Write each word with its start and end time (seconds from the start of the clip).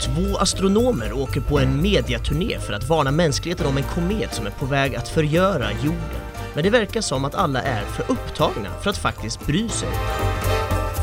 Två 0.00 0.36
astronomer 0.38 1.12
åker 1.12 1.40
på 1.40 1.58
en 1.58 1.82
mediaturné 1.82 2.58
för 2.58 2.72
att 2.72 2.88
varna 2.88 3.10
mänskligheten 3.10 3.66
om 3.66 3.76
en 3.76 3.82
komet 3.82 4.34
som 4.34 4.46
är 4.46 4.50
på 4.50 4.66
väg 4.66 4.94
att 4.94 5.08
förgöra 5.08 5.72
jorden. 5.72 6.20
Men 6.54 6.64
det 6.64 6.70
verkar 6.70 7.00
som 7.00 7.24
att 7.24 7.34
alla 7.34 7.62
är 7.62 7.84
för 7.84 8.12
upptagna 8.12 8.68
för 8.82 8.90
att 8.90 8.98
faktiskt 8.98 9.46
bry 9.46 9.68
sig. 9.68 9.88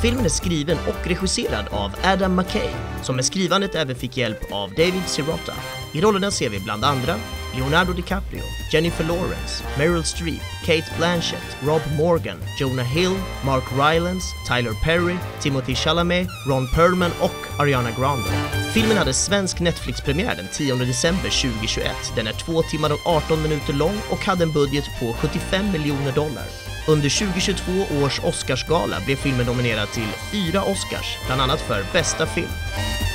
Filmen 0.02 0.26
är 0.26 0.30
skriven 0.30 0.78
och 0.88 1.08
regisserad 1.08 1.66
av 1.72 1.92
Adam 2.04 2.36
McKay, 2.36 2.70
som 3.04 3.16
med 3.16 3.26
skrivandet 3.26 3.76
även 3.76 3.96
fick 3.96 4.18
hjälp 4.18 4.52
av 4.52 4.70
David 4.70 5.08
Sirota. 5.08 5.54
I 5.94 6.02
rollerna 6.02 6.32
ser 6.32 6.50
vi 6.50 6.60
bland 6.60 6.86
andra 6.86 7.16
Leonardo 7.58 7.94
DiCaprio, 7.94 8.44
Jennifer 8.72 9.04
Lawrence, 9.04 9.64
Meryl 9.78 10.04
Streep, 10.04 10.42
Kate 10.66 10.92
Blanchett, 10.98 11.58
Rob 11.64 11.82
Morgan, 11.98 12.38
Jonah 12.60 12.84
Hill, 12.86 13.16
Mark 13.46 13.64
Rylance, 13.72 14.26
Tyler 14.48 14.74
Perry, 14.84 15.18
Timothy 15.40 15.76
Chalamet, 15.76 16.28
Ron 16.48 16.68
Perlman 16.68 17.12
och 17.22 17.60
Ariana 17.62 17.92
Grande. 17.92 18.30
Filmen 18.74 18.98
hade 18.98 19.14
svensk 19.14 19.60
Netflix-premiär 19.60 20.36
den 20.36 20.48
10 20.54 20.76
december 20.76 21.30
2021. 21.30 21.92
Den 22.16 22.28
är 22.28 22.34
2 22.34 22.62
timmar 22.62 22.94
och 22.94 23.08
18 23.08 23.42
minuter 23.42 23.74
lång 23.74 24.02
och 24.10 24.26
hade 24.26 24.44
en 24.44 24.52
budget 24.52 24.86
på 25.00 25.14
75 25.14 25.72
miljoner 25.72 26.12
dollar. 26.12 26.46
Under 26.88 27.10
2022 27.10 27.72
års 28.04 28.20
Oscarsgala 28.20 28.98
blev 29.06 29.16
filmen 29.16 29.46
nominerad 29.46 29.92
till 29.92 30.08
fyra 30.32 30.64
Oscars, 30.64 31.18
bland 31.26 31.42
annat 31.42 31.62
för 31.62 31.86
bästa 31.94 32.26
film. 32.26 32.52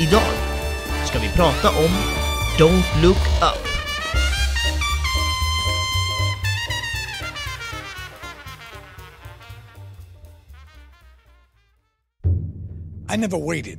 Idag 0.01 0.33
ska 1.07 1.19
vi 1.19 1.29
prata 1.29 1.69
om 1.69 1.91
Don't 2.59 3.03
Look 3.03 3.27
Up. 3.43 3.72
I 13.13 13.17
never 13.17 13.37
waited 13.37 13.79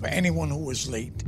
for 0.00 0.06
anyone 0.06 0.48
who 0.48 0.64
was 0.64 0.88
late 0.88 1.26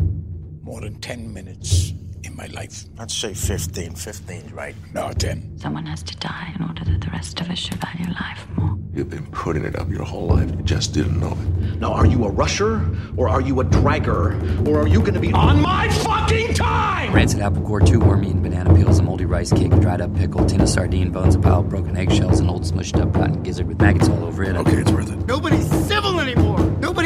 more 0.63 0.81
than 0.81 0.99
10 0.99 1.35
minutes 1.35 1.93
in 2.23 2.35
my 2.35 2.47
life. 2.47 2.87
I'd 2.99 3.11
say 3.11 3.35
15. 3.35 3.97
15 3.97 4.51
right. 4.55 4.75
No, 4.95 5.13
10. 5.13 5.59
Someone 5.59 5.85
has 5.85 6.03
to 6.05 6.17
die 6.17 6.55
in 6.59 6.65
order 6.67 6.83
that 6.87 7.03
the 7.03 7.11
rest 7.11 7.39
of 7.43 7.51
us 7.51 7.59
should 7.59 7.75
value 7.75 8.11
life 8.15 8.47
more. 8.57 8.79
You've 8.95 9.11
been 9.11 9.27
putting 9.27 9.67
it 9.67 9.79
up 9.79 9.91
your 9.91 10.05
whole 10.05 10.29
life. 10.29 10.51
You 10.53 10.63
just 10.63 10.95
didn't 10.95 11.21
know 11.21 11.33
it. 11.33 11.81
Now, 11.81 11.93
are 11.93 12.07
you 12.07 12.25
a 12.25 12.31
rusher 12.31 12.81
or 13.15 13.29
are 13.29 13.43
you 13.43 13.61
a 13.61 13.65
dragger 13.65 14.67
or 14.67 14.81
are 14.81 14.89
you 14.89 15.01
going 15.01 15.13
to 15.13 15.21
be 15.21 15.35
on 15.35 15.61
my 15.61 15.91
fucking 15.91 16.55
time? 16.55 17.13
Rancid 17.13 17.41
apple 17.41 17.61
core, 17.61 17.81
two 17.81 18.01
wormy 18.01 18.31
and 18.31 18.43
banana 18.43 18.75
peels, 18.75 19.01
a 19.01 19.03
moldy 19.03 19.27
rice 19.27 19.53
cake, 19.53 19.71
a 19.71 19.81
dried 19.81 20.01
up 20.01 20.17
pickle, 20.17 20.47
tin 20.47 20.63
of 20.63 20.69
sardine 20.71 21.11
bones, 21.11 21.35
a 21.35 21.39
pile 21.39 21.61
of 21.61 21.69
broken 21.69 21.95
eggshells, 21.95 22.41
an 22.41 22.49
old 22.49 22.63
smushed 22.63 22.99
up 22.99 23.13
cotton 23.13 23.43
gizzard 23.43 23.69
with 23.69 23.79
maggots 23.83 24.09
all 24.09 24.25
over 24.25 24.45
it. 24.45 24.57
Okay, 24.57 24.79
it's 24.79 24.91
worth 24.93 25.13
it. 25.13 25.27
Nobody's 25.27 25.71
civil 25.71 25.73
anymore. 25.73 25.74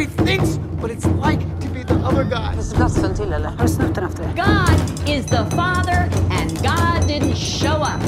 Nobody 0.09 0.37
thinks 0.37 0.57
what 0.81 0.91
it's 0.91 1.07
like 1.07 1.41
to 1.61 1.69
be 1.69 1.83
the 1.83 1.95
other 1.95 2.25
guy. 2.25 2.53
Finns 2.53 2.71
det 2.71 2.77
plats 2.77 2.95
för 2.99 3.09
en 3.09 3.15
till 3.15 3.33
eller? 3.33 3.49
Har 3.49 3.63
du 3.63 3.69
snott 3.69 3.99
efter 3.99 4.23
det? 4.23 4.33
God 4.37 5.09
is 5.09 5.27
the 5.27 5.45
Father, 5.57 6.09
and 6.31 6.51
God 6.63 7.09
didn't 7.09 7.35
show 7.37 7.83
up. 7.83 8.01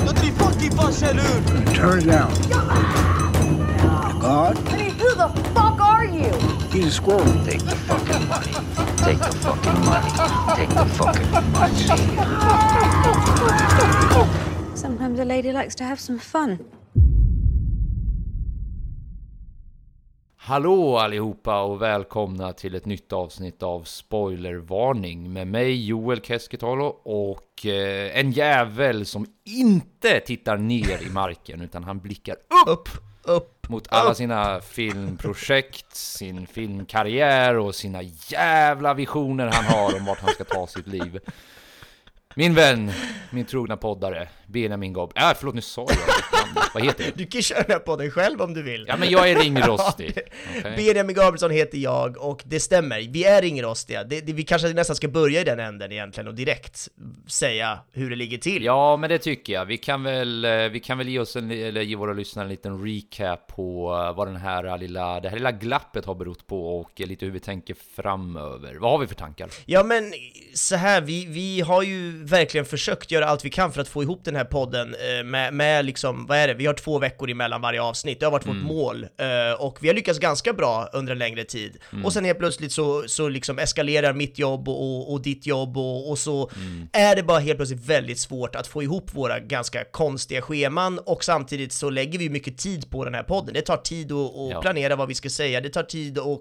Turn 1.74 1.98
it 1.98 2.06
down. 2.06 2.32
God, 4.20 4.58
I 4.68 4.76
mean, 4.76 4.90
who 4.98 5.14
the 5.14 5.28
fuck 5.54 5.80
are 5.80 6.04
you? 6.04 6.32
he's 6.72 6.86
a 6.86 6.90
squirrel. 6.90 7.24
Take 7.44 7.62
the 7.62 7.76
fucking 7.86 8.28
money. 8.28 8.52
Take 9.04 9.18
the 9.18 9.32
fucking 9.40 9.80
money. 9.84 10.10
Take 10.56 10.70
the 10.70 10.84
fucking 10.98 11.30
money. 11.52 11.76
Sometimes 14.76 15.18
a 15.18 15.24
lady 15.24 15.52
likes 15.52 15.74
to 15.76 15.84
have 15.84 15.98
some 16.00 16.18
fun. 16.18 16.58
Hallå 20.42 20.98
allihopa 20.98 21.62
och 21.62 21.82
välkomna 21.82 22.52
till 22.52 22.74
ett 22.74 22.86
nytt 22.86 23.12
avsnitt 23.12 23.62
av 23.62 23.82
Spoilervarning 23.82 25.32
med 25.32 25.46
mig 25.46 25.86
Joel 25.86 26.20
Keskitalo 26.20 26.84
och 27.02 27.66
eh, 27.66 28.18
en 28.18 28.32
jävel 28.32 29.06
som 29.06 29.26
inte 29.44 30.20
tittar 30.20 30.56
ner 30.56 31.02
i 31.02 31.10
marken 31.10 31.60
utan 31.62 31.84
han 31.84 31.98
blickar 31.98 32.36
upp, 32.66 32.88
Upp! 33.22 33.68
mot 33.68 33.88
alla 33.90 34.14
sina 34.14 34.60
filmprojekt, 34.60 35.94
sin 35.96 36.46
filmkarriär 36.46 37.58
och 37.58 37.74
sina 37.74 38.02
jävla 38.28 38.94
visioner 38.94 39.50
han 39.52 39.64
har 39.64 39.96
om 39.96 40.04
vart 40.04 40.20
han 40.20 40.30
ska 40.30 40.44
ta 40.44 40.66
sitt 40.66 40.86
liv. 40.86 41.20
Min 42.34 42.54
vän, 42.54 42.92
min 43.30 43.44
trogna 43.44 43.76
poddare, 43.76 44.28
Benjamin 44.46 44.92
Gobb. 44.92 45.12
Äh, 45.16 45.30
förlåt 45.36 45.54
nu 45.54 45.60
sa 45.60 45.86
jag. 45.88 45.98
Vad 46.74 46.84
heter 46.84 47.04
du? 47.04 47.10
Du 47.14 47.26
kan 47.26 47.42
köra 47.42 47.62
den 47.62 47.80
här 47.86 47.96
dig 47.96 48.10
själv 48.10 48.42
om 48.42 48.54
du 48.54 48.62
vill. 48.62 48.84
Ja 48.88 48.96
men 48.96 49.10
jag 49.10 49.30
är 49.30 49.36
ringrostig. 49.36 50.12
Okej. 50.58 50.74
Benjamin 50.76 51.16
Gabrielsson 51.16 51.50
heter 51.50 51.78
jag 51.78 52.16
och 52.16 52.42
det 52.44 52.60
stämmer, 52.60 53.00
vi 53.10 53.24
är 53.24 53.42
ringrostiga. 53.42 54.04
Det, 54.04 54.20
det, 54.20 54.32
vi 54.32 54.42
kanske 54.42 54.68
nästan 54.68 54.96
ska 54.96 55.08
börja 55.08 55.40
i 55.40 55.44
den 55.44 55.60
änden 55.60 55.92
egentligen 55.92 56.28
och 56.28 56.34
direkt 56.34 56.88
säga 57.26 57.78
hur 57.92 58.10
det 58.10 58.16
ligger 58.16 58.38
till. 58.38 58.64
Ja, 58.64 58.96
men 58.96 59.10
det 59.10 59.18
tycker 59.18 59.52
jag. 59.52 59.64
Vi 59.64 59.78
kan 59.78 60.02
väl, 60.02 60.44
eh, 60.44 60.50
vi 60.50 60.80
kan 60.80 60.98
väl 60.98 61.08
ge 61.08 61.18
oss 61.18 61.36
en, 61.36 61.50
eller 61.50 61.82
ge 61.82 61.96
våra 61.96 62.12
lyssnare 62.12 62.44
en 62.44 62.50
liten 62.50 62.84
recap 62.84 63.46
på 63.46 63.92
eh, 64.08 64.16
vad 64.16 64.28
den 64.28 64.36
här 64.36 64.78
lilla, 64.78 65.20
det 65.20 65.28
här 65.28 65.36
lilla 65.36 65.52
glappet 65.52 66.04
har 66.04 66.14
berott 66.14 66.46
på 66.46 66.78
och 66.78 67.00
lite 67.00 67.24
hur 67.24 67.32
vi 67.32 67.40
tänker 67.40 67.76
framöver. 67.96 68.74
Vad 68.74 68.90
har 68.90 68.98
vi 68.98 69.06
för 69.06 69.14
tankar? 69.14 69.50
Ja 69.66 69.84
men 69.84 70.12
så 70.54 70.76
här, 70.76 71.00
vi, 71.00 71.26
vi 71.26 71.60
har 71.60 71.82
ju 71.82 72.19
verkligen 72.24 72.64
försökt 72.64 73.10
göra 73.10 73.26
allt 73.26 73.44
vi 73.44 73.50
kan 73.50 73.72
för 73.72 73.80
att 73.80 73.88
få 73.88 74.02
ihop 74.02 74.24
den 74.24 74.36
här 74.36 74.44
podden 74.44 74.94
eh, 74.94 75.24
med, 75.24 75.54
med 75.54 75.84
liksom, 75.84 76.26
vad 76.26 76.38
är 76.38 76.48
det, 76.48 76.54
vi 76.54 76.66
har 76.66 76.74
två 76.74 76.98
veckor 76.98 77.30
emellan 77.30 77.60
varje 77.60 77.82
avsnitt, 77.82 78.20
det 78.20 78.26
har 78.26 78.30
varit 78.30 78.46
vårt 78.46 78.62
mål 78.62 79.04
eh, 79.04 79.60
och 79.60 79.78
vi 79.80 79.88
har 79.88 79.94
lyckats 79.94 80.18
ganska 80.18 80.52
bra 80.52 80.88
under 80.92 81.12
en 81.12 81.18
längre 81.18 81.44
tid. 81.44 81.76
Och 82.04 82.12
sen 82.12 82.24
helt 82.24 82.38
plötsligt 82.38 82.72
så, 82.72 83.04
så 83.06 83.28
liksom 83.28 83.58
eskalerar 83.58 84.12
mitt 84.12 84.38
jobb 84.38 84.68
och, 84.68 85.12
och, 85.12 85.22
ditt 85.22 85.46
jobb 85.46 85.76
och, 85.78 86.10
och 86.10 86.18
så 86.18 86.50
är 86.92 87.16
det 87.16 87.22
bara 87.22 87.38
helt 87.38 87.58
plötsligt 87.58 87.84
väldigt 87.86 88.18
svårt 88.18 88.56
att 88.56 88.66
få 88.66 88.82
ihop 88.82 89.14
våra 89.14 89.38
ganska 89.40 89.84
konstiga 89.84 90.42
scheman 90.42 90.98
och 90.98 91.24
samtidigt 91.24 91.72
så 91.72 91.90
lägger 91.90 92.18
vi 92.18 92.30
mycket 92.30 92.58
tid 92.58 92.90
på 92.90 93.04
den 93.04 93.14
här 93.14 93.22
podden. 93.22 93.54
Det 93.54 93.62
tar 93.62 93.76
tid 93.76 94.12
att, 94.12 94.18
att 94.36 94.50
Ja. 94.50 94.60
planera 94.60 94.96
vad 94.96 95.08
vi 95.08 95.14
ska 95.14 95.30
säga, 95.30 95.60
det 95.60 95.68
tar 95.68 95.82
tid 95.82 96.18
att 96.18 96.40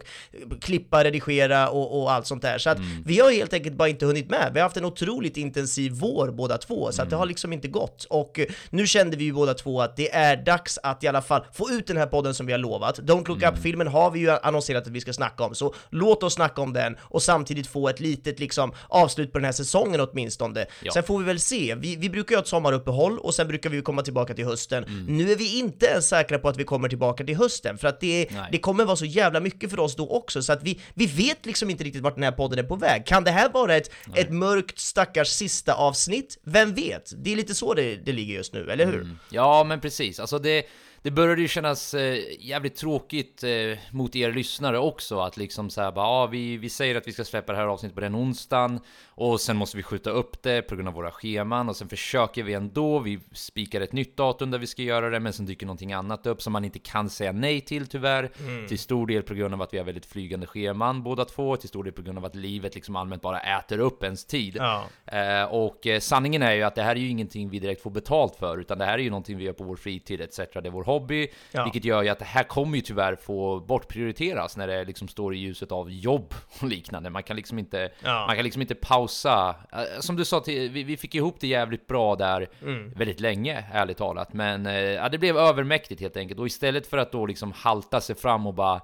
klippa, 0.62 1.04
redigera 1.04 1.70
och, 1.70 2.02
och 2.02 2.12
allt 2.12 2.28
sånt 2.28 2.42
där. 2.42 2.58
Så 2.58 2.70
att 2.70 2.78
vi 3.06 3.20
har 3.20 3.32
helt 3.32 3.54
enkelt 3.54 3.76
bara 3.76 3.90
inte 3.90 4.06
hunnit 4.06 4.30
med. 4.30 4.52
Vi 4.54 4.60
har 4.60 4.66
haft 4.66 4.78
en 4.78 4.86
otroligt 4.86 5.38
intensiv 5.38 5.69
vår 5.78 6.32
båda 6.32 6.58
två, 6.58 6.92
så 6.92 7.02
att 7.02 7.10
det 7.10 7.16
har 7.16 7.26
liksom 7.26 7.54
inte 7.54 7.68
gått. 7.68 8.04
Och 8.10 8.40
eh, 8.40 8.46
nu 8.70 8.88
kände 8.88 9.18
vi 9.18 9.24
ju 9.24 9.34
båda 9.34 9.54
två 9.54 9.82
att 9.82 9.96
det 9.96 10.16
är 10.16 10.38
dags 10.38 10.80
att 10.84 11.04
i 11.04 11.08
alla 11.08 11.22
fall 11.22 11.46
få 11.54 11.70
ut 11.70 11.88
den 11.88 11.98
här 11.98 12.06
podden 12.06 12.34
som 12.34 12.46
vi 12.46 12.52
har 12.52 12.60
lovat. 12.60 13.00
Don't 13.00 13.28
Look 13.28 13.44
Up-filmen 13.44 13.88
har 13.88 14.12
vi 14.12 14.20
ju 14.20 14.30
annonserat 14.30 14.88
att 14.88 14.94
vi 14.94 15.02
ska 15.02 15.14
snacka 15.14 15.44
om, 15.44 15.56
så 15.56 15.74
låt 15.90 16.24
oss 16.24 16.34
snacka 16.34 16.62
om 16.62 16.74
den 16.74 16.98
och 17.02 17.22
samtidigt 17.22 17.68
få 17.68 17.90
ett 17.90 18.00
litet 18.00 18.40
liksom 18.40 18.72
avslut 18.88 19.32
på 19.32 19.38
den 19.38 19.46
här 19.46 19.52
säsongen 19.52 20.02
åtminstone. 20.02 20.66
Ja. 20.84 20.92
Sen 20.92 21.04
får 21.04 21.20
vi 21.20 21.26
väl 21.26 21.40
se. 21.40 21.76
Vi, 21.76 21.96
vi 21.96 22.10
brukar 22.10 22.34
ju 22.34 22.38
ha 22.38 22.42
ett 22.42 22.48
sommaruppehåll 22.48 23.20
och 23.20 23.36
sen 23.36 23.48
brukar 23.48 23.70
vi 23.70 23.82
komma 23.82 24.02
tillbaka 24.02 24.34
till 24.34 24.46
hösten. 24.46 25.06
Nu 25.08 25.32
är 25.32 25.36
vi 25.36 25.60
inte 25.60 25.86
ens 25.86 26.08
säkra 26.08 26.40
på 26.40 26.50
att 26.50 26.58
vi 26.58 26.64
kommer 26.64 26.90
tillbaka 26.90 27.24
till 27.24 27.36
hösten, 27.36 27.78
för 27.78 27.88
att 27.88 28.00
det, 28.00 28.28
Nej. 28.32 28.50
det 28.52 28.58
kommer 28.58 28.86
vara 28.86 28.96
så 28.96 29.06
jävla 29.06 29.40
mycket 29.40 29.70
för 29.70 29.80
oss 29.80 29.96
då 29.96 30.10
också, 30.10 30.42
så 30.42 30.54
att 30.54 30.64
vi, 30.64 30.80
vi 30.94 31.06
vet 31.06 31.46
liksom 31.46 31.70
inte 31.70 31.84
riktigt 31.84 32.04
vart 32.04 32.16
den 32.16 32.24
här 32.24 32.32
podden 32.32 32.60
är 32.60 32.64
på 32.64 32.76
väg. 32.76 33.06
Kan 33.06 33.24
det 33.24 33.32
här 33.32 33.50
vara 33.50 33.76
ett, 33.76 33.92
ett 34.16 34.32
mörkt 34.32 34.80
stackars 34.80 35.28
sista 35.28 35.59
sista 35.60 35.74
avsnitt? 35.74 36.38
Vem 36.44 36.74
vet? 36.74 37.12
Det 37.24 37.32
är 37.32 37.36
lite 37.36 37.56
så 37.56 37.74
det, 37.74 37.96
det 37.96 38.12
ligger 38.12 38.36
just 38.36 38.54
nu, 38.54 38.72
eller 38.72 38.86
hur? 38.86 39.02
Mm. 39.02 39.20
Ja, 39.30 39.64
men 39.64 39.82
precis. 39.82 40.20
Alltså 40.20 40.40
det, 40.40 40.66
det 41.02 41.12
började 41.12 41.42
ju 41.42 41.48
kännas 41.48 41.94
eh, 41.94 42.24
jävligt 42.40 42.76
tråkigt 42.76 43.44
eh, 43.44 43.50
mot 43.92 44.16
er 44.16 44.32
lyssnare 44.32 44.80
också 44.80 45.20
att 45.20 45.38
liksom 45.38 45.70
så 45.70 45.82
här 45.82 45.92
bara, 45.92 46.06
ja, 46.06 46.28
vi, 46.28 46.58
vi 46.58 46.70
säger 46.70 46.96
att 46.96 47.08
vi 47.08 47.12
ska 47.12 47.24
släppa 47.24 47.52
det 47.52 47.58
här 47.58 47.68
avsnittet 47.68 47.96
på 47.96 48.02
den 48.02 48.16
onsdagen 48.16 48.80
och 49.08 49.42
sen 49.42 49.58
måste 49.58 49.78
vi 49.78 49.84
skjuta 49.84 50.10
upp 50.10 50.44
det 50.44 50.62
på 50.62 50.76
grund 50.76 50.88
av 50.88 50.94
våra 50.94 51.12
scheman 51.12 51.70
och 51.70 51.76
sen 51.76 51.90
försöker 51.90 52.44
vi 52.44 52.54
ändå. 52.54 53.00
Vi 53.00 53.20
spikar 53.32 53.82
ett 53.82 53.94
nytt 53.94 54.18
datum 54.18 54.52
där 54.52 54.60
vi 54.60 54.68
ska 54.68 54.82
göra 54.82 55.10
det, 55.10 55.20
men 55.20 55.34
sen 55.34 55.46
dyker 55.46 55.66
någonting 55.66 55.94
annat 55.94 56.28
upp 56.28 56.42
som 56.42 56.54
man 56.54 56.66
inte 56.66 56.80
kan 56.80 57.10
säga 57.10 57.32
nej 57.32 57.62
till 57.62 57.88
tyvärr. 57.88 58.32
Till 58.68 58.80
stor 58.80 59.08
del 59.08 59.24
på 59.24 59.34
grund 59.34 59.54
av 59.54 59.62
att 59.62 59.74
vi 59.74 59.78
har 59.78 59.86
väldigt 59.86 60.06
flygande 60.06 60.48
scheman 60.48 61.04
båda 61.04 61.26
två, 61.26 61.58
till 61.58 61.70
stor 61.70 61.84
del 61.84 61.94
på 61.94 62.02
grund 62.02 62.18
av 62.18 62.26
att 62.26 62.36
livet 62.36 62.76
liksom 62.76 62.96
allmänt 62.96 63.22
bara 63.22 63.40
äter 63.40 63.80
upp 63.80 64.04
ens 64.04 64.26
tid. 64.26 64.56
Ja. 64.60 64.84
Eh, 65.06 65.44
och 65.44 65.88
eh, 65.88 66.00
sanningen 66.00 66.42
är 66.42 66.54
ju 66.54 66.64
att 66.64 66.76
det 66.76 66.84
här 66.84 66.96
är 66.96 67.00
ju 67.00 67.10
ingenting 67.10 67.50
vi 67.50 67.60
direkt 67.60 67.82
får 67.82 67.92
betalt 67.92 68.36
för, 68.36 68.58
utan 68.58 68.78
det 68.78 68.86
här 68.86 68.94
är 68.94 69.04
ju 69.04 69.10
någonting 69.10 69.38
vi 69.38 69.44
gör 69.44 69.54
på 69.54 69.64
vår 69.64 69.76
fritid 69.76 70.22
etc. 70.22 70.38
Det 70.38 70.66
är 70.66 70.70
vår 70.70 70.84
hobby, 70.90 71.28
Ja. 71.52 71.64
vilket 71.64 71.86
gör 71.86 72.04
ju 72.04 72.10
att 72.10 72.20
det 72.20 72.26
här 72.26 72.44
kommer 72.44 72.76
ju 72.76 72.82
tyvärr 72.82 73.16
få 73.16 73.60
bortprioriteras 73.60 74.58
när 74.58 74.68
det 74.68 74.86
liksom 74.86 75.08
står 75.08 75.36
i 75.36 75.38
ljuset 75.38 75.72
av 75.72 75.92
jobb 75.92 76.34
och 76.62 76.68
liknande. 76.68 77.10
Man 77.10 77.24
kan 77.24 77.36
liksom 77.36 77.60
inte, 77.60 77.90
Ja. 78.04 78.26
man 78.28 78.36
kan 78.36 78.44
liksom 78.44 78.62
inte 78.62 78.76
pausa. 78.76 79.56
Eh, 79.72 80.00
som 80.00 80.16
du 80.16 80.26
sa, 80.26 80.40
till, 80.40 80.70
vi, 80.70 80.84
vi 80.84 80.98
fick 80.98 81.16
ihop 81.16 81.36
det 81.40 81.48
jävligt 81.48 81.88
bra 81.88 82.16
där 82.16 82.48
Mm. 82.62 82.92
väldigt 82.96 83.20
länge, 83.20 83.64
ärligt 83.74 83.98
talat. 83.98 84.34
Men 84.34 84.66
eh, 84.66 84.74
ja, 84.76 85.10
det 85.10 85.18
blev 85.18 85.38
övermäktigt 85.38 86.02
helt 86.02 86.18
enkelt. 86.18 86.40
Och 86.40 86.46
istället 86.48 86.88
för 86.88 86.98
att 86.98 87.12
då 87.12 87.26
liksom 87.26 87.52
halta 87.52 88.02
sig 88.02 88.16
fram 88.16 88.48
och 88.48 88.54
bara 88.54 88.82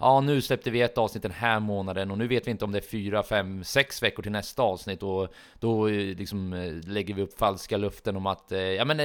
Ja, 0.00 0.20
nu 0.20 0.42
släppte 0.42 0.70
vi 0.70 0.80
ett 0.82 0.98
avsnitt 0.98 1.22
den 1.22 1.32
här 1.32 1.60
månaden 1.60 2.10
och 2.10 2.18
nu 2.18 2.28
vet 2.28 2.46
vi 2.46 2.50
inte 2.50 2.64
om 2.64 2.72
det 2.72 2.78
är 2.78 2.90
fyra, 2.90 3.22
fem, 3.22 3.64
sex 3.64 4.02
veckor 4.02 4.22
till 4.22 4.32
nästa 4.32 4.62
avsnitt 4.62 5.02
och 5.02 5.28
då 5.60 5.88
eh, 5.88 6.16
liksom 6.16 6.52
eh, 6.52 6.72
lägger 6.72 7.14
vi 7.14 7.22
upp 7.22 7.38
falska 7.38 7.76
luften 7.76 8.16
om 8.16 8.26
att, 8.26 8.52
eh, 8.52 8.58
ja 8.58 8.84
men 8.84 8.98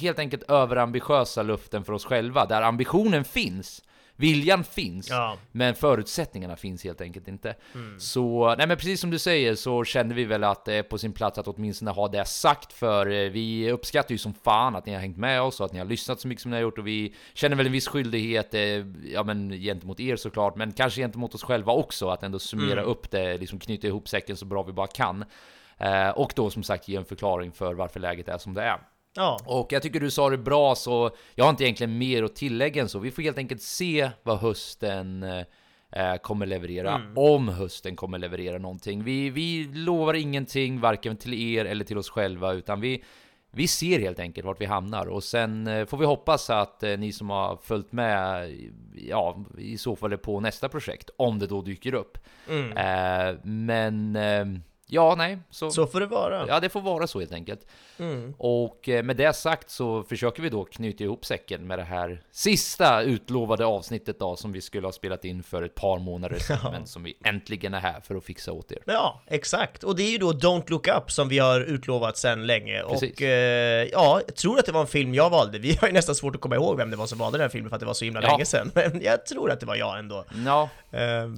helt 0.00 0.18
enkelt 0.18 0.42
överambitiösa 0.42 1.42
luften 1.42 1.84
för 1.84 1.92
oss 1.92 2.04
själva, 2.04 2.46
där 2.46 2.62
ambitionen 2.62 3.24
finns 3.24 3.82
viljan 4.20 4.64
finns, 4.64 5.10
Ja. 5.10 5.36
men 5.52 5.74
förutsättningarna 5.74 6.56
finns 6.56 6.84
helt 6.84 7.00
enkelt 7.00 7.28
inte. 7.28 7.54
Så, 7.98 8.54
nej 8.58 8.66
men 8.66 8.76
precis 8.76 9.00
som 9.00 9.10
du 9.10 9.18
säger 9.18 9.54
så 9.54 9.84
kände 9.84 10.14
vi 10.14 10.24
väl 10.24 10.44
att 10.44 10.64
det 10.64 10.74
är 10.74 10.82
på 10.82 10.98
sin 10.98 11.12
plats 11.12 11.38
att 11.38 11.48
åtminstone 11.48 11.90
ha 11.90 12.08
det 12.08 12.24
sagt, 12.24 12.72
för 12.72 13.06
eh, 13.10 13.30
vi 13.30 13.70
uppskattar 13.72 14.12
ju 14.12 14.18
som 14.18 14.34
fan 14.34 14.76
att 14.76 14.86
ni 14.86 14.92
har 14.92 15.00
hängt 15.00 15.16
med 15.16 15.42
oss 15.42 15.60
och 15.60 15.66
att 15.66 15.72
ni 15.72 15.78
har 15.78 15.86
lyssnat 15.86 16.20
så 16.20 16.28
mycket 16.28 16.42
som 16.42 16.50
ni 16.50 16.56
har 16.56 16.62
gjort 16.62 16.78
och 16.78 16.86
vi 16.86 17.14
känner 17.34 17.56
väl 17.56 17.66
en 17.66 17.72
viss 17.72 17.88
skyldighet, 17.88 18.54
eh, 18.54 18.60
ja 19.12 19.22
men 19.24 19.50
gentemot 19.50 20.00
er 20.00 20.16
såklart, 20.16 20.56
men 20.56 20.72
kanske 20.72 21.00
gentemot 21.00 21.34
oss 21.34 21.42
själva 21.42 21.72
också, 21.72 22.08
att 22.08 22.22
ändå 22.22 22.38
summera 22.38 22.82
upp 22.82 23.10
det, 23.10 23.38
liksom 23.38 23.58
knyta 23.58 23.86
ihop 23.86 24.08
säcken 24.08 24.36
så 24.36 24.44
bra 24.44 24.62
vi 24.62 24.72
bara 24.72 24.86
kan. 24.86 25.24
Eh, 25.78 26.08
och 26.08 26.32
då 26.36 26.50
som 26.50 26.62
sagt 26.62 26.88
ge 26.88 26.96
en 26.96 27.04
förklaring 27.04 27.52
för 27.52 27.74
varför 27.74 28.00
läget 28.00 28.28
är 28.28 28.38
som 28.38 28.54
det 28.54 28.62
är. 28.62 28.78
Ja. 29.18 29.38
Och 29.44 29.72
jag 29.72 29.82
tycker 29.82 30.00
du 30.00 30.10
sa 30.10 30.30
det 30.30 30.38
bra, 30.38 30.74
så 30.74 31.10
jag 31.34 31.44
har 31.44 31.50
inte 31.50 31.64
egentligen 31.64 31.98
mer 31.98 32.22
att 32.22 32.36
tillägga 32.36 32.82
än 32.82 32.88
så. 32.88 32.98
Vi 32.98 33.10
får 33.10 33.22
helt 33.22 33.38
enkelt 33.38 33.62
se 33.62 34.10
vad 34.22 34.38
hösten 34.38 35.22
eh, 35.92 36.16
kommer 36.22 36.46
leverera. 36.46 37.02
Om 37.16 37.48
hösten 37.48 37.96
kommer 37.96 38.18
leverera 38.18 38.58
någonting. 38.58 39.04
Vi, 39.04 39.30
vi 39.30 39.70
lovar 39.74 40.14
ingenting, 40.14 40.80
varken 40.80 41.16
till 41.16 41.34
er 41.34 41.64
eller 41.64 41.84
till 41.84 41.98
oss 41.98 42.10
själva, 42.10 42.52
utan 42.52 42.80
vi, 42.80 43.04
vi 43.50 43.68
ser 43.68 43.98
helt 44.00 44.18
enkelt 44.18 44.46
vart 44.46 44.60
vi 44.60 44.66
hamnar. 44.66 45.06
Och 45.06 45.24
sen 45.24 45.66
eh, 45.66 45.86
får 45.86 45.96
vi 45.98 46.06
hoppas 46.06 46.50
att 46.50 46.82
eh, 46.82 46.98
ni 46.98 47.12
som 47.12 47.30
har 47.30 47.58
följt 47.62 47.92
med, 47.92 48.52
ja, 48.94 49.44
i 49.58 49.78
så 49.78 49.96
fall 49.96 50.12
är 50.12 50.16
på 50.16 50.40
nästa 50.40 50.68
projekt, 50.68 51.10
om 51.16 51.38
det 51.38 51.46
då 51.46 51.62
dyker 51.62 51.94
upp. 51.94 52.18
Eh, 52.76 53.36
men, 53.42 54.16
eh, 54.16 54.44
ja, 54.88 55.14
nej. 55.18 55.38
Så, 55.50 55.70
Så 55.70 55.86
får 55.86 56.00
det 56.00 56.06
vara. 56.06 56.46
Ja, 56.48 56.60
det 56.60 56.68
får 56.68 56.80
vara 56.80 57.06
så 57.06 57.18
helt 57.20 57.32
enkelt. 57.32 57.60
Och 58.38 58.88
eh, 58.88 59.02
med 59.02 59.16
det 59.16 59.32
sagt 59.32 59.70
så 59.70 60.02
försöker 60.02 60.42
vi 60.42 60.48
då 60.48 60.64
knyta 60.64 61.04
ihop 61.04 61.24
säcken 61.24 61.66
med 61.66 61.78
det 61.78 61.82
här 61.84 62.22
sista 62.30 63.02
utlovade 63.02 63.66
avsnittet 63.66 64.18
då 64.18 64.36
som 64.36 64.52
vi 64.52 64.60
skulle 64.60 64.86
ha 64.86 64.92
spelat 64.92 65.24
in 65.24 65.42
för 65.42 65.62
ett 65.62 65.74
par 65.74 65.98
månader 65.98 66.38
sedan, 66.38 66.58
men 66.72 66.86
som 66.86 67.02
vi 67.02 67.14
äntligen 67.24 67.74
är 67.74 67.80
här 67.80 68.00
för 68.00 68.14
att 68.14 68.24
fixa 68.24 68.52
åt 68.52 68.72
er. 68.72 68.78
Ja, 68.86 69.22
exakt. 69.26 69.84
Och 69.84 69.96
det 69.96 70.02
är 70.02 70.10
ju 70.10 70.18
då 70.18 70.32
Don't 70.32 70.70
Look 70.70 70.88
Up 70.88 71.10
som 71.10 71.28
vi 71.28 71.38
har 71.38 71.60
utlovat 71.60 72.16
sedan 72.18 72.46
länge. 72.46 72.82
Precis. 72.88 73.12
Och 73.12 73.22
eh, 73.22 73.88
ja, 73.92 74.20
jag 74.26 74.36
tror 74.36 74.58
att 74.58 74.66
det 74.66 74.72
var 74.72 74.80
en 74.80 74.86
film 74.86 75.14
jag 75.14 75.30
valde. 75.30 75.58
Vi 75.58 75.74
har 75.80 75.88
ju 75.88 75.94
nästan 75.94 76.14
svårt 76.14 76.34
att 76.34 76.40
komma 76.40 76.54
ihåg 76.54 76.76
vem 76.76 76.90
det 76.90 76.96
var 76.96 77.06
som 77.06 77.18
valde 77.18 77.38
den 77.38 77.42
här 77.44 77.48
filmen 77.48 77.68
för 77.70 77.76
att 77.76 77.80
det 77.80 77.86
var 77.86 77.94
så 77.94 78.04
himla 78.04 78.22
Ja. 78.22 78.30
länge 78.30 78.44
sedan. 78.44 78.70
Men 78.74 79.00
jag 79.02 79.26
tror 79.26 79.50
att 79.50 79.60
det 79.60 79.66
var 79.66 79.76
jag 79.76 79.98
ändå. 79.98 80.24
Ja, 80.46 80.68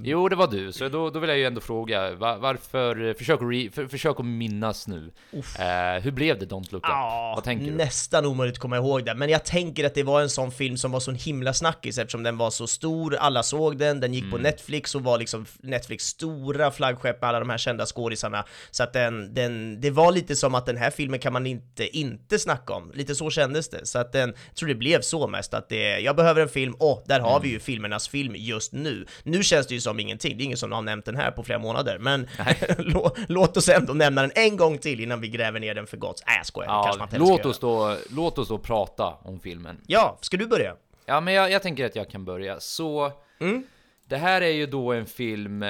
jo 0.03 0.29
det 0.29 0.35
var 0.35 0.47
du, 0.47 0.71
så 0.71 0.89
då, 0.89 1.09
då 1.09 1.19
vill 1.19 1.29
jag 1.29 1.37
ju 1.39 1.45
ändå 1.45 1.61
fråga 1.61 2.15
va- 2.15 2.37
varför, 2.37 3.07
eh, 3.07 3.13
försök 3.13 3.39
re, 3.41 3.69
för, 3.73 3.87
försök 3.87 4.19
att 4.19 4.25
minnas 4.25 4.87
nu. 4.87 5.11
Eh, 5.33 6.01
hur 6.03 6.11
blev 6.11 6.39
det 6.39 6.45
Don't 6.45 6.71
Look 6.73 6.83
Up? 6.83 6.89
Ja, 6.89 7.33
Vad 7.35 7.43
tänker 7.43 7.65
du? 7.65 7.71
nästan 7.71 8.25
omöjligt 8.25 8.55
att 8.55 8.59
komma 8.59 8.77
ihåg 8.77 9.05
det, 9.05 9.15
men 9.15 9.29
jag 9.29 9.45
tänker 9.45 9.85
att 9.85 9.93
det 9.95 10.03
var 10.03 10.21
en 10.21 10.29
sån 10.29 10.51
film 10.51 10.77
som 10.77 10.91
var 10.91 10.99
så 10.99 11.11
himla 11.11 11.53
snackis 11.53 11.97
eftersom 11.97 12.23
den 12.23 12.37
var 12.37 12.49
så 12.49 12.67
stor, 12.67 13.15
alla 13.15 13.43
såg 13.43 13.77
den, 13.77 13.99
den 13.99 14.13
gick 14.13 14.29
på 14.29 14.35
Mm. 14.35 14.43
Netflix 14.43 14.95
och 14.95 15.03
var 15.03 15.17
liksom 15.17 15.45
Netflix 15.61 16.03
stora 16.05 16.71
flaggskepp 16.71 17.21
med 17.21 17.29
alla 17.29 17.39
de 17.39 17.49
här 17.49 17.57
kända 17.57 17.85
skådisarna. 17.85 18.45
Så 18.71 18.83
att 18.83 18.93
den, 18.93 19.33
den, 19.33 19.81
det 19.81 19.91
var 19.91 20.11
lite 20.11 20.35
som 20.35 20.55
att 20.55 20.65
den 20.65 20.77
här 20.77 20.89
filmen 20.91 21.19
kan 21.19 21.33
man 21.33 21.47
inte 21.47 21.97
inte 21.97 22.39
snacka 22.39 22.73
om, 22.73 22.91
lite 22.95 23.15
så 23.15 23.29
kändes 23.29 23.69
det. 23.69 23.85
Så 23.85 23.99
att 23.99 24.11
den, 24.11 24.33
jag 24.47 24.55
tror 24.55 24.69
det 24.69 24.75
blev 24.75 25.01
så 25.01 25.27
mest 25.27 25.53
att 25.53 25.69
det, 25.69 25.99
jag 25.99 26.15
behöver 26.15 26.41
en 26.41 26.49
film, 26.49 26.73
och 26.79 27.03
där 27.07 27.19
har 27.19 27.39
vi 27.39 27.47
Mm. 27.47 27.53
ju 27.53 27.59
filmernas 27.59 28.07
film 28.09 28.33
just 28.37 28.73
nu. 28.73 29.05
Nu 29.23 29.40
känns 29.43 29.67
det 29.67 29.73
ju 29.73 29.81
som 29.81 29.99
ingenting, 29.99 30.37
det 30.37 30.43
är 30.43 30.45
ingen 30.45 30.57
som 30.57 30.71
har 30.71 30.81
nämnt 30.81 31.05
den 31.05 31.15
här 31.15 31.31
på 31.31 31.43
flera 31.43 31.59
månader, 31.59 31.97
men 31.99 32.27
lå, 32.77 33.15
låt 33.27 33.57
oss 33.57 33.69
ändå 33.69 33.93
nämna 33.93 34.21
den 34.21 34.31
en 34.35 34.57
gång 34.57 34.77
till 34.77 34.99
innan 34.99 35.21
vi 35.21 35.27
gräver 35.27 35.59
ner 35.59 35.75
den 35.75 35.87
för 35.87 35.97
gott. 35.97 36.23
Jag 36.25 36.45
skojar, 36.45 36.69
Ja, 36.69 37.07
låt 37.11 37.45
oss, 37.45 37.59
då, 37.59 37.97
låt 38.09 38.37
oss 38.37 38.47
då 38.47 38.57
prata 38.57 39.13
om 39.23 39.39
filmen. 39.39 39.77
Ja, 39.87 40.17
ska 40.21 40.37
du 40.37 40.47
börja? 40.47 40.75
Ja, 41.05 41.21
men 41.21 41.33
jag, 41.33 41.51
jag 41.51 41.61
tänker 41.61 41.85
att 41.85 41.95
jag 41.95 42.09
kan 42.09 42.25
börja. 42.25 42.59
Så, 42.59 43.11
Mm. 43.39 43.63
det 44.09 44.17
här 44.17 44.41
är 44.41 44.49
ju 44.51 44.65
då 44.65 44.91
en 44.93 45.05
film 45.05 45.63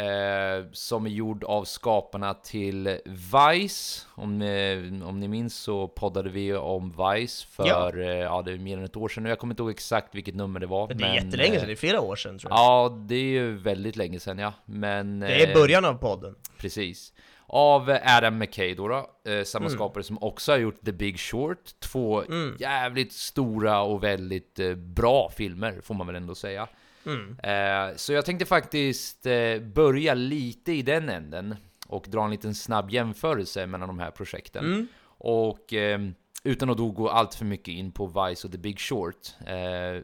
eh, 0.00 0.10
eh, 0.60 0.64
som 0.72 1.06
är 1.06 1.10
gjord 1.10 1.44
av 1.44 1.64
skaparna 1.64 2.34
till 2.34 2.98
Vice. 3.04 4.06
Om, 4.14 4.42
eh, 4.42 5.08
om 5.08 5.20
ni 5.20 5.28
minns 5.28 5.56
så 5.56 5.88
poddade 5.88 6.30
vi 6.30 6.54
om 6.54 6.90
Vice 6.90 7.46
för, 7.46 7.66
Ja. 7.66 7.92
Eh, 7.94 8.06
ja, 8.08 8.42
det 8.42 8.52
är 8.52 8.58
mer 8.58 8.78
än 8.78 8.84
ett 8.84 8.96
år 8.96 9.08
sedan. 9.08 9.24
Jag 9.24 9.38
kommer 9.38 9.52
inte 9.52 9.62
ihåg 9.62 9.70
exakt 9.70 10.14
vilket 10.14 10.34
nummer 10.34 10.60
det 10.60 10.66
var. 10.66 10.88
Det 10.88 10.94
är 10.94 10.98
men, 10.98 11.14
jättelänge 11.14 11.54
eh, 11.54 11.58
sedan, 11.58 11.66
det 11.66 11.72
är 11.72 11.76
flera 11.76 12.00
år 12.00 12.16
sedan 12.16 12.38
tror 12.38 12.52
jag. 12.52 12.58
Ja, 12.58 13.04
det 13.08 13.14
är 13.14 13.30
ju 13.30 13.56
väldigt 13.56 13.96
länge 13.96 14.20
sedan 14.20 14.38
ja. 14.38 14.52
Men... 14.64 15.20
Det 15.20 15.42
är 15.44 15.48
eh, 15.48 15.54
början 15.54 15.84
av 15.84 15.94
podden. 15.94 16.34
Precis. 16.58 17.12
Av 17.46 17.98
Adam 18.04 18.38
McKay 18.38 18.74
då, 18.74 18.88
då 18.88 19.30
eh, 19.30 19.44
samma 19.44 19.66
Mm. 19.66 19.76
skapare 19.78 20.04
som 20.04 20.18
också 20.22 20.52
har 20.52 20.58
gjort 20.58 20.84
The 20.84 20.92
Big 20.92 21.20
Short. 21.20 21.80
Två 21.80 22.22
jävligt 22.58 23.12
stora 23.12 23.82
och 23.82 24.04
väldigt 24.04 24.58
eh, 24.58 24.74
bra 24.74 25.30
filmer, 25.36 25.80
får 25.82 25.94
man 25.94 26.06
väl 26.06 26.16
ändå 26.16 26.34
säga. 26.34 26.68
Mm. 27.06 27.38
Eh, 27.42 27.96
så 27.96 28.12
jag 28.12 28.24
tänkte 28.24 28.46
faktiskt 28.46 29.26
eh, 29.26 29.58
börja 29.60 30.14
lite 30.14 30.72
i 30.72 30.82
den 30.82 31.08
änden 31.08 31.56
och 31.86 32.06
dra 32.08 32.24
en 32.24 32.30
liten 32.30 32.54
snabb 32.54 32.90
jämförelse 32.90 33.66
mellan 33.66 33.88
de 33.88 33.98
här 33.98 34.10
projekten. 34.10 34.64
Mm. 34.64 34.86
Och 35.04 35.72
eh, 35.72 36.00
utan 36.44 36.70
att 36.70 36.76
då 36.76 36.90
gå 36.90 37.08
allt 37.08 37.34
för 37.34 37.44
mycket 37.44 37.74
in 37.74 37.92
på 37.92 38.06
Vice 38.06 38.46
och 38.46 38.52
The 38.52 38.58
Big 38.58 38.80
Short. 38.80 39.16
Eh, 39.46 40.02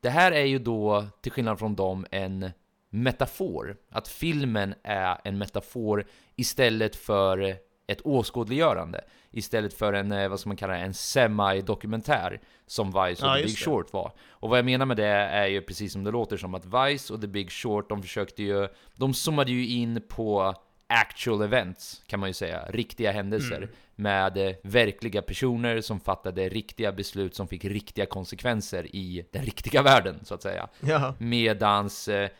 det 0.00 0.10
här 0.10 0.32
är 0.32 0.44
ju 0.44 0.58
då, 0.58 1.06
till 1.20 1.32
skillnad 1.32 1.58
från 1.58 1.74
dem, 1.74 2.06
en 2.10 2.50
metafor. 2.90 3.76
Att 3.90 4.08
filmen 4.08 4.74
är 4.82 5.20
en 5.24 5.38
metafor 5.38 6.04
istället 6.36 6.96
för 6.96 7.56
ett 7.88 8.00
åskådliggörande. 8.04 9.04
Istället 9.30 9.74
för 9.74 9.92
en, 9.92 10.12
eh, 10.12 10.28
vad 10.28 10.40
ska 10.40 10.48
man 10.48 10.56
kalla 10.56 10.72
det, 10.72 10.78
en 10.78 10.94
semi-dokumentär 10.94 12.40
som 12.66 12.86
Vice 12.86 13.26
och 13.26 13.30
Ja, 13.30 13.36
The 13.36 13.42
Big 13.42 13.52
det. 13.52 13.64
Short 13.64 13.92
var. 13.92 14.12
Och 14.30 14.48
vad 14.50 14.58
jag 14.58 14.64
menar 14.64 14.86
med 14.86 14.96
det 14.96 15.06
är 15.06 15.46
ju 15.46 15.62
precis 15.62 15.92
som 15.92 16.04
det 16.04 16.10
låter 16.10 16.36
som 16.36 16.54
att 16.54 16.64
Vice 16.64 17.14
och 17.14 17.20
The 17.20 17.26
Big 17.26 17.50
Short, 17.50 17.88
de 17.88 18.02
försökte 18.02 18.42
ju, 18.42 18.68
de 18.94 19.14
zoomade 19.14 19.52
ju 19.52 19.66
in 19.66 20.02
på 20.08 20.54
actual 20.86 21.42
events, 21.42 22.02
kan 22.06 22.20
man 22.20 22.28
ju 22.28 22.32
säga, 22.32 22.64
riktiga 22.68 23.12
händelser. 23.12 23.56
Mm. 23.56 23.68
Med 23.94 24.36
eh, 24.36 24.54
verkliga 24.62 25.22
personer 25.22 25.80
som 25.80 26.00
fattade 26.00 26.48
riktiga 26.48 26.92
beslut 26.92 27.34
som 27.34 27.48
fick 27.48 27.64
riktiga 27.64 28.06
konsekvenser 28.06 28.96
i 28.96 29.26
den 29.32 29.44
riktiga 29.44 29.82
världen, 29.82 30.20
så 30.24 30.34
att 30.34 30.42
säga. 30.42 30.68
Ja. 30.80 31.14
Medans 31.18 32.08
eh, 32.08 32.30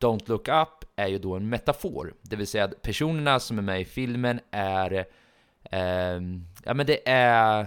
Don't 0.00 0.28
Look 0.28 0.48
Up 0.48 0.84
är 0.96 1.06
ju 1.06 1.18
då 1.18 1.34
en 1.34 1.48
metafor. 1.48 2.14
Det 2.22 2.36
vill 2.36 2.46
säga 2.46 2.64
att 2.64 2.82
personerna 2.82 3.40
som 3.40 3.58
är 3.58 3.62
med 3.62 3.80
i 3.80 3.84
filmen 3.84 4.40
är... 4.50 5.06
ehm, 5.70 6.44
ja 6.64 6.74
men 6.74 6.86
det 6.86 7.08
är... 7.08 7.66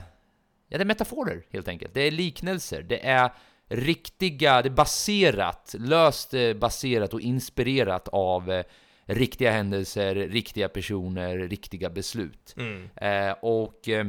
Ja 0.68 0.78
det 0.78 0.84
är 0.84 0.86
metaforer 0.86 1.44
helt 1.50 1.68
enkelt. 1.68 1.94
Det 1.94 2.02
är 2.02 2.12
liknelser. 2.12 2.82
Det 2.82 3.06
är 3.06 3.32
riktiga, 3.68 4.62
det 4.62 4.70
är 4.70 4.74
baserat, 4.74 5.76
löst 5.80 6.34
eh, 6.34 6.54
baserat 6.54 7.14
och 7.14 7.22
inspirerat 7.22 8.08
av 8.08 8.52
eh, 8.52 8.64
riktiga 9.06 9.52
händelser, 9.52 10.16
riktiga 10.16 10.70
personer, 10.70 11.38
riktiga 11.38 11.90
beslut. 11.90 12.56
Eh, 12.96 13.32
och 13.42 13.90
eh, 13.90 14.06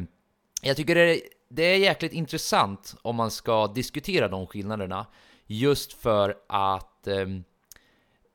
jag 0.62 0.76
tycker 0.76 0.94
det 0.94 1.00
är, 1.00 1.20
det 1.48 1.62
är 1.62 1.76
jäkligt 1.76 2.12
intressant 2.12 2.94
om 3.02 3.16
man 3.16 3.30
ska 3.30 3.66
diskutera 3.66 4.28
de 4.28 4.46
skillnaderna. 4.46 5.06
Just 5.46 5.92
för 5.92 6.36
att 6.48 7.06
ehm, 7.06 7.44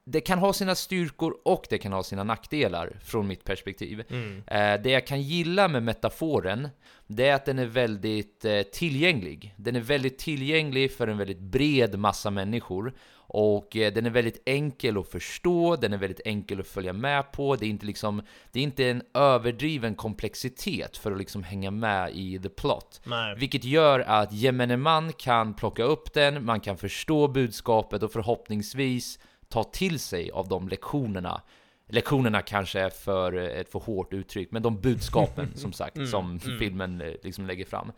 det 0.09 0.21
kan 0.21 0.39
ha 0.39 0.53
sina 0.53 0.75
styrkor 0.75 1.37
och 1.45 1.67
det 1.69 1.77
kan 1.77 1.93
ha 1.93 2.03
sina 2.03 2.23
nackdelar 2.23 2.99
från 3.03 3.27
mitt 3.27 3.43
perspektiv. 3.43 3.99
Eh, 4.47 4.81
det 4.81 4.89
jag 4.89 5.07
kan 5.07 5.21
gilla 5.21 5.67
med 5.67 5.83
metaforen, 5.83 6.69
det 7.07 7.27
är 7.27 7.35
att 7.35 7.45
den 7.45 7.59
är 7.59 7.65
väldigt 7.65 8.45
eh, 8.45 8.61
tillgänglig. 8.61 9.53
Den 9.57 9.75
är 9.75 9.79
väldigt 9.79 10.17
tillgänglig 10.17 10.91
för 10.91 11.07
en 11.07 11.17
väldigt 11.17 11.39
bred 11.39 11.99
massa 11.99 12.29
människor. 12.29 12.93
Och 13.29 13.77
eh, 13.77 13.93
den 13.93 14.05
är 14.05 14.09
väldigt 14.09 14.41
enkel 14.45 14.97
att 14.97 15.07
förstå, 15.07 15.75
den 15.75 15.93
är 15.93 15.97
väldigt 15.97 16.21
enkel 16.25 16.59
att 16.59 16.67
följa 16.67 16.93
med 16.93 17.31
på. 17.31 17.55
Det 17.55 17.65
är 17.65 17.69
inte 17.69 17.85
liksom, 17.85 18.21
det 18.51 18.59
är 18.59 18.63
inte 18.63 18.89
en 18.89 19.01
överdriven 19.13 19.95
komplexitet 19.95 20.97
för 20.97 21.11
att 21.11 21.17
liksom 21.17 21.43
hänga 21.43 21.71
med 21.71 22.11
i 22.13 22.39
the 22.39 22.49
plot. 22.49 23.01
Nej. 23.03 23.35
Vilket 23.37 23.63
gör 23.63 23.99
att 23.99 24.33
gemene 24.33 24.77
man 24.77 25.13
kan 25.13 25.53
plocka 25.53 25.83
upp 25.83 26.13
den, 26.13 26.45
man 26.45 26.59
kan 26.59 26.77
förstå 26.77 27.27
budskapet 27.27 28.03
och 28.03 28.11
förhoppningsvis 28.11 29.19
ta 29.49 29.63
till 29.63 29.99
sig 29.99 30.31
av 30.31 30.47
de 30.47 30.67
lektionerna. 30.67 31.41
Lektionerna 31.89 32.41
kanske 32.41 32.79
är 32.79 32.89
för 32.89 33.37
eh, 33.37 33.59
ett 33.59 33.71
för 33.71 33.79
hårt 33.79 34.13
uttryck, 34.13 34.51
men 34.51 34.61
de 34.61 34.81
budskapen 34.81 35.51
som 35.55 35.73
sagt 35.73 36.09
som 36.11 36.39
filmen 36.39 37.01
eh, 37.01 37.13
liksom 37.23 37.47
lägger 37.47 37.65
fram. 37.65 37.91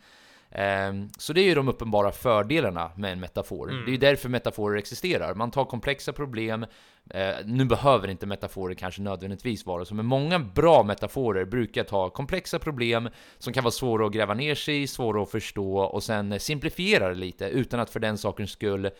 Ehm, 0.52 1.08
Så 1.18 1.32
det 1.32 1.40
är 1.40 1.44
ju 1.44 1.54
de 1.54 1.68
uppenbara 1.68 2.12
fördelarna 2.12 2.90
med 2.96 3.12
en 3.12 3.20
metafor. 3.20 3.66
Det 3.66 3.90
är 3.90 3.92
ju 3.92 3.96
därför 3.96 4.28
metaforer 4.28 4.78
existerar. 4.78 5.34
Man 5.34 5.50
tar 5.50 5.64
komplexa 5.64 6.12
problem, 6.12 6.66
eh, 7.10 7.34
nu 7.44 7.64
behöver 7.64 8.08
inte 8.08 8.26
metaforer 8.26 8.74
kanske 8.74 9.02
nödvändigtvis 9.02 9.66
vara 9.66 9.84
så, 9.84 9.94
men 9.94 10.06
många 10.06 10.38
bra 10.38 10.82
metaforer 10.82 11.44
brukar 11.44 11.84
ta 11.84 12.10
komplexa 12.10 12.58
problem 12.58 13.08
som 13.38 13.52
kan 13.52 13.64
vara 13.64 13.72
svåra 13.72 14.06
att 14.06 14.12
gräva 14.12 14.34
ner 14.34 14.54
sig 14.54 14.82
i, 14.82 14.86
svåra 14.86 15.22
att 15.22 15.30
förstå 15.30 15.78
och 15.78 16.02
sen 16.02 16.40
simplifiera 16.40 17.08
det 17.08 17.14
lite 17.14 17.44
utan 17.48 17.80
att 17.80 17.90
för 17.90 18.00
den 18.00 18.18
sakens 18.18 18.50
skull, 18.50 18.90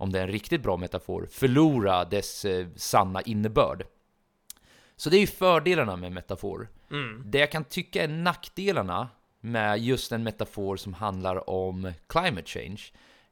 om 0.00 0.12
det 0.12 0.18
är 0.18 0.22
en 0.22 0.32
riktigt 0.32 0.62
bra 0.62 0.76
metafor, 0.76 1.28
förlora 1.30 2.04
dess 2.04 2.44
eh, 2.44 2.66
sanna 2.76 3.22
innebörd. 3.22 3.86
Så 4.96 5.10
det 5.10 5.16
är 5.16 5.20
ju 5.20 5.26
fördelarna 5.26 5.96
med 5.96 6.12
metafor. 6.12 6.68
Det 7.24 7.38
jag 7.38 7.52
kan 7.52 7.64
tycka 7.64 8.04
är 8.04 8.08
nackdelarna 8.08 9.08
med 9.40 9.78
just 9.78 10.12
en 10.12 10.22
metafor 10.22 10.76
som 10.76 10.94
handlar 10.94 11.50
om 11.50 11.92
climate 12.06 12.46
change 12.46 12.82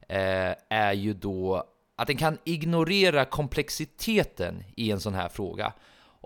eh, 0.07 0.55
är 0.69 0.93
ju 0.93 1.13
då 1.13 1.63
att 1.95 2.07
den 2.07 2.17
kan 2.17 2.37
ignorera 2.43 3.25
komplexiteten 3.25 4.63
i 4.75 4.91
en 4.91 4.99
sån 4.99 5.13
här 5.13 5.29
fråga. 5.29 5.73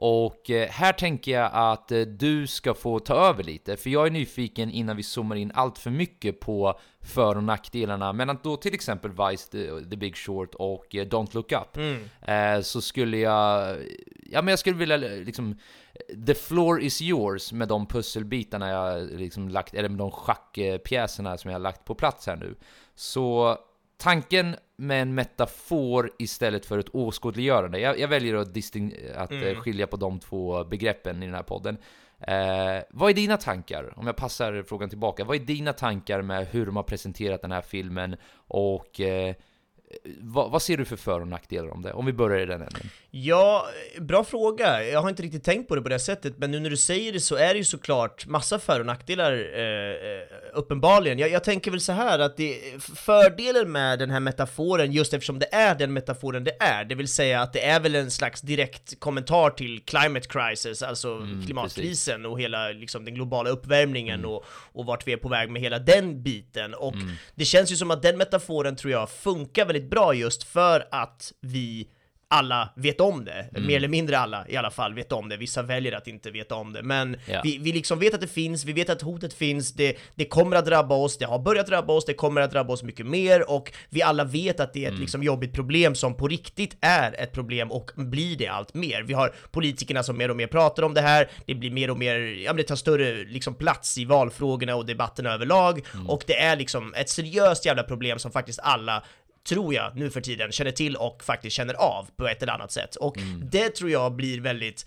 Och 0.05 0.49
eh, 0.49 0.69
här 0.69 0.93
tänker 0.93 1.31
jag 1.31 1.51
att 1.53 1.91
eh, 1.91 2.01
du 2.01 2.47
ska 2.47 2.73
få 2.73 2.99
ta 2.99 3.13
över 3.13 3.43
lite, 3.43 3.77
för 3.77 3.89
jag 3.89 4.07
är 4.07 4.11
nyfiken 4.11 4.71
innan 4.71 4.97
vi 4.97 5.03
zoomar 5.03 5.35
in 5.35 5.51
allt 5.55 5.77
för 5.77 5.89
mycket 5.89 6.39
på 6.39 6.79
för 7.01 7.37
och 7.37 7.43
nackdelarna 7.43 8.13
mellan 8.13 8.37
då 8.43 8.57
till 8.57 8.73
exempel 8.73 9.11
Vice, 9.11 9.51
The, 9.89 9.95
Big 9.95 10.15
Short 10.17 10.55
och 10.55 10.95
eh, 10.95 11.05
Don't 11.05 11.35
Look 11.35 11.51
Up. 11.51 11.77
Eh, 12.21 12.61
så 12.61 12.81
skulle 12.81 13.17
jag, 13.17 13.77
ja 14.31 14.41
men 14.41 14.47
jag 14.47 14.59
skulle 14.59 14.75
vilja 14.75 14.97
liksom, 14.97 15.59
The 16.27 16.33
floor 16.33 16.81
is 16.81 17.01
yours 17.01 17.51
med 17.51 17.67
de 17.67 17.85
pusselbitarna 17.87 18.69
jag 18.69 19.11
liksom 19.11 19.49
lagt, 19.49 19.73
eller 19.73 19.89
med 19.89 19.97
de 19.97 20.11
schackpjäserna 20.11 21.37
som 21.37 21.51
jag 21.51 21.55
har 21.55 21.63
lagt 21.63 21.85
på 21.85 21.95
plats 21.95 22.27
här 22.27 22.35
nu. 22.35 22.55
Så 22.95 23.57
tanken 24.03 24.55
med 24.77 25.01
en 25.01 25.15
metafor 25.15 26.11
istället 26.19 26.65
för 26.65 26.79
ett 26.79 26.95
åskådliggörande. 26.95 27.79
Jag, 27.79 27.99
jag 27.99 28.07
väljer 28.07 28.35
att, 28.35 28.53
disting- 28.53 29.13
att 29.15 29.31
eh, 29.31 29.55
skilja 29.55 29.87
på 29.87 29.97
de 29.97 30.19
två 30.19 30.63
begreppen 30.63 31.23
i 31.23 31.25
den 31.25 31.35
här 31.35 31.43
podden. 31.43 31.77
Eh, 32.19 32.83
vad 32.89 33.09
är 33.09 33.13
dina 33.13 33.37
tankar? 33.37 33.93
Om 33.95 34.07
jag 34.07 34.15
passar 34.15 34.63
frågan 34.67 34.89
tillbaka. 34.89 35.23
Vad 35.23 35.35
är 35.35 35.39
dina 35.39 35.73
tankar 35.73 36.21
med 36.21 36.47
hur 36.47 36.65
de 36.65 36.75
har 36.75 36.83
presenterat 36.83 37.41
den 37.41 37.51
här 37.51 37.61
filmen? 37.61 38.15
Och 38.47 39.01
eh, 39.01 39.35
vad, 40.19 40.51
vad 40.51 40.61
ser 40.61 40.77
du 40.77 40.85
för 40.85 40.95
för 40.95 41.21
och 41.21 41.27
nackdelar 41.27 41.69
om 41.69 41.81
det? 41.81 41.93
Om 41.93 42.05
vi 42.05 42.13
börjar 42.13 42.39
i 42.39 42.45
den 42.45 42.61
änden. 42.61 42.89
Ja, 43.11 43.67
bra 43.99 44.23
fråga. 44.23 44.83
Jag 44.83 45.01
har 45.01 45.09
inte 45.09 45.23
riktigt 45.23 45.43
tänkt 45.43 45.67
på 45.67 45.75
det 45.75 45.81
på 45.81 45.89
det 45.89 45.99
sättet, 45.99 46.37
men 46.37 46.51
nu 46.51 46.59
när 46.59 46.69
du 46.69 46.77
säger 46.77 47.13
det 47.13 47.19
så 47.19 47.35
är 47.35 47.53
det 47.53 47.57
ju 47.57 47.63
såklart 47.63 48.25
massa 48.25 48.59
för 48.59 48.79
och 48.79 48.85
nackdelar, 48.85 49.31
eh, 49.31 50.11
eh, 50.11 50.27
uppenbarligen. 50.53 51.19
Jag, 51.19 51.29
jag 51.29 51.43
tänker 51.43 51.71
väl 51.71 51.81
så 51.81 51.91
här 51.91 52.19
att 52.19 52.37
det, 52.37 52.59
fördelen 52.95 53.71
med 53.71 53.99
den 53.99 54.09
här 54.09 54.19
metaforen, 54.19 54.91
just 54.91 55.13
eftersom 55.13 55.39
det 55.39 55.53
är 55.53 55.75
den 55.75 55.93
metaforen 55.93 56.43
det 56.43 56.55
är, 56.59 56.85
det 56.85 56.95
vill 56.95 57.07
säga 57.07 57.41
att 57.41 57.53
det 57.53 57.65
är 57.65 57.79
väl 57.79 57.95
en 57.95 58.11
slags 58.11 58.41
direkt 58.41 58.99
kommentar 58.99 59.49
till 59.49 59.81
climate 59.85 60.27
crisis, 60.27 60.81
alltså 60.81 61.27
klimatkrisen 61.45 62.25
och 62.25 62.39
hela 62.39 62.69
liksom, 62.69 63.05
den 63.05 63.13
globala 63.13 63.49
uppvärmningen 63.49 64.25
och, 64.25 64.45
och 64.73 64.85
vart 64.85 65.07
vi 65.07 65.13
är 65.13 65.17
på 65.17 65.29
väg 65.29 65.49
med 65.49 65.61
hela 65.61 65.79
den 65.79 66.23
biten. 66.23 66.73
Och 66.73 66.93
det 67.35 67.45
känns 67.45 67.71
ju 67.71 67.75
som 67.75 67.91
att 67.91 68.01
den 68.01 68.17
metaforen 68.17 68.75
tror 68.75 68.91
jag 68.91 69.09
funkar 69.09 69.65
väldigt 69.65 69.82
bra 69.89 70.13
just 70.13 70.43
för 70.43 70.87
att 70.91 71.33
vi 71.41 71.87
alla 72.27 72.69
vet 72.75 72.99
om 73.01 73.25
det, 73.25 73.49
Mm. 73.55 73.67
mer 73.67 73.75
eller 73.77 73.87
mindre 73.87 74.17
alla 74.19 74.45
i 74.49 74.57
alla 74.57 74.71
fall 74.71 74.93
vet 74.93 75.11
om 75.11 75.29
det, 75.29 75.37
vissa 75.37 75.61
väljer 75.61 75.91
att 75.91 76.07
inte 76.07 76.31
veta 76.31 76.55
om 76.55 76.73
det, 76.73 76.83
men 76.83 77.17
Ja. 77.27 77.41
vi, 77.43 77.57
vi 77.57 77.71
liksom 77.71 77.99
vet 77.99 78.13
att 78.13 78.21
det 78.21 78.27
finns, 78.27 78.65
vi 78.65 78.73
vet 78.73 78.89
att 78.89 79.01
hotet 79.01 79.33
finns, 79.33 79.73
det, 79.73 79.97
det 80.15 80.25
kommer 80.25 80.55
att 80.55 80.65
drabba 80.65 80.95
oss, 80.95 81.17
det 81.17 81.25
har 81.25 81.39
börjat 81.39 81.67
drabba 81.67 81.93
oss, 81.93 82.05
det 82.05 82.13
kommer 82.13 82.41
att 82.41 82.51
drabba 82.51 82.73
oss 82.73 82.83
mycket 82.83 83.05
mer 83.05 83.49
och 83.51 83.71
vi 83.89 84.01
alla 84.01 84.23
vet 84.23 84.59
att 84.59 84.73
det 84.73 84.85
är 84.85 84.91
ett 84.91 84.99
liksom 84.99 85.23
jobbigt 85.23 85.53
problem 85.53 85.95
som 85.95 86.17
på 86.17 86.27
riktigt 86.27 86.77
är 86.81 87.15
ett 87.23 87.31
problem 87.31 87.71
och 87.71 87.91
blir 87.95 88.37
det 88.37 88.47
allt 88.47 88.73
mer. 88.73 89.01
Vi 89.03 89.13
har 89.13 89.33
politikerna 89.51 90.03
som 90.03 90.17
mer 90.17 90.29
och 90.29 90.35
mer 90.37 90.47
pratar 90.47 90.83
om 90.83 90.93
det 90.93 91.01
här, 91.01 91.29
det 91.45 91.55
blir 91.55 91.71
mer 91.71 91.89
och 91.89 91.97
mer, 91.97 92.15
ja 92.19 92.51
men 92.53 92.57
det 92.57 92.63
tar 92.63 92.75
större 92.75 93.23
liksom 93.23 93.55
plats 93.55 93.97
i 93.97 94.05
valfrågorna 94.05 94.75
och 94.75 94.85
debatterna 94.85 95.33
överlag 95.33 95.85
och 96.07 96.23
det 96.27 96.39
är 96.39 96.55
liksom 96.55 96.93
ett 96.93 97.09
seriöst 97.09 97.65
jävla 97.65 97.83
problem 97.83 98.19
som 98.19 98.31
faktiskt 98.31 98.59
alla 98.63 99.03
tror 99.47 99.73
jag 99.73 99.95
nu 99.95 100.09
för 100.09 100.21
tiden 100.21 100.51
känner 100.51 100.71
till 100.71 100.95
och 100.95 101.23
faktiskt 101.23 101.55
känner 101.55 101.73
av 101.73 102.09
på 102.15 102.27
ett 102.27 102.43
eller 102.43 102.53
annat 102.53 102.71
sätt. 102.71 102.95
Och 102.95 103.17
det 103.41 103.69
tror 103.69 103.89
jag 103.89 104.15
blir 104.15 104.41
väldigt 104.41 104.85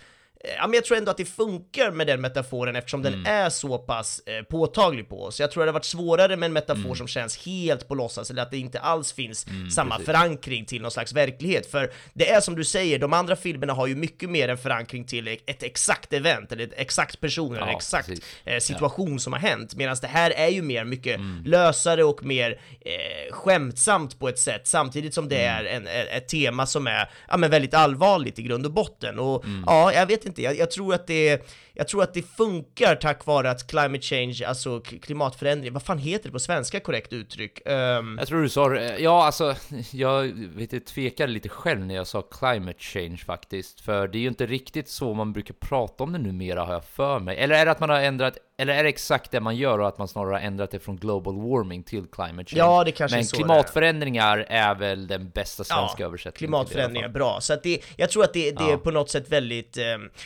Ja, 0.58 0.66
men 0.66 0.74
jag 0.74 0.84
tror 0.84 0.98
ändå 0.98 1.10
att 1.10 1.16
det 1.16 1.24
funkar 1.24 1.90
med 1.90 2.06
den 2.06 2.20
metaforen 2.20 2.76
eftersom 2.76 3.02
den 3.02 3.26
är 3.26 3.50
så 3.50 3.78
pass 3.78 4.20
eh, 4.26 4.42
påtaglig 4.42 5.08
på 5.08 5.22
oss. 5.24 5.40
Jag 5.40 5.50
tror 5.50 5.60
det 5.60 5.64
hade 5.64 5.72
varit 5.72 5.84
svårare 5.84 6.36
med 6.36 6.46
en 6.46 6.52
metafor 6.52 6.94
som 6.94 7.08
känns 7.08 7.46
helt 7.46 7.88
på 7.88 7.94
låtsas 7.94 8.30
eller 8.30 8.42
att 8.42 8.50
det 8.50 8.58
inte 8.58 8.80
alls 8.80 9.12
finns 9.12 9.46
samma 9.74 9.98
förankring 9.98 10.64
till 10.64 10.82
någon 10.82 10.90
slags 10.90 11.12
verklighet. 11.12 11.70
För 11.70 11.92
det 12.14 12.30
är 12.30 12.40
som 12.40 12.56
du 12.56 12.64
säger, 12.64 12.98
de 12.98 13.12
andra 13.12 13.36
filmerna 13.36 13.72
har 13.72 13.86
ju 13.86 13.96
mycket 13.96 14.30
mer 14.30 14.48
en 14.48 14.58
förankring 14.58 15.04
till 15.04 15.28
ett 15.28 15.62
exakt 15.62 16.12
event 16.12 16.52
eller 16.52 16.64
ett 16.64 16.74
exakt 16.76 17.20
person 17.20 17.56
eller 17.56 17.66
Ja, 17.66 17.70
en 17.70 17.76
exakt 17.76 18.08
precis. 18.08 18.24
eh, 18.44 18.58
situation 18.58 19.20
som 19.20 19.32
har 19.32 19.40
hänt. 19.40 19.74
Medan 19.74 19.96
det 20.00 20.06
här 20.06 20.30
är 20.30 20.48
ju 20.48 20.62
mer 20.62 20.84
mycket 20.84 21.20
lösare 21.44 22.04
och 22.04 22.24
mer 22.24 22.60
eh, 22.80 23.34
skämtsamt 23.34 24.18
på 24.18 24.28
ett 24.28 24.38
sätt, 24.38 24.62
samtidigt 24.64 25.14
som 25.14 25.28
det 25.28 25.44
är 25.44 25.64
en, 25.64 25.86
ett 25.86 26.26
ett 26.26 26.28
tema 26.28 26.66
som 26.66 26.86
är 26.86 27.10
ja, 27.28 27.36
men 27.36 27.50
väldigt 27.50 27.74
allvarligt 27.74 28.38
i 28.38 28.42
grund 28.42 28.66
och 28.66 28.72
botten. 28.72 29.18
Och 29.18 29.44
ja, 29.66 29.92
jag 29.92 30.06
vet 30.06 30.25
inte, 30.26 30.42
jag, 30.42 30.56
jag, 30.56 30.70
tror 30.70 30.94
att 30.94 31.06
det, 31.06 31.28
är 31.28 31.40
jag 31.76 31.88
tror 31.88 32.02
att 32.02 32.14
det 32.14 32.22
funkar 32.22 32.94
tack 32.94 33.26
vare 33.26 33.50
att 33.50 33.66
climate 33.66 34.02
change, 34.02 34.40
alltså 34.46 34.80
klimatförändring, 34.80 35.72
vad 35.72 35.82
fan 35.82 35.98
heter 35.98 36.24
det 36.28 36.32
på 36.32 36.38
svenska 36.38 36.80
korrekt 36.80 37.12
uttryck? 37.12 37.58
Ehm, 37.66 38.16
Jag 38.18 38.28
tror 38.28 38.42
du 38.42 38.48
sa 38.48 38.68
det. 38.68 38.98
Ja, 38.98 39.24
alltså, 39.26 39.54
jag 39.92 40.22
vet, 40.54 40.72
jag 40.72 40.84
tvekade 40.86 41.32
lite 41.32 41.48
själv 41.48 41.80
när 41.86 41.94
jag 41.94 42.06
sa 42.06 42.22
climate 42.22 42.78
change 42.78 43.16
faktiskt. 43.26 43.80
För 43.80 44.08
det 44.08 44.18
är 44.18 44.20
ju 44.20 44.28
inte 44.28 44.46
riktigt 44.46 44.88
så 44.88 45.14
man 45.14 45.32
brukar 45.32 45.54
prata 45.54 46.04
om 46.04 46.12
det 46.12 46.18
numera 46.18 46.64
har 46.64 46.72
jag 46.72 46.84
för 46.84 47.18
mig. 47.18 47.36
Eller 47.38 47.54
är 47.54 47.64
det 47.64 47.70
att 47.70 47.80
man 47.80 47.90
har 47.90 48.00
ändrat, 48.00 48.38
eller 48.58 48.74
är 48.74 48.82
det 48.82 48.88
exakt 48.88 49.30
det 49.30 49.40
man 49.40 49.56
gör 49.56 49.78
och 49.78 49.88
att 49.88 49.98
man 49.98 50.08
snarare 50.08 50.32
har 50.32 50.40
ändrat 50.40 50.70
det 50.70 50.78
från 50.78 50.96
global 50.96 51.34
warming 51.34 51.82
till 51.82 52.04
climate 52.12 52.50
change? 52.50 52.58
Ja, 52.58 52.84
det 52.84 52.92
kanske 52.92 53.16
Men 53.16 53.22
är 53.22 53.26
så 53.26 53.36
det 53.36 53.42
är. 53.42 53.44
klimatförändringar 53.44 54.38
är 54.48 54.74
väl 54.74 55.06
den 55.06 55.30
bästa 55.30 55.64
svenska 55.64 56.04
översättningen. 56.04 56.32
till 56.36 56.50
det 56.50 56.56
i 56.56 56.56
alla 56.56 56.64
Klimatförändring 56.64 57.02
är 57.02 57.06
fall. 57.06 57.12
bra, 57.12 57.40
så 57.40 57.52
att 57.52 57.62
det, 57.62 57.80
jag 57.96 58.10
tror 58.10 58.24
att 58.24 58.32
det, 58.32 58.50
det 58.50 58.64
är 58.64 58.70
Ja. 58.70 58.76
på 58.78 58.90
något 58.90 59.10
sätt 59.10 59.28
väldigt, 59.28 59.76
eh, 59.76 59.84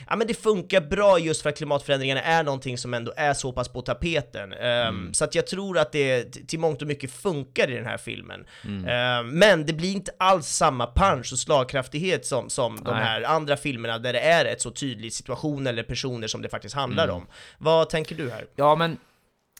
ja 0.08 0.16
men 0.16 0.26
det 0.26 0.34
funkar 0.34 0.80
bra 0.80 1.18
just 1.18 1.39
för 1.42 1.50
att 1.50 1.56
klimatförändringarna 1.56 2.22
är 2.22 2.42
någonting 2.42 2.78
som 2.78 2.94
ändå 2.94 3.12
är 3.16 3.34
så 3.34 3.52
pass 3.52 3.68
på 3.68 3.82
tapeten. 3.82 4.52
Eh, 4.52 4.60
Mm. 4.80 5.14
Så 5.14 5.24
att 5.24 5.34
jag 5.34 5.46
tror 5.46 5.78
att 5.78 5.92
det 5.92 6.24
till 6.48 6.58
mångt 6.58 6.82
och 6.82 6.88
mycket 6.88 7.10
funkar 7.12 7.70
i 7.70 7.74
den 7.74 7.86
här 7.86 7.96
filmen. 7.96 8.44
Mm. 8.64 8.84
Eh, 8.84 9.32
men 9.32 9.66
det 9.66 9.72
blir 9.72 9.92
inte 9.92 10.12
alls 10.18 10.46
samma 10.46 10.86
punch 10.94 11.32
och 11.32 11.38
slagkraftighet 11.38 12.26
som, 12.26 12.50
som 12.50 12.84
de 12.84 12.94
här 12.94 13.22
andra 13.22 13.56
filmerna 13.56 13.98
där 13.98 14.12
det 14.12 14.20
är 14.20 14.44
ett 14.44 14.60
så 14.60 14.70
tydlig 14.70 15.12
situation 15.12 15.66
eller 15.66 15.82
personer 15.82 16.26
som 16.28 16.42
det 16.42 16.48
faktiskt 16.48 16.74
handlar 16.74 17.04
Mm. 17.04 17.16
om. 17.16 17.26
Vad 17.58 17.90
tänker 17.90 18.14
du 18.14 18.30
här? 18.30 18.46
Ja, 18.56 18.76
men 18.76 18.96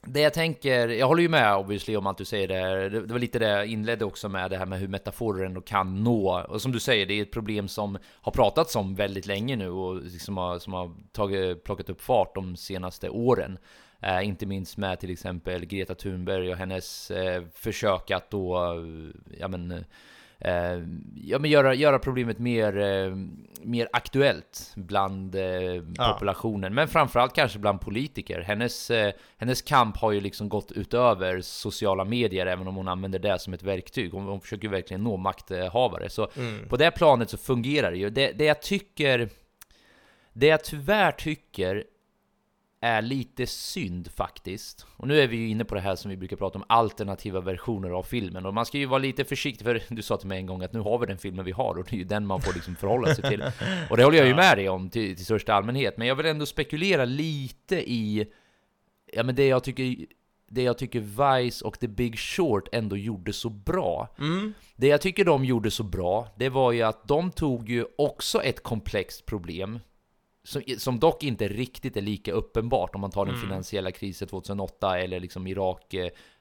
det 0.03 0.21
jag 0.21 0.35
tänker, 0.35 0.89
jag 0.89 1.07
håller 1.07 1.23
ju 1.23 1.29
med 1.29 1.57
obviously 1.57 1.97
om 1.97 2.07
allt 2.07 2.19
du 2.19 2.25
säger 2.25 2.49
där, 2.49 2.91
det, 2.91 3.01
det 3.01 3.13
var 3.13 3.19
lite 3.19 3.39
det 3.39 3.49
jag 3.49 3.67
inledde 3.67 4.05
också 4.05 4.29
med, 4.29 4.51
det 4.51 4.57
här 4.57 4.67
med 4.67 4.79
hur 4.79 4.89
metaforer 4.89 5.47
ändå 5.47 5.61
kan 5.61 6.05
nå, 6.05 6.41
och 6.49 6.63
som 6.63 6.73
du 6.73 6.81
säger, 6.81 7.07
det 7.07 7.15
är 7.15 7.23
ett 7.23 7.31
problem 7.31 7.69
som 7.69 7.99
har 8.05 8.33
pratats 8.33 8.77
om 8.77 8.95
väldigt 8.95 9.27
länge 9.27 9.57
nu 9.57 9.71
och 9.71 10.03
liksom 10.03 10.37
har, 10.37 10.59
som 10.59 10.73
har 10.73 10.95
tagit, 11.13 11.65
plockat 11.65 11.91
upp 11.91 12.01
fart 12.01 12.35
de 12.35 12.57
senaste 12.57 13.09
åren. 13.09 13.59
Eh, 14.03 14.27
inte 14.27 14.47
minst 14.47 14.77
med 14.77 15.01
till 15.01 15.11
exempel 15.11 15.67
Greta 15.67 15.95
Thunberg 15.95 16.51
och 16.51 16.57
hennes 16.57 17.11
eh, 17.11 17.43
försök 17.55 18.11
att 18.11 18.31
då, 18.31 18.57
eh, 18.57 19.37
ja 19.41 19.49
men, 19.49 19.71
eh, 19.71 19.83
ja, 21.15 21.39
men 21.39 21.51
göra, 21.51 21.75
göra 21.75 21.99
problemet 21.99 22.39
mer, 22.39 22.79
eh, 22.79 23.15
mer 23.63 23.89
aktuellt 23.93 24.73
bland 24.77 25.35
eh, 25.35 25.43
Ja. 25.43 26.13
populationen, 26.13 26.75
men 26.75 26.89
framförallt 26.89 27.35
kanske 27.35 27.59
bland 27.59 27.81
politiker. 27.81 28.41
Hennes, 28.41 28.91
eh, 28.91 29.13
hennes 29.37 29.63
kamp 29.63 29.97
har 29.97 30.13
ju 30.13 30.21
liksom 30.21 30.49
gått 30.49 30.73
utöver 30.73 31.41
sociala 31.41 32.05
medier, 32.05 32.47
även 32.47 32.69
om 32.69 32.77
hon 32.77 32.89
använder 32.89 33.19
det 33.19 33.39
som 33.39 33.53
ett 33.55 33.63
verktyg. 33.63 34.13
Hon, 34.13 34.25
hon 34.25 34.41
försöker 34.41 34.69
verkligen 34.69 35.05
nå 35.05 35.17
makthavare. 35.17 36.11
Så 36.11 36.29
på 36.69 36.77
det 36.77 36.91
planet 36.91 37.31
så 37.31 37.37
fungerar 37.37 37.91
det 37.91 37.99
ju. 37.99 38.11
Det, 38.11 38.33
det 38.33 38.45
jag 38.45 38.63
tycker, 38.63 39.29
det 40.33 40.47
jag 40.47 40.65
tyvärr 40.65 41.13
tycker 41.13 41.85
är 42.81 43.03
lite 43.03 43.47
synd 43.47 44.11
faktiskt. 44.11 44.87
Och 44.97 45.09
nu 45.09 45.21
är 45.21 45.29
vi 45.29 45.37
ju 45.37 45.49
inne 45.49 45.65
på 45.65 45.75
det 45.75 45.81
här 45.81 45.97
som 45.97 46.11
vi 46.11 46.17
brukar 46.17 46.37
prata 46.37 46.59
om, 46.59 46.65
alternativa 46.69 47.41
versioner 47.41 47.91
av 47.91 48.03
filmen. 48.03 48.47
Och 48.47 48.55
man 48.55 48.67
ska 48.67 48.79
ju 48.79 48.87
vara 48.87 48.99
lite 48.99 49.25
försiktig, 49.25 49.65
för 49.65 49.83
du 49.89 50.03
sa 50.03 50.17
till 50.17 50.29
mig 50.29 50.39
en 50.39 50.47
gång 50.47 50.63
att 50.63 50.73
nu 50.73 50.81
har 50.81 50.99
vi 50.99 51.07
den 51.07 51.19
filmen 51.19 51.45
vi 51.45 51.53
har 51.53 51.79
och 51.79 51.85
det 51.85 51.97
är 51.97 51.99
ju 51.99 52.05
den 52.05 52.27
man 52.27 52.41
får 52.41 52.55
liksom 52.55 52.77
förhålla 52.77 53.15
sig 53.15 53.25
till. 53.31 53.45
Och 53.91 53.97
det 53.97 54.05
håller 54.05 54.19
jag 54.19 54.27
ju 54.27 54.35
med 54.35 54.59
dig 54.59 54.69
om 54.69 54.91
till, 54.91 55.17
till 55.17 55.25
största 55.25 55.55
allmänhet. 55.55 55.97
Men 55.97 56.09
jag 56.09 56.15
vill 56.15 56.27
ändå 56.27 56.47
spekulera 56.47 57.05
lite 57.05 57.91
i, 57.93 58.27
ja 59.13 59.23
men 59.23 59.35
det 59.35 59.47
jag 59.47 59.65
tycker 59.65 59.97
det 60.53 60.63
jag 60.63 60.79
tycker 60.79 61.01
Vice 61.01 61.65
och 61.65 61.79
The 61.81 61.89
Big 61.89 62.19
Short 62.19 62.69
ändå 62.73 62.97
gjorde 62.97 63.33
så 63.33 63.49
bra. 63.51 64.09
Det 64.77 64.87
jag 64.87 65.01
tycker 65.01 65.25
de 65.25 65.45
gjorde 65.45 65.71
så 65.71 65.83
bra, 65.83 66.29
det 66.37 66.49
var 66.49 66.73
ju 66.73 66.83
att 66.83 67.09
de 67.09 67.31
tog 67.31 67.69
ju 67.69 67.85
också 67.99 68.43
ett 68.43 68.63
komplext 68.63 69.27
problem 69.27 69.79
som, 70.43 70.63
som 70.79 70.99
dock 70.99 71.23
inte 71.23 71.49
riktigt 71.49 71.97
är 71.97 72.01
lika 72.01 72.33
uppenbart 72.33 72.95
om 72.95 73.01
man 73.01 73.11
tar 73.11 73.27
den 73.27 73.41
finansiella 73.41 73.93
krisen 73.93 74.29
2008 74.29 74.99
eller 74.99 75.21
liksom 75.21 75.47
Irak. 75.47 75.95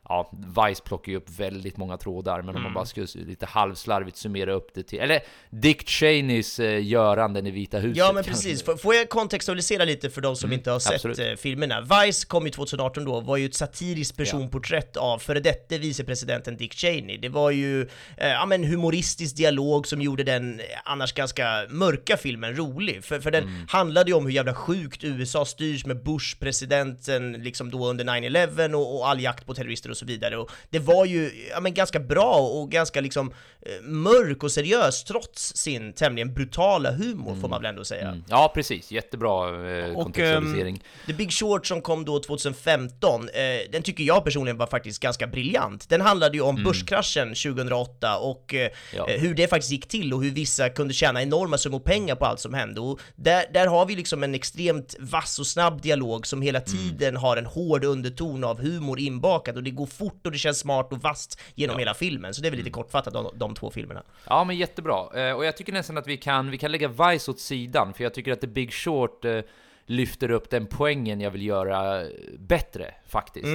Ja, 0.10 0.32
Vice 0.68 0.82
plockar 0.84 1.12
ju 1.12 1.18
upp 1.18 1.30
väldigt 1.30 1.78
många 1.78 1.98
trådar, 1.98 2.42
men 2.42 2.56
om 2.56 2.63
man 2.63 2.74
bara 2.74 2.86
skulle 2.86 3.08
lite 3.16 3.46
halvslarvigt 3.46 4.18
summera 4.18 4.51
upp 4.54 4.70
det 4.74 4.84
till... 4.84 5.00
Eller 5.00 5.20
Dick 5.50 5.89
Cheneys 5.89 6.60
eh, 6.60 6.86
göranden 6.88 7.48
i 7.48 7.51
Vita 7.51 7.80
huset. 7.80 7.98
Ja 7.98 8.12
men 8.13 8.24
precis, 8.24 8.63
Får- 8.63 8.78
får 8.78 8.96
jag 8.96 9.10
kontextualisera 9.10 9.86
lite 9.86 10.10
för 10.10 10.22
de 10.22 10.36
som 10.36 10.54
inte 10.54 10.72
har 10.72 10.80
sett 10.80 11.20
eh, 11.20 11.36
filmerna? 11.38 11.82
Vice 12.06 12.25
kom 12.28 12.46
ju 12.46 12.51
2018 12.51 13.06
då, 13.06 13.20
var 13.22 13.38
ju 13.38 13.46
ett 13.46 13.56
satiriskt 13.56 14.18
personporträtt 14.18 14.98
av 14.98 15.20
före 15.20 15.39
detta 15.39 15.78
vicepresidenten 15.78 16.58
Dick 16.58 16.74
Cheney. 16.74 17.18
Det 17.18 17.30
var 17.30 17.51
ju, 17.51 17.82
eh, 18.18 18.28
ja 18.30 18.46
men 18.46 18.63
humoristisk 18.63 19.38
dialog 19.38 19.88
som 19.88 20.01
gjorde 20.01 20.24
den 20.24 20.60
eh, 20.60 20.66
annars 20.86 21.13
ganska 21.13 21.66
mörka 21.70 22.18
filmen 22.18 22.56
rolig. 22.56 23.04
För, 23.04 23.20
för 23.20 23.32
den 23.32 23.44
Mm. 23.44 23.66
handlade 23.70 24.12
ju 24.12 24.18
om 24.18 24.25
hur 24.25 24.34
jävla 24.34 24.54
sjukt 24.54 25.04
USA 25.04 25.46
styrs 25.46 25.86
med 25.86 26.04
Bush, 26.04 26.39
presidenten, 26.39 27.34
liksom 27.34 27.72
då 27.72 27.88
under 27.89 28.06
9-11 28.06 28.74
och, 28.74 28.96
och 29.00 29.10
all 29.10 29.22
jakt 29.22 29.46
på 29.46 29.54
terrorister 29.54 29.89
och 29.92 29.98
så 30.00 30.06
vidare. 30.06 30.38
Och 30.38 30.51
det 30.70 30.79
var 30.79 31.06
ju 31.06 31.48
ja, 31.50 31.60
men 31.60 31.74
ganska 31.74 32.00
bra 32.00 32.36
och 32.39 32.72
ganska 32.72 33.01
liksom 33.01 33.34
eh, 33.62 33.82
mörk 33.84 34.44
och 34.44 34.51
seriös 34.51 35.03
trots 35.03 35.56
sin 35.56 35.94
tämligen 35.94 36.34
brutala 36.34 36.91
humor 36.91 37.36
får 37.41 37.48
man 37.50 37.62
väl 37.62 37.70
ändå 37.70 37.84
säga. 37.86 38.08
Mm. 38.08 38.24
Ja, 38.29 38.51
precis. 38.56 38.91
Jättebra 38.91 39.48
eh, 39.70 39.96
Och 39.96 40.03
kontextualisering. 40.03 40.75
ehm, 40.75 40.82
The 41.06 41.13
Big 41.13 41.32
Short 41.34 41.68
som 41.68 41.82
kom 41.82 42.06
då 42.06 42.20
2015, 42.20 43.29
eh, 43.29 43.72
den 43.72 43.84
tycker 43.84 44.03
jag 44.03 44.24
personligen 44.24 44.58
var 44.58 44.68
faktiskt 44.68 45.00
ganska 45.00 45.27
briljant. 45.27 45.89
Den 45.89 46.01
handlade 46.01 46.38
ju 46.38 46.44
om 46.44 46.63
börskraschen 46.63 47.27
2008 47.36 48.18
och 48.18 48.53
eh, 48.53 48.60
Mm. 48.60 48.72
Ja. 48.96 49.08
hur 49.20 49.36
det 49.36 49.48
faktiskt 49.48 49.72
gick 49.72 49.88
till 49.88 50.13
och 50.13 50.24
hur 50.24 50.32
vissa 50.32 50.70
kunde 50.70 50.94
tjäna 50.94 51.22
enorma 51.22 51.58
summor 51.58 51.79
pengar 51.79 52.15
på 52.15 52.25
allt 52.25 52.39
som 52.39 52.53
hände. 52.53 52.82
Och 52.82 53.00
där, 53.15 53.46
där 53.53 53.68
har 53.68 53.86
vi 53.86 53.96
liksom 53.96 54.24
en 54.24 54.36
extremt 54.36 54.96
vass 55.00 55.39
och 55.39 55.48
snabb 55.48 55.82
dialog 55.82 56.27
som 56.27 56.41
hela 56.41 56.60
Mm. 56.60 56.72
tiden 56.89 57.15
har 57.15 57.38
en 57.38 57.46
hård 57.46 57.84
underton 57.84 58.44
av 58.44 58.62
humor 58.62 59.00
inbakad 59.00 59.58
och 59.58 59.63
det 59.63 59.72
går 59.72 59.86
fort 59.89 60.25
och 60.25 60.31
det 60.31 60.38
känns 60.38 60.60
smart 60.60 60.91
och 60.93 61.01
vasst 61.01 61.39
genom 61.55 61.79
hela 61.79 61.93
filmen. 61.93 62.34
Så 62.34 62.41
det 62.41 62.48
är 62.48 62.51
väl 62.51 62.58
lite 62.58 62.69
Mm. 62.69 62.84
kortfattat 62.84 63.13
de, 63.13 63.31
de 63.36 63.55
två 63.55 63.72
filmerna. 63.72 64.03
Ja, 64.25 64.43
men 64.43 64.55
jättebra. 64.55 65.27
Eh, 65.29 65.36
och 65.36 65.46
jag 65.46 65.58
tycker 65.58 65.74
nästan 65.74 65.98
att 65.98 66.08
vi 66.08 66.17
kan, 66.17 66.51
vi 66.51 66.58
kan 66.58 66.72
lägga 66.72 66.88
Vice 66.88 67.31
åt 67.31 67.39
sidan, 67.39 67.93
för 67.93 68.03
jag 68.03 68.13
tycker 68.13 68.34
att 68.34 68.41
The 68.41 68.48
Big 68.48 68.74
Short 68.74 69.25
eh, 69.25 69.39
lyfter 69.86 70.31
upp 70.31 70.50
den 70.50 70.65
poängen 70.65 71.22
jag 71.22 71.31
vill 71.31 71.46
göra 71.46 72.01
eh, 72.01 72.08
bättre, 72.39 72.93
faktiskt. 73.08 73.48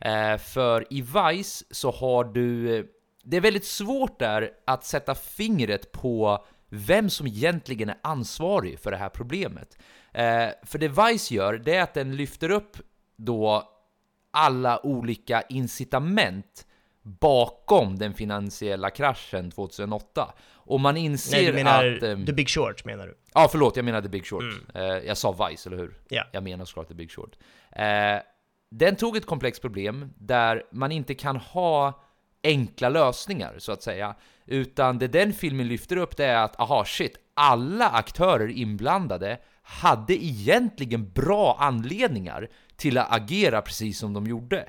Eh, 0.00 0.36
för 0.38 0.86
i 0.90 1.00
Vice 1.02 1.64
så 1.70 1.90
har 1.90 2.24
du... 2.24 2.66
Det 3.24 3.36
är 3.36 3.40
väldigt 3.40 3.64
svårt 3.66 4.18
där 4.18 4.50
att 4.64 4.84
sätta 4.84 5.14
fingret 5.14 5.92
på 5.92 6.44
vem 6.68 7.10
som 7.10 7.26
egentligen 7.26 7.88
är 7.88 7.96
ansvarig 8.02 8.80
för 8.80 8.90
det 8.90 8.96
här 8.96 9.08
problemet. 9.08 9.78
Eh, 10.12 10.48
för 10.62 10.78
det 10.78 10.88
Vice 10.88 11.34
gör, 11.34 11.54
det 11.54 11.74
är 11.74 11.82
att 11.82 11.94
den 11.94 12.16
lyfter 12.16 12.50
upp 12.50 12.76
då 13.16 13.68
alla 14.32 14.86
olika 14.86 15.42
incitament 15.42 16.66
bakom 17.02 17.98
den 17.98 18.14
finansiella 18.14 18.90
kraschen 18.90 19.50
2008. 19.50 20.34
Och 20.54 20.80
man 20.80 20.96
inser 20.96 21.36
Nej, 21.36 21.46
du 21.46 21.52
menar 21.52 21.86
att... 21.86 22.02
ehm, 22.02 22.26
The 22.26 22.32
Big 22.32 22.48
Short 22.48 22.84
menar 22.84 23.06
du? 23.06 23.18
Ja, 23.34 23.48
förlåt, 23.50 23.76
jag 23.76 23.84
menade 23.84 24.08
Big 24.08 24.26
Short. 24.26 24.44
Eh, 24.74 24.82
jag 24.82 25.16
sa 25.16 25.48
Vice, 25.48 25.68
eller 25.68 25.76
hur? 25.76 25.94
Ja. 26.08 26.24
Jag 26.32 26.42
menar 26.42 26.64
såklart 26.64 26.88
The 26.88 26.94
Big 26.94 27.10
Short. 27.10 27.36
Eh, 27.72 28.22
den 28.70 28.96
tog 28.96 29.16
ett 29.16 29.26
komplext 29.26 29.62
problem 29.62 30.12
där 30.18 30.62
man 30.72 30.92
inte 30.92 31.14
kan 31.14 31.36
ha 31.36 32.02
enkla 32.42 32.88
lösningar, 32.88 33.54
så 33.58 33.72
att 33.72 33.82
säga. 33.82 34.14
Utan 34.46 34.98
det 34.98 35.08
den 35.08 35.32
filmen 35.32 35.68
lyfter 35.68 35.96
upp 35.96 36.16
det 36.16 36.24
är 36.24 36.44
att, 36.44 36.60
aha, 36.60 36.84
shit, 36.84 37.16
alla 37.34 37.88
aktörer 37.88 38.48
inblandade 38.48 39.38
hade 39.62 40.24
egentligen 40.24 41.10
bra 41.10 41.56
anledningar 41.60 42.48
till 42.76 42.98
att 42.98 43.12
agera 43.12 43.62
precis 43.62 43.98
som 43.98 44.12
de 44.12 44.26
gjorde. 44.26 44.68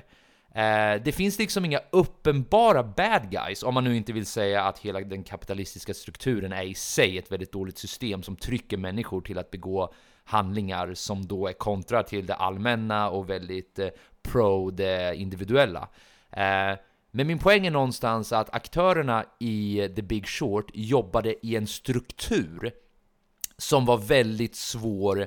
Eh, 0.54 1.02
det 1.04 1.14
finns 1.14 1.38
liksom 1.38 1.64
inga 1.64 1.80
uppenbara 1.90 2.82
bad 2.82 3.30
guys, 3.30 3.62
om 3.62 3.74
man 3.74 3.84
nu 3.84 3.96
inte 3.96 4.12
vill 4.12 4.26
säga 4.26 4.62
att 4.62 4.78
hela 4.78 5.00
den 5.00 5.22
kapitalistiska 5.22 5.94
strukturen 5.94 6.52
är 6.52 6.62
i 6.62 6.74
sig 6.74 7.18
ett 7.18 7.32
väldigt 7.32 7.52
dåligt 7.52 7.78
system 7.78 8.22
som 8.22 8.36
trycker 8.36 8.76
människor 8.76 9.20
till 9.20 9.38
att 9.38 9.50
begå 9.50 9.92
handlingar 10.24 10.94
som 10.94 11.26
då 11.26 11.46
är 11.46 11.52
kontra 11.52 12.02
till 12.02 12.26
det 12.26 12.34
allmänna 12.34 13.10
och 13.10 13.30
väldigt 13.30 13.78
eh, 13.78 13.88
pro 14.22 14.70
det 14.70 15.16
individuella. 15.16 15.88
Eh, 16.30 16.78
men 17.10 17.26
min 17.26 17.38
poäng 17.38 17.66
är 17.66 17.70
någonstans 17.70 18.32
att 18.32 18.54
aktörerna 18.54 19.24
i 19.38 19.88
The 19.96 20.02
Big 20.02 20.26
Short 20.26 20.70
jobbade 20.74 21.46
i 21.46 21.56
en 21.56 21.66
struktur 21.66 22.72
som 23.58 23.84
var 23.86 23.98
väldigt 23.98 24.56
svår 24.56 25.26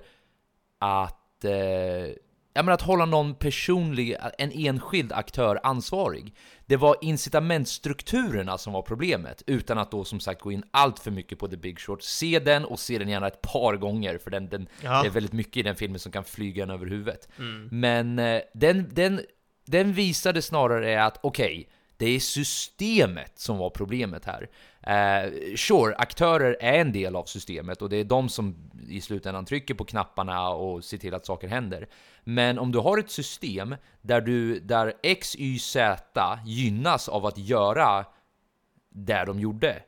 att, 0.80 1.46
eh, 1.46 2.14
ja, 2.58 2.64
men 2.64 2.74
att 2.74 2.82
hålla 2.82 3.06
någon 3.06 3.36
personlig, 3.36 4.16
en 4.38 4.52
enskild 4.52 5.12
aktör 5.12 5.60
ansvarig. 5.64 6.36
Det 6.66 6.76
var 6.78 6.96
incitamentstrukturerna 7.02 8.58
som 8.58 8.74
var 8.74 8.82
problemet, 8.82 9.44
utan 9.48 9.78
att 9.78 9.92
då 9.92 10.04
som 10.04 10.20
sagt 10.20 10.42
gå 10.42 10.52
in 10.52 10.64
allt 10.72 11.00
för 11.00 11.12
mycket 11.12 11.40
på 11.40 11.48
The 11.48 11.58
Big 11.58 11.80
Short. 11.80 12.04
Se 12.04 12.40
den 12.40 12.66
och 12.66 12.80
se 12.80 12.98
den 12.98 13.10
gärna 13.10 13.28
ett 13.28 13.42
par 13.42 13.76
gånger, 13.76 14.18
för 14.18 14.32
den, 14.32 14.50
den, 14.50 14.68
Ja. 14.82 15.02
det 15.02 15.08
är 15.08 15.12
väldigt 15.12 15.34
mycket 15.34 15.58
i 15.58 15.62
den 15.64 15.76
filmen 15.76 16.00
som 16.00 16.12
kan 16.12 16.24
flyga 16.24 16.64
en 16.64 16.70
över 16.70 16.86
huvudet. 16.86 17.30
Men 17.72 18.20
eh, 18.20 18.42
den, 18.54 18.90
den, 18.92 19.22
den 19.66 19.94
visade 19.94 20.42
snarare 20.42 21.04
att 21.04 21.20
okej, 21.24 21.70
det 21.98 22.06
är 22.06 22.20
systemet 22.20 23.40
som 23.40 23.58
var 23.58 23.70
problemet 23.70 24.26
här. 24.26 24.50
Eh, 24.82 25.32
sure, 25.56 25.96
aktörer 25.96 26.58
är 26.60 26.80
en 26.80 26.92
del 26.92 27.16
av 27.16 27.26
systemet 27.26 27.82
och 27.82 27.90
det 27.90 27.98
är 27.98 28.04
de 28.04 28.30
som 28.30 28.70
i 28.90 29.02
slutändan 29.02 29.46
trycker 29.46 29.74
på 29.74 29.86
knapparna 29.86 30.50
och 30.50 30.84
ser 30.84 30.98
till 30.98 31.14
att 31.14 31.26
saker 31.26 31.48
händer. 31.48 31.88
Men 32.30 32.60
om 32.60 32.72
du 32.72 32.80
har 32.80 32.98
ett 32.98 33.12
system 33.12 33.76
där, 34.02 34.22
du, 34.22 34.60
där 34.60 34.94
X, 35.04 35.36
Y, 35.40 35.60
Z 35.60 36.40
gynnas 36.46 37.10
av 37.10 37.26
att 37.26 37.38
göra 37.38 38.06
det 38.90 39.26
de 39.26 39.40
gjorde, 39.40 39.84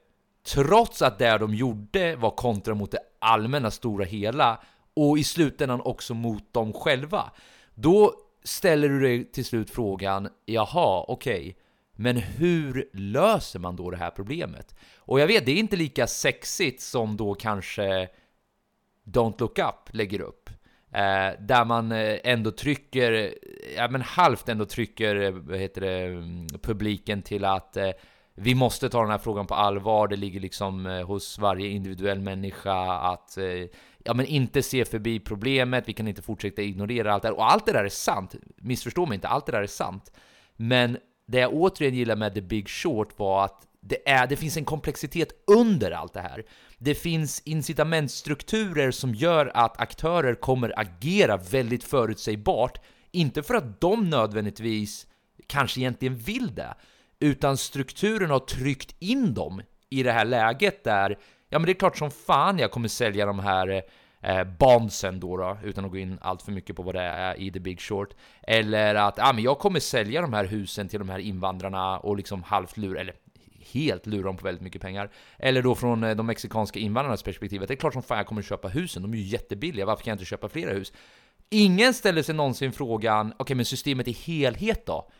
trots 0.53 1.01
att 1.01 1.19
det 1.19 1.37
de 1.37 1.55
gjorde 1.55 2.15
var 2.15 2.31
kontra 2.31 2.73
mot 2.73 2.91
det 2.91 2.99
allmänna 3.19 3.71
stora 3.71 4.05
hela 4.05 4.61
och 4.93 5.17
i 5.17 5.23
slutändan 5.23 5.81
också 5.81 6.13
mot 6.13 6.53
dem 6.53 6.73
själva, 6.73 7.31
då 7.75 8.13
ställer 8.43 8.89
du 8.89 8.99
dig 8.99 9.31
till 9.31 9.45
slut 9.45 9.69
frågan, 9.69 10.29
jaha, 10.45 11.05
okej, 11.07 11.57
men 11.95 12.17
hur 12.17 12.89
löser 12.93 13.59
man 13.59 13.75
då 13.75 13.91
det 13.91 13.97
här 13.97 14.11
problemet? 14.11 14.75
Och 14.97 15.19
jag 15.19 15.27
vet, 15.27 15.45
det 15.45 15.51
är 15.51 15.59
inte 15.59 15.75
lika 15.75 16.07
sexigt 16.07 16.81
som 16.81 17.17
då 17.17 17.33
kanske 17.33 18.09
Don't 19.03 19.39
Look 19.39 19.59
Up 19.59 19.89
lägger 19.89 20.21
upp. 20.21 20.38
Eh, 20.91 21.39
där 21.39 21.65
man 21.65 21.91
eh, 21.91 22.17
ändå 22.23 22.51
trycker, 22.51 23.33
ja 23.75 23.87
men 23.87 24.01
halvt 24.01 24.49
ändå 24.49 24.65
trycker, 24.65 25.15
eh, 25.15 25.31
vad 25.31 25.59
heter 25.59 25.81
det, 25.81 26.05
mm, 26.05 26.47
publiken 26.61 27.21
till 27.21 27.45
att 27.45 27.77
eh, 27.77 27.89
vi 28.35 28.55
måste 28.55 28.89
ta 28.89 29.01
den 29.01 29.11
här 29.11 29.17
frågan 29.17 29.47
på 29.47 29.55
allvar, 29.55 30.07
det 30.07 30.15
ligger 30.15 30.39
liksom 30.39 30.85
eh, 30.85 31.05
hos 31.05 31.39
varje 31.39 31.67
individuell 31.67 32.19
människa 32.19 32.97
att 32.97 33.37
eh, 33.37 33.45
ja 34.03 34.13
men 34.13 34.25
inte 34.25 34.61
se 34.61 34.85
förbi 34.85 35.19
problemet, 35.19 35.89
vi 35.89 35.93
kan 35.93 36.07
inte 36.07 36.21
fortsätta 36.21 36.61
ignorera 36.61 37.13
allt 37.13 37.23
det 37.23 37.29
där. 37.29 37.35
Och 37.35 37.51
allt 37.51 37.65
det 37.65 37.71
där 37.71 37.85
är 37.85 37.89
sant, 37.89 38.35
missförstå 38.55 39.05
mig 39.05 39.15
inte, 39.15 39.27
allt 39.27 39.45
det 39.45 39.51
där 39.51 39.61
är 39.61 39.67
sant. 39.67 40.11
Men 40.55 40.97
det 41.27 41.39
jag 41.39 41.53
återigen 41.53 41.95
gillar 41.95 42.15
med 42.15 42.33
The 42.33 42.41
Big 42.41 42.69
Short 42.69 43.19
var 43.19 43.45
att 43.45 43.67
det, 43.81 44.09
är, 44.09 44.27
det 44.27 44.37
finns 44.37 44.57
en 44.57 44.65
komplexitet 44.65 45.29
under 45.47 45.91
allt 45.91 46.13
det 46.13 46.21
här. 46.21 46.43
Det 46.81 46.95
finns 46.95 47.41
incitamentstrukturer 47.45 48.91
som 48.91 49.15
gör 49.15 49.51
att 49.53 49.81
aktörer 49.81 50.35
kommer 50.35 50.79
agera 50.79 51.37
väldigt 51.37 51.83
förutsägbart, 51.83 52.81
inte 53.11 53.43
för 53.43 53.53
att 53.53 53.81
de 53.81 54.09
nödvändigtvis 54.09 55.07
kanske 55.47 55.79
egentligen 55.79 56.15
vill 56.15 56.55
det, 56.55 56.73
utan 57.19 57.57
strukturen 57.57 58.29
har 58.29 58.39
tryckt 58.39 58.95
in 58.99 59.33
dem 59.33 59.61
i 59.89 60.03
det 60.03 60.11
här 60.11 60.25
läget 60.25 60.83
där, 60.83 61.17
ja 61.49 61.59
men 61.59 61.65
det 61.65 61.71
är 61.71 61.79
klart 61.79 61.97
som 61.97 62.11
fan 62.11 62.59
jag 62.59 62.71
kommer 62.71 62.87
sälja 62.87 63.25
de 63.25 63.39
här 63.39 63.83
eh, 64.21 64.43
bondsen 64.43 65.19
då, 65.19 65.37
då, 65.37 65.57
utan 65.63 65.85
att 65.85 65.91
gå 65.91 65.97
in 65.97 66.17
allt 66.21 66.41
för 66.41 66.51
mycket 66.51 66.75
på 66.75 66.83
vad 66.83 66.95
det 66.95 67.01
är 67.01 67.39
i 67.39 67.51
The 67.51 67.59
Big 67.59 67.81
Short. 67.81 68.13
Eller 68.43 68.95
att 68.95 69.17
ja, 69.17 69.33
men 69.33 69.43
jag 69.43 69.59
kommer 69.59 69.79
sälja 69.79 70.21
de 70.21 70.33
här 70.33 70.45
husen 70.45 70.87
till 70.87 70.99
de 70.99 71.09
här 71.09 71.19
invandrarna 71.19 71.99
och 71.99 72.17
liksom 72.17 72.43
halvt 72.43 72.77
lura, 72.77 72.99
eller 72.99 73.15
helt 73.73 74.05
lura 74.05 74.23
dem 74.23 74.37
på 74.37 74.43
väldigt 74.43 74.63
mycket 74.63 74.81
pengar. 74.81 75.11
Eller 75.37 75.61
då 75.61 75.75
från 75.75 76.03
eh, 76.03 76.15
de 76.15 76.25
mexikanska 76.25 76.79
invandrarnas 76.79 77.23
perspektiv, 77.23 77.61
att 77.61 77.67
det 77.67 77.73
är 77.73 77.75
klart 77.75 77.93
som 77.93 78.03
fan 78.03 78.17
jag 78.17 78.27
kommer 78.27 78.41
köpa 78.41 78.67
husen, 78.67 79.01
de 79.01 79.13
är 79.13 79.17
ju 79.17 79.23
jättebilliga, 79.23 79.85
varför 79.85 80.03
kan 80.03 80.11
jag 80.11 80.15
inte 80.15 80.25
köpa 80.25 80.49
flera 80.49 80.73
hus? 80.73 80.93
Ingen 81.49 81.93
ställer 81.93 82.23
sig 82.23 82.35
någonsin 82.35 82.71
frågan, 82.71 83.33
okej 83.37 83.55
men 83.55 83.65
systemet 83.65 84.07
i 84.07 84.11
helhet 84.11 84.85
då? 84.85 85.11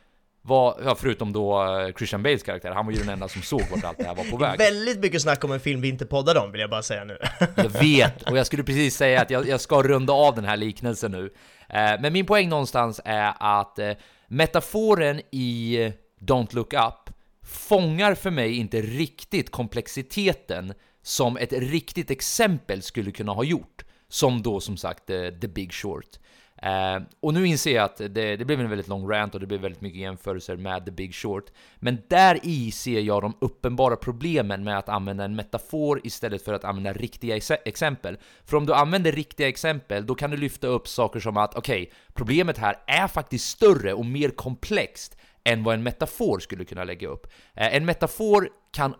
Var, 0.41 0.81
ja, 0.85 0.95
förutom 0.95 1.33
då 1.33 1.63
eh, 1.63 1.93
Christian 1.93 2.23
Bales 2.23 2.43
karaktär, 2.43 2.71
han 2.71 2.85
var 2.85 2.93
ju 2.93 2.99
den 2.99 3.09
enda 3.09 3.27
som 3.27 3.41
såg 3.41 3.62
vart 3.71 3.83
allt 3.83 3.97
det 3.97 4.03
här 4.03 4.15
var 4.15 4.23
på 4.23 4.38
väg. 4.38 4.57
Väldigt 4.59 4.99
mycket 4.99 5.21
snack 5.21 5.43
om 5.43 5.51
en 5.51 5.59
film 5.59 5.81
vi 5.81 5.89
inte 5.89 6.05
poddade 6.05 6.39
om 6.39 6.51
vill 6.51 6.62
jag 6.62 6.69
bara 6.69 6.81
säga 6.81 7.03
nu. 7.03 7.17
Jag 7.55 7.69
vet, 7.81 8.21
och 8.21 8.38
jag 8.38 8.45
skulle 8.45 8.63
precis 8.63 8.95
säga 8.95 9.21
att 9.21 9.29
jag, 9.29 9.47
jag 9.47 9.62
ska 9.62 9.81
runda 9.81 10.13
av 10.13 10.35
den 10.35 10.45
här 10.45 10.57
liknelsen 10.57 11.12
nu. 11.12 11.33
Eh, 11.69 12.01
men 12.01 12.13
min 12.13 12.25
poäng 12.25 12.49
någonstans 12.49 13.01
är 13.05 13.33
att 13.39 13.79
eh, 13.79 13.91
metaforen 14.27 15.21
i 15.31 15.77
Don't 16.19 16.55
Look 16.55 16.73
Up 16.73 17.18
fångar 17.49 18.15
för 18.15 18.31
mig 18.31 18.57
inte 18.57 18.81
riktigt 18.81 19.51
komplexiteten 19.51 20.73
som 21.01 21.38
ett 21.38 21.53
riktigt 21.53 22.12
exempel 22.12 22.81
skulle 22.81 23.12
kunna 23.12 23.31
ha 23.31 23.43
gjort. 23.43 23.85
Som 24.07 24.41
då 24.41 24.59
som 24.59 24.77
sagt 24.77 25.09
eh, 25.09 25.29
The 25.29 25.47
Big 25.47 25.73
Short. 25.73 26.19
Eh, 26.62 27.01
och 27.19 27.33
nu 27.33 27.47
inser 27.47 27.75
jag 27.75 27.83
att 27.85 27.97
det, 27.97 28.35
det 28.35 28.45
blev 28.45 28.62
en 28.62 28.69
väldigt 28.69 28.88
lång 28.88 29.09
rant 29.09 29.33
och 29.33 29.39
det 29.39 29.47
blev 29.47 29.62
väldigt 29.62 29.81
mycket 29.81 29.99
jämförelser 29.99 30.57
med 30.57 30.85
The 30.85 30.91
Big 30.91 31.15
Short. 31.15 31.45
Men 31.75 31.97
där 32.07 32.39
i 32.43 32.71
ser 32.71 32.99
jag 32.99 33.21
de 33.21 33.33
uppenbara 33.41 33.95
problemen 33.95 34.63
med 34.63 34.77
att 34.77 34.89
använda 34.89 35.23
en 35.23 35.35
metafor 35.35 36.01
istället 36.03 36.45
för 36.45 36.53
att 36.53 36.63
använda 36.63 36.93
riktiga 36.93 37.35
ex- 37.35 37.51
exempel. 37.65 38.17
För 38.45 38.57
om 38.57 38.65
du 38.65 38.73
använder 38.73 39.12
riktiga 39.12 39.47
exempel, 39.47 40.05
då 40.05 40.15
kan 40.15 40.31
du 40.31 40.38
lyfta 40.38 40.67
upp 40.67 40.88
saker 40.88 41.19
som 41.19 41.38
att 41.38 41.55
okej, 41.55 41.91
problemet 42.13 42.57
här 42.57 42.75
är 42.88 43.07
faktiskt 43.07 43.49
större 43.49 43.93
och 43.93 44.05
mer 44.05 44.29
komplext 44.29 45.15
än 45.43 45.63
vad 45.63 45.73
en 45.73 45.84
metafor 45.84 46.39
skulle 46.39 46.65
kunna 46.65 46.84
lägga 46.84 47.08
upp. 47.08 47.28
Eh, 47.54 47.75
en 47.75 47.86
metafor 47.86 48.49
kan 48.71 48.95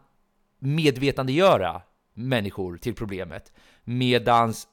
medvetandegöra 0.60 1.82
människor 2.14 2.78
till 2.78 2.96
problemet, 2.96 3.54
medans 3.84 4.68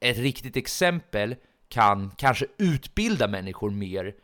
ett 0.00 0.18
riktigt 0.18 0.56
exempel 0.56 1.36
kan 1.68 2.10
kanske 2.16 2.46
utbilda 2.58 3.28
människor 3.28 3.70
mer 3.70 4.14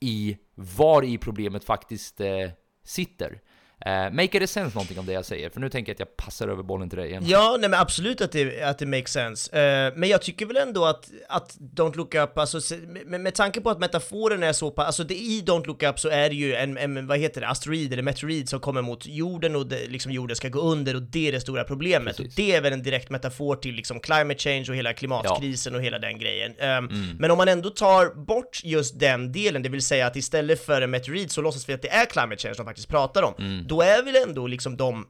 i 0.00 0.38
var 0.54 1.02
i 1.02 1.18
problemet 1.18 1.64
faktiskt 1.64 2.20
eh, 2.20 2.50
sitter. 2.84 3.40
Uh, 3.86 4.14
make 4.14 4.38
it 4.38 4.50
sense 4.50 4.74
någonting 4.74 4.98
om 4.98 5.06
det 5.06 5.12
jag 5.12 5.24
säger, 5.24 5.50
för 5.50 5.60
nu 5.60 5.68
tänker 5.68 5.90
jag 5.90 5.94
att 5.94 5.98
jag 5.98 6.16
passar 6.16 6.48
över 6.48 6.62
bollen 6.62 6.90
till 6.90 6.98
dig 6.98 7.08
igen. 7.08 7.22
Ja, 7.26 7.56
nej 7.60 7.70
men 7.70 7.80
absolut 7.80 8.20
att 8.20 8.32
det, 8.32 8.62
att 8.62 8.78
det 8.78 8.86
makes 8.86 9.12
sense. 9.12 9.50
Uh, 9.56 9.98
men 9.98 10.08
jag 10.08 10.22
tycker 10.22 10.46
väl 10.46 10.56
ändå 10.56 10.84
att, 10.84 11.10
att 11.28 11.56
Don't 11.58 11.96
Look 11.96 12.14
Up, 12.14 12.38
alltså 12.38 12.76
med, 13.06 13.20
med 13.20 13.34
tanke 13.34 13.60
på 13.60 13.70
att 13.70 13.78
metaforen 13.78 14.42
är 14.42 14.52
så 14.52 14.70
pass, 14.70 14.86
alltså 14.86 15.04
det, 15.04 15.14
i 15.14 15.42
Don't 15.46 15.66
Look 15.66 15.82
Up 15.82 15.98
så 15.98 16.08
är 16.08 16.28
det 16.28 16.34
ju 16.34 16.54
en, 16.54 16.78
en 16.78 17.06
vad 17.06 17.18
heter 17.18 17.40
det, 17.40 17.48
asteroid 17.48 17.92
eller 17.92 18.02
meteorid 18.02 18.48
som 18.48 18.60
kommer 18.60 18.82
mot 18.82 19.06
jorden 19.06 19.56
och 19.56 19.66
det, 19.66 19.86
liksom 19.88 20.12
jorden 20.12 20.36
ska 20.36 20.48
gå 20.48 20.60
under 20.60 20.96
och 20.96 21.02
det 21.02 21.28
är 21.28 21.32
det 21.32 21.40
stora 21.40 21.64
problemet. 21.64 22.16
Precis. 22.16 22.32
Och 22.32 22.36
det 22.36 22.52
är 22.52 22.60
väl 22.60 22.72
en 22.72 22.82
direkt 22.82 23.10
metafor 23.10 23.56
till 23.56 23.74
liksom 23.74 24.00
climate 24.00 24.38
change 24.38 24.66
och 24.68 24.76
hela 24.76 24.92
klimatkrisen 24.92 25.72
ja. 25.72 25.78
och 25.78 25.84
hela 25.84 25.98
den 25.98 26.18
grejen. 26.18 26.50
Um, 26.50 26.66
mm. 26.66 27.16
Men 27.18 27.30
om 27.30 27.38
man 27.38 27.48
ändå 27.48 27.70
tar 27.70 28.14
bort 28.14 28.60
just 28.64 29.00
den 29.00 29.32
delen, 29.32 29.62
det 29.62 29.68
vill 29.68 29.82
säga 29.82 30.06
att 30.06 30.16
istället 30.16 30.66
för 30.66 30.82
en 30.82 30.90
meteorid 30.90 31.30
så 31.30 31.42
låtsas 31.42 31.68
vi 31.68 31.72
att 31.72 31.82
det 31.82 31.92
är 31.92 32.06
climate 32.06 32.42
change 32.42 32.54
de 32.56 32.66
faktiskt 32.66 32.88
pratar 32.88 33.22
om. 33.22 33.34
Mm 33.38 33.71
då 33.72 33.82
är 33.82 34.02
väl 34.02 34.16
ändå 34.16 34.46
liksom 34.46 34.76
de 34.76 35.06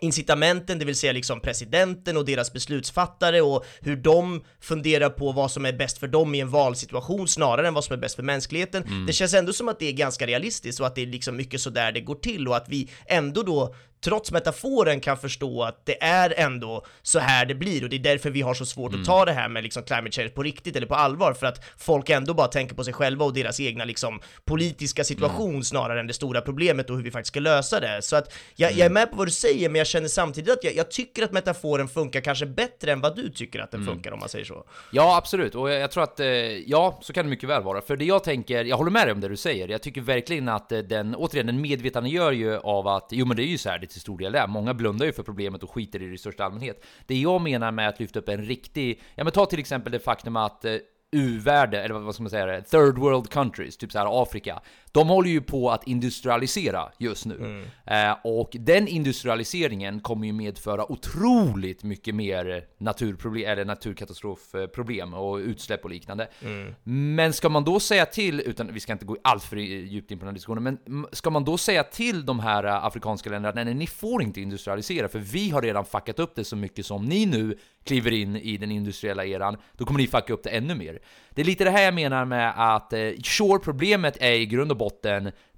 incitamenten, 0.00 0.78
det 0.78 0.84
vill 0.84 0.96
säga 0.96 1.12
liksom 1.12 1.40
presidenten 1.40 2.16
och 2.16 2.24
deras 2.24 2.52
beslutsfattare 2.52 3.40
och 3.40 3.64
hur 3.80 3.96
de 3.96 4.44
funderar 4.60 5.10
på 5.10 5.32
vad 5.32 5.50
som 5.50 5.66
är 5.66 5.72
bäst 5.72 5.98
för 5.98 6.08
dem 6.08 6.34
i 6.34 6.40
en 6.40 6.50
valsituation 6.50 7.28
snarare 7.28 7.68
än 7.68 7.74
vad 7.74 7.84
som 7.84 7.92
är 7.92 7.96
bäst 7.96 8.16
för 8.16 8.22
mänskligheten. 8.22 8.82
Mm. 8.82 9.06
Det 9.06 9.12
känns 9.12 9.34
ändå 9.34 9.52
som 9.52 9.68
att 9.68 9.78
det 9.78 9.88
är 9.88 9.92
ganska 9.92 10.26
realistiskt 10.26 10.80
och 10.80 10.86
att 10.86 10.94
det 10.94 11.02
är 11.02 11.06
liksom 11.06 11.36
mycket 11.36 11.60
så 11.60 11.70
där 11.70 11.92
det 11.92 12.00
går 12.00 12.14
till 12.14 12.48
och 12.48 12.56
att 12.56 12.68
vi 12.68 12.90
ändå 13.06 13.42
då 13.42 13.74
trots 14.00 14.32
metaforen 14.32 15.00
kan 15.00 15.16
förstå 15.16 15.62
att 15.62 15.86
det 15.86 16.02
är 16.02 16.34
ändå 16.36 16.86
så 17.02 17.18
här 17.18 17.46
det 17.46 17.54
blir 17.54 17.84
och 17.84 17.90
det 17.90 17.96
är 17.96 18.00
därför 18.00 18.30
vi 18.30 18.42
har 18.42 18.54
så 18.54 18.66
svårt 18.66 18.90
mm. 18.90 19.00
att 19.00 19.06
ta 19.06 19.24
det 19.24 19.32
här 19.32 19.48
med 19.48 19.62
liksom 19.62 19.82
climate 19.82 20.10
change 20.10 20.28
på 20.28 20.42
riktigt 20.42 20.76
eller 20.76 20.86
på 20.86 20.94
allvar 20.94 21.32
för 21.32 21.46
att 21.46 21.64
folk 21.78 22.10
ändå 22.10 22.34
bara 22.34 22.48
tänker 22.48 22.74
på 22.74 22.84
sig 22.84 22.92
själva 22.92 23.24
och 23.24 23.34
deras 23.34 23.60
egna 23.60 23.84
liksom 23.84 24.20
politiska 24.44 25.04
situation 25.04 25.50
mm. 25.50 25.62
snarare 25.62 26.00
än 26.00 26.06
det 26.06 26.12
stora 26.12 26.40
problemet 26.40 26.90
och 26.90 26.96
hur 26.96 27.02
vi 27.02 27.10
faktiskt 27.10 27.32
ska 27.32 27.40
lösa 27.40 27.80
det. 27.80 28.02
Så 28.02 28.16
att 28.16 28.34
jag, 28.54 28.70
mm. 28.70 28.78
jag 28.78 28.86
är 28.86 28.90
med 28.90 29.10
på 29.10 29.16
vad 29.16 29.26
du 29.26 29.30
säger 29.30 29.68
men 29.68 29.78
jag 29.78 29.86
känner 29.86 30.08
samtidigt 30.08 30.52
att 30.52 30.64
jag, 30.64 30.74
jag, 30.74 30.90
tycker 30.90 31.22
att 31.22 31.32
metaforen 31.32 31.88
funkar 31.88 32.20
kanske 32.20 32.46
bättre 32.46 32.92
än 32.92 33.00
vad 33.00 33.16
du 33.16 33.30
tycker 33.30 33.60
att 33.60 33.70
den 33.70 33.82
mm. 33.82 33.94
funkar 33.94 34.12
om 34.12 34.20
man 34.20 34.28
säger 34.28 34.44
så. 34.44 34.64
Ja 34.92 35.16
absolut 35.16 35.54
och 35.54 35.70
jag, 35.70 35.80
jag 35.80 35.90
tror 35.90 36.02
att, 36.02 36.20
eh, 36.20 36.26
ja 36.26 36.98
så 37.02 37.12
kan 37.12 37.24
det 37.24 37.30
mycket 37.30 37.48
väl 37.48 37.62
vara. 37.62 37.80
För 37.80 37.96
det 37.96 38.04
jag 38.04 38.24
tänker, 38.24 38.64
jag 38.64 38.76
håller 38.76 38.90
med 38.90 39.06
dig 39.06 39.12
om 39.12 39.20
det 39.20 39.28
du 39.28 39.36
säger, 39.36 39.68
jag 39.68 39.82
tycker 39.82 40.00
verkligen 40.00 40.48
att 40.48 40.72
eh, 40.72 40.78
den, 40.78 41.14
återigen 41.14 41.46
den 41.46 41.60
medvetandegör 41.60 42.32
ju 42.32 42.56
av 42.56 42.88
att, 42.88 43.08
jo 43.10 43.26
men 43.26 43.36
det 43.36 43.42
är 43.42 43.46
ju 43.46 43.58
så 43.58 43.70
här, 43.70 43.78
det 43.78 43.95
till 43.96 44.02
stor 44.02 44.18
del 44.18 44.34
är. 44.34 44.46
Många 44.46 44.74
blundar 44.74 45.06
ju 45.06 45.12
för 45.12 45.22
problemet 45.22 45.62
och 45.62 45.70
skiter 45.70 46.02
i 46.02 46.06
det 46.06 46.14
i 46.14 46.18
största 46.18 46.44
allmänhet. 46.44 46.84
Det 47.06 47.14
jag 47.18 47.40
menar 47.40 47.72
med 47.72 47.88
att 47.88 48.00
lyfta 48.00 48.18
upp 48.18 48.28
en 48.28 48.44
riktig, 48.44 49.02
ja 49.14 49.24
men 49.24 49.32
ta 49.32 49.46
till 49.46 49.58
exempel 49.58 49.92
det 49.92 49.98
faktum 49.98 50.36
att 50.36 50.64
eh, 50.64 50.76
u-värde, 51.10 51.82
eller 51.82 51.94
vad 51.94 52.14
ska 52.14 52.22
man 52.22 52.30
säga, 52.30 52.60
third 52.60 52.98
world 52.98 53.30
countries, 53.30 53.76
typ 53.76 53.92
så 53.92 53.98
här 53.98 54.22
Afrika, 54.22 54.60
de 54.96 55.08
håller 55.08 55.30
ju 55.30 55.40
på 55.40 55.70
att 55.70 55.86
industrialisera 55.86 56.88
just 56.98 57.26
nu. 57.26 57.36
Mm. 57.36 58.10
Eh, 58.10 58.16
och 58.24 58.50
den 58.52 58.88
industrialiseringen 58.88 60.00
kommer 60.00 60.26
ju 60.26 60.32
medföra 60.32 60.92
otroligt 60.92 61.82
mycket 61.82 62.14
mer 62.14 62.64
naturproblem, 62.78 63.50
eller 63.50 63.64
naturkatastrofproblem 63.64 65.14
och 65.14 65.36
utsläpp 65.36 65.84
och 65.84 65.90
liknande. 65.90 66.28
Mm. 66.42 66.74
Men 67.14 67.32
ska 67.32 67.48
man 67.48 67.64
då 67.64 67.80
säga 67.80 68.06
till, 68.06 68.40
utan 68.40 68.72
vi 68.72 68.80
ska 68.80 68.92
inte 68.92 69.04
gå 69.04 69.16
allt 69.24 69.44
för 69.44 69.56
djupt 69.56 70.10
in 70.10 70.18
på 70.18 70.24
den 70.24 70.28
här 70.28 70.34
diskussionen, 70.34 70.78
men 70.84 71.06
ska 71.12 71.30
man 71.30 71.44
då 71.44 71.58
säga 71.58 71.82
till 71.82 72.26
de 72.26 72.40
här 72.40 72.64
afrikanska 72.64 73.30
länderna 73.30 73.60
att 73.60 73.66
nej, 73.66 73.74
ni 73.74 73.86
får 73.86 74.22
inte 74.22 74.40
industrialisera, 74.40 75.08
för 75.08 75.18
vi 75.18 75.50
har 75.50 75.62
redan 75.62 75.84
fuckat 75.84 76.18
upp 76.18 76.34
det 76.34 76.44
så 76.44 76.56
mycket 76.56 76.86
som 76.86 77.04
ni 77.04 77.26
nu 77.26 77.58
kliver 77.84 78.12
in 78.12 78.36
i 78.36 78.56
den 78.56 78.70
industriella 78.70 79.24
eran, 79.24 79.56
då 79.72 79.84
kommer 79.84 80.00
ni 80.00 80.06
fucka 80.06 80.32
upp 80.32 80.42
det 80.42 80.50
ännu 80.50 80.74
mer. 80.74 80.98
Det 81.30 81.42
är 81.42 81.46
lite 81.46 81.64
det 81.64 81.70
här 81.70 81.82
jag 81.82 81.94
menar 81.94 82.24
med 82.24 82.74
att, 82.74 82.92
eh, 82.92 83.10
sure, 83.24 83.58
problemet 83.58 84.16
är 84.20 84.32
i 84.32 84.46
grund 84.46 84.70
och 84.70 84.76
botten 84.76 84.85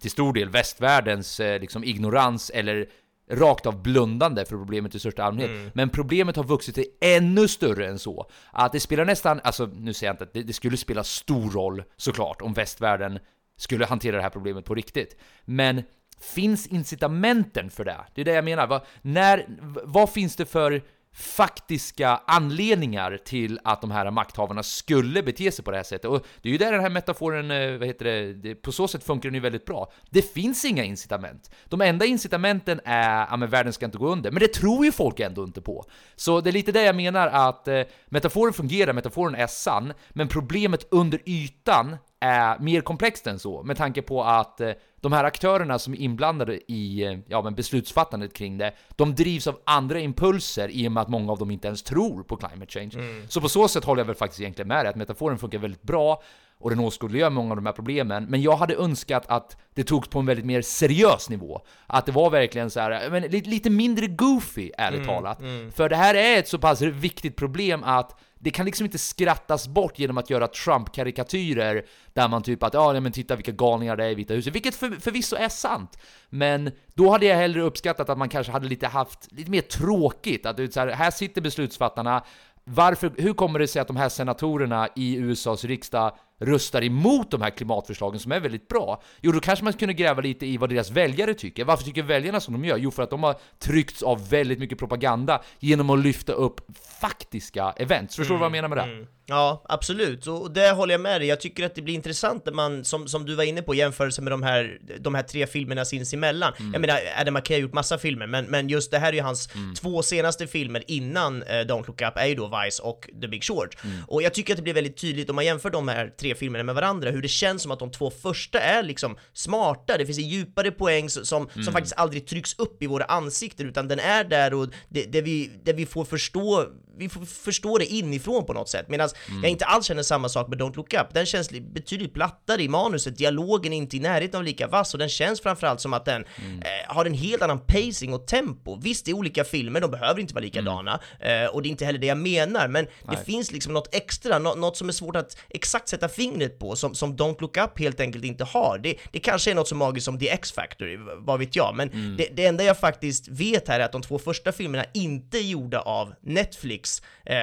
till 0.01 0.11
stor 0.11 0.33
del 0.33 0.49
västvärldens 0.49 1.41
eh, 1.41 1.61
liksom 1.61 1.85
ignorans 1.85 2.51
eller 2.55 2.88
rakt 3.31 3.67
av 3.67 3.83
blundande 3.83 4.45
för 4.45 4.57
problemet 4.57 4.95
i 4.95 4.99
största 4.99 5.25
allmänhet. 5.25 5.51
Mm. 5.51 5.71
Men 5.75 5.91
problemet 5.91 6.37
har 6.37 6.45
vuxit 6.45 6.75
till 6.75 6.87
ännu 7.01 7.49
större 7.49 7.87
än 7.87 7.99
så. 7.99 8.31
Att 8.53 8.73
det 8.73 8.81
spelar 8.81 9.05
nästan, 9.05 9.41
alltså 9.45 9.67
nu 9.67 9.93
säger 9.93 10.09
jag 10.09 10.14
inte 10.14 10.25
att 10.25 10.33
det, 10.33 10.43
det 10.43 10.53
skulle 10.53 10.77
spela 10.77 11.05
stor 11.05 11.51
roll 11.51 11.83
såklart 11.97 12.43
om 12.43 12.53
västvärlden 12.53 13.19
skulle 13.57 13.87
hantera 13.87 14.17
det 14.17 14.23
här 14.23 14.31
problemet 14.31 14.64
på 14.64 14.75
riktigt. 14.75 15.17
Men 15.45 15.83
finns 16.21 16.67
incitamenten 16.67 17.71
för 17.71 17.85
det? 17.85 17.97
Det 18.14 18.21
är 18.21 18.25
det 18.25 18.33
jag 18.33 18.45
menar. 18.45 18.67
Va, 18.67 18.85
när, 19.03 19.47
vad 19.85 20.11
finns 20.11 20.37
det 20.37 20.47
för 20.47 20.83
faktiska 21.18 22.20
anledningar 22.26 23.18
till 23.24 23.61
att 23.64 23.81
de 23.81 23.90
här 23.90 24.11
makthavarna 24.11 24.62
skulle 24.62 25.22
bete 25.22 25.52
sig 25.52 25.64
på 25.64 25.70
det 25.70 25.76
här 25.76 25.85
sättet. 25.85 26.11
Och 26.11 26.26
det 26.42 26.48
är 26.48 26.52
ju 26.52 26.59
där 26.59 26.72
den 26.72 26.81
här 26.81 26.90
metaforen, 26.90 27.50
eh, 27.50 27.78
vad 27.78 27.88
heter 27.88 28.35
det, 28.35 28.54
på 28.54 28.72
så 28.72 28.88
sätt 28.88 29.04
funkar 29.04 29.28
den 29.28 29.35
ju 29.35 29.40
väldigt 29.40 29.64
bra. 29.64 29.92
Det 30.11 30.22
finns 30.22 30.64
inga 30.64 30.85
incitament. 30.85 31.50
De 31.64 31.81
enda 31.81 32.04
incitamenten 32.04 32.81
är, 32.85 33.26
ja 33.31 33.37
världen 33.37 33.72
ska 33.72 33.87
inte 33.87 33.98
gå 33.98 34.09
under, 34.09 34.31
men 34.31 34.40
det 34.40 34.52
tror 34.52 34.85
ju 34.85 34.92
folk 34.92 35.20
ändå 35.20 35.44
inte 35.44 35.61
på. 35.61 35.85
Så 36.16 36.40
det 36.40 36.50
är 36.50 36.52
lite 36.52 36.72
det 36.72 36.83
jag 36.83 36.96
menar 36.96 37.26
att 37.26 37.68
eh, 37.68 37.83
metaforen 38.07 38.52
fungerar, 38.52 38.92
metaforen 38.92 39.35
är 39.35 39.46
sann, 39.46 39.92
men 40.11 40.28
problemet 40.28 40.87
under 40.90 41.20
ytan 41.26 41.96
är 42.20 42.59
mer 42.59 42.81
komplext 42.81 43.26
än 43.26 43.38
så, 43.38 43.62
med 43.62 43.76
tanke 43.76 44.02
på 44.02 44.24
att 44.24 44.61
eh, 44.61 44.72
de 45.00 45.12
här 45.12 45.24
aktörerna 45.24 45.78
som 45.78 45.94
är 45.94 45.98
inblandade 45.98 46.72
i 46.72 47.04
eh, 47.04 47.18
ja, 47.26 47.42
men 47.42 47.54
beslutsfattandet 47.54 48.35
kring 48.35 48.59
det, 48.59 48.72
de 48.96 49.14
drivs 49.14 49.46
av 49.46 49.59
andra 49.64 50.00
impulser 50.00 50.68
i 50.68 50.88
och 50.88 50.92
med 50.92 51.00
att 51.00 51.09
många 51.09 51.33
av 51.33 51.38
dem 51.38 51.50
inte 51.50 51.66
ens 51.68 51.83
tror 51.83 52.22
på 52.22 52.37
climate 52.37 52.72
change. 52.72 52.92
Mm. 52.94 53.28
Så 53.28 53.40
på 53.40 53.48
så 53.48 53.68
sätt 53.68 53.85
håller 53.85 54.00
jag 54.00 54.07
väl 54.07 54.16
faktiskt 54.16 54.40
egentligen 54.40 54.68
med 54.68 54.85
dig, 54.85 54.90
att 54.90 54.96
metaforen 54.96 55.38
funkar 55.38 55.59
väldigt 55.59 55.83
bra 55.83 56.22
och 56.61 56.71
den 56.71 56.81
åskådliggör 56.81 57.31
många 57.31 57.51
av 57.51 57.57
de 57.57 57.66
här 57.66 57.73
problemen, 57.73 58.25
men 58.25 58.42
jag 58.42 58.57
hade 58.57 58.75
önskat 58.75 59.25
att 59.27 59.57
det 59.75 59.85
togs 59.85 60.09
på 60.09 60.18
en 60.18 60.27
väldigt 60.27 60.47
mer 60.47 60.62
seriös 60.62 61.31
nivå. 61.31 61.61
Att 61.87 62.07
det 62.07 62.12
var 62.12 62.31
verkligen 62.31 62.71
så 62.71 62.81
här, 62.81 63.11
men 63.11 63.23
lite 63.23 63.71
mindre 63.71 64.07
goofy, 64.07 64.71
ärligt 64.79 65.01
mm, 65.01 65.14
talat. 65.14 65.40
Mm. 65.40 65.73
För 65.73 65.88
det 65.88 65.97
här 65.97 66.14
är 66.14 66.38
ett 66.38 66.49
så 66.49 66.59
pass 66.59 66.81
viktigt 66.81 67.37
problem 67.37 67.85
att 67.85 68.21
det 68.40 68.51
kan 68.51 68.66
liksom 68.66 68.87
inte 68.87 68.99
skrattas 68.99 69.68
bort 69.68 69.99
genom 69.99 70.18
att 70.18 70.31
göra 70.31 70.47
Trump-karikatyrer 70.47 71.85
där 72.12 72.29
man 72.29 72.42
typ 72.42 72.62
att 72.62 72.75
ja, 72.75 73.01
men 73.01 73.12
titta 73.12 73.37
vilka 73.37 73.53
galningar 73.53 73.97
det 73.97 74.05
är 74.05 74.11
i 74.11 74.14
Vita 74.14 74.35
huset, 74.35 74.55
vilket 74.55 74.75
för, 74.75 74.90
förvisso 74.90 75.37
är 75.37 75.49
sant. 75.49 75.99
Men 76.29 76.71
då 76.94 77.11
hade 77.11 77.27
jag 77.27 77.37
hellre 77.37 77.62
uppskattat 77.62 78.09
att 78.09 78.18
man 78.18 78.29
kanske 78.29 78.53
hade 78.53 78.68
lite 78.68 78.87
haft 78.87 79.33
lite 79.33 79.51
mer 79.51 79.61
tråkigt, 79.61 80.47
att 80.47 80.57
det 80.57 80.75
så 80.75 80.81
här, 80.81 80.88
här 80.88 81.11
sitter 81.11 81.40
beslutsfattarna, 81.40 82.25
varför, 82.64 83.12
hur 83.16 83.35
kommer 83.35 83.59
det 83.59 83.68
sig 83.68 83.83
att 83.83 83.88
de 83.88 83.97
här 83.97 84.09
senatorerna 84.09 84.88
i 84.97 85.16
USAs 85.16 85.64
riksdag 85.64 86.12
röstar 86.38 86.85
emot 86.85 87.31
de 87.31 87.42
här 87.42 87.51
klimatförslagen 87.51 88.20
som 88.20 88.33
är 88.33 88.40
väldigt 88.40 88.68
bra? 88.68 89.03
Jo, 89.20 89.33
då 89.33 89.40
kanske 89.40 89.64
man 89.64 89.72
kunde 89.72 89.94
gräva 89.94 90.20
lite 90.22 90.46
i 90.46 90.57
vad 90.57 90.70
deras 90.70 90.90
väljare 90.90 91.35
tycker. 91.35 91.64
Varför 91.64 91.85
tycker 91.85 92.03
väljarna 92.03 92.40
som 92.40 92.55
de 92.55 92.64
gör? 92.64 92.77
Jo, 92.77 92.90
för 92.90 93.03
att 93.03 93.11
de 93.11 93.22
har 93.22 93.37
tryckts 93.59 94.03
av 94.03 94.29
väldigt 94.29 94.59
mycket 94.59 94.79
propaganda 94.79 95.42
genom 95.59 95.90
att 95.90 95.98
lyfta 95.98 96.33
upp 96.33 96.61
faktiska 97.01 97.74
events. 97.77 98.16
Förstår 98.16 98.35
du 98.35 98.38
mm, 98.38 98.40
vad 98.40 98.46
jag 98.46 98.62
menar 98.62 98.68
med 98.68 98.79
det? 98.79 98.92
Mm. 98.92 99.07
Ja, 99.31 99.62
absolut, 99.69 100.27
och 100.27 100.51
det 100.51 100.71
håller 100.71 100.95
jag 100.95 101.01
med 101.01 101.21
dig. 101.21 101.29
Jag 101.29 101.41
tycker 101.41 101.67
att 101.67 101.75
det 101.75 101.83
blir 101.83 101.95
intressant 101.95 102.47
när 102.47 102.53
man, 102.53 102.85
som, 102.85 103.09
som 103.09 103.27
du 103.27 103.35
var 103.35 103.45
inne 103.45 103.62
på, 103.62 103.75
jämförelse 103.75 104.23
med 104.23 104.33
de 104.33 104.43
här, 104.43 104.79
de 105.01 105.14
här 105.14 105.23
tre 105.23 105.47
filmerna 105.47 105.85
sinsemellan. 105.85 106.53
Mm. 106.59 106.73
Jag 106.73 106.81
menar, 106.81 107.01
Adam 107.21 107.35
McKay 107.35 107.57
har 107.57 107.61
gjort 107.61 107.73
massa 107.73 107.99
filmer, 107.99 108.27
men, 108.27 108.45
men 108.45 108.69
just 108.69 108.91
det 108.91 108.99
här 108.99 109.09
är 109.09 109.12
ju 109.12 109.23
hans 109.23 109.55
mm. 109.55 109.75
två 109.75 110.03
senaste 110.03 110.47
filmer 110.47 110.85
innan 110.87 111.43
uh, 111.43 111.49
Don't 111.49 111.87
Look 111.87 112.03
Up, 112.03 112.17
är 112.17 112.27
ju 112.27 112.35
då 112.35 112.62
Vice 112.64 112.83
och 112.83 113.09
The 113.21 113.29
Big 113.29 113.45
Short. 113.45 113.85
Mm. 113.85 113.97
Och 114.07 114.23
jag 114.23 114.35
tycker 114.35 114.53
att 114.53 114.57
det 114.57 114.62
blir 114.62 114.75
väldigt 114.75 114.97
tydligt 114.97 115.31
om 115.31 115.37
man 115.37 115.45
jämför 115.45 115.71
de 115.71 115.88
här 115.88 116.12
tre 116.21 116.35
filmerna 116.35 116.64
med 116.64 116.75
varandra, 116.75 117.11
hur 117.11 117.23
det 117.23 117.29
känns 117.29 117.62
som 117.62 117.71
att 117.71 117.79
de 117.79 117.91
två 117.91 118.11
första 118.11 118.61
är 118.61 118.83
liksom 118.83 119.17
smarta, 119.33 119.99
det 119.99 120.07
finns 120.07 120.19
en 120.19 120.29
djupare 120.29 120.71
poäng 120.71 121.11
som, 121.11 121.25
som 121.25 121.49
mm. 121.55 121.73
faktiskt 121.73 121.97
aldrig 121.97 122.27
trycks 122.27 122.59
upp 122.59 122.83
i 122.83 122.87
våra 122.87 123.05
ansikten, 123.05 123.69
utan 123.69 123.88
den 123.88 123.99
är 123.99 124.25
där 124.25 124.55
och 124.55 124.69
det, 124.88 125.05
det, 125.05 125.21
vi, 125.21 125.51
det 125.64 125.73
vi 125.73 125.87
får 125.87 126.05
förstå 126.05 126.67
vi 126.99 127.09
får 127.09 127.25
förstå 127.25 127.79
det 127.79 127.87
inifrån 127.87 128.47
på 128.47 128.53
något 128.53 128.69
sätt. 128.69 128.88
Medan 128.88 129.09
mm. 129.28 129.42
jag 129.42 129.50
inte 129.50 129.64
alls 129.64 129.87
känner 129.87 130.02
samma 130.02 130.28
sak 130.28 130.48
med 130.48 130.59
Don't 130.61 130.76
Look 130.76 130.94
Up. 130.94 131.14
Den 131.14 131.26
känns 131.26 131.50
betydligt 131.50 132.14
plattare 132.14 132.62
i 132.62 132.68
manuset, 132.68 133.18
dialogen 133.18 133.72
är 133.72 133.76
inte 133.76 133.96
i 133.96 134.00
närheten 134.00 134.38
av 134.38 134.44
lika 134.44 134.66
vass 134.66 134.94
och 134.94 134.98
den 134.98 135.09
känns 135.09 135.40
framförallt 135.40 135.81
som 135.81 135.92
att 135.92 136.04
den 136.04 136.24
mm. 136.44 136.59
eh, 136.59 136.94
har 136.94 137.04
en 137.04 137.14
helt 137.14 137.42
annan 137.42 137.59
pacing 137.59 138.14
och 138.14 138.26
tempo. 138.26 138.78
Visst, 138.83 139.04
det 139.04 139.11
är 139.11 139.14
olika 139.14 139.44
filmer, 139.44 139.81
de 139.81 139.90
behöver 139.90 140.20
inte 140.20 140.35
vara 140.35 140.44
likadana 140.44 141.00
mm. 141.20 141.44
eh, 141.44 141.50
och 141.50 141.62
det 141.62 141.68
är 141.68 141.70
inte 141.70 141.85
heller 141.85 141.98
det 141.98 142.07
jag 142.07 142.18
menar, 142.18 142.68
men 142.68 142.85
Nej. 142.85 143.16
det 143.16 143.24
finns 143.24 143.52
liksom 143.52 143.72
något 143.72 143.94
extra, 143.94 144.38
något, 144.38 144.59
något 144.59 144.76
som 144.76 144.88
är 144.88 144.92
svårt 144.92 145.16
att 145.16 145.37
exakt 145.48 145.88
sätta 145.88 146.09
fingret 146.09 146.59
på, 146.59 146.76
som, 146.76 146.94
som 146.94 147.16
Don't 147.16 147.40
Look 147.40 147.57
Up 147.57 147.78
helt 147.78 148.00
enkelt 148.00 148.24
inte 148.24 148.44
har. 148.44 148.78
Det, 148.83 148.94
det 149.12 149.18
kanske 149.18 149.50
är 149.50 149.54
något 149.54 149.68
så 149.68 149.74
magiskt 149.74 150.04
som 150.04 150.18
The 150.18 150.28
X-Factor, 150.31 151.16
vad 151.24 151.38
vet 151.38 151.57
jag, 151.57 151.76
men 151.76 151.92
mm. 151.92 152.16
det, 152.16 152.28
det 152.33 152.46
enda 152.46 152.64
jag 152.64 152.78
faktiskt 152.78 153.28
vet 153.28 153.68
här 153.68 153.81
är 153.81 153.85
att 153.85 153.92
de 153.92 154.02
två 154.02 154.18
första 154.18 154.52
filmerna 154.52 154.85
inte 154.94 155.38
är 155.38 155.42
gjorda 155.42 155.81
av 155.81 156.14
Netflix 156.20 157.02
eh, 157.24 157.37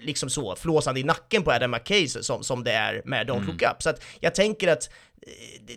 liksom 0.00 0.30
så, 0.30 0.56
flåsande 0.56 1.00
i 1.00 1.04
nacken 1.04 1.42
på 1.42 1.52
Adam 1.52 1.70
McKay 1.70 2.08
som, 2.08 2.42
som 2.42 2.64
det 2.64 2.72
är 2.72 3.02
med 3.04 3.28
Don't 3.28 3.36
mm. 3.36 3.46
Look 3.46 3.62
Up. 3.62 3.82
Så 3.82 3.90
att 3.90 4.04
jag 4.20 4.34
tänker 4.34 4.68
att 4.68 4.90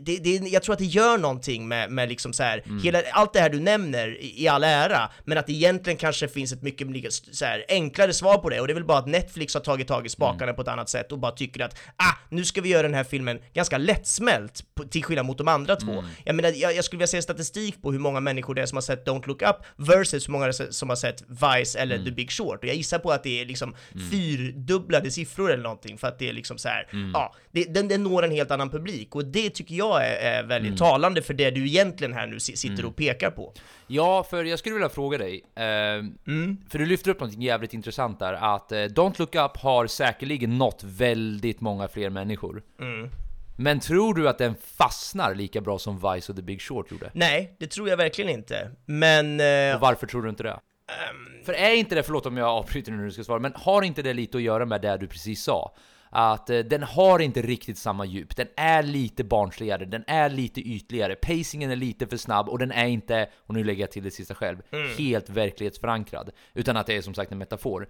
det, 0.02 0.18
det, 0.18 0.30
jag 0.50 0.64
tror 0.64 0.74
att 0.74 0.80
det 0.80 0.86
gör 0.86 1.18
någonting 1.18 1.68
med, 1.68 1.92
med 1.92 2.10
liksom 2.10 2.34
så 2.34 2.44
här, 2.44 2.64
Mm. 2.66 2.82
hela, 2.84 3.02
allt 3.12 3.34
det 3.34 3.40
här 3.40 3.50
du 3.50 3.60
nämner 3.60 4.18
i, 4.22 4.44
i 4.44 4.48
all 4.48 4.64
ära, 4.64 5.10
men 5.26 5.38
att 5.38 5.48
det 5.48 5.54
egentligen 5.54 5.98
kanske 5.98 6.28
finns 6.28 6.54
ett 6.54 6.62
mycket 6.62 6.88
mycket 6.88 7.14
så 7.14 7.46
här, 7.46 7.66
enklare 7.70 8.14
svar 8.14 8.38
på 8.38 8.50
det, 8.50 8.60
och 8.62 8.68
det 8.68 8.74
är 8.74 8.76
väl 8.76 8.86
bara 8.86 8.98
att 8.98 9.08
Netflix 9.08 9.54
har 9.54 9.62
tagit 9.62 9.88
tag 9.88 10.06
i 10.06 10.10
spakarna 10.10 10.44
Mm. 10.44 10.56
på 10.56 10.62
ett 10.62 10.68
annat 10.68 10.90
sätt 10.90 11.12
och 11.12 11.20
bara 11.20 11.32
tycker 11.32 11.64
att 11.64 11.74
ah, 11.96 12.16
nu 12.30 12.46
ska 12.46 12.62
vi 12.62 12.70
göra 12.70 12.84
den 12.84 12.94
här 12.94 13.04
filmen 13.04 13.40
ganska 13.54 13.78
lättsmält, 13.78 14.64
på, 14.76 14.84
till 14.84 15.04
skillnad 15.04 15.26
mot 15.26 15.38
de 15.38 15.48
andra 15.48 15.76
två. 15.76 15.92
Mm. 15.92 16.06
Jag 16.26 16.36
menar, 16.36 16.50
jag, 16.56 16.76
jag 16.76 16.86
skulle 16.86 16.98
vilja 16.98 17.08
se 17.08 17.22
statistik 17.22 17.82
på 17.82 17.92
hur 17.92 18.00
många 18.00 18.20
människor 18.20 18.56
det 18.56 18.62
är 18.62 18.66
som 18.66 18.76
har 18.76 18.82
sett 18.82 19.08
Don't 19.08 19.28
Look 19.28 19.42
Up 19.42 19.56
versus 19.78 20.28
hur 20.28 20.32
många 20.32 20.54
som 20.54 20.90
har 20.90 20.96
sett 20.96 21.24
Vice 21.28 21.80
eller 21.80 21.96
Mm. 21.96 22.06
The 22.06 22.12
Big 22.12 22.32
Short, 22.32 22.58
och 22.64 22.66
jag 22.70 22.76
gissar 22.76 23.00
på 23.00 23.12
att 23.12 23.24
det 23.24 23.42
är 23.42 23.46
liksom 23.46 23.76
fyrdubblade 24.12 25.12
siffror 25.12 25.52
eller 25.52 25.64
någonting, 25.64 25.98
för 25.98 26.08
att 26.08 26.20
det 26.20 26.30
är 26.30 26.34
liksom 26.34 26.58
så 26.58 26.70
här, 26.70 26.88
Mm. 26.94 27.12
ja, 27.14 27.36
det, 27.52 27.64
den, 27.74 27.88
den 27.88 28.04
når 28.04 28.24
en 28.24 28.32
helt 28.32 28.52
annan 28.52 28.70
publik, 28.70 29.16
och 29.16 29.26
det 29.26 29.50
tycker 29.50 29.76
jag 29.76 30.06
är, 30.08 30.16
är 30.16 30.44
väldigt 30.44 30.70
Mm. 30.70 30.78
talande 30.78 31.22
för 31.22 31.34
det 31.34 31.52
du 31.52 31.68
egentligen 31.68 32.14
här 32.14 32.28
nu 32.28 32.40
si- 32.40 32.58
sitter 32.58 32.86
och 32.86 32.96
pekar 32.96 33.32
på. 33.32 33.54
Ja, 33.88 34.24
för 34.30 34.44
jag 34.44 34.60
skulle 34.60 34.76
vilja 34.76 34.90
fråga 34.90 35.18
dig, 35.18 35.44
eh, 35.56 35.64
Mm. 35.64 36.58
för 36.70 36.80
du 36.80 36.86
lyfter 36.86 37.12
upp 37.12 37.20
något 37.20 37.34
jävligt 37.34 37.74
intressant 37.74 38.20
där, 38.20 38.34
att 38.34 38.72
eh, 38.72 38.76
Don't 38.76 39.16
Look 39.20 39.36
Up 39.36 39.58
har 39.58 39.88
säkerligen 39.88 40.58
nått 40.58 40.82
väldigt 40.84 41.62
många 41.62 41.88
fler 41.88 42.10
människor. 42.10 42.64
Mm. 42.82 43.10
Men 43.58 43.80
tror 43.80 44.14
du 44.14 44.30
att 44.30 44.38
den 44.38 44.56
fastnar 44.78 45.36
lika 45.36 45.62
bra 45.62 45.80
som 45.80 45.96
Vice 45.96 46.32
och 46.32 46.36
The 46.36 46.42
Big 46.42 46.62
Short 46.62 46.92
gjorde? 46.92 47.12
Nej, 47.14 47.56
det 47.60 47.68
tror 47.68 47.90
jag 47.90 47.98
verkligen 47.98 48.30
inte, 48.32 48.72
men... 48.86 49.40
eh, 49.40 49.76
Och 49.76 49.82
varför 49.82 50.08
tror 50.08 50.22
du 50.22 50.30
inte 50.30 50.44
det? 50.44 50.50
Ehm. 50.50 51.46
För 51.46 51.54
är 51.54 51.74
inte 51.76 51.96
det, 51.96 52.04
förlåt 52.04 52.26
om 52.26 52.38
jag 52.38 52.48
avbryter 52.48 52.92
nu 52.92 52.98
när 52.98 53.06
du 53.06 53.12
ska 53.12 53.24
svara, 53.24 53.40
men 53.40 53.54
har 53.56 53.82
inte 53.82 54.02
det 54.02 54.14
lite 54.14 54.38
att 54.38 54.44
göra 54.44 54.66
med 54.66 54.82
det 54.82 54.98
du 54.98 55.08
precis 55.08 55.44
sa? 55.44 55.76
Att 56.10 56.50
eh, 56.50 56.60
den 56.60 56.84
har 56.84 57.20
inte 57.20 57.42
riktigt 57.42 57.78
samma 57.78 58.06
djup, 58.06 58.36
den 58.36 58.48
är 58.58 58.84
lite 58.84 59.24
barnsligare, 59.24 59.86
den 59.86 60.04
är 60.08 60.30
lite 60.30 60.62
ytligare, 60.62 61.16
pacingen 61.16 61.72
är 61.72 61.76
lite 61.76 62.08
för 62.08 62.18
snabb 62.18 62.50
och 62.50 62.60
den 62.60 62.72
är 62.72 62.88
inte, 62.88 63.30
och 63.36 63.54
nu 63.54 63.64
lägger 63.64 63.82
jag 63.84 63.92
till 63.92 64.04
det 64.04 64.12
sista 64.12 64.36
själv, 64.36 64.62
Mm. 64.72 64.98
helt 64.98 65.30
verklighetsförankrad. 65.30 66.30
Utan 66.54 66.78
att 66.78 66.88
det 66.88 66.98
är 66.98 67.02
som 67.02 67.14
sagt 67.14 67.32
en 67.32 67.38
metafor. 67.38 67.88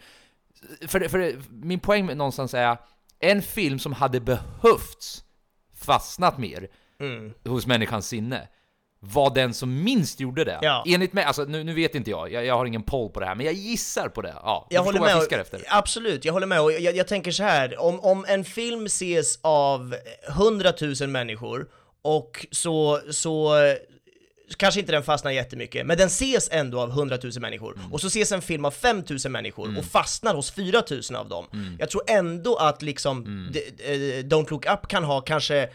För, 0.88 1.08
för 1.08 1.42
min 1.50 1.80
poäng 1.80 2.06
någonstans 2.06 2.54
är, 2.54 2.78
en 3.20 3.42
film 3.42 3.80
som 3.80 3.94
hade 3.94 4.20
behövts 4.20 5.24
fastnat 5.76 6.38
mer 6.38 6.68
Mm. 7.00 7.34
hos 7.46 7.68
människans 7.68 8.08
sinne 8.08 8.48
var 9.02 9.36
den 9.36 9.54
som 9.54 9.84
minst 9.84 10.20
gjorde 10.20 10.44
det. 10.44 10.60
Ja. 10.62 10.84
Enligt 10.88 11.14
mig, 11.14 11.24
alltså 11.24 11.44
nu, 11.44 11.64
nu 11.64 11.74
vet 11.74 11.96
inte 11.96 12.10
jag, 12.12 12.32
jag, 12.32 12.46
jag 12.46 12.58
har 12.58 12.66
ingen 12.66 12.84
poll 12.84 13.10
på 13.10 13.20
det 13.20 13.26
här, 13.26 13.36
men 13.36 13.46
jag 13.46 13.56
gissar 13.56 14.10
på 14.10 14.22
det. 14.22 14.34
Ja, 14.44 14.68
Jag 14.70 14.84
håller 14.84 15.00
med, 15.00 15.10
jag 15.10 15.16
och- 15.18 15.24
fiskar 15.24 15.40
efter. 15.40 15.64
absolut, 15.68 16.26
jag 16.26 16.34
håller 16.34 16.48
med 16.48 16.62
och 16.62 16.72
jag, 16.72 16.96
jag 16.96 17.08
tänker 17.08 17.32
så 17.32 17.44
här, 17.44 17.80
om, 17.80 18.00
om 18.00 18.26
en 18.28 18.46
film 18.46 18.86
ses 18.86 19.40
av 19.42 19.96
100 20.28 20.74
000 21.02 21.10
människor 21.10 21.68
och 22.02 22.46
så, 22.52 23.00
så 23.12 23.54
kanske 24.58 24.80
inte 24.80 24.92
den 24.92 25.04
fastnar 25.04 25.32
jättemycket, 25.32 25.86
men 25.86 25.98
den 25.98 26.08
ses 26.08 26.50
ändå 26.52 26.80
av 26.82 26.90
100 26.90 27.18
000 27.24 27.32
människor. 27.40 27.76
Mm. 27.78 27.94
Och 27.94 28.02
så 28.02 28.08
ses 28.08 28.32
en 28.32 28.42
film 28.42 28.66
av 28.66 28.72
5 28.72 29.04
000 29.10 29.32
människor 29.32 29.78
och 29.78 29.86
fastnar 29.86 30.36
hos 30.36 30.52
4 30.52 30.84
000 31.12 31.16
av 31.16 31.30
dem. 31.30 31.46
Mm. 31.54 31.76
Jag 31.80 31.90
tror 31.90 32.02
ändå 32.08 32.56
att 32.56 32.82
liksom 32.82 33.48
d- 33.54 33.62
eh, 33.86 34.24
Don't 34.26 34.50
Look 34.52 34.66
Up 34.66 34.88
kan 34.88 35.04
ha 35.04 35.22
kanske 35.22 35.70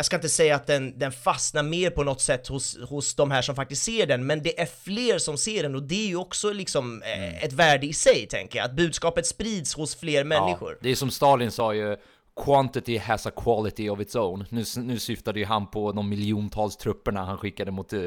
jag 0.00 0.04
ska 0.04 0.16
inte 0.16 0.28
säga 0.28 0.56
att 0.56 0.66
den, 0.66 0.98
den 0.98 1.12
fastnar 1.12 1.62
mer 1.62 1.90
på 1.90 2.04
något 2.04 2.20
sätt 2.20 2.46
hos, 2.46 2.78
hos 2.88 3.14
de 3.14 3.30
här 3.30 3.42
som 3.42 3.56
faktiskt 3.56 3.82
ser 3.82 4.06
den, 4.06 4.26
men 4.26 4.42
det 4.42 4.60
är 4.60 4.66
fler 4.66 5.18
som 5.18 5.38
ser 5.38 5.62
den 5.62 5.74
och 5.74 5.82
det 5.82 6.04
är 6.04 6.08
ju 6.08 6.16
också 6.16 6.52
liksom 6.52 7.02
eh, 7.02 7.44
ett 7.44 7.52
värde 7.52 7.86
i 7.86 7.92
sig, 7.92 8.26
tänker 8.26 8.58
jag. 8.58 8.66
Att 8.66 8.72
budskapet 8.72 9.26
sprids 9.26 9.74
hos 9.74 9.96
fler 9.96 10.24
människor. 10.24 10.70
Ja, 10.70 10.78
det 10.80 10.90
är 10.90 10.94
som 10.94 11.10
Stalin 11.10 11.50
sa 11.50 11.74
ju, 11.74 11.96
Quantity 12.36 12.96
has 12.98 13.26
a 13.26 13.30
quality 13.36 13.88
of 13.90 14.00
its 14.00 14.14
own. 14.16 14.44
Nu, 14.48 14.64
nu 14.76 14.98
syftade 14.98 15.38
ju 15.40 15.44
han 15.46 15.66
på 15.70 15.92
de 15.92 16.08
miljontals 16.08 16.76
trupperna 16.76 17.24
han 17.24 17.38
skickade 17.38 17.70
mot 17.70 17.92
eh, 17.92 18.00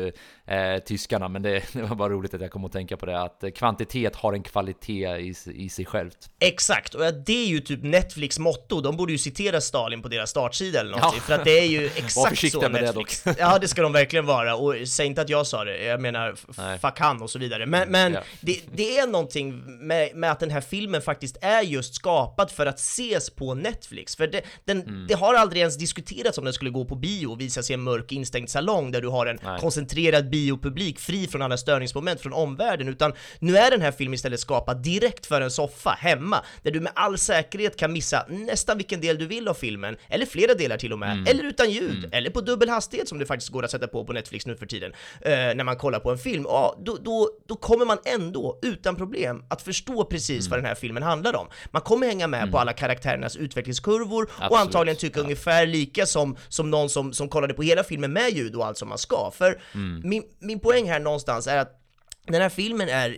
eh, 0.57 0.79
tyskarna, 0.79 1.27
men 1.27 1.41
det, 1.41 1.63
det 1.73 1.81
var 1.81 1.95
bara 1.95 2.09
roligt 2.09 2.33
att 2.33 2.41
jag 2.41 2.51
kom 2.51 2.65
att 2.65 2.71
tänka 2.71 2.97
på 2.97 3.05
det, 3.05 3.21
att 3.21 3.43
kvantitet 3.55 4.15
har 4.15 4.33
en 4.33 4.43
kvalitet 4.43 5.07
i, 5.17 5.33
i 5.53 5.69
sig 5.69 5.85
självt. 5.85 6.17
Exakt, 6.39 6.95
och 6.95 7.13
det 7.25 7.43
är 7.43 7.47
ju 7.47 7.59
typ 7.59 7.83
Netflix 7.83 8.39
motto, 8.39 8.81
de 8.81 8.97
borde 8.97 9.11
ju 9.11 9.17
citera 9.17 9.61
Stalin 9.61 10.01
på 10.01 10.07
deras 10.07 10.29
startsida 10.29 10.79
eller 10.79 10.91
någonting, 10.91 11.19
Ja. 11.19 11.27
för 11.27 11.33
att 11.33 11.43
det 11.45 11.59
är 11.59 11.65
ju 11.67 11.85
exakt 11.95 12.51
så 12.51 12.61
med 12.61 12.71
det 12.71 12.81
Netflix. 12.81 13.23
dock. 13.23 13.35
ja, 13.39 13.59
det 13.59 13.67
ska 13.67 13.81
de 13.81 13.91
verkligen 13.93 14.25
vara, 14.25 14.55
och 14.55 14.75
säg 14.87 15.05
inte 15.05 15.21
att 15.21 15.29
jag 15.29 15.47
sa 15.47 15.63
det, 15.63 15.83
jag 15.83 16.01
menar 16.01 16.35
Nej. 16.57 16.79
fuck 16.79 16.99
han 16.99 17.21
och 17.21 17.29
så 17.29 17.39
vidare. 17.39 17.65
Men, 17.65 17.89
men 17.91 18.13
Ja. 18.13 18.19
det, 18.41 18.59
det 18.73 18.97
är 18.97 19.07
någonting 19.07 19.63
med, 19.87 20.15
med 20.15 20.31
att 20.31 20.39
den 20.39 20.49
här 20.51 20.61
filmen 20.61 21.01
faktiskt 21.01 21.37
är 21.41 21.61
just 21.61 21.95
skapad 21.95 22.51
för 22.51 22.65
att 22.65 22.79
ses 22.79 23.29
på 23.29 23.53
Netflix, 23.53 24.12
för 24.15 24.27
det, 24.27 24.41
den, 24.65 24.81
Mm. 24.81 25.07
det 25.07 25.13
har 25.13 25.33
aldrig 25.33 25.59
ens 25.59 25.77
diskuterats 25.77 26.37
om 26.37 26.43
den 26.43 26.53
skulle 26.53 26.69
gå 26.71 26.85
på 26.85 26.95
bio 26.95 27.27
och 27.27 27.41
visas 27.41 27.69
i 27.69 27.73
en 27.73 27.81
mörk 27.81 28.11
instängd 28.11 28.49
salong 28.49 28.91
där 28.91 29.01
du 29.01 29.07
har 29.07 29.25
en 29.25 29.39
Nej. 29.43 29.59
koncentrerad 29.59 30.29
biopublik 30.29 30.99
fri 30.99 31.27
från 31.27 31.41
alla 31.41 31.57
störningsmoment 31.57 32.21
från 32.21 32.33
omvärlden, 32.33 32.87
utan 32.87 33.13
nu 33.39 33.57
är 33.57 33.71
den 33.71 33.81
här 33.81 33.91
filmen 33.91 34.13
istället 34.13 34.39
skapad 34.39 34.77
direkt 34.83 35.25
för 35.25 35.41
en 35.41 35.51
soffa 35.51 35.89
hemma, 35.89 36.43
där 36.63 36.71
du 36.71 36.79
med 36.79 36.91
all 36.95 37.17
säkerhet 37.17 37.77
kan 37.77 37.93
missa 37.93 38.25
nästan 38.29 38.77
vilken 38.77 39.01
del 39.01 39.17
du 39.17 39.25
vill 39.25 39.47
av 39.47 39.53
filmen, 39.53 39.95
eller 40.09 40.25
flera 40.25 40.53
delar 40.53 40.77
till 40.77 40.93
och 40.93 40.99
med, 40.99 41.11
Mm. 41.11 41.27
eller 41.27 41.43
utan 41.43 41.71
ljud, 41.71 42.09
eller 42.11 42.29
på 42.29 42.41
dubbel 42.41 42.69
hastighet 42.69 43.07
som 43.09 43.19
det 43.19 43.25
faktiskt 43.25 43.51
går 43.51 43.63
att 43.65 43.71
sätta 43.71 43.87
på 43.87 44.05
på 44.05 44.13
Netflix 44.13 44.45
nu 44.45 44.55
för 44.55 44.65
tiden, 44.65 44.91
eh, 45.21 45.31
när 45.31 45.63
man 45.63 45.75
kollar 45.77 45.99
på 45.99 46.11
en 46.11 46.17
film, 46.17 46.43
ja, 46.47 46.81
då, 46.85 46.97
då, 47.01 47.29
då 47.47 47.55
kommer 47.55 47.85
man 47.85 47.97
ändå 48.05 48.59
utan 48.61 48.95
problem 48.95 49.43
att 49.49 49.61
förstå 49.61 50.03
precis 50.05 50.39
Mm. 50.45 50.49
vad 50.49 50.59
den 50.59 50.65
här 50.65 50.75
filmen 50.75 51.03
handlar 51.03 51.35
om. 51.35 51.47
Man 51.71 51.81
kommer 51.81 52.07
hänga 52.07 52.27
med 52.27 52.51
på 52.51 52.57
alla 52.59 52.73
karaktärernas 52.73 53.35
utvecklingskurvor 53.35 54.02
och 54.11 54.21
Absolut, 54.37 54.51
antagligen 54.61 54.97
tycka 54.97 55.19
ungefär 55.19 55.65
lika 55.65 56.05
som, 56.05 56.37
som 56.49 56.71
någon 56.71 56.89
som, 56.89 57.13
som 57.13 57.29
kollade 57.29 57.53
på 57.53 57.61
hela 57.63 57.83
filmen 57.83 58.13
med 58.13 58.29
ljud 58.33 58.55
och 58.55 58.65
allt 58.65 58.77
som 58.77 58.89
man 58.89 58.97
ska. 58.97 59.31
För 59.35 59.61
Mm. 59.73 60.01
min, 60.09 60.23
min 60.39 60.59
poäng 60.59 60.89
här 60.89 60.99
någonstans 60.99 61.47
är 61.47 61.57
att 61.57 61.79
den 62.27 62.41
här 62.41 62.49
filmen 62.49 62.89
är 62.89 63.17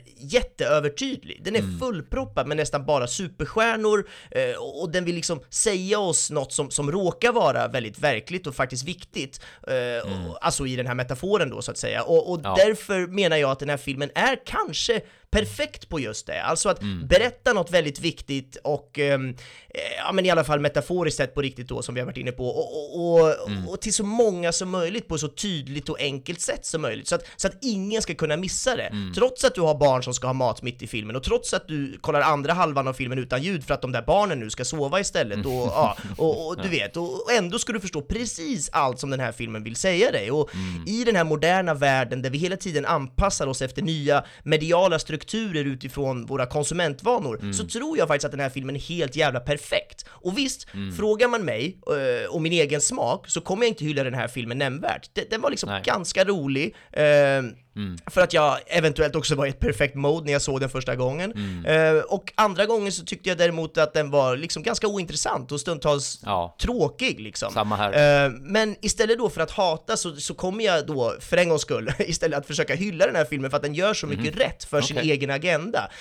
jätteövertydlig, 0.55 1.41
den 1.43 1.55
är 1.55 1.59
Mm. 1.59 1.79
fullproppad 1.79 2.47
med 2.47 2.57
nästan 2.57 2.85
bara 2.85 3.07
superstjärnor 3.07 4.07
eh, 4.31 4.55
och 4.57 4.81
och 4.81 4.89
den 4.91 5.05
vill 5.05 5.15
liksom 5.15 5.39
säga 5.49 5.99
oss 5.99 6.31
något 6.31 6.53
som, 6.53 6.71
som 6.71 6.91
råkar 6.91 7.31
vara 7.31 7.67
väldigt 7.67 7.99
verkligt 7.99 8.47
och 8.47 8.55
faktiskt 8.55 8.83
viktigt, 8.87 9.41
eh, 9.67 10.27
och, 10.29 10.45
alltså 10.45 10.67
i 10.67 10.75
den 10.75 10.87
här 10.87 10.93
metaforen 10.95 11.49
då 11.49 11.61
så 11.61 11.71
att 11.71 11.77
säga. 11.77 12.03
Och, 12.03 12.29
och 12.31 12.39
Mm. 12.39 12.51
Ja. 12.57 12.65
därför 12.65 13.07
menar 13.07 13.37
jag 13.37 13.51
att 13.51 13.59
den 13.59 13.69
här 13.69 13.77
filmen 13.77 14.11
är 14.15 14.37
kanske 14.45 15.01
perfekt 15.39 15.89
på 15.89 15.99
just 15.99 16.27
det, 16.27 16.41
alltså 16.43 16.69
att 16.69 16.81
Mm. 16.81 17.07
berätta 17.07 17.53
något 17.53 17.71
väldigt 17.71 17.99
viktigt 17.99 18.57
och 18.63 18.99
ehm, 18.99 19.29
eh, 19.29 19.35
ja 19.97 20.11
men 20.11 20.25
i 20.25 20.29
alla 20.29 20.43
fall 20.43 20.59
metaforiskt 20.59 21.17
sett 21.17 21.33
på 21.35 21.41
riktigt 21.41 21.67
då 21.67 21.81
som 21.81 21.95
vi 21.95 22.01
har 22.01 22.05
varit 22.05 22.17
inne 22.17 22.31
på 22.31 22.47
och, 22.47 22.75
och, 22.75 23.21
och, 23.21 23.49
Mm. 23.49 23.67
och 23.69 23.81
till 23.81 23.93
så 23.93 24.03
många 24.03 24.51
som 24.51 24.69
möjligt 24.69 25.07
på 25.07 25.17
så 25.17 25.27
tydligt 25.27 25.89
och 25.89 25.99
enkelt 25.99 26.41
sätt 26.41 26.65
som 26.65 26.81
möjligt 26.81 27.07
så 27.07 27.15
att, 27.15 27.25
så 27.35 27.47
att 27.47 27.53
ingen 27.61 28.01
ska 28.01 28.15
kunna 28.15 28.37
missa 28.37 28.75
det. 28.75 28.83
Mm. 28.83 29.13
Trots 29.13 29.43
att 29.43 29.55
du 29.55 29.61
har 29.61 29.75
barn 29.75 30.03
som 30.03 30.13
ska 30.13 30.27
ha 30.27 30.33
mat 30.33 30.61
mitt 30.61 30.81
i 30.81 30.87
filmen 30.87 31.15
och 31.15 31.23
trots 31.23 31.53
att 31.53 31.67
du 31.67 31.97
kollar 32.01 32.21
andra 32.21 32.53
halvan 32.53 32.87
av 32.87 32.93
filmen 32.93 33.19
utan 33.19 33.43
ljud 33.43 33.63
för 33.63 33.73
att 33.73 33.81
de 33.81 33.91
där 33.91 34.01
barnen 34.01 34.39
nu 34.39 34.49
ska 34.49 34.65
sova 34.65 34.99
istället 34.99 35.45
och, 35.45 35.51
ja, 35.51 35.97
och, 36.17 36.47
och 36.47 36.57
du 36.63 36.69
vet, 36.69 36.97
och, 36.97 37.23
och 37.23 37.31
ändå 37.31 37.59
ska 37.59 37.73
du 37.73 37.79
förstå 37.79 38.01
precis 38.01 38.69
allt 38.73 38.99
som 38.99 39.09
den 39.09 39.19
här 39.19 39.31
filmen 39.31 39.63
vill 39.63 39.75
säga 39.75 40.11
dig 40.11 40.31
och 40.31 40.49
i 40.87 41.03
den 41.03 41.15
här 41.15 41.23
moderna 41.23 41.73
världen 41.73 42.21
där 42.21 42.29
vi 42.29 42.37
hela 42.37 42.57
tiden 42.57 42.85
anpassar 42.85 43.47
oss 43.47 43.61
efter 43.61 43.81
nya 43.81 44.25
mediala 44.43 44.99
strukturer 44.99 45.24
utifrån 45.33 46.25
våra 46.25 46.45
konsumentvanor 46.45 47.51
så 47.53 47.67
tror 47.67 47.97
jag 47.97 48.07
faktiskt 48.07 48.25
att 48.25 48.31
den 48.31 48.39
här 48.39 48.49
filmen 48.49 48.75
är 48.75 48.79
helt 48.79 49.15
jävla 49.15 49.39
perfekt. 49.39 50.05
Och 50.09 50.37
visst, 50.37 50.67
frågar 50.97 51.27
man 51.27 51.45
mig 51.45 51.77
eh, 51.87 52.29
och 52.29 52.41
min 52.41 52.53
egen 52.53 52.81
smak 52.81 53.29
så 53.29 53.41
kommer 53.41 53.63
jag 53.63 53.71
inte 53.71 53.85
hylla 53.85 54.03
den 54.03 54.13
här 54.13 54.27
filmen 54.27 54.57
nämnvärt. 54.57 55.09
Den, 55.13 55.25
den 55.29 55.41
var 55.41 55.49
liksom 55.49 55.69
Nej. 55.69 55.81
ganska 55.85 56.23
rolig. 56.23 56.75
eh, 56.91 57.03
För 58.07 58.21
att 58.21 58.33
jag 58.33 58.57
eventuellt 58.67 59.15
också 59.15 59.35
var 59.35 59.45
i 59.45 59.49
ett 59.49 59.59
perfekt 59.59 59.95
mode 59.95 60.25
när 60.25 60.31
jag 60.33 60.41
såg 60.41 60.59
den 60.59 60.69
första 60.69 60.95
gången. 60.95 61.33
Eh, 61.65 61.93
och 61.97 62.33
andra 62.35 62.65
gången 62.65 62.91
så 62.91 63.05
tyckte 63.05 63.29
jag 63.29 63.37
däremot 63.37 63.77
att 63.77 63.93
den 63.93 64.11
var 64.11 64.37
liksom 64.37 64.63
ganska 64.63 64.87
ointressant 64.87 65.51
och 65.51 65.59
stundtals 65.59 66.21
Ja. 66.25 66.55
tråkig 66.61 67.19
liksom. 67.19 67.51
Samma 67.53 67.75
här. 67.75 68.25
Eh, 68.25 68.31
men 68.31 68.75
istället 68.81 69.17
då 69.17 69.29
för 69.29 69.41
att 69.41 69.51
hata 69.51 69.97
så, 69.97 70.15
så 70.15 70.33
kommer 70.33 70.63
jag 70.65 70.87
då, 70.87 71.15
för 71.19 71.37
en 71.37 71.49
gångs 71.49 71.61
skull, 71.61 71.91
istället 71.99 72.39
att 72.39 72.47
försöka 72.47 72.75
hylla 72.75 73.05
den 73.05 73.15
här 73.15 73.25
filmen 73.25 73.49
för 73.49 73.57
att 73.57 73.63
den 73.63 73.73
gör 73.73 73.93
så 73.93 74.07
mycket 74.07 74.37
rätt 74.39 74.63
för 74.63 74.81
sin. 74.81 74.97
Okej. 74.97 75.05
Mm. 75.07 75.17
egen 75.17 75.31
agenda. 75.31 75.91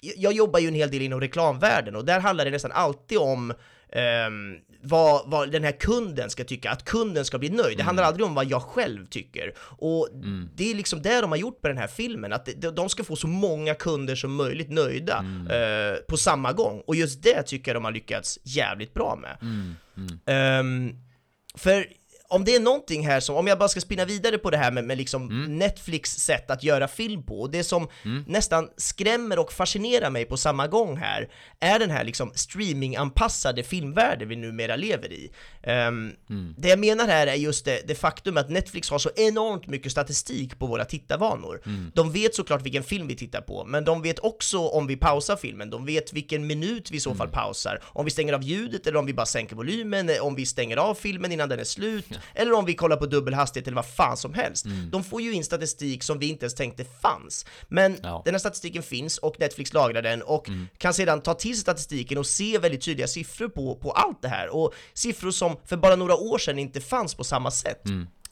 Jag, 0.00 0.14
jag 0.16 0.32
jobbar 0.32 0.58
ju 0.60 0.68
en 0.68 0.74
hel 0.74 0.90
del 0.90 1.02
inom 1.02 1.20
reklamvärlden 1.20 1.96
och 1.96 2.04
där 2.04 2.20
handlar 2.20 2.44
det 2.44 2.50
nästan 2.50 2.72
alltid 2.72 3.18
om 3.18 3.52
ehm, 3.92 4.54
vad, 4.82 5.30
vad 5.30 5.52
den 5.52 5.64
här 5.64 5.72
kunden 5.72 6.30
ska 6.30 6.44
tycka, 6.44 6.70
att 6.70 6.84
kunden 6.84 7.24
ska 7.24 7.38
bli 7.38 7.48
nöjd. 7.48 7.78
Det 7.78 7.82
handlar 7.82 8.02
Mm. 8.02 8.08
aldrig 8.08 8.26
om 8.26 8.34
vad 8.34 8.46
jag 8.50 8.62
själv 8.62 9.06
tycker. 9.06 9.54
Och 9.78 10.08
det 10.54 10.70
är 10.70 10.74
liksom 10.74 11.02
det 11.02 11.20
de 11.20 11.30
har 11.30 11.38
gjort 11.38 11.62
med 11.62 11.70
den 11.70 11.78
här 11.78 11.86
filmen, 11.86 12.32
att 12.32 12.48
de, 12.76 12.88
ska 12.88 13.04
få 13.04 13.16
så 13.16 13.26
många 13.26 13.74
kunder 13.74 14.14
som 14.14 14.34
möjligt 14.34 14.70
nöjda 14.70 15.18
Mm. 15.18 15.46
eh, 15.46 15.96
på 16.08 16.16
samma 16.16 16.52
gång. 16.52 16.82
Och 16.86 16.96
just 16.96 17.22
det 17.22 17.42
tycker 17.42 17.70
jag 17.70 17.76
de 17.76 17.84
har 17.84 17.92
lyckats 17.92 18.38
jävligt 18.42 18.94
bra 18.94 19.18
med. 19.22 19.36
Mm. 19.42 19.74
Ehm, 20.26 20.92
för 21.54 21.86
om 22.28 22.44
det 22.44 22.54
är 22.54 22.60
någonting 22.60 23.06
här 23.06 23.20
som, 23.20 23.36
om 23.36 23.46
jag 23.46 23.58
bara 23.58 23.68
ska 23.68 23.80
spinna 23.80 24.04
vidare 24.04 24.38
på 24.38 24.50
det 24.50 24.56
här 24.56 24.70
med, 24.72 24.84
med 24.84 24.98
liksom 24.98 25.26
Mm. 25.30 25.58
Netflix 25.58 26.10
sätt 26.18 26.50
att 26.50 26.62
göra 26.62 26.88
film 26.88 27.22
på, 27.22 27.40
och 27.40 27.50
det 27.50 27.64
som 27.64 27.88
nästan 28.26 28.68
skrämmer 28.76 29.38
och 29.38 29.52
fascinerar 29.52 30.10
mig 30.10 30.24
på 30.24 30.36
samma 30.36 30.66
gång 30.66 30.96
här, 30.96 31.28
är 31.60 31.78
den 31.78 31.90
här 31.90 32.04
liksom 32.04 32.32
streaminganpassade 32.80 33.62
filmvärlden 33.62 34.28
vi 34.28 34.36
numera 34.36 34.76
lever 34.76 35.12
i. 35.12 35.30
Ehm, 35.62 36.12
Mm. 36.30 36.54
Det 36.58 36.68
jag 36.68 36.78
menar 36.78 37.06
här 37.06 37.26
är 37.26 37.34
just 37.34 37.64
det, 37.64 37.80
det 37.88 37.94
faktum 37.94 38.36
att 38.36 38.50
Netflix 38.50 38.90
har 38.90 38.98
så 38.98 39.10
enormt 39.16 39.66
mycket 39.66 39.92
statistik 39.92 40.58
på 40.58 40.66
våra 40.66 40.84
tittarvanor. 40.84 41.60
Mm. 41.66 41.92
De 41.94 42.12
vet 42.12 42.34
såklart 42.34 42.62
vilken 42.62 42.82
film 42.82 43.06
vi 43.06 43.16
tittar 43.16 43.40
på, 43.40 43.64
men 43.64 43.84
de 43.84 44.02
vet 44.02 44.18
också 44.18 44.58
om 44.58 44.86
vi 44.86 44.96
pausar 44.96 45.36
filmen, 45.36 45.70
de 45.70 45.86
vet 45.86 46.12
vilken 46.12 46.46
minut 46.46 46.90
vi 46.90 46.96
i 46.96 47.00
så 47.00 47.14
fall 47.14 47.28
pausar, 47.28 47.82
om 47.84 48.04
vi 48.04 48.10
stänger 48.10 48.32
av 48.32 48.42
ljudet 48.42 48.86
eller 48.86 48.98
om 48.98 49.06
vi 49.06 49.14
bara 49.14 49.26
sänker 49.26 49.56
volymen, 49.56 50.10
om 50.20 50.34
vi 50.34 50.46
stänger 50.46 50.76
av 50.76 50.94
filmen 50.94 51.32
innan 51.32 51.48
den 51.48 51.60
är 51.60 51.64
slut, 51.64 52.06
eller 52.34 52.52
om 52.52 52.64
vi 52.64 52.74
kollar 52.74 52.96
på 52.96 53.06
dubbel 53.06 53.34
hastighet 53.34 53.66
eller 53.66 53.74
vad 53.76 53.86
fan 53.86 54.16
som 54.16 54.34
helst. 54.34 54.66
De 54.92 55.04
får 55.04 55.22
ju 55.22 55.32
in 55.32 55.44
statistik 55.44 56.02
som 56.02 56.18
vi 56.18 56.28
inte 56.28 56.44
ens 56.44 56.54
tänkte 56.54 56.84
fanns. 57.02 57.46
Men 57.68 57.96
Ja. 58.02 58.22
den 58.24 58.34
här 58.34 58.38
statistiken 58.38 58.82
finns 58.82 59.18
och 59.18 59.36
Netflix 59.40 59.72
lagrar 59.72 60.02
den 60.02 60.22
och 60.22 60.48
kan 60.78 60.94
sedan 60.94 61.20
ta 61.20 61.34
till 61.34 61.54
sig 61.54 61.60
statistiken 61.62 62.18
och 62.18 62.26
se 62.26 62.58
väldigt 62.58 62.82
tydliga 62.82 63.06
siffror 63.06 63.48
på, 63.48 63.74
på 63.76 63.90
allt 63.90 64.22
det 64.22 64.28
här. 64.28 64.54
Och 64.56 64.74
siffror 64.94 65.30
som 65.30 65.56
för 65.64 65.76
bara 65.76 65.96
några 65.96 66.16
år 66.16 66.38
sedan 66.38 66.58
inte 66.58 66.80
fanns 66.80 67.14
på 67.14 67.24
samma 67.24 67.50
sätt. 67.50 67.82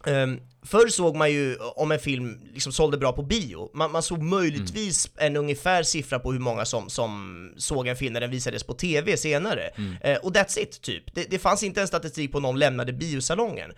Um, 0.06 0.40
förr 0.62 0.88
såg 0.88 1.16
man 1.16 1.32
ju 1.32 1.56
om 1.56 1.92
en 1.92 1.98
film 1.98 2.40
liksom 2.52 2.72
sålde 2.72 2.98
bra 2.98 3.12
på 3.12 3.22
bio, 3.22 3.70
man, 3.74 3.92
man 3.92 4.02
såg 4.02 4.22
möjligtvis 4.22 5.10
en 5.16 5.36
ungefär 5.36 5.82
siffra 5.82 6.18
på 6.18 6.32
hur 6.32 6.40
många 6.40 6.64
som, 6.64 6.90
som 6.90 7.52
såg 7.56 7.88
en 7.88 7.96
film 7.96 8.12
när 8.12 8.20
den 8.20 8.30
visades 8.30 8.64
på 8.64 8.74
TV 8.74 9.16
senare. 9.16 9.70
Eh, 10.00 10.16
och 10.16 10.32
that's 10.32 10.58
it, 10.58 10.80
typ. 10.82 11.14
Det, 11.14 11.30
det 11.30 11.38
fanns 11.38 11.62
inte 11.62 11.80
en 11.80 11.88
statistik 11.88 12.32
på 12.32 12.40
någon 12.40 12.58
lämnade 12.58 12.92
biosalongen. 12.92 13.72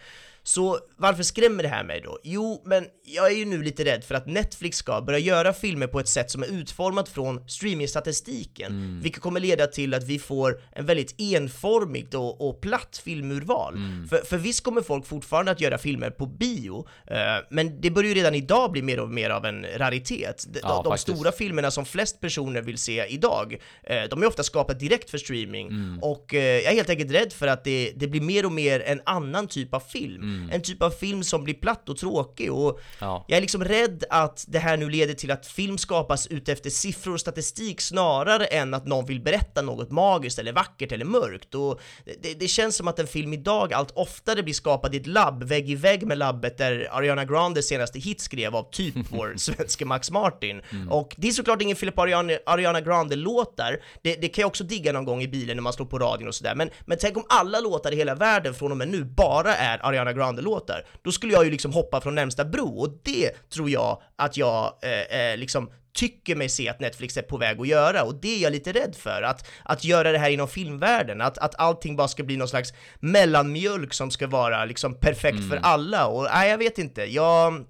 Så 0.47 0.79
varför 0.97 1.23
skrämmer 1.23 1.63
det 1.63 1.69
här 1.69 1.85
mig 1.85 2.01
då? 2.05 2.19
Jo, 2.23 2.63
men 2.65 2.87
jag 3.05 3.27
är 3.33 3.37
ju 3.37 3.45
nu 3.45 3.63
lite 3.63 3.85
rädd 3.85 4.05
för 4.05 4.15
att 4.15 4.27
Netflix 4.27 4.77
ska 4.77 5.01
börja 5.01 5.19
göra 5.19 5.53
filmer 5.53 5.87
på 5.87 6.01
ett 6.01 6.09
sätt 6.09 6.31
som 6.31 6.43
är 6.43 6.47
utformat 6.47 7.09
från 7.09 7.49
streamingstatistiken, 7.49 9.01
vilket 9.03 9.23
kommer 9.23 9.41
leda 9.41 9.67
till 9.67 9.95
att 9.95 10.05
vi 10.05 10.19
får 10.19 10.61
en 10.73 10.87
väldigt 10.87 11.15
enformigt 11.21 12.15
och, 12.15 12.49
och 12.49 12.61
platt 12.61 13.01
filmurval. 13.05 13.75
För, 14.11 14.19
för 14.19 14.37
visst 14.37 14.65
kommer 14.65 14.83
folk 14.83 15.07
fortfarande 15.07 15.51
att 15.53 15.61
göra 15.61 15.79
filmer 15.79 16.11
på 16.11 16.27
bio, 16.27 16.87
eh, 17.07 17.17
men 17.51 17.81
det 17.81 17.91
börjar 17.91 18.09
ju 18.09 18.15
redan 18.15 18.35
idag 18.35 18.73
bli 18.73 18.83
mer 18.83 19.01
och 19.01 19.09
mer 19.11 19.31
av 19.31 19.45
en 19.45 19.67
raritet. 19.77 20.47
De, 20.53 20.61
Ja, 20.63 20.81
de 20.85 20.99
stora 20.99 21.33
filmerna 21.33 21.71
som 21.71 21.85
flest 21.85 22.21
personer 22.21 22.63
vill 22.63 22.79
se 22.79 23.07
idag, 23.07 23.57
eh, 23.83 24.03
de 24.11 24.23
är 24.23 24.27
ofta 24.27 24.43
skapade 24.43 24.79
direkt 24.79 25.11
för 25.11 25.19
streaming, 25.19 25.67
Mm. 25.69 25.99
och 26.03 26.35
eh, 26.35 26.41
jag 26.45 26.73
är 26.73 26.77
helt 26.77 26.91
enkelt 26.91 27.11
rädd 27.13 27.33
för 27.33 27.47
att 27.47 27.65
det, 27.65 27.93
det 27.97 28.07
blir 28.09 28.21
mer 28.21 28.47
och 28.47 28.53
mer 28.53 28.81
en 28.81 29.01
annan 29.07 29.47
typ 29.49 29.75
av 29.75 29.81
film. 29.81 30.36
En 30.53 30.63
typ 30.63 30.83
av 30.83 30.91
film 30.91 31.25
som 31.25 31.45
blir 31.45 31.55
platt 31.55 31.89
och 31.89 31.97
tråkig, 31.97 32.53
och 32.53 32.67
Mm. 32.77 32.83
Ja. 32.99 33.25
jag 33.29 33.37
är 33.37 33.41
liksom 33.41 33.65
rädd 33.65 34.05
att 34.11 34.45
det 34.49 34.59
här 34.59 34.77
nu 34.77 34.91
leder 34.91 35.15
till 35.15 35.31
att 35.31 35.47
film 35.47 35.79
skapas 35.79 36.27
utefter 36.27 36.71
siffror 36.71 37.13
och 37.15 37.21
statistik 37.21 37.81
snarare 37.81 38.47
än 38.47 38.75
att 38.75 38.87
någon 38.87 39.07
vill 39.07 39.21
berätta 39.21 39.63
något 39.63 39.91
magiskt 39.91 40.39
eller 40.39 40.53
vackert 40.53 40.93
eller 40.93 41.05
mörkt. 41.05 41.55
Och 41.55 41.81
det, 42.23 42.35
det 42.41 42.49
känns 42.49 42.77
som 42.77 42.89
att 42.89 42.99
en 42.99 43.07
film 43.07 43.33
idag 43.33 43.73
allt 43.73 43.91
oftare 43.95 44.43
blir 44.43 44.55
skapad 44.55 44.95
i 44.95 44.99
ett 44.99 45.07
labb, 45.07 45.43
vägg 45.43 45.71
i 45.71 45.75
vägg 45.75 46.07
med 46.07 46.19
labbet 46.19 46.59
där 46.59 46.89
Ariana 46.93 47.25
Grandes 47.25 47.69
senaste 47.69 47.99
hit 47.99 48.21
skrev 48.21 48.57
av 48.57 48.71
typ 48.71 48.95
vår 49.11 49.35
svenske 49.37 49.85
Max 49.85 50.11
Martin. 50.11 50.63
Och 50.91 51.15
det 51.19 51.29
är 51.29 51.33
såklart 51.33 51.63
ingen 51.63 51.77
på 51.95 52.03
Ariana, 52.03 52.33
Ariana 52.47 52.81
Grande-låtar, 52.81 53.79
det, 54.03 54.15
det 54.15 54.29
kan 54.29 54.43
jag 54.43 54.49
också 54.49 54.65
digga 54.65 54.93
någon 54.93 55.05
gång 55.05 55.23
i 55.23 55.29
bilen 55.29 55.57
när 55.57 55.63
man 55.63 55.73
slår 55.73 55.87
på 55.87 55.99
radion 55.99 56.29
och 56.29 56.35
sådär, 56.35 56.55
men, 56.55 56.71
men 56.87 56.99
tänk 57.01 57.17
om 57.17 57.25
alla 57.29 57.61
låtar 57.61 57.93
i 57.93 57.97
hela 57.97 58.15
världen 58.15 58.55
från 58.55 58.71
och 58.71 58.77
med 58.77 58.89
nu 58.89 59.05
bara 59.05 59.57
är 59.57 59.87
Ariana 59.87 60.13
Grande-låtar, 60.27 60.85
då 61.03 61.13
skulle 61.13 61.33
jag 61.33 61.45
ju 61.45 61.51
liksom 61.51 61.73
hoppa 61.73 62.01
från 62.01 62.15
närmsta 62.15 62.45
bro, 62.45 62.79
och 62.79 63.01
det 63.03 63.51
tror 63.51 63.71
jag 63.71 64.03
att 64.17 64.37
jag 64.37 64.73
eh, 64.83 65.21
eh, 65.21 65.37
liksom 65.37 65.71
tycker 65.95 66.37
mig 66.37 66.49
se 66.49 66.69
att 66.69 66.81
Netflix 66.81 67.17
är 67.17 67.23
på 67.23 67.37
väg 67.37 67.61
att 67.61 67.69
göra. 67.69 68.03
Och 68.03 68.15
det 68.15 68.37
är 68.37 68.43
jag 68.43 68.53
lite 68.53 68.73
rädd 68.73 68.97
för, 68.97 69.23
att, 69.23 69.49
att 69.63 69.85
göra 69.85 70.13
det 70.13 70.19
här 70.19 70.31
inom 70.31 70.49
filmvärlden, 70.49 71.21
att, 71.21 71.39
att 71.39 71.61
allting 71.61 71.97
bara 71.97 72.09
ska 72.09 72.23
bli 72.23 72.37
någon 72.37 72.49
slags 72.49 72.73
mellanmjölk 73.01 73.95
som 73.95 74.11
ska 74.11 74.27
vara 74.27 74.65
liksom 74.65 74.95
perfekt 74.95 75.49
för 75.49 75.57
alla. 75.63 76.07
Och 76.07 76.25
nej 76.35 76.51
jag 76.51 76.59
vet 76.59 76.79
inte, 76.79 77.03
jag 77.03 77.65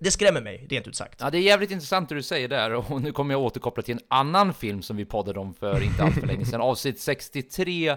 det 0.00 0.10
skrämmer 0.10 0.40
mig, 0.40 0.66
rent 0.70 0.86
ut 0.86 0.96
sagt. 0.96 1.20
Ja, 1.20 1.30
det 1.30 1.38
är 1.38 1.42
jävligt 1.42 1.70
intressant 1.70 2.08
det 2.08 2.14
du 2.14 2.22
säger 2.22 2.48
där, 2.48 2.74
och 2.92 3.02
nu 3.02 3.12
kommer 3.12 3.34
jag 3.34 3.42
återkoppla 3.42 3.82
till 3.82 3.94
en 3.94 4.04
annan 4.08 4.54
film 4.54 4.82
som 4.82 4.96
vi 4.96 5.04
poddade 5.04 5.40
om 5.40 5.54
för 5.54 5.82
inte 5.82 6.02
allt 6.02 6.14
för 6.14 6.26
länge 6.26 6.44
sedan, 6.44 6.60
avsnitt 6.60 7.00
63, 7.00 7.96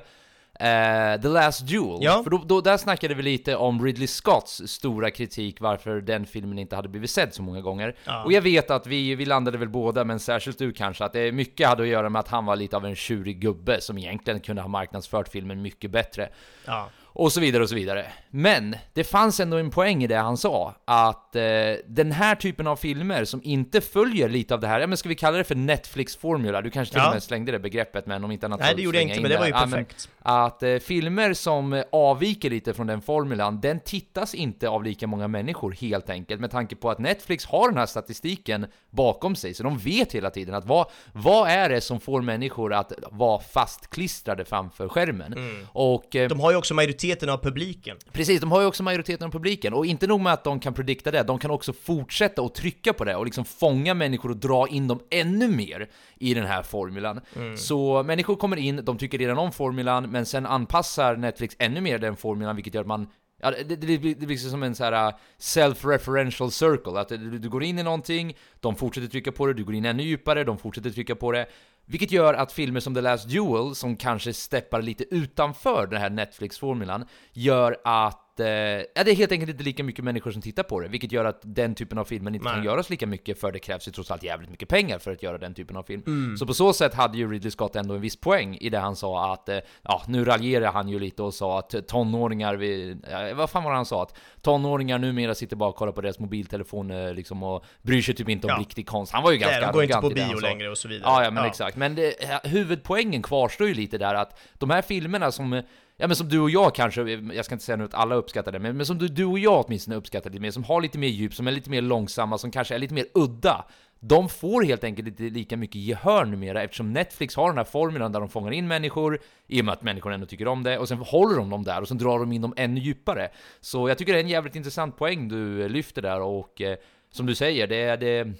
eh, 0.59 1.21
The 1.21 1.27
Last 1.27 1.67
Duel. 1.67 1.97
Ja. 2.01 2.23
För 2.23 2.29
då, 2.29 2.37
då, 2.45 2.61
där 2.61 2.77
snackade 2.77 3.13
vi 3.13 3.23
lite 3.23 3.55
om 3.55 3.85
Ridley 3.85 4.07
Scotts 4.07 4.61
stora 4.67 5.11
kritik 5.11 5.61
varför 5.61 6.01
den 6.01 6.25
filmen 6.25 6.59
inte 6.59 6.75
hade 6.75 6.89
blivit 6.89 7.09
sedd 7.09 7.33
så 7.33 7.43
många 7.43 7.61
gånger. 7.61 7.95
Och 8.25 8.33
jag 8.33 8.41
vet 8.41 8.71
att 8.71 8.87
vi, 8.87 9.15
vi 9.15 9.25
landade 9.25 9.57
väl 9.57 9.69
båda, 9.69 10.03
men 10.03 10.19
särskilt 10.19 10.57
du 10.57 10.73
kanske, 10.73 11.05
att 11.05 11.13
det 11.13 11.31
mycket 11.31 11.67
hade 11.67 11.83
att 11.83 11.89
göra 11.89 12.09
med 12.09 12.19
att 12.19 12.27
han 12.27 12.45
var 12.45 12.55
lite 12.55 12.77
av 12.77 12.85
en 12.85 12.95
tjurig 12.95 13.39
gubbe 13.39 13.81
som 13.81 13.97
egentligen 13.97 14.39
kunde 14.39 14.61
ha 14.61 14.69
marknadsfört 14.69 15.27
filmen 15.27 15.61
mycket 15.61 15.91
bättre. 15.91 16.29
Ja. 16.65 16.89
Och 17.17 17.31
så 17.31 17.39
vidare 17.39 17.63
och 17.63 17.69
så 17.69 17.75
vidare. 17.75 18.05
Men 18.29 18.75
det 18.93 19.03
fanns 19.03 19.39
ändå 19.39 19.57
en 19.57 19.69
poäng 19.71 20.03
i 20.03 20.07
det 20.07 20.15
han 20.17 20.37
sa, 20.37 20.73
att 20.85 21.35
eh, 21.35 21.43
den 21.87 22.11
här 22.11 22.35
typen 22.35 22.67
av 22.67 22.75
filmer 22.75 23.25
som 23.25 23.41
inte 23.43 23.81
följer 23.81 24.29
lite 24.29 24.53
av 24.53 24.59
det 24.59 24.67
här, 24.67 24.79
ja 24.79 24.87
men 24.87 24.97
ska 24.97 25.09
vi 25.09 25.15
kalla 25.15 25.37
det 25.37 25.43
för 25.43 25.55
Netflix-formula? 25.55 26.61
Du 26.61 26.69
kanske 26.69 26.93
till 26.93 27.01
Ja. 27.01 27.07
och 27.07 27.13
med 27.15 27.23
slängde 27.23 27.51
det 27.51 27.59
begreppet, 27.59 28.05
men 28.05 28.23
om 28.23 28.31
inte 28.31 28.45
annat 28.45 28.59
Nej, 28.59 28.73
det 28.75 28.81
gjorde 28.81 28.97
jag 28.97 29.03
inte, 29.03 29.15
in 29.15 29.21
men 29.21 29.31
det 29.31 29.37
var 29.37 29.45
ju 29.45 29.51
där. 29.51 29.59
Ja, 29.59 29.65
men 29.65 29.85
perfekt. 29.85 30.09
att 30.19 30.63
eh, 30.63 30.75
filmer 30.77 31.33
som 31.33 31.73
eh, 31.73 31.83
avviker 31.91 32.49
lite 32.49 32.73
från 32.73 32.87
den 32.87 33.01
formulan, 33.01 33.61
den 33.61 33.79
tittas 33.79 34.35
inte 34.35 34.69
av 34.69 34.83
lika 34.83 35.07
många 35.07 35.27
människor 35.27 35.71
helt 35.71 36.09
enkelt, 36.09 36.41
med 36.41 36.51
tanke 36.51 36.75
på 36.75 36.89
att 36.89 36.99
Netflix 36.99 37.45
har 37.45 37.69
den 37.69 37.77
här 37.77 37.85
statistiken 37.85 38.65
bakom 38.89 39.35
sig, 39.35 39.53
så 39.53 39.63
de 39.63 39.77
vet 39.77 40.11
hela 40.11 40.29
tiden 40.29 40.55
att 40.55 40.65
vad, 40.65 40.85
vad 41.13 41.49
är 41.49 41.69
det 41.69 41.81
som 41.81 41.99
får 41.99 42.21
människor 42.21 42.73
att 42.73 42.91
vara 43.11 43.39
fastklistrade 43.39 44.45
framför 44.45 44.89
skärmen? 44.89 45.33
Mm. 45.33 45.67
Och 45.71 46.15
eh, 46.15 46.29
De 46.29 46.39
har 46.39 46.51
ju 46.51 46.57
också 46.57 46.73
majoriteten 47.05 47.29
av 47.29 47.37
publiken. 47.37 47.97
Precis, 48.11 48.41
de 48.41 48.51
har 48.51 48.61
ju 48.61 48.67
också 48.67 48.83
majoriteten 48.83 49.27
av 49.27 49.31
publiken, 49.31 49.73
och 49.73 49.85
inte 49.85 50.07
nog 50.07 50.21
med 50.21 50.33
att 50.33 50.43
de 50.43 50.59
kan 50.59 50.73
predikta 50.73 51.11
det, 51.11 51.23
de 51.23 51.39
kan 51.39 51.51
också 51.51 51.73
fortsätta 51.73 52.41
att 52.41 52.55
trycka 52.55 52.93
på 52.93 53.05
det 53.05 53.15
och 53.15 53.25
liksom 53.25 53.45
fånga 53.45 53.93
människor 53.93 54.29
och 54.29 54.37
dra 54.37 54.67
in 54.67 54.87
dem 54.87 54.99
ännu 55.11 55.47
mer 55.47 55.89
i 56.19 56.33
den 56.33 56.45
här 56.45 56.63
formulan. 56.63 57.21
Så 57.55 58.03
människor 58.03 58.35
kommer 58.35 58.57
in, 58.57 58.81
de 58.83 58.97
tycker 58.97 59.17
redan 59.17 59.37
om 59.37 59.51
formulan, 59.51 60.11
men 60.11 60.25
sen 60.25 60.45
anpassar 60.45 61.15
Netflix 61.15 61.55
ännu 61.59 61.81
mer 61.81 61.99
den 61.99 62.15
formulan, 62.15 62.55
vilket 62.55 62.73
gör 62.73 62.81
att 62.81 62.87
man 62.87 63.07
Ja, 63.41 63.51
det, 63.51 63.63
det, 63.63 63.75
det, 63.75 63.97
blir, 63.97 64.15
det 64.15 64.25
blir 64.25 64.37
som 64.37 64.63
en 64.63 64.75
så 64.75 64.83
här 64.83 65.07
uh, 65.07 65.15
self-referential 65.37 66.49
circle, 66.49 66.99
att 66.99 67.09
du, 67.09 67.39
du 67.39 67.49
går 67.49 67.63
in 67.63 67.79
i 67.79 67.83
någonting, 67.83 68.37
de 68.59 68.75
fortsätter 68.75 69.07
trycka 69.07 69.31
på 69.31 69.45
det, 69.47 69.53
du 69.53 69.63
går 69.63 69.75
in 69.75 69.85
ännu 69.85 70.03
djupare, 70.03 70.43
de 70.43 70.57
fortsätter 70.57 70.89
trycka 70.89 71.15
på 71.15 71.31
det. 71.31 71.45
Vilket 71.85 72.11
gör 72.11 72.33
att 72.33 72.51
filmer 72.51 72.79
som 72.79 72.95
The 72.95 73.01
Last 73.01 73.29
Duel, 73.29 73.75
som 73.75 73.97
kanske 73.97 74.33
steppar 74.33 74.81
lite 74.81 75.15
utanför 75.15 75.87
den 75.87 76.01
här 76.01 76.09
Netflix-formulan, 76.09 77.05
gör 77.33 77.77
att 77.83 78.24
eh, 78.39 78.47
ja, 78.47 79.03
det 79.05 79.11
är 79.11 79.15
helt 79.15 79.31
enkelt 79.31 79.51
inte 79.51 79.63
lika 79.63 79.83
mycket 79.83 80.05
människor 80.05 80.31
som 80.31 80.41
tittar 80.41 80.63
på 80.63 80.79
det, 80.79 80.87
vilket 80.87 81.11
gör 81.11 81.25
att 81.25 81.39
den 81.43 81.75
typen 81.75 81.97
av 81.97 82.05
filmen 82.05 82.35
inte 82.35 82.47
kan 82.47 82.57
Nej. 82.57 82.65
göras 82.65 82.89
lika 82.89 83.07
mycket, 83.07 83.39
för 83.39 83.51
det 83.51 83.59
krävs 83.59 83.87
ju 83.87 83.91
trots 83.91 84.11
allt 84.11 84.23
jävligt 84.23 84.49
mycket 84.49 84.69
pengar 84.69 84.99
för 84.99 85.11
att 85.11 85.23
göra 85.23 85.37
den 85.37 85.53
typen 85.53 85.77
av 85.77 85.83
film. 85.83 86.03
Mm. 86.07 86.37
Så 86.37 86.45
på 86.45 86.53
så 86.53 86.73
sätt 86.73 86.93
hade 86.93 87.17
ju 87.17 87.31
Ridley 87.31 87.51
Scott 87.51 87.75
ändå 87.75 87.93
en 87.95 88.01
viss 88.01 88.15
poäng 88.15 88.57
i 88.61 88.69
det 88.69 88.79
han 88.79 88.95
sa 88.95 89.33
att, 89.33 89.49
eh, 89.49 89.59
ja, 89.81 90.03
nu 90.07 90.25
raljerar 90.25 90.71
han 90.71 90.89
ju 90.89 90.99
lite 90.99 91.23
och 91.23 91.33
sa 91.33 91.59
att 91.59 91.87
tonåringar, 91.87 92.55
vi, 92.55 92.97
ja, 93.11 93.33
vad 93.35 93.49
fan 93.49 93.63
var 93.63 93.71
det 93.71 93.77
han 93.77 93.85
sa? 93.85 94.03
Att 94.03 94.17
tonåringar 94.41 94.99
numera 94.99 95.35
sitter 95.35 95.55
bara 95.55 95.69
och 95.69 95.75
kollar 95.75 95.91
på 95.91 96.01
deras 96.01 96.19
mobiltelefoner 96.19 97.13
liksom 97.13 97.43
och 97.43 97.65
bryr 97.81 98.01
sig 98.01 98.15
typ 98.15 98.29
inte 98.29 98.47
om 98.47 98.51
Ja. 98.55 98.59
riktig 98.59 98.87
konst. 98.87 99.13
Han 99.13 99.23
var 99.23 99.31
ju 99.31 99.37
ganska 99.37 99.59
Nej, 99.59 99.67
de 99.67 99.73
går 99.73 99.83
inte 99.83 99.97
på 100.01 100.09
bio 100.09 100.39
längre 100.39 100.69
och 100.69 100.77
så 100.77 100.87
vidare. 100.87 101.11
Ja, 101.11 101.23
ja 101.23 101.31
men 101.31 101.43
Ja. 101.43 101.49
exakt. 101.49 101.77
Men 101.77 101.95
det, 101.95 102.13
huvudpoängen 102.43 103.21
kvarstår 103.21 103.67
ju 103.67 103.73
lite 103.73 103.97
där 103.97 104.15
att 104.15 104.39
de 104.53 104.69
här 104.69 104.81
filmerna 104.81 105.31
som, 105.31 105.61
ja 105.97 106.07
men 106.07 106.15
som 106.15 106.29
du 106.29 106.39
och 106.39 106.49
jag 106.49 106.75
kanske, 106.75 107.01
jag 107.11 107.45
ska 107.45 107.55
inte 107.55 107.65
säga 107.65 107.75
nu 107.75 107.83
att 107.83 107.93
alla 107.93 108.15
uppskattar 108.15 108.51
det, 108.51 108.59
men, 108.59 108.77
men 108.77 108.85
som 108.85 108.97
du, 108.97 109.07
du 109.07 109.25
och 109.25 109.39
jag 109.39 109.65
åtminstone 109.65 109.95
uppskattar 109.95 110.29
lite 110.29 110.41
mer, 110.41 110.51
som 110.51 110.63
har 110.63 110.81
lite 110.81 110.97
mer 110.97 111.07
djup, 111.07 111.33
som 111.33 111.47
är 111.47 111.51
lite 111.51 111.69
mer 111.69 111.81
långsamma, 111.81 112.37
som 112.37 112.51
kanske 112.51 112.75
är 112.75 112.79
lite 112.79 112.93
mer 112.93 113.05
udda. 113.13 113.65
De 113.99 114.29
får 114.29 114.63
helt 114.63 114.83
enkelt 114.83 115.07
inte 115.07 115.23
lika 115.23 115.57
mycket 115.57 115.81
gehör 115.81 116.25
numera 116.25 116.63
eftersom 116.63 116.93
Netflix 116.93 117.35
har 117.35 117.49
den 117.49 117.57
här 117.57 117.65
formulan 117.65 118.11
där 118.11 118.19
de 118.19 118.29
fångar 118.29 118.51
in 118.51 118.67
människor, 118.67 119.19
i 119.47 119.61
och 119.61 119.65
med 119.65 119.73
att 119.73 119.81
människor 119.81 120.13
ändå 120.13 120.25
tycker 120.25 120.47
om 120.47 120.63
det, 120.63 120.79
och 120.79 120.87
sen 120.87 120.97
håller 120.97 121.37
de 121.37 121.49
dem 121.49 121.63
där 121.63 121.81
och 121.81 121.87
sen 121.87 121.97
drar 121.97 122.19
de 122.19 122.31
in 122.31 122.41
dem 122.41 122.53
ännu 122.57 122.81
djupare. 122.81 123.29
Så 123.61 123.89
jag 123.89 123.97
tycker 123.97 124.13
det 124.13 124.19
är 124.19 124.23
en 124.23 124.29
jävligt 124.29 124.55
intressant 124.55 124.97
poäng 124.97 125.27
du 125.27 125.69
lyfter 125.69 126.01
där 126.01 126.21
och 126.21 126.61
eh, 126.61 126.77
som 127.11 127.25
du 127.25 127.35
säger, 127.35 127.67
det 127.67 127.75
är 127.81 127.97
det... 127.97 128.33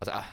Alltså, 0.00 0.16
ah, 0.16 0.24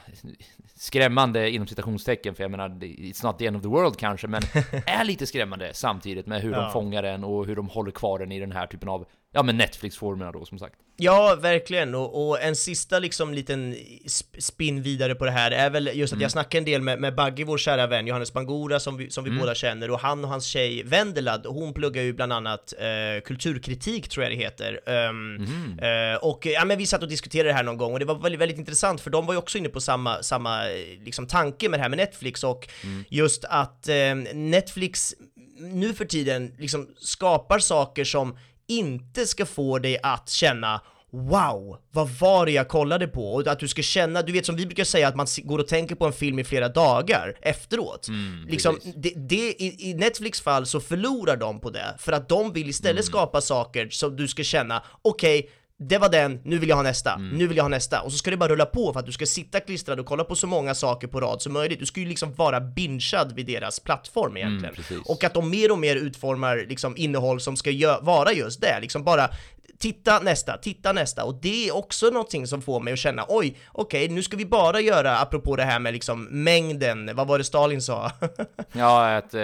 skrämmande 0.76 1.50
inom 1.50 1.66
citationstecken, 1.66 2.34
för 2.34 2.44
jag 2.44 2.50
menar, 2.50 2.68
it's 2.68 3.24
not 3.26 3.38
the 3.38 3.46
end 3.46 3.56
of 3.56 3.62
the 3.62 3.68
world 3.68 3.96
kanske, 3.96 4.26
men 4.28 4.42
är 4.86 5.04
lite 5.04 5.26
skrämmande 5.26 5.70
samtidigt 5.74 6.26
med 6.26 6.40
hur 6.42 6.52
Ja. 6.52 6.60
de 6.60 6.72
fångar 6.72 7.02
den 7.02 7.24
och 7.24 7.46
hur 7.46 7.56
de 7.56 7.68
håller 7.68 7.90
kvar 7.90 8.18
den 8.18 8.32
i 8.32 8.40
den 8.40 8.52
här 8.52 8.66
typen 8.66 8.88
av 8.88 9.06
ja 9.36 9.42
men 9.42 9.56
Netflix-formerna 9.56 10.32
då 10.32 10.44
som 10.44 10.58
sagt. 10.58 10.74
Ja, 10.98 11.34
verkligen. 11.40 11.94
Och, 11.94 12.28
och, 12.28 12.42
en 12.42 12.56
sista 12.56 12.98
liksom 12.98 13.34
liten 13.34 13.74
sp- 14.06 14.40
spin 14.40 14.82
vidare 14.82 15.14
på 15.14 15.24
det 15.24 15.30
här 15.30 15.50
är 15.50 15.70
väl 15.70 15.90
just 15.94 16.12
att 16.12 16.16
Mm. 16.16 16.22
jag 16.22 16.30
snackade 16.30 16.58
en 16.58 16.64
del 16.64 16.82
med, 16.82 17.00
med 17.00 17.14
Bagge, 17.14 17.44
vår 17.44 17.58
kära 17.58 17.86
vän 17.86 18.06
Johannes 18.06 18.32
Bangura 18.32 18.80
som 18.80 18.96
vi, 18.96 19.10
som 19.10 19.24
vi 19.24 19.30
Mm. 19.30 19.40
båda 19.40 19.54
känner 19.54 19.90
och 19.90 20.00
han 20.00 20.24
och 20.24 20.30
hans 20.30 20.44
tjej 20.46 20.82
Vendelad, 20.82 21.46
hon 21.46 21.74
pluggar 21.74 22.02
ju 22.02 22.12
bland 22.12 22.32
annat 22.32 22.74
eh, 22.78 23.22
kulturkritik 23.24 24.08
tror 24.08 24.24
jag 24.24 24.32
det 24.32 24.36
heter. 24.36 24.80
Ehm, 24.90 25.34
Mhm. 25.34 25.78
eh, 25.78 26.16
och 26.16 26.46
ja, 26.46 26.64
men 26.64 26.78
vi 26.78 26.86
satt 26.86 27.02
och 27.02 27.08
diskuterade 27.08 27.48
det 27.48 27.54
här 27.54 27.62
någon 27.62 27.76
gång 27.76 27.92
och 27.92 27.98
det 27.98 28.04
var 28.04 28.14
väldigt, 28.18 28.40
väldigt 28.40 28.58
intressant 28.58 29.00
för 29.00 29.10
de 29.10 29.26
var 29.26 29.34
ju 29.34 29.38
också 29.38 29.58
inne 29.58 29.68
på 29.68 29.80
samma, 29.80 30.22
samma 30.22 30.70
eh, 30.70 30.76
liksom, 31.04 31.26
tanke 31.26 31.68
med 31.68 31.78
det 31.78 31.82
här 31.82 31.88
med 31.90 31.96
Netflix 31.96 32.44
och 32.44 32.68
Mm. 32.84 33.04
just 33.08 33.44
att 33.44 33.88
eh, 33.88 34.14
Netflix 34.34 35.14
nu 35.58 35.94
för 35.94 36.04
tiden 36.04 36.54
liksom 36.58 36.88
skapar 36.98 37.58
saker 37.58 38.04
som 38.04 38.38
inte 38.68 39.26
ska 39.26 39.46
få 39.46 39.78
dig 39.78 39.98
att 40.02 40.28
känna 40.28 40.80
Wow, 41.10 41.78
vad 41.92 42.10
var 42.10 42.46
det 42.46 42.52
jag 42.52 42.68
kollade 42.68 43.08
på? 43.08 43.34
Och 43.34 43.46
att 43.46 43.58
du 43.58 43.68
ska 43.68 43.82
känna, 43.82 44.22
du 44.22 44.32
vet 44.32 44.46
som 44.46 44.56
vi 44.56 44.66
brukar 44.66 44.84
säga 44.84 45.08
att 45.08 45.16
man 45.16 45.26
går 45.44 45.58
och 45.58 45.68
tänker 45.68 45.94
på 45.94 46.06
en 46.06 46.12
film 46.12 46.38
i 46.38 46.44
flera 46.44 46.68
dagar 46.68 47.36
efteråt. 47.42 48.08
liksom, 48.48 48.78
det, 48.96 49.12
det, 49.16 49.62
i, 49.62 49.90
I 49.90 49.94
Netflix 49.94 50.40
fall 50.40 50.66
så 50.66 50.80
förlorar 50.80 51.36
de 51.36 51.60
på 51.60 51.70
det, 51.70 51.94
för 51.98 52.12
att 52.12 52.28
de 52.28 52.52
vill 52.52 52.68
istället 52.68 53.04
skapa 53.04 53.40
saker 53.40 53.88
som 53.90 54.16
du 54.16 54.28
ska 54.28 54.42
känna, 54.42 54.82
okej, 55.02 55.50
det 55.78 55.98
var 55.98 56.08
den, 56.08 56.40
nu 56.44 56.58
vill 56.58 56.68
jag 56.68 56.76
ha 56.76 56.82
nästa, 56.82 57.16
nu 57.16 57.46
vill 57.46 57.56
jag 57.56 57.64
ha 57.64 57.68
nästa. 57.68 58.00
Och 58.00 58.12
så 58.12 58.18
ska 58.18 58.30
det 58.30 58.36
bara 58.36 58.48
rulla 58.48 58.66
på 58.66 58.92
för 58.92 59.00
att 59.00 59.06
du 59.06 59.12
ska 59.12 59.26
sitta 59.26 59.60
klistrad 59.60 60.00
och 60.00 60.06
kolla 60.06 60.24
på 60.24 60.34
så 60.34 60.46
många 60.46 60.74
saker 60.74 61.06
på 61.08 61.20
rad 61.20 61.42
som 61.42 61.52
möjligt. 61.52 61.78
Du 61.78 61.86
ska 61.86 62.00
ju 62.00 62.06
liksom 62.06 62.34
vara 62.34 62.60
bingead 62.60 63.32
vid 63.32 63.46
deras 63.46 63.80
plattform 63.80 64.36
egentligen. 64.36 64.74
precis. 64.74 64.98
och 65.04 65.24
att 65.24 65.34
de 65.34 65.50
mer 65.50 65.72
och 65.72 65.78
mer 65.78 65.96
utformar 65.96 66.66
liksom 66.68 66.96
innehåll 66.96 67.40
som 67.40 67.56
ska 67.56 67.98
vara 68.02 68.32
just 68.32 68.60
det, 68.60 68.80
liksom 68.80 69.04
bara 69.04 69.30
titta 69.78 70.20
nästa, 70.20 70.56
titta 70.58 70.92
nästa. 70.92 71.24
Och 71.24 71.34
det 71.42 71.68
är 71.68 71.76
också 71.76 72.06
någonting 72.06 72.46
som 72.46 72.62
får 72.62 72.80
mig 72.80 72.92
att 72.92 72.98
känna, 72.98 73.24
oj, 73.28 73.56
okej, 73.72 74.08
nu 74.08 74.22
ska 74.22 74.36
vi 74.36 74.46
bara 74.46 74.80
göra, 74.80 75.18
apropå 75.18 75.56
det 75.56 75.62
här 75.64 75.78
med 75.78 75.92
liksom 75.92 76.24
mängden, 76.24 77.10
vad 77.16 77.26
var 77.26 77.38
det 77.38 77.44
Stalin 77.44 77.82
sa? 77.82 78.10
Ja, 78.72 79.16
att 79.16 79.34
eh, 79.34 79.42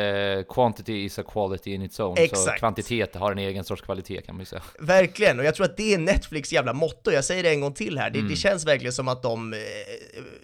quantity 0.49 1.05
is 1.05 1.19
a 1.19 1.23
quality 1.33 1.75
in 1.75 1.83
its 1.83 2.01
own. 2.01 2.17
Så 2.17 2.23
Exakt. 2.23 2.59
kvantitet 2.59 3.15
har 3.15 3.33
en 3.33 3.39
egen 3.39 3.65
sorts 3.65 3.83
kvalitet 3.83 4.21
kan 4.27 4.35
man 4.35 4.41
ju 4.43 4.47
säga. 4.47 4.63
Verkligen, 4.79 5.39
och 5.39 5.45
jag 5.45 5.55
tror 5.55 5.67
att 5.67 5.77
det 5.77 5.95
är 5.95 5.99
Netflix 5.99 6.53
jävla 6.53 6.73
motto, 6.73 7.11
jag 7.11 7.25
säger 7.25 7.43
det 7.43 7.51
en 7.51 7.61
gång 7.61 7.73
till 7.75 7.99
här, 7.99 8.11
det, 8.11 8.19
Mm. 8.19 8.31
det 8.31 8.37
känns 8.37 8.67
verkligen 8.67 8.93
som 8.93 9.09
att 9.09 9.23
de 9.23 9.53
eh, 9.53 9.59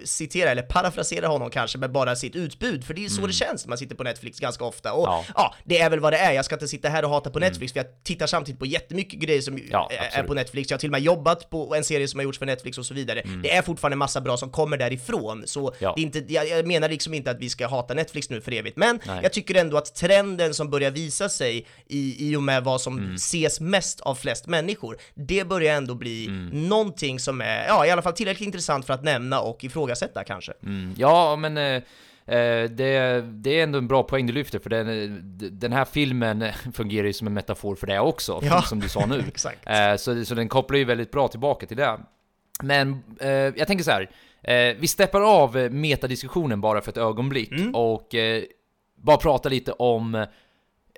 citerar, 0.04 0.50
eller 0.50 0.62
parafraserar 0.62 1.28
honom 1.28 1.50
kanske, 1.50 1.78
med 1.78 1.92
bara 1.92 2.16
sitt 2.16 2.36
utbud, 2.36 2.84
för 2.84 2.94
det 2.94 3.04
är 3.04 3.08
så 3.08 3.26
det 3.26 3.32
känns 3.32 3.64
när 3.64 3.68
man 3.68 3.78
sitter 3.78 3.94
på 3.96 4.02
Netflix 4.02 4.40
ganska 4.40 4.64
ofta. 4.64 4.92
Och 4.92 5.08
Mm. 5.08 5.18
Ja. 5.18 5.24
ja. 5.34 5.54
det 5.64 5.78
är 5.78 5.90
väl 5.90 6.00
vad 6.00 6.12
det 6.12 6.18
är, 6.18 6.32
jag 6.32 6.44
ska 6.44 6.54
inte 6.54 6.68
sitta 6.68 6.88
här 6.88 7.04
och 7.04 7.10
hata 7.10 7.30
på 7.30 7.38
Netflix, 7.38 7.72
för 7.72 7.80
jag 7.80 8.04
tittar 8.04 8.26
samtidigt 8.26 8.58
på 8.58 8.66
jättemycket 8.66 9.20
grejer 9.20 9.40
som 9.40 9.58
Ja, 9.72 9.90
är- 10.12 10.22
på 10.22 10.34
Netflix, 10.34 10.70
jag 10.70 10.76
har 10.76 10.80
till 10.80 10.88
och 10.88 10.92
med 10.92 11.00
jobbat 11.00 11.50
på 11.50 11.74
en 11.74 11.84
serie 11.84 12.08
som 12.08 12.18
har 12.20 12.24
gjorts 12.24 12.38
för 12.38 12.46
Netflix 12.46 12.78
och 12.78 12.86
så 12.86 12.94
vidare. 12.94 13.22
Det 13.42 13.52
är 13.54 13.62
fortfarande 13.62 13.96
massa 13.96 14.20
bra 14.20 14.36
som 14.36 14.50
kommer 14.50 14.76
därifrån, 14.76 15.42
så 15.46 15.60
Mm. 15.60 15.74
Ja. 15.78 15.92
det 15.96 16.00
är 16.00 16.04
inte, 16.04 16.18
jag, 16.34 16.66
menar 16.66 16.88
liksom 16.88 17.14
inte 17.14 17.30
att 17.30 17.38
vi 17.40 17.48
ska 17.48 17.66
hata 17.68 17.94
Netflix 17.94 18.30
nu 18.30 18.40
för 18.40 18.52
evigt, 18.52 18.76
men 18.76 19.00
Nej. 19.06 19.20
jag 19.22 19.32
tycker 19.32 19.54
ändå 19.54 19.76
att 19.76 19.94
trenden 19.94 20.54
som 20.54 20.70
börjar 20.70 20.90
visa 20.90 21.28
sig 21.28 21.66
i, 21.86 22.30
i 22.30 22.36
och 22.36 22.42
med 22.42 22.64
vad 22.64 22.80
som 22.80 22.98
Mm. 22.98 23.14
ses 23.14 23.60
mest 23.60 24.00
av 24.00 24.14
flest 24.14 24.46
människor, 24.46 24.96
det 25.14 25.44
börjar 25.48 25.76
ändå 25.76 25.94
bli 25.94 26.26
Mm. 26.26 26.68
någonting 26.68 27.20
som 27.20 27.40
är, 27.40 27.66
ja 27.66 27.86
i 27.86 27.90
alla 27.90 28.02
fall 28.02 28.12
tillräckligt 28.12 28.46
intressant 28.46 28.86
för 28.86 28.94
att 28.94 29.04
nämna 29.04 29.40
och 29.40 29.64
ifrågasätta 29.64 30.24
kanske. 30.24 30.52
Mm. 30.64 30.94
Ja, 30.98 31.36
men 31.36 31.56
eh, 31.58 31.82
det, 32.70 33.20
det 33.32 33.58
är 33.58 33.62
ändå 33.62 33.78
en 33.78 33.88
bra 33.88 34.02
poäng 34.02 34.26
du 34.26 34.32
lyfter, 34.32 34.58
för 34.58 34.70
den, 34.70 34.88
eh, 34.88 35.08
den 35.50 35.72
här 35.72 35.84
filmen 35.84 36.42
eh, 36.42 36.54
fungerar 36.74 37.06
ju 37.06 37.12
som 37.12 37.26
en 37.26 37.34
metafor 37.34 37.74
för 37.76 37.86
det 37.86 38.00
också, 38.00 38.40
Ja. 38.42 38.62
som 38.62 38.80
du 38.80 38.88
sa 38.88 39.06
nu. 39.06 39.24
Eh, 39.66 39.96
så, 39.96 40.24
så 40.24 40.34
den 40.34 40.48
kopplar 40.48 40.78
ju 40.78 40.84
väldigt 40.84 41.10
bra 41.10 41.28
tillbaka 41.28 41.66
till 41.66 41.76
det. 41.76 41.98
Men 42.62 43.02
eh, 43.20 43.28
jag 43.30 43.66
tänker 43.66 43.84
så 43.84 43.90
här. 43.90 44.10
Eh, 44.42 44.76
vi 44.80 44.88
steppar 44.88 45.20
av 45.42 45.56
eh, 45.58 45.70
metadiskussionen 45.70 46.60
bara 46.60 46.80
för 46.80 46.90
ett 46.90 46.96
ögonblick 46.96 47.50
Mm. 47.52 47.74
och 47.74 48.14
eh, 48.14 48.42
bara 48.96 49.16
prata 49.16 49.48
lite 49.48 49.72
om 49.72 50.26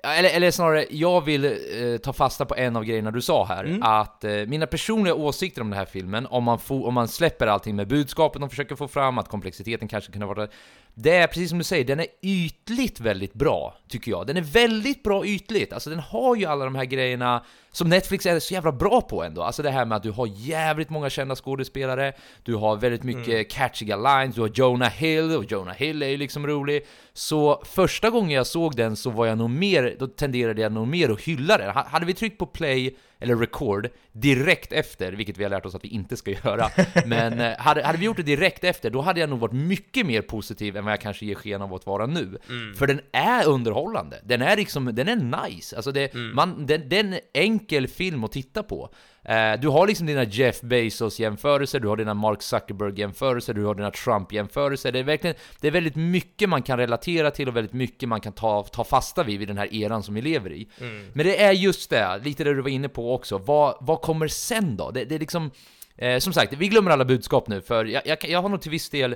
eller, 0.03 0.29
eller 0.29 0.51
snarare, 0.51 0.85
jag 0.89 1.25
vill 1.25 1.45
eh, 1.45 1.97
ta 2.03 2.13
fasta 2.13 2.45
på 2.45 2.55
en 2.55 2.75
av 2.75 2.83
grejerna 2.85 3.11
du 3.11 3.21
sa 3.21 3.45
här. 3.45 3.63
Mm. 3.63 3.83
Att 3.83 4.23
eh, 4.23 4.31
mina 4.31 4.67
personliga 4.67 5.13
åsikter 5.15 5.61
om 5.61 5.69
den 5.69 5.79
här 5.79 5.85
filmen, 5.85 6.25
om 6.25 6.43
man, 6.43 6.59
om 6.67 6.93
man 6.93 7.07
släpper 7.07 7.47
allting 7.47 7.75
med 7.75 7.87
budskapet 7.87 8.41
de 8.41 8.49
försöker 8.49 8.75
få 8.75 8.87
fram, 8.87 9.17
att 9.17 9.27
komplexiteten 9.27 9.87
kanske 9.87 10.11
kunde 10.11 10.25
vara... 10.27 10.47
Det 10.93 11.15
är 11.15 11.27
precis 11.27 11.49
som 11.49 11.57
du 11.57 11.63
säger, 11.63 11.85
den 11.85 11.99
är 11.99 12.05
ytligt 12.21 12.99
väldigt 12.99 13.33
bra, 13.33 13.75
tycker 13.87 14.11
jag. 14.11 14.27
Den 14.27 14.37
är 14.37 14.41
väldigt 14.41 15.03
bra 15.03 15.25
ytligt. 15.25 15.73
Alltså 15.73 15.89
den 15.89 15.99
har 15.99 16.35
ju 16.35 16.45
alla 16.45 16.65
de 16.65 16.75
här 16.75 16.85
grejerna 16.85 17.43
som 17.71 17.89
Netflix 17.89 18.25
är 18.25 18.39
så 18.39 18.53
jävla 18.53 18.71
bra 18.71 19.01
på 19.01 19.23
ändå. 19.23 19.43
Alltså 19.43 19.63
det 19.63 19.69
här 19.71 19.85
med 19.85 19.95
att 19.95 20.03
du 20.03 20.11
har 20.11 20.27
jävligt 20.35 20.89
många 20.89 21.09
kända 21.09 21.35
skådespelare, 21.35 22.13
du 22.43 22.55
har 22.55 22.75
väldigt 22.77 23.03
mycket 23.03 23.51
catchiga 23.51 23.95
lines, 23.97 24.35
du 24.35 24.41
har 24.41 24.51
Jonah 24.53 24.89
Hill, 24.91 25.35
och 25.35 25.51
Jonah 25.51 25.75
Hill 25.75 26.03
är 26.03 26.07
ju 26.07 26.17
liksom 26.17 26.47
rolig. 26.47 26.85
Så 27.13 27.61
första 27.65 28.09
gången 28.09 28.31
jag 28.31 28.47
såg 28.47 28.75
den 28.75 28.95
så 28.95 29.09
var 29.09 29.25
jag 29.25 29.37
nog 29.37 29.49
mer, 29.49 29.95
då 29.99 30.07
tenderade 30.07 30.61
jag 30.61 30.71
nog 30.71 30.87
mer 30.87 31.09
att 31.09 31.21
hylla 31.21 31.57
den. 31.57 31.69
Ha- 31.73 31.87
Hade 31.87 32.05
vi 32.05 32.13
tryckt 32.13 32.37
på 32.37 32.45
play 32.45 32.95
eller 33.21 33.35
record 33.35 33.89
direkt 34.11 34.73
efter, 34.73 35.11
vilket 35.11 35.37
vi 35.37 35.43
har 35.43 35.49
lärt 35.49 35.65
oss 35.65 35.75
att 35.75 35.83
vi 35.83 35.87
inte 35.87 36.17
ska 36.17 36.31
göra, 36.31 36.69
men 37.05 37.39
eh, 37.39 37.57
hade, 37.57 37.83
hade 37.83 37.97
vi 37.97 38.05
gjort 38.05 38.17
det 38.17 38.23
direkt 38.23 38.63
efter, 38.63 38.89
då 38.89 39.01
hade 39.01 39.19
jag 39.19 39.29
nog 39.29 39.39
varit 39.39 39.53
mycket 39.53 40.05
mer 40.05 40.21
positiv 40.21 40.77
än 40.77 40.85
vad 40.85 40.93
jag 40.93 41.01
kanske 41.01 41.25
ger 41.25 41.35
sken 41.35 41.61
av 41.61 41.73
att 41.73 41.85
vara 41.85 42.05
nu. 42.05 42.37
För 42.77 42.87
den 42.87 43.01
är 43.11 43.47
underhållande, 43.47 44.21
den 44.23 44.41
är 44.41 44.57
liksom, 44.57 44.95
den 44.95 45.07
är 45.07 45.45
nice, 45.49 45.75
alltså 45.75 45.91
det, 45.91 46.13
man, 46.13 46.65
den, 46.65 46.89
den 46.89 47.13
är 47.13 47.17
en 47.17 47.21
enkel 47.33 47.87
film 47.87 48.23
att 48.23 48.31
titta 48.31 48.63
på. 48.63 48.89
Eh, 49.25 49.59
du 49.59 49.67
har 49.67 49.87
liksom 49.87 50.07
dina 50.07 50.23
Jeff 50.23 50.61
Bezos-jämförelser, 50.61 51.79
du 51.79 51.87
har 51.87 51.97
dina 51.97 52.13
Mark 52.13 52.41
Zuckerberg-jämförelser, 52.41 53.53
du 53.53 53.65
har 53.65 53.75
dina 53.75 53.91
Trump-jämförelser. 53.91 54.91
Det 54.91 54.99
är 54.99 55.03
verkligen, 55.03 55.35
det 55.61 55.67
är 55.67 55.71
väldigt 55.71 55.95
mycket 55.95 56.49
man 56.49 56.61
kan 56.61 56.77
relatera 56.77 57.31
till 57.31 57.47
och 57.47 57.55
väldigt 57.55 57.73
mycket 57.73 58.09
man 58.09 58.21
kan 58.21 58.33
ta, 58.33 58.63
ta 58.63 58.83
fasta 58.83 59.23
vid 59.23 59.39
vid 59.39 59.47
den 59.47 59.57
här 59.57 59.73
eran 59.75 60.03
som 60.03 60.15
vi 60.15 60.21
lever 60.21 60.51
i. 60.51 60.67
Men 61.13 61.25
det 61.25 61.41
är 61.41 61.51
just 61.51 61.89
det, 61.89 62.21
lite 62.23 62.43
det 62.43 62.53
du 62.53 62.61
var 62.61 62.69
inne 62.69 62.89
på 62.89 63.15
också, 63.15 63.37
vad, 63.37 63.77
vad 63.81 64.01
kommer 64.01 64.27
sen 64.27 64.77
då? 64.77 64.91
Det, 64.91 65.05
det 65.05 65.15
är 65.15 65.19
liksom, 65.19 65.51
eh, 65.97 66.19
som 66.19 66.33
sagt, 66.33 66.53
vi 66.53 66.67
glömmer 66.67 66.91
alla 66.91 67.05
budskap 67.05 67.47
nu, 67.47 67.61
för 67.61 67.85
jag, 67.85 68.01
jag, 68.05 68.29
jag 68.29 68.41
har 68.41 68.49
nog 68.49 68.61
till 68.61 68.71
viss 68.71 68.89
del 68.89 69.15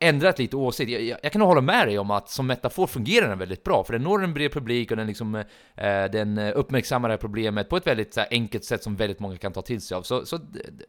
ändrat 0.00 0.38
lite 0.38 0.56
åsikt. 0.56 0.90
Jag, 0.90 1.02
jag, 1.02 1.18
jag 1.22 1.32
kan 1.32 1.38
nog 1.38 1.48
hålla 1.48 1.60
med 1.60 1.88
dig 1.88 1.98
om 1.98 2.10
att 2.10 2.28
som 2.30 2.46
metafor 2.46 2.86
fungerar 2.86 3.28
den 3.28 3.38
väldigt 3.38 3.64
bra, 3.64 3.84
för 3.84 3.92
den 3.92 4.02
når 4.02 4.24
en 4.24 4.34
bred 4.34 4.52
publik 4.52 4.90
och 4.90 4.96
den, 4.96 5.06
liksom, 5.06 5.34
eh, 5.34 5.44
den 6.12 6.38
uppmärksammar 6.38 7.08
det 7.08 7.12
här 7.12 7.18
problemet 7.18 7.68
på 7.68 7.76
ett 7.76 7.86
väldigt 7.86 8.14
så 8.14 8.20
här, 8.20 8.28
enkelt 8.30 8.64
sätt 8.64 8.82
som 8.82 8.96
väldigt 8.96 9.20
många 9.20 9.36
kan 9.36 9.52
ta 9.52 9.62
till 9.62 9.80
sig 9.80 9.94
av. 9.96 10.02
Så, 10.02 10.26
så 10.26 10.38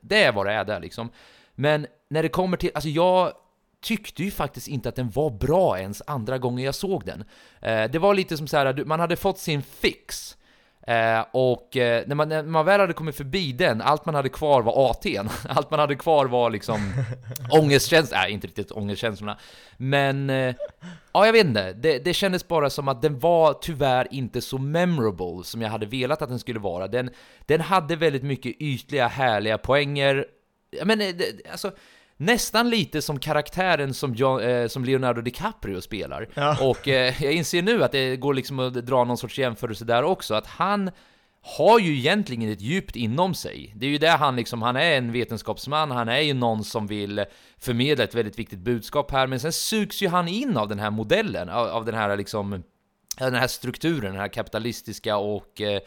det- 0.01 0.24
är 0.24 0.32
vad 0.32 0.45
det 0.45 0.51
är 0.53 0.66
där 0.66 0.80
liksom. 0.80 1.10
Men 1.56 1.88
när 2.10 2.24
det 2.24 2.30
kommer 2.30 2.58
till, 2.58 2.72
alltså 2.74 2.89
jag 2.89 3.32
tyckte 3.82 4.24
ju 4.24 4.32
faktiskt 4.32 4.68
inte 4.68 4.89
att 4.89 4.95
den 4.95 5.10
var 5.10 5.30
bra 5.30 5.80
ens 5.80 6.01
andra 6.08 6.38
gången 6.38 6.66
jag 6.66 6.76
såg 6.76 7.06
den. 7.06 7.24
Eh, 7.62 7.91
det 7.91 7.99
var 7.99 8.14
lite 8.14 8.38
som 8.38 8.47
så 8.47 8.58
här, 8.58 8.84
man 8.86 8.99
hade 8.99 9.16
fått 9.16 9.38
sin 9.39 9.62
fix. 9.62 10.38
Eh, 10.88 11.25
och 11.31 11.77
eh, 11.77 12.03
när, 12.07 12.15
man, 12.15 12.29
när 12.29 12.43
man 12.43 12.65
väl 12.65 12.79
hade 12.79 12.93
kommit 12.93 13.15
förbi 13.15 13.51
den, 13.51 13.81
allt 13.81 14.05
man 14.05 14.15
hade 14.15 14.29
kvar 14.29 14.61
var 14.61 14.93
AT'n. 14.93 15.29
Allt 15.49 15.71
man 15.71 15.79
hade 15.79 15.95
kvar 15.95 16.25
var 16.25 16.49
liksom 16.49 16.93
ångestkänslor, 17.51 18.17
nej 18.17 18.31
inte 18.31 18.47
riktigt 18.47 18.71
ångestkänslorna. 18.71 19.38
Men, 19.77 20.29
eh, 20.29 20.55
ja 21.13 21.25
jag 21.25 21.33
vet 21.33 21.45
inte, 21.45 21.73
det, 21.73 21.99
det 21.99 22.13
kändes 22.13 22.47
bara 22.47 22.69
som 22.69 22.88
att 22.88 23.01
den 23.01 23.19
var 23.19 23.53
tyvärr 23.53 24.07
inte 24.11 24.41
så 24.41 24.57
memorable 24.57 25.43
som 25.43 25.61
jag 25.61 25.69
hade 25.69 25.86
velat 25.86 26.21
att 26.21 26.29
den 26.29 26.39
skulle 26.39 26.59
vara. 26.59 26.88
Den, 26.88 27.09
den 27.45 27.61
hade 27.61 27.95
väldigt 27.95 28.23
mycket 28.23 28.55
ytliga, 28.59 29.07
härliga 29.07 29.57
poänger. 29.57 30.25
Men 30.83 31.01
eh, 31.01 31.07
det, 31.15 31.51
alltså, 31.51 31.71
nästan 32.18 32.70
lite 32.70 33.01
som 33.01 33.20
karaktären 33.20 33.93
som, 33.93 34.13
John, 34.13 34.41
eh, 34.41 34.68
som 34.68 34.86
Leonardo 34.86 35.22
DiCaprio 35.22 35.82
spelar. 35.82 36.30
Ja. 36.34 36.57
Och 36.61 36.88
eh, 36.88 37.24
jag 37.24 37.34
inser 37.34 37.61
nu 37.61 37.84
att 37.84 37.91
det 37.91 38.16
går 38.16 38.34
liksom 38.34 38.59
att 38.59 38.74
dra 38.74 39.03
någon 39.03 39.18
sorts 39.18 39.39
jämförelse 39.39 39.86
där 39.86 40.03
också, 40.03 40.34
att 40.34 40.47
han 40.47 40.91
har 41.41 41.80
ju 41.80 41.97
egentligen 41.97 42.51
ett 42.51 42.61
djupt 42.61 42.95
inom 42.95 43.34
sig. 43.34 43.74
Det 43.76 43.86
är 43.86 43.89
ju 43.89 43.97
det 43.97 44.09
han 44.09 44.36
liksom, 44.36 44.61
han 44.61 44.76
är 44.76 44.97
en 44.97 45.11
vetenskapsman, 45.11 45.91
han 45.91 46.09
är 46.09 46.20
ju 46.20 46.34
någon 46.34 46.63
som 46.63 46.88
vill 46.88 47.26
förmedla 47.57 48.03
ett 48.03 48.16
väldigt 48.16 48.39
viktigt 48.39 48.59
budskap 48.59 49.11
här, 49.11 49.28
men 49.28 49.39
sen 49.39 49.53
sugs 49.53 50.01
ju 50.01 50.07
han 50.07 50.28
in 50.28 50.57
av 50.57 50.68
den 50.68 50.80
här 50.80 50.91
modellen, 50.91 51.49
av, 51.49 51.68
av 51.68 51.86
den 51.86 51.95
här 51.95 52.18
liksom, 52.18 52.63
den 53.20 53.36
här 53.36 53.47
strukturen, 53.47 54.11
den 54.11 54.22
här 54.22 54.28
kapitalistiska 54.28 55.18
och 55.18 55.61
Eh, 55.61 55.80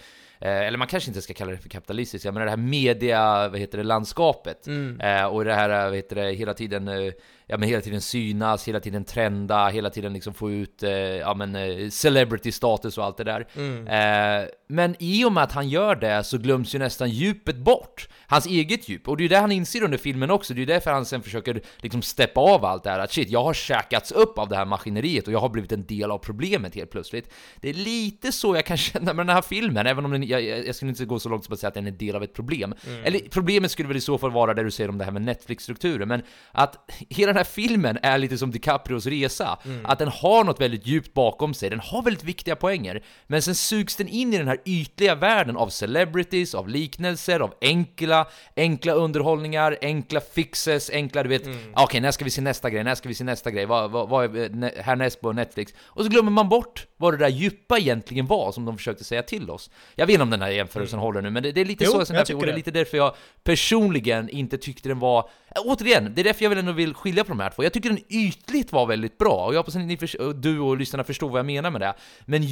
eller 0.47 0.78
man 0.78 0.89
kanske 0.89 1.11
inte 1.11 1.22
ska 1.22 1.34
kalla 1.34 1.51
det 1.51 1.59
för 1.59 1.68
kapitalistiska, 1.68 2.32
men 2.32 2.45
det 2.45 2.51
här 2.51 2.57
media, 2.57 3.49
vad 3.49 3.61
heter 3.61 3.78
det, 3.78 3.84
landskapet. 3.84 4.66
Eh, 5.01 5.24
och 5.24 5.45
det 5.45 5.55
här, 5.55 5.84
vad 5.86 5.97
heter 5.97 6.16
det, 6.16 6.32
hela 6.32 6.55
tiden, 6.55 6.89
eh, 6.89 7.12
ja 7.49 7.57
men 7.57 7.68
hela 7.68 7.82
tiden 7.82 8.01
synas, 8.01 8.68
hela 8.68 8.80
tiden 8.80 9.05
trenda, 9.05 9.68
hela 9.68 9.90
tiden 9.90 10.12
liksom 10.12 10.34
få 10.34 10.51
ut, 10.51 10.82
eh, 10.82 10.90
ja 10.90 11.34
men 11.34 11.55
eh, 11.57 11.88
celebrity 11.88 12.53
status 12.53 12.99
och 12.99 13.05
allt 13.05 13.16
det 13.16 13.24
där. 13.24 13.46
Eh, 13.86 14.49
men 14.68 14.96
i 14.99 15.24
och 15.24 15.32
med 15.32 15.42
att 15.42 15.53
han 15.53 15.68
gör 15.68 15.96
det 15.96 16.24
så 16.24 16.38
glöms 16.38 16.74
ju 16.74 16.78
nästan 16.78 17.11
djupet 17.11 17.57
bort. 17.57 18.09
Hans 18.26 18.46
eget 18.46 18.88
djup. 18.88 19.09
Och 19.09 19.16
det 19.16 19.20
är 19.20 19.24
ju 19.24 19.28
det 19.28 19.38
han 19.38 19.53
inser 19.53 19.84
under 19.84 19.99
filmen 19.99 20.30
också, 20.30 20.55
det 20.55 20.59
är 20.59 20.61
ju 20.61 20.66
därför 20.66 20.90
han 20.90 21.05
sen 21.05 21.22
försöker 21.22 21.61
liksom 21.76 22.03
steppa 22.03 22.40
av 22.40 22.64
allt 22.64 22.84
det 22.84 22.90
här. 22.90 22.99
Att 22.99 23.12
shit, 23.12 23.30
jag 23.30 23.44
har 23.44 23.55
käkats 23.55 24.12
upp 24.12 24.38
av 24.38 24.49
det 24.49 24.57
här 24.57 24.64
maskineriet 24.64 25.26
och 25.26 25.32
jag 25.32 25.38
har 25.38 25.49
blivit 25.49 25.72
en 25.72 25.86
del 25.86 26.11
av 26.11 26.18
problemet 26.18 26.74
helt 26.74 26.90
plötsligt. 26.90 27.32
Det 27.57 27.68
är 27.68 27.74
lite 27.74 28.32
så 28.32 28.57
jag 28.57 28.64
kan 28.64 28.76
känna 28.76 29.12
med 29.12 29.26
den 29.26 29.34
här 29.34 29.42
filmen, 29.42 29.86
även 29.86 30.05
om 30.05 30.11
den 30.11 30.22
jag, 30.22 30.42
jag 30.42 30.74
skulle 30.74 30.88
inte 30.88 31.05
gå 31.05 31.18
så 31.18 31.28
långt 31.28 31.44
som 31.44 31.55
att 31.55 31.61
säga 31.61 31.68
att 31.68 31.74
den 31.74 31.86
är 31.86 31.90
en 31.90 31.99
del 31.99 32.16
av 32.16 32.22
ett 32.22 32.34
problem. 32.34 32.74
Eller 33.05 33.20
problemet 33.30 33.70
skulle 33.70 33.88
väl 33.88 33.96
i 33.96 34.01
så 34.01 34.18
fall 34.18 34.30
vara 34.30 34.55
det 34.55 34.62
du 34.62 34.70
säger 34.70 34.90
om 34.90 34.99
det 34.99 35.05
här 35.05 35.12
med 35.12 35.22
Netflix-strukturen, 35.22 36.09
men 36.09 36.22
att 36.53 36.90
hela 37.09 37.32
den 37.32 37.38
här 37.39 37.45
filmen 37.45 37.99
är 38.03 38.18
lite 38.18 38.39
som 38.39 38.51
DiCaprios 38.51 39.07
resa. 39.07 39.59
Att 39.84 39.99
den 39.99 40.09
har 40.09 40.45
något 40.45 40.61
väldigt 40.61 40.86
djupt 40.86 41.14
bakom 41.14 41.55
sig, 41.55 41.70
den 41.70 41.80
har 41.80 42.03
väldigt 42.03 42.24
viktiga 42.24 42.57
poänger, 42.57 43.03
men 43.26 43.43
sen 43.43 43.55
sugs 43.55 43.97
den 43.97 44.09
in 44.09 44.34
i 44.34 44.39
den 44.39 44.49
här 44.49 44.59
ytliga 44.64 45.14
världen 45.14 45.57
av 45.57 45.68
celebrities, 45.68 46.55
av 46.55 46.68
liknelser, 46.68 47.41
av 47.41 47.55
enkla, 47.61 48.26
enkla 48.57 48.93
underhållningar, 48.93 49.78
enkla 49.82 50.20
fixes, 50.20 50.91
enkla 50.91 51.22
du 51.22 51.28
vet, 51.28 51.43
ah, 51.74 51.84
okej 51.84 52.01
när 52.01 52.11
ska 52.11 52.24
vi 52.24 52.30
se 52.30 52.41
nästa 52.41 52.70
grej, 52.70 52.84
när 52.84 52.95
ska 52.95 53.09
vi 53.09 53.14
se 53.14 53.24
nästa 53.24 53.51
grej, 53.51 53.66
vad, 53.66 53.91
vad, 53.91 54.09
vad 54.09 54.24
är 54.24 54.49
ne- 54.49 54.82
härnäst 54.82 55.20
på 55.20 55.32
Netflix? 55.32 55.72
Och 55.80 56.05
så 56.05 56.11
glömmer 56.11 56.30
man 56.30 56.49
bort 56.49 56.86
vad 56.99 57.12
det 57.12 57.16
där 57.16 57.28
djupa 57.28 57.78
egentligen 57.78 58.26
var 58.26 58.53
som 58.53 58.64
de 58.64 58.76
försökte 58.76 59.05
säga 59.05 59.22
till 59.22 59.51
oss. 59.51 59.70
Jag 59.94 60.07
vet 60.07 60.14
inte 60.14 60.22
om 60.22 60.30
den 60.30 60.42
här 60.42 60.51
jämförelsen 60.51 60.99
håller 60.99 61.22
nu, 61.22 61.30
men 61.30 61.42
det, 61.42 61.53
det 61.53 61.61
är 61.61 61.64
lite 61.64 61.84
Jo, 61.84 61.90
så 61.90 62.12
jag 62.12 62.20
jag 62.20 62.26
tycker 62.26 62.38
och 62.38 62.46
det 62.46 62.53
är 62.53 62.57
lite 62.57 62.70
därför 62.70 62.96
jag 62.96 63.14
personligen 63.44 64.28
inte 64.28 64.59
tyckte 64.59 64.88
den 64.88 64.99
var... 64.99 65.18
Äh, 65.57 65.62
Återigen, 65.64 66.12
det 66.14 66.22
är 66.22 66.24
därför 66.24 66.44
jag 66.44 66.51
väl 66.51 66.59
ändå 66.59 66.72
vill 66.72 66.94
skilja 66.94 67.24
på 67.24 67.28
de 67.28 67.40
här 67.40 67.51
två. 67.51 67.62
Jag 67.62 67.72
tycker 67.72 67.88
den 67.88 68.01
ytligt 68.09 68.72
var 68.72 68.86
väldigt 68.86 69.18
bra, 69.18 69.46
och 69.46 69.55
jag 69.55 69.59
hoppas 69.59 69.76
att 69.76 69.82
ni 69.82 69.99
och 70.18 70.36
du 70.36 70.61
och 70.61 70.76
lyssnarna 70.76 71.05
förstår 71.05 71.28
vad 71.28 71.38
jag 71.38 71.46
menar 71.46 71.70
med 71.70 71.80
det. 71.80 71.94
Men 72.24 72.42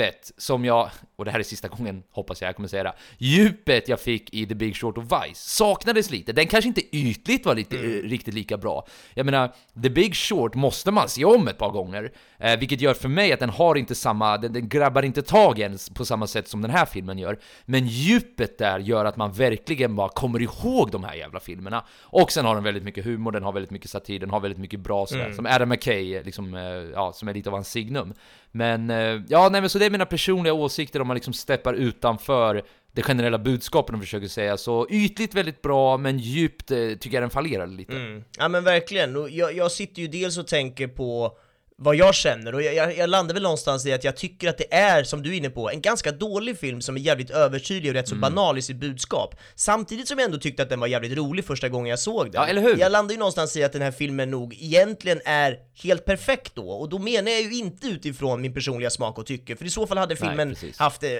djupet 0.00 0.32
som 0.36 0.64
jag, 0.64 0.90
och 1.16 1.24
det 1.24 1.30
här 1.30 1.38
är 1.38 1.42
sista 1.42 1.68
gången 1.68 2.02
hoppas 2.10 2.40
jag 2.40 2.48
jag 2.48 2.56
kommer 2.56 2.68
säga 2.68 2.82
det, 2.82 2.92
djupet 3.18 3.88
jag 3.88 4.00
fick 4.00 4.34
i 4.34 4.46
The 4.46 4.54
Big 4.54 4.76
Short 4.76 4.98
och 4.98 5.04
Vice 5.04 5.34
saknades 5.50 6.10
lite. 6.10 6.32
Den 6.32 6.46
kanske 6.46 6.68
inte 6.68 6.96
ytligt 6.96 7.46
var 7.46 7.54
lite, 7.54 7.76
Mm. 7.76 7.90
eh, 7.98 8.02
riktigt 8.08 8.34
lika 8.34 8.56
bra. 8.56 8.86
Jag 9.14 9.26
menar, 9.26 9.52
The 9.82 9.90
Big 9.90 10.16
Short 10.16 10.54
måste 10.54 10.90
man 10.90 11.08
se 11.08 11.24
om 11.24 11.48
ett 11.48 11.58
par 11.58 11.70
gånger, 11.70 12.12
eh, 12.38 12.58
vilket 12.58 12.80
gör 12.80 12.94
för 12.94 13.08
mig 13.08 13.32
att 13.32 13.40
den 13.40 13.50
har 13.50 13.74
inte 13.76 13.94
samma, 13.94 14.38
den, 14.38 14.52
den 14.52 14.68
grabbar 14.68 15.02
inte 15.02 15.22
tag 15.22 15.58
ens 15.58 15.90
på 15.90 16.04
samma 16.04 16.26
sätt 16.26 16.48
som 16.48 16.62
den 16.62 16.70
här 16.70 16.86
filmen 16.86 17.18
gör. 17.18 17.38
Men 17.64 17.86
djupet 17.86 18.58
där 18.58 18.78
gör 18.78 19.04
att 19.04 19.16
man 19.16 19.32
verkligen 19.32 19.96
bara 19.96 20.08
kommer 20.08 20.42
ihåg 20.42 20.90
de 20.90 21.04
här 21.04 21.14
jävla 21.14 21.40
filmerna. 21.40 21.84
Och 22.00 22.32
sen 22.32 22.44
har 22.44 22.54
den 22.54 22.64
väldigt 22.64 22.84
mycket 22.84 23.04
humor, 23.04 23.32
den 23.32 23.42
har 23.42 23.52
väldigt 23.52 23.70
mycket 23.70 23.90
satir, 23.90 24.18
den 24.18 24.30
har 24.30 24.40
väldigt 24.40 24.58
mycket 24.60 24.80
bra 24.80 25.06
sådär, 25.06 25.32
som 25.32 25.46
Adam 25.46 25.68
McKay, 25.68 26.22
liksom, 26.22 26.54
eh, 26.54 26.62
ja, 26.94 27.12
som 27.12 27.28
är 27.28 27.34
lite 27.34 27.48
av 27.48 27.54
hans 27.54 27.70
signum. 27.70 28.14
Men, 28.52 28.90
eh, 28.90 29.20
ja, 29.28 29.48
nej 29.52 29.60
men 29.60 29.70
så 29.70 29.78
det 29.78 29.86
är 29.86 29.90
mina 29.90 30.06
personliga 30.06 30.52
åsikter 30.52 31.00
om 31.00 31.06
man 31.06 31.14
liksom 31.14 31.32
steppar 31.32 31.74
utanför 31.74 32.62
det 32.92 33.02
generella 33.02 33.38
budskapet 33.38 33.92
de 33.92 34.00
försöker 34.00 34.28
säga. 34.28 34.56
Så 34.56 34.86
ytligt 34.90 35.34
väldigt 35.34 35.62
bra, 35.62 35.96
men 35.96 36.18
djupt 36.18 36.70
eh, 36.70 36.76
tycker 36.78 37.16
jag 37.16 37.22
den 37.22 37.30
fallerade 37.30 37.72
lite. 37.72 37.92
Mm. 37.92 38.24
Ja 38.38 38.48
men 38.48 38.64
verkligen, 38.64 39.16
och 39.16 39.30
jag, 39.30 39.56
jag 39.56 39.72
sitter 39.72 40.02
ju 40.02 40.08
dels 40.08 40.38
och 40.38 40.46
tänker 40.46 40.88
på 40.88 41.38
vad 41.82 41.96
jag 41.96 42.14
känner, 42.14 42.54
och 42.54 42.62
jag, 42.62 42.74
jag, 42.74 42.96
jag 42.96 43.10
landar 43.10 43.34
väl 43.34 43.42
någonstans 43.42 43.86
i 43.86 43.92
att 43.92 44.04
jag 44.04 44.16
tycker 44.16 44.48
att 44.48 44.58
det 44.58 44.74
är, 44.74 45.04
som 45.04 45.22
du 45.22 45.30
är 45.32 45.36
inne 45.36 45.50
på, 45.50 45.70
en 45.70 45.80
ganska 45.80 46.12
dålig 46.12 46.58
film 46.58 46.80
som 46.80 46.96
är 46.96 47.00
jävligt 47.00 47.30
övertydlig 47.30 47.90
och 47.90 47.94
rätt 47.94 48.08
så 48.08 48.14
Mm. 48.14 48.20
banal 48.34 48.58
i 48.58 48.62
sitt 48.62 48.76
budskap. 48.76 49.34
Samtidigt 49.54 50.08
som 50.08 50.18
jag 50.18 50.24
ändå 50.26 50.38
tyckte 50.38 50.62
att 50.62 50.68
den 50.68 50.80
var 50.80 50.86
jävligt 50.86 51.16
rolig 51.18 51.44
första 51.44 51.68
gången 51.68 51.90
jag 51.90 51.98
såg 51.98 52.24
den. 52.26 52.32
Ja, 52.34 52.46
eller 52.46 52.62
hur? 52.62 52.76
Jag 52.78 52.92
landar 52.92 53.12
ju 53.12 53.18
någonstans 53.18 53.56
i 53.56 53.64
att 53.64 53.72
den 53.72 53.82
här 53.82 53.90
filmen 53.90 54.30
nog 54.30 54.54
egentligen 54.60 55.20
är 55.24 55.56
helt 55.82 56.04
perfekt 56.04 56.52
då, 56.54 56.70
och 56.70 56.88
då 56.88 56.98
menar 56.98 57.30
jag 57.30 57.40
ju 57.42 57.54
inte 57.58 57.86
utifrån 57.86 58.40
min 58.40 58.54
personliga 58.54 58.90
smak 58.90 59.18
och 59.18 59.26
tycke, 59.26 59.56
för 59.56 59.64
i 59.64 59.70
så 59.70 59.86
fall 59.86 59.98
hade 59.98 60.14
Nej, 60.20 60.28
filmen 60.28 60.48
precis. 60.48 60.78
haft, 60.78 61.02
eh, 61.02 61.10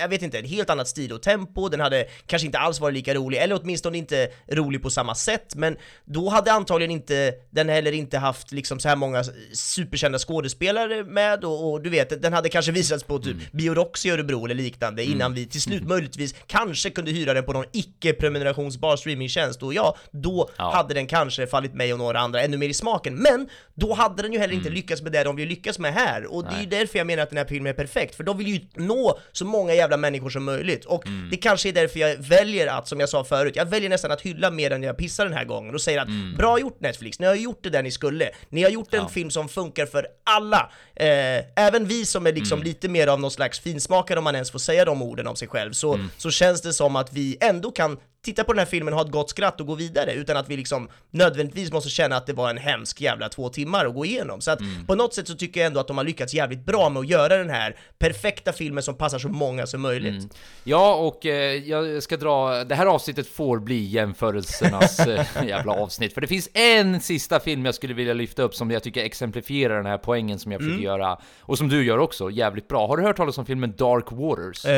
jag 0.00 0.08
vet 0.08 0.22
inte, 0.22 0.38
en 0.38 0.44
helt 0.44 0.70
annat 0.70 0.88
stil 0.88 1.12
och 1.12 1.22
tempo, 1.22 1.68
den 1.68 1.80
hade 1.80 2.06
kanske 2.26 2.46
inte 2.46 2.58
alls 2.58 2.80
varit 2.80 2.94
lika 2.94 3.14
rolig, 3.14 3.38
eller 3.38 3.60
åtminstone 3.62 3.98
inte 3.98 4.28
rolig 4.52 4.82
på 4.82 4.90
samma 4.90 5.14
sätt, 5.14 5.54
men 5.54 5.76
då 6.04 6.28
hade 6.28 6.52
antagligen 6.52 6.90
inte 6.90 7.34
den 7.50 7.68
heller 7.68 7.92
inte 7.92 8.18
haft 8.18 8.52
liksom 8.52 8.80
så 8.80 8.88
här 8.88 8.96
många 8.96 9.24
superkända 9.52 10.07
skådespelare 10.18 11.04
med, 11.04 11.44
och, 11.44 11.72
och 11.72 11.82
du 11.82 11.90
vet, 11.90 12.22
den 12.22 12.32
hade 12.32 12.48
kanske 12.48 12.72
visats 12.72 13.04
på 13.04 13.18
typ 13.18 13.34
Mm. 13.34 13.46
Biorox 13.52 14.06
i 14.06 14.10
Örebro 14.10 14.44
eller 14.44 14.54
liknande 14.54 15.04
innan 15.04 15.34
vi 15.34 15.46
till 15.46 15.60
slut 15.62 15.82
möjligtvis 15.82 16.34
kanske 16.46 16.90
kunde 16.90 17.10
hyra 17.10 17.34
den 17.34 17.44
på 17.44 17.52
någon 17.52 17.64
icke-prenumerationsbar 17.72 18.96
streamingtjänst, 18.96 19.62
och 19.62 19.74
ja, 19.74 19.96
då 20.10 20.50
Ja. 20.58 20.70
hade 20.74 20.94
den 20.94 21.06
kanske 21.06 21.46
fallit 21.46 21.74
mig 21.74 21.92
och 21.92 21.98
några 21.98 22.18
andra 22.18 22.42
ännu 22.42 22.56
mer 22.56 22.68
i 22.68 22.74
smaken, 22.74 23.14
men 23.14 23.48
då 23.74 23.92
hade 23.94 24.22
den 24.22 24.32
ju 24.32 24.38
heller 24.38 24.54
Mm. 24.54 24.66
inte 24.66 24.74
lyckats 24.76 25.02
med 25.02 25.12
det 25.12 25.24
de 25.24 25.36
vill 25.36 25.48
lyckas 25.48 25.78
med 25.78 25.94
här, 25.94 26.26
och 26.34 26.44
det 26.44 26.54
är 26.56 26.60
ju 26.60 26.66
därför 26.66 26.98
jag 26.98 27.06
menar 27.06 27.22
att 27.22 27.28
den 27.30 27.38
här 27.38 27.44
filmen 27.44 27.70
är 27.70 27.74
perfekt, 27.76 28.14
för 28.14 28.24
de 28.24 28.38
vill 28.38 28.46
ju 28.48 28.60
nå 28.74 29.18
så 29.32 29.44
många 29.44 29.74
jävla 29.74 29.96
människor 29.96 30.30
som 30.30 30.44
möjligt, 30.44 30.84
och 30.84 31.06
Mm. 31.06 31.28
det 31.30 31.36
kanske 31.36 31.68
är 31.68 31.72
därför 31.72 31.98
jag 32.00 32.16
väljer 32.16 32.66
att, 32.66 32.88
som 32.88 33.00
jag 33.00 33.08
sa 33.08 33.24
förut, 33.24 33.56
jag 33.56 33.66
väljer 33.66 33.88
nästan 33.90 34.10
att 34.10 34.20
hylla 34.20 34.50
mer 34.50 34.70
än 34.70 34.82
jag 34.82 34.96
pissar 34.96 35.24
den 35.24 35.34
här 35.34 35.44
gången 35.44 35.74
och 35.74 35.80
säger 35.80 35.98
att 36.00 36.08
Mm. 36.08 36.34
bra 36.36 36.60
gjort 36.60 36.80
Netflix, 36.80 37.18
ni 37.18 37.26
har 37.26 37.34
gjort 37.34 37.58
det 37.62 37.70
där 37.70 37.82
ni 37.82 37.90
skulle, 37.90 38.30
ni 38.48 38.62
har 38.62 38.70
gjort 38.70 38.94
en 38.94 39.08
film 39.08 39.30
som 39.30 39.48
funkar 39.48 39.86
för 39.86 39.97
alla, 40.24 40.70
eh, 40.96 41.64
även 41.66 41.86
vi 41.86 42.06
som 42.06 42.26
är 42.26 42.30
Mm. 42.30 42.40
liksom 42.40 42.62
lite 42.62 42.88
mer 42.88 43.06
av 43.06 43.20
någon 43.20 43.30
slags 43.30 43.60
finsmakare 43.60 44.18
om 44.18 44.24
man 44.24 44.34
ens 44.34 44.50
får 44.50 44.58
säga 44.58 44.84
de 44.84 45.02
orden 45.02 45.26
om 45.26 45.36
sig 45.36 45.48
själv, 45.48 45.72
så, 45.72 45.94
Mm. 45.94 46.10
så 46.16 46.30
känns 46.30 46.62
det 46.62 46.72
som 46.72 46.96
att 46.96 47.12
vi 47.12 47.36
ändå 47.40 47.70
kan 47.70 47.98
titta 48.24 48.44
på 48.44 48.52
den 48.52 48.58
här 48.58 48.66
filmen 48.66 48.94
ha 48.94 49.02
ett 49.02 49.10
gott 49.10 49.30
skratt 49.30 49.60
och 49.60 49.66
gå 49.66 49.74
vidare 49.74 50.12
utan 50.12 50.36
att 50.36 50.48
vi 50.48 50.56
liksom 50.56 50.88
nödvändigtvis 51.10 51.72
måste 51.72 51.90
känna 51.90 52.16
att 52.16 52.26
det 52.26 52.32
var 52.32 52.50
en 52.50 52.58
hemsk 52.58 53.00
jävla 53.00 53.28
två 53.28 53.48
timmar 53.48 53.86
att 53.86 53.94
gå 53.94 54.04
igenom. 54.04 54.40
Så 54.40 54.50
att 54.50 54.60
Mm. 54.60 54.86
på 54.86 54.94
något 54.94 55.14
sätt 55.14 55.28
så 55.28 55.34
tycker 55.34 55.60
jag 55.60 55.66
ändå 55.66 55.80
att 55.80 55.86
de 55.88 55.96
har 55.98 56.04
lyckats 56.04 56.34
jävligt 56.34 56.66
bra 56.66 56.88
med 56.88 57.00
att 57.00 57.08
göra 57.08 57.36
den 57.36 57.50
här 57.50 57.76
perfekta 57.98 58.52
filmen 58.52 58.82
som 58.82 58.94
passar 58.94 59.18
så 59.18 59.28
många 59.28 59.66
som 59.66 59.80
möjligt. 59.80 60.14
Mm. 60.14 60.28
Ja, 60.64 60.94
och 60.94 61.26
eh, 61.26 61.54
jag 61.68 62.02
ska 62.02 62.16
dra... 62.16 62.64
Det 62.64 62.74
här 62.74 62.86
avsnittet 62.86 63.28
får 63.28 63.58
bli 63.58 63.84
jämförelsernas 63.84 64.98
eh, 65.06 65.24
jävla 65.46 65.72
avsnitt. 65.72 66.14
För 66.14 66.20
det 66.20 66.26
finns 66.26 66.48
en 66.54 67.00
sista 67.00 67.40
film 67.40 67.64
jag 67.66 67.74
skulle 67.74 67.94
vilja 67.94 68.14
lyfta 68.14 68.42
upp 68.42 68.54
som 68.54 68.70
jag 68.70 68.82
tycker 68.82 69.04
exemplifierar 69.04 69.76
den 69.76 69.86
här 69.88 69.98
poängen 69.98 70.38
som 70.38 70.52
jag 70.52 70.60
försöker 70.60 70.82
göra. 70.82 71.18
Och 71.40 71.58
som 71.58 71.68
du 71.68 71.84
gör 71.84 71.98
också, 71.98 72.30
jävligt 72.30 72.68
bra. 72.68 72.86
Har 72.86 72.96
du 72.96 73.02
hört 73.02 73.16
talas 73.16 73.38
om 73.38 73.46
filmen 73.46 73.74
Dark 73.78 74.04
Waters? 74.12 74.64
Eh, 74.64 74.72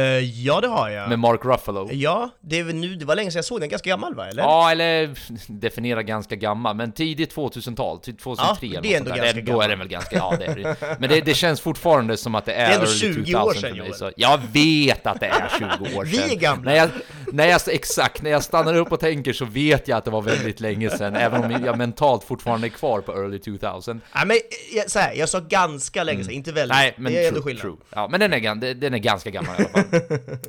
ja, 0.44 0.60
det 0.60 0.68
har 0.68 0.88
jag. 0.88 1.08
Med 1.08 1.18
Mark 1.18 1.44
Ruffalo? 1.44 1.88
Ja, 1.92 2.30
det, 2.40 2.58
är 2.58 2.64
nu, 2.64 2.94
det 2.94 3.04
var 3.04 3.16
länge 3.16 3.30
sedan 3.30 3.38
jag 3.38 3.44
såg 3.44 3.60
den, 3.60 3.68
ganska 3.68 3.90
gammal 3.90 4.14
va? 4.14 4.26
Eller? 4.28 4.42
Ja, 4.42 4.70
eller 4.70 5.10
definiera 5.60 6.02
ganska 6.02 6.36
gammal, 6.36 6.76
men 6.76 6.92
tidigt 6.92 7.34
2000-tal, 7.36 7.98
typ 8.00 8.20
2003 8.20 8.66
Ja, 8.66 8.68
eller 8.70 8.82
det 8.82 8.94
är 8.94 8.96
ändå 8.98 9.08
sånt 9.10 9.20
där. 9.20 9.24
ganska 9.32 9.52
Då 9.52 9.60
är 9.60 9.68
gammal. 9.68 9.68
den 9.68 9.78
väl 9.78 9.88
ganska, 9.88 10.16
ja 10.16 10.34
det 10.38 10.44
är 10.46 10.54
det. 10.56 10.96
Men 11.00 11.08
det, 11.10 11.20
det 11.20 11.34
känns 11.34 11.60
fortfarande 11.60 12.16
som 12.16 12.34
att 12.34 12.44
det 12.44 12.52
är, 12.52 12.70
är 12.70 12.74
ändå 12.74 12.86
early 12.86 13.24
20 13.24 13.34
år 13.34 13.40
2000 13.42 13.60
sedan, 13.60 13.78
mig, 13.78 13.92
så 13.94 14.10
Jag 14.16 14.40
vet 14.52 15.06
att 15.06 15.20
det 15.20 15.26
är 15.26 15.48
20 15.58 15.98
år 15.98 16.04
Vi 16.04 16.16
sedan. 16.16 16.30
är 16.30 16.34
gamla. 16.34 16.70
När 16.70 16.76
jag, 16.76 16.90
när 17.32 17.46
jag, 17.46 17.60
exakt, 17.70 18.22
när 18.22 18.30
jag 18.30 18.42
stannar 18.44 18.74
upp 18.76 18.92
och 18.92 19.00
tänker 19.00 19.32
så 19.32 19.44
vet 19.44 19.88
jag 19.88 19.98
att 19.98 20.04
det 20.04 20.10
var 20.10 20.22
väldigt 20.22 20.60
länge 20.60 20.90
sedan, 20.90 21.16
även 21.16 21.44
om 21.44 21.50
jag 21.64 21.78
mentalt 21.78 22.24
fortfarande 22.24 22.66
är 22.66 22.68
kvar 22.68 23.00
på 23.00 23.12
early 23.12 23.38
2000. 23.38 24.00
Nej 24.14 24.26
men 24.26 24.36
jag, 24.74 24.89
så 24.90 24.98
här, 24.98 25.14
jag 25.14 25.28
sa 25.28 25.40
ganska 25.40 26.04
länge 26.04 26.24
sedan, 26.24 26.32
inte 26.32 26.52
väldigt. 26.52 26.76
Mm. 26.76 26.84
Nej, 26.84 26.94
men 26.96 27.12
det 27.12 27.24
är 27.24 27.28
ändå 27.28 27.40
true, 27.40 27.44
skillnad. 27.44 27.62
true. 27.62 27.76
Ja, 27.90 28.08
men 28.10 28.20
den 28.20 28.32
är, 28.32 28.74
den 28.74 28.94
är 28.94 28.98
ganska 28.98 29.30
gammal 29.30 29.60
i 29.60 29.64
alla 29.72 29.84
fall. 29.84 30.00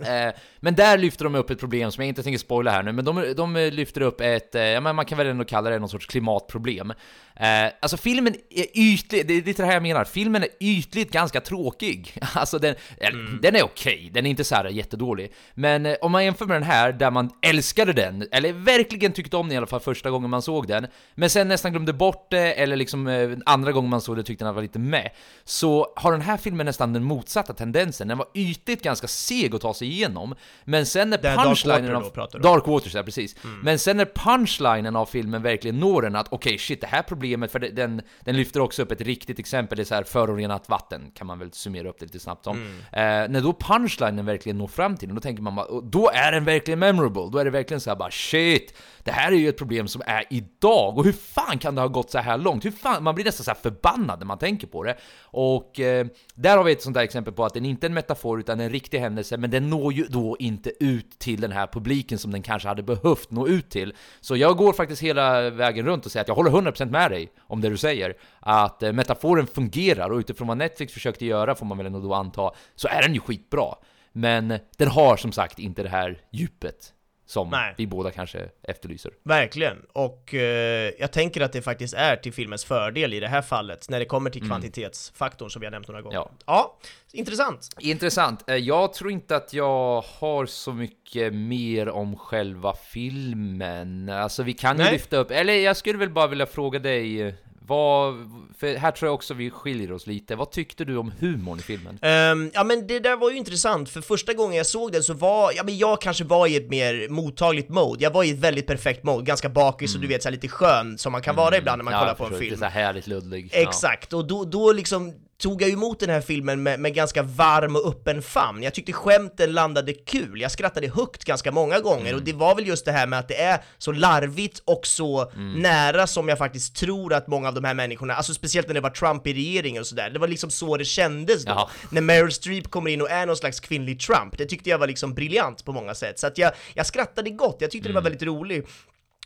eh, 0.27 0.33
men 0.59 0.75
där 0.75 0.97
lyfter 0.97 1.23
de 1.23 1.35
upp 1.35 1.49
ett 1.49 1.59
problem 1.59 1.91
som 1.91 2.03
jag 2.03 2.07
inte 2.09 2.23
tänker 2.23 2.39
spoila 2.39 2.71
här 2.71 2.83
nu, 2.83 2.91
men 2.91 3.05
de, 3.05 3.33
de 3.37 3.55
lyfter 3.57 4.01
upp 4.01 4.21
ett, 4.21 4.55
eh, 4.55 4.61
ja 4.61 4.81
men 4.81 4.95
man 4.95 5.05
kan 5.05 5.17
väl 5.17 5.27
ändå 5.27 5.45
kalla 5.45 5.69
det 5.69 5.79
någon 5.79 5.89
sorts 5.89 6.05
klimatproblem. 6.05 6.93
Eh, 7.41 7.71
alltså 7.79 7.97
filmen 7.97 8.35
är 8.49 8.65
ytlig, 8.73 9.27
det 9.27 9.33
är 9.33 9.41
lite 9.41 9.61
det 9.61 9.65
här 9.65 9.73
jag 9.73 9.83
menar, 9.83 10.03
filmen 10.03 10.43
är 10.43 10.49
ytligt 10.59 11.11
ganska 11.11 11.41
tråkig. 11.41 12.17
Alltså 12.33 12.59
den, 12.59 12.75
eller, 12.97 13.41
den 13.41 13.55
är 13.55 13.63
okej, 13.63 14.09
den 14.13 14.25
är 14.25 14.29
inte 14.29 14.43
så 14.43 14.55
här 14.55 14.65
jättedålig. 14.65 15.31
Men 15.53 15.85
eh, 15.85 15.95
om 16.01 16.11
man 16.11 16.25
jämför 16.25 16.45
med 16.45 16.55
den 16.55 16.63
här, 16.63 16.91
där 16.91 17.11
man 17.11 17.29
älskade 17.41 17.93
den, 17.93 18.27
eller 18.31 18.53
verkligen 18.53 19.13
tyckte 19.13 19.37
om 19.37 19.47
den 19.47 19.53
i 19.53 19.57
alla 19.57 19.67
fall 19.67 19.79
första 19.79 20.09
gången 20.09 20.29
man 20.29 20.41
såg 20.41 20.67
den, 20.67 20.87
men 21.15 21.29
sen 21.29 21.47
nästan 21.47 21.71
glömde 21.71 21.93
bort 21.93 22.27
det, 22.31 22.53
eller 22.53 22.75
liksom 22.75 23.07
eh, 23.07 23.29
andra 23.45 23.71
gången 23.71 23.89
man 23.89 24.01
såg 24.01 24.17
det 24.17 24.23
tyckte 24.23 24.45
den 24.45 24.55
var 24.55 24.61
lite 24.61 24.79
med, 24.79 25.09
så 25.43 25.93
har 25.95 26.11
den 26.11 26.21
här 26.21 26.37
filmen 26.37 26.65
nästan 26.65 26.93
den 26.93 27.03
motsatta 27.03 27.53
tendensen. 27.53 28.07
Den 28.07 28.17
var 28.17 28.27
ytligt 28.33 28.83
ganska 28.83 29.07
seg 29.07 29.55
att 29.55 29.61
ta 29.61 29.73
sig 29.73 29.87
igenom, 29.87 30.35
men 30.63 30.85
sen 30.85 31.09
när 31.09 31.17
punchlinen 31.17 31.95
av... 31.95 32.29
Dark 32.41 32.67
Waters, 32.67 32.95
ja 32.95 33.03
precis. 33.03 33.35
Men 33.63 33.79
sen 33.79 33.97
när 33.97 34.05
punchlinen 34.05 34.95
av 34.95 35.05
filmen 35.05 35.41
verkligen 35.41 35.79
når 35.79 36.05
en 36.05 36.15
att 36.15 36.27
okej 36.33 36.57
shit, 36.57 36.81
det 36.81 36.87
här 36.87 37.01
problemet, 37.01 37.30
för 37.49 37.59
det- 37.59 37.69
den, 37.69 38.01
den 38.19 38.37
lyfter 38.37 38.59
också 38.59 38.81
upp 38.83 38.91
ett 38.91 39.01
riktigt 39.01 39.39
exempel, 39.39 39.75
det 39.75 39.81
är 39.81 39.85
så 39.85 39.95
här 39.95 40.03
förorenat 40.03 40.69
vatten, 40.69 41.11
kan 41.15 41.27
man 41.27 41.39
väl 41.39 41.51
summera 41.53 41.89
upp 41.89 41.99
det 41.99 42.05
lite 42.05 42.19
snabbt 42.19 42.43
som. 42.43 42.57
Eh, 42.91 43.01
när 43.01 43.41
då 43.41 43.53
punchlinen 43.53 44.25
verkligen 44.25 44.57
når 44.57 44.67
fram 44.67 44.97
till 44.97 45.07
den, 45.07 45.15
då 45.15 45.21
tänker 45.21 45.43
man 45.43 45.55
bara, 45.55 45.81
då 45.81 46.09
är 46.13 46.31
den 46.31 46.45
verkligen 46.45 46.79
memorable, 46.79 47.29
då 47.31 47.37
är 47.37 47.45
det 47.45 47.51
verkligen 47.51 47.81
så 47.81 47.89
här 47.89 47.97
bara 47.97 48.11
shit, 48.11 48.73
det 49.03 49.11
här 49.11 49.31
är 49.31 49.35
ju 49.35 49.49
ett 49.49 49.57
problem 49.57 49.87
som 49.87 50.01
är 50.05 50.23
idag, 50.29 50.97
och 50.97 51.03
hur 51.05 51.11
fan 51.11 51.57
kan 51.59 51.75
det 51.75 51.81
ha 51.81 51.87
gått 51.87 52.11
så 52.11 52.17
här 52.19 52.37
långt? 52.37 52.65
Hur 52.65 52.71
fan, 52.71 53.03
man 53.03 53.15
blir 53.15 53.25
nästan 53.25 53.55
så 53.55 53.61
förbannad 53.61 54.19
när 54.19 54.25
man 54.25 54.37
tänker 54.37 54.67
på 54.67 54.83
det. 54.83 54.97
Och 55.23 55.79
eh, 55.79 56.05
där 56.35 56.57
har 56.57 56.63
vi 56.63 56.71
ett 56.71 56.81
sånt 56.81 56.93
där 56.93 57.01
exempel 57.03 57.33
på 57.33 57.45
att 57.45 57.53
den 57.53 57.65
inte 57.65 57.85
är 57.85 57.89
en 57.89 57.93
metafor 57.93 58.39
utan 58.39 58.59
en 58.59 58.69
riktig 58.69 58.99
händelse, 58.99 59.37
men 59.37 59.51
den 59.51 59.69
når 59.69 59.93
ju 59.93 60.03
då 60.09 60.37
inte 60.39 60.71
ut 60.79 61.19
till 61.19 61.41
den 61.41 61.51
här 61.51 61.67
publiken 61.67 62.17
som 62.17 62.31
den 62.31 62.41
kanske 62.41 62.67
hade 62.67 62.83
behövt 62.83 63.31
nå 63.31 63.47
ut 63.47 63.69
till. 63.69 63.93
Så 64.21 64.35
jag 64.37 64.57
går 64.57 64.73
faktiskt 64.73 65.01
hela 65.01 65.49
vägen 65.49 65.85
runt 65.85 66.05
och 66.05 66.11
säger 66.11 66.21
att 66.21 66.27
jag 66.27 66.35
håller 66.35 66.51
100% 66.51 66.89
med 66.91 67.10
dig 67.11 67.31
om 67.39 67.61
det 67.61 67.69
du 67.69 67.77
säger. 67.77 68.13
Att 68.39 68.83
eh, 68.83 68.93
metaforen 68.93 69.47
fungerar 69.47 70.09
och 70.09 70.17
utifrån 70.17 70.47
vad 70.47 70.57
Netflix 70.57 70.93
försökte 70.93 71.25
göra 71.25 71.55
får 71.55 71.65
man 71.65 71.77
väl 71.77 71.87
ändå 71.87 71.99
då 71.99 72.13
anta, 72.13 72.51
så 72.75 72.87
är 72.87 73.01
den 73.01 73.13
ju 73.13 73.19
skitbra. 73.19 73.75
Men 74.13 74.59
den 74.77 74.87
har 74.87 75.17
som 75.17 75.31
sagt 75.31 75.59
inte 75.59 75.83
det 75.83 75.89
här 75.89 76.21
djupet 76.31 76.93
som 77.31 77.49
Nej. 77.49 77.73
vi 77.77 77.87
båda 77.87 78.11
kanske 78.11 78.49
efterlyser. 78.63 79.11
Verkligen, 79.23 79.77
och 79.93 80.33
eh, 80.33 80.91
jag 80.99 81.11
tänker 81.11 81.41
att 81.41 81.53
det 81.53 81.61
faktiskt 81.61 81.93
är 81.93 82.15
till 82.15 82.33
filmens 82.33 82.65
fördel 82.65 83.13
i 83.13 83.19
det 83.19 83.27
här 83.27 83.41
fallet, 83.41 83.89
när 83.89 83.99
det 83.99 84.05
kommer 84.05 84.29
till 84.29 84.41
Mm. 84.41 84.49
kvantitetsfaktorn 84.49 85.49
som 85.49 85.59
vi 85.59 85.65
har 85.65 85.71
nämnt 85.71 85.87
några 85.87 86.01
gånger. 86.01 86.15
Ja. 86.17 86.31
ja 86.45 86.77
intressant. 87.13 87.69
Intressant. 87.79 88.49
Eh, 88.49 88.55
Jag 88.55 88.93
tror 88.93 89.11
inte 89.11 89.35
att 89.35 89.53
jag 89.53 90.01
har 90.19 90.45
så 90.45 90.73
mycket 90.73 91.33
mer 91.33 91.89
om 91.89 92.15
själva 92.17 92.73
filmen. 92.73 94.09
Alltså 94.09 94.43
vi 94.43 94.53
kan 94.53 94.77
ju 94.77 94.83
Nej. 94.83 94.93
lyfta 94.93 95.17
upp, 95.17 95.31
eller 95.31 95.53
jag 95.53 95.77
skulle 95.77 95.99
väl 95.99 96.09
bara 96.09 96.27
vilja 96.27 96.45
fråga 96.45 96.79
dig, 96.79 97.21
eh, 97.21 97.33
vad, 97.71 98.15
för 98.57 98.75
här 98.75 98.91
tror 98.91 99.07
jag 99.07 99.13
också 99.13 99.33
vi 99.33 99.49
skiljer 99.49 99.91
oss 99.91 100.07
lite. 100.07 100.35
Vad 100.35 100.51
tyckte 100.51 100.85
du 100.85 100.97
om 100.97 101.11
humorn 101.19 101.59
i 101.59 101.61
filmen? 101.61 101.99
Ehm, 102.01 102.51
ja 102.53 102.63
men 102.63 102.87
det 102.87 102.99
där 102.99 103.15
var 103.17 103.31
ju 103.31 103.37
intressant, 103.37 103.89
för 103.89 104.01
första 104.01 104.33
gången 104.33 104.57
jag 104.57 104.65
såg 104.65 104.91
den 104.91 105.03
så 105.03 105.13
var, 105.13 105.51
ja 105.55 105.63
men 105.63 105.77
jag 105.77 106.01
kanske 106.01 106.23
var 106.23 106.47
i 106.47 106.55
ett 106.55 106.69
mer 106.69 107.09
mottagligt 107.09 107.69
mode, 107.69 108.03
jag 108.03 108.11
var 108.11 108.23
i 108.23 108.29
ett 108.31 108.39
väldigt 108.39 108.67
perfekt 108.67 109.03
mode, 109.03 109.23
ganska 109.25 109.49
bakis 109.49 109.95
och 109.95 110.01
du 110.01 110.07
vet 110.07 110.23
så 110.23 110.29
här 110.29 110.31
lite 110.31 110.47
skön 110.47 110.97
som 110.97 111.11
man 111.11 111.21
kan 111.21 111.35
vara 111.35 111.57
ibland 111.57 111.77
när 111.77 111.83
man 111.83 111.93
Mm. 111.93 112.07
Ja, 112.07 112.15
kollar 112.15 112.29
på 112.29 112.33
en 112.33 112.39
film. 112.39 112.49
Lite 112.49 112.57
så 112.57 112.65
här 112.65 112.83
härligt 112.85 113.07
luddig. 113.07 113.49
Exakt, 113.53 114.13
och 114.13 114.27
då, 114.27 114.45
då 114.45 114.71
liksom 114.71 115.13
tog 115.41 115.61
jag 115.61 115.69
emot 115.69 115.99
den 115.99 116.09
här 116.09 116.21
filmen 116.21 116.63
med, 116.63 116.79
med 116.79 116.93
ganska 116.93 117.23
varm 117.23 117.75
och 117.75 117.87
öppen 117.87 118.21
famn. 118.21 118.63
Jag 118.63 118.73
tyckte 118.73 118.93
skämten 118.93 119.53
landade 119.53 119.93
kul, 119.93 120.41
jag 120.41 120.51
skrattade 120.51 120.87
högt 120.89 121.23
ganska 121.25 121.51
många 121.51 121.79
gånger 121.79 122.01
Mm. 122.05 122.15
och 122.15 122.21
det 122.21 122.33
var 122.33 122.55
väl 122.55 122.67
just 122.67 122.85
det 122.85 122.91
här 122.91 123.07
med 123.07 123.19
att 123.19 123.27
det 123.27 123.41
är 123.41 123.61
så 123.77 123.91
larvigt 123.91 124.61
och 124.65 124.87
så 124.87 125.29
Mm. 125.31 125.53
nära 125.61 126.07
som 126.07 126.29
jag 126.29 126.37
faktiskt 126.37 126.75
tror 126.75 127.13
att 127.13 127.27
många 127.27 127.47
av 127.47 127.53
de 127.53 127.63
här 127.63 127.73
människorna, 127.73 128.13
alltså 128.15 128.33
speciellt 128.33 128.67
när 128.67 128.73
det 128.73 128.81
var 128.81 128.89
Trump 128.89 129.27
i 129.27 129.33
regeringen 129.33 129.79
och 129.79 129.87
sådär, 129.87 130.09
det 130.09 130.19
var 130.19 130.27
liksom 130.27 130.49
så 130.51 130.77
det 130.77 130.85
kändes 130.85 131.45
då. 131.45 131.51
Ja. 131.51 131.69
När 131.89 132.01
Meryl 132.01 132.31
Streep 132.31 132.69
kommer 132.71 132.91
in 132.91 133.01
och 133.01 133.09
är 133.09 133.25
någon 133.25 133.37
slags 133.37 133.59
kvinnlig 133.59 133.99
Trump, 133.99 134.37
det 134.37 134.45
tyckte 134.45 134.69
jag 134.69 134.77
var 134.77 134.87
liksom 134.87 135.13
briljant 135.13 135.65
på 135.65 135.71
många 135.73 135.95
sätt. 135.95 136.19
Så 136.19 136.27
att 136.27 136.37
jag, 136.37 136.51
jag 136.73 136.85
skrattade 136.85 137.29
gott, 137.29 137.57
jag 137.59 137.71
tyckte 137.71 137.89
det 137.89 137.91
Mm. 137.91 138.03
var 138.03 138.09
väldigt 138.09 138.27
rolig. 138.27 138.67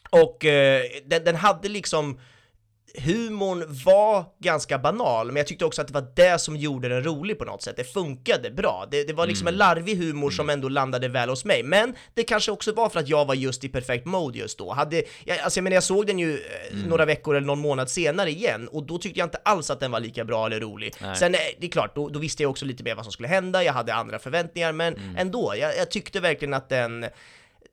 Och 0.09 0.45
eh, 0.45 0.81
den, 1.05 1.23
den 1.23 1.35
hade 1.35 1.69
liksom 1.69 2.19
humorn 2.97 3.63
var 3.85 4.25
ganska 4.39 4.79
banal, 4.79 5.27
men 5.27 5.35
jag 5.35 5.47
tyckte 5.47 5.65
också 5.65 5.81
att 5.81 5.87
det 5.87 5.93
var 5.93 6.07
det 6.15 6.41
som 6.41 6.55
gjorde 6.55 6.89
den 6.89 7.03
rolig 7.03 7.39
på 7.39 7.45
något 7.45 7.61
sätt. 7.61 7.77
Det 7.77 7.83
funkade 7.83 8.51
bra. 8.51 8.85
Det, 8.91 9.03
det 9.03 9.13
var 9.13 9.27
liksom 9.27 9.47
en 9.47 9.57
larvig 9.57 9.97
humor 9.97 10.29
som 10.29 10.49
ändå 10.49 10.69
landade 10.69 11.07
väl 11.07 11.29
hos 11.29 11.45
mig, 11.45 11.63
men 11.63 11.95
det 12.13 12.23
kanske 12.23 12.51
också 12.51 12.73
var 12.73 12.89
för 12.89 12.99
att 12.99 13.07
jag 13.07 13.25
var 13.25 13.35
just 13.35 13.63
i 13.63 13.69
perfekt 13.69 14.05
mode 14.05 14.37
just 14.37 14.57
då. 14.57 14.73
Hade, 14.73 15.03
jag, 15.23 15.39
alltså 15.39 15.57
jag 15.57 15.63
menar, 15.63 15.75
jag 15.75 15.83
såg 15.83 16.07
den 16.07 16.19
ju 16.19 16.33
eh, 16.33 16.77
några 16.87 17.05
veckor 17.05 17.35
eller 17.35 17.47
någon 17.47 17.59
månad 17.59 17.89
senare 17.89 18.29
igen, 18.29 18.67
och 18.67 18.83
då 18.83 18.97
tyckte 18.97 19.19
jag 19.19 19.25
inte 19.25 19.39
alls 19.45 19.69
att 19.69 19.79
den 19.79 19.91
var 19.91 19.99
lika 19.99 20.25
bra 20.25 20.45
eller 20.45 20.59
rolig. 20.59 20.93
Sen, 21.15 21.33
eh, 21.33 21.39
det 21.59 21.67
är 21.67 21.71
klart, 21.71 21.95
då, 21.95 22.09
då 22.09 22.19
visste 22.19 22.43
jag 22.43 22.49
också 22.49 22.65
lite 22.65 22.83
mer 22.83 22.95
vad 22.95 23.05
som 23.05 23.11
skulle 23.11 23.27
hända, 23.27 23.63
jag 23.63 23.73
hade 23.73 23.93
andra 23.93 24.19
förväntningar, 24.19 24.71
men 24.71 25.15
ändå, 25.17 25.53
jag, 25.57 25.77
jag 25.77 25.91
tyckte 25.91 26.19
verkligen 26.19 26.53
att 26.53 26.69
den 26.69 27.05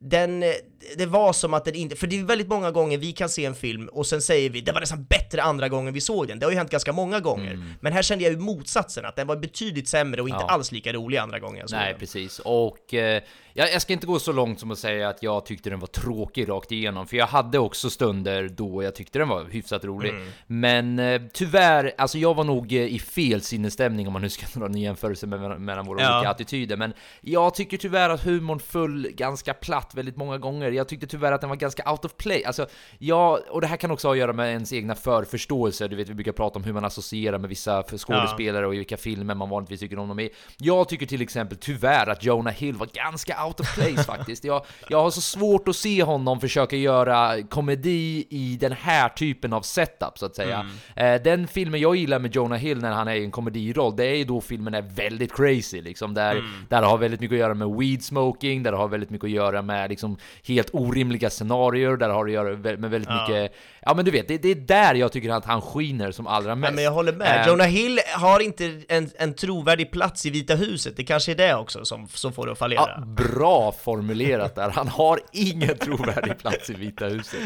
den, 0.03 0.43
eh, 0.43 0.49
det 0.97 1.05
var 1.05 1.33
som 1.33 1.53
att 1.53 1.65
den 1.65 1.75
inte, 1.75 1.95
för 1.95 2.07
det 2.07 2.19
är 2.19 2.23
väldigt 2.23 2.47
många 2.47 2.71
gånger 2.71 2.97
vi 2.97 3.11
kan 3.11 3.29
se 3.29 3.45
en 3.45 3.55
film 3.55 3.87
och 3.87 4.07
sen 4.07 4.21
säger 4.21 4.49
vi 4.49 4.61
det 4.61 4.71
var 4.71 4.79
nästan 4.79 5.03
bättre 5.03 5.41
andra 5.43 5.69
gången 5.69 5.93
vi 5.93 6.01
såg 6.01 6.27
den, 6.27 6.39
det 6.39 6.45
har 6.45 6.51
ju 6.51 6.57
hänt 6.57 6.71
ganska 6.71 6.91
många 6.93 7.19
gånger. 7.19 7.59
Men 7.81 7.93
här 7.93 8.01
kände 8.01 8.23
jag 8.23 8.33
ju 8.33 8.39
motsatsen, 8.39 9.05
att 9.05 9.15
den 9.15 9.27
var 9.27 9.35
betydligt 9.35 9.87
sämre 9.87 10.21
och 10.21 10.29
inte 10.29 10.35
Mm. 10.37 10.45
Ja. 10.47 10.53
alls 10.53 10.71
lika 10.71 10.93
rolig 10.93 11.17
andra 11.17 11.39
gången 11.39 11.59
jag 11.59 11.69
såg 11.69 11.79
Nej, 11.79 11.91
den. 11.91 11.99
precis. 11.99 12.39
Och 12.39 12.93
eh, 12.93 13.21
jag, 13.53 13.73
jag 13.73 13.81
ska 13.81 13.93
inte 13.93 14.07
gå 14.07 14.19
så 14.19 14.31
långt 14.31 14.59
som 14.59 14.71
att 14.71 14.79
säga 14.79 15.09
att 15.09 15.23
jag 15.23 15.45
tyckte 15.45 15.69
den 15.69 15.79
var 15.79 15.87
tråkig 15.87 16.49
rakt 16.49 16.71
igenom, 16.71 17.07
för 17.07 17.17
jag 17.17 17.27
hade 17.27 17.59
också 17.59 17.89
stunder 17.89 18.49
då 18.49 18.83
jag 18.83 18.95
tyckte 18.95 19.19
den 19.19 19.27
var 19.27 19.43
hyfsat 19.45 19.85
rolig. 19.85 20.09
Mm. 20.09 20.27
Men 20.47 20.99
eh, 20.99 21.21
tyvärr, 21.33 21.93
alltså 21.97 22.17
jag 22.17 22.33
var 22.33 22.43
nog 22.43 22.73
eh, 22.73 22.81
i 22.81 22.99
fel 22.99 23.41
sinnesstämning 23.41 24.07
om 24.07 24.13
man 24.13 24.21
nu 24.21 24.29
ska 24.29 24.45
dra 24.59 24.65
en 24.65 24.77
jämförelse 24.77 25.27
med, 25.27 25.61
mellan 25.61 25.85
våra 25.85 26.01
Ja. 26.01 26.17
olika 26.17 26.29
attityder. 26.29 26.77
Men 26.77 26.93
jag 27.21 27.55
tycker 27.55 27.77
tyvärr 27.77 28.09
att 28.09 28.23
humorn 28.23 28.59
föll 28.59 29.07
ganska 29.11 29.53
platt 29.53 29.91
väldigt 29.95 30.17
många 30.17 30.37
gånger. 30.37 30.71
Jag 30.71 30.87
tyckte 30.87 31.07
tyvärr 31.07 31.31
att 31.31 31.41
den 31.41 31.49
var 31.49 31.57
ganska 31.57 31.91
out 31.91 32.05
of 32.05 32.17
play. 32.17 32.43
Alltså, 32.45 32.67
jag, 32.97 33.39
och 33.49 33.61
det 33.61 33.67
här 33.67 33.77
kan 33.77 33.91
också 33.91 34.07
ha 34.07 34.13
att 34.13 34.19
göra 34.19 34.33
med 34.33 34.51
ens 34.51 34.73
egna 34.73 34.95
förförståelse. 34.95 35.87
Du 35.87 35.95
vet, 35.95 36.09
vi 36.09 36.13
brukar 36.13 36.31
prata 36.31 36.59
om 36.59 36.63
hur 36.63 36.73
man 36.73 36.85
associerar 36.85 37.37
med 37.37 37.49
vissa 37.49 37.83
skådespelare 37.83 38.67
och 38.67 38.75
i 38.75 38.77
vilka 38.77 38.97
filmer 38.97 39.35
man 39.35 39.49
vanligtvis 39.49 39.79
tycker 39.79 39.99
om 39.99 40.07
dem 40.07 40.19
i. 40.19 40.29
Jag 40.57 40.89
tycker 40.89 41.05
till 41.05 41.21
exempel 41.21 41.57
tyvärr 41.57 42.07
att 42.09 42.23
Jonah 42.23 42.53
Hill 42.53 42.75
var 42.75 42.87
ganska 42.93 43.35
out 43.45 43.59
of 43.59 43.75
place 43.75 44.03
faktiskt. 44.03 44.43
Jag, 44.43 44.65
jag 44.89 45.03
har 45.03 45.11
så 45.11 45.21
svårt 45.21 45.67
att 45.67 45.75
se 45.75 46.03
honom 46.03 46.39
försöka 46.39 46.75
göra 46.75 47.43
komedi 47.43 48.27
i 48.29 48.57
den 48.59 48.71
här 48.71 49.09
typen 49.09 49.53
av 49.53 49.61
setup 49.61 50.17
så 50.17 50.25
att 50.25 50.35
säga. 50.35 50.65
Eh, 50.95 51.21
den 51.21 51.47
filmen 51.47 51.79
jag 51.79 51.95
gillar 51.95 52.19
med 52.19 52.35
Jonah 52.35 52.59
Hill 52.59 52.81
när 52.81 52.91
han 52.91 53.07
är 53.07 53.15
i 53.15 53.23
en 53.23 53.31
komediroll, 53.31 53.95
det 53.95 54.05
är 54.05 54.15
ju 54.15 54.23
då 54.23 54.41
filmen 54.41 54.73
är 54.73 54.81
väldigt 54.81 55.35
crazy 55.35 55.81
liksom. 55.81 56.13
Där, 56.13 56.43
där 56.69 56.81
det 56.81 56.87
har 56.87 56.97
väldigt 56.97 57.19
mycket 57.19 57.35
att 57.35 57.39
göra 57.39 57.53
med 57.53 57.69
weed 57.69 58.03
smoking, 58.03 58.63
där 58.63 58.71
det 58.71 58.77
har 58.77 58.87
väldigt 58.87 59.09
mycket 59.09 59.25
att 59.25 59.31
göra 59.31 59.61
med 59.61 59.89
liksom 59.89 60.17
helt 60.47 60.69
orimliga 60.73 61.29
scenarier, 61.29 61.97
där 61.97 62.07
det 62.07 62.13
har 62.13 62.25
att 62.25 62.31
göra 62.31 62.57
med 62.77 62.91
väldigt 62.91 63.09
mycket... 63.09 63.55
Ja 63.85 63.93
men 63.93 64.05
du 64.05 64.11
vet, 64.11 64.27
det, 64.27 64.37
det 64.37 64.49
är 64.49 64.55
där 64.55 64.95
jag 64.95 65.11
tycker 65.11 65.29
att 65.29 65.45
han 65.45 65.61
skiner 65.61 66.11
som 66.11 66.27
allra 66.27 66.55
mest. 66.55 66.69
Nej, 66.69 66.75
men 66.75 66.83
jag 66.83 66.91
håller 66.91 67.13
med. 67.13 67.41
Eh, 67.41 67.47
Jonah 67.47 67.67
Hill 67.67 67.99
har 68.15 68.39
inte 68.39 68.81
en, 68.87 69.09
en 69.15 69.33
trovärdig 69.33 69.91
plats 69.91 70.25
i 70.25 70.29
Vita 70.29 70.55
huset, 70.55 70.97
det 70.97 71.03
kanske 71.03 71.31
är 71.31 71.35
det 71.35 71.55
också 71.55 71.85
som, 71.85 72.07
som 72.07 72.33
får 72.33 72.45
det 72.45 72.51
att 72.51 72.57
fallera. 72.57 72.81
Ja, 72.97 73.05
bra 73.05 73.71
formulerat 73.83 74.55
där. 74.55 74.69
Han 74.69 74.87
har 74.87 75.19
ingen 75.31 75.77
trovärdig 75.77 76.37
plats 76.37 76.69
i 76.69 76.73
Vita 76.73 77.05
huset. 77.05 77.39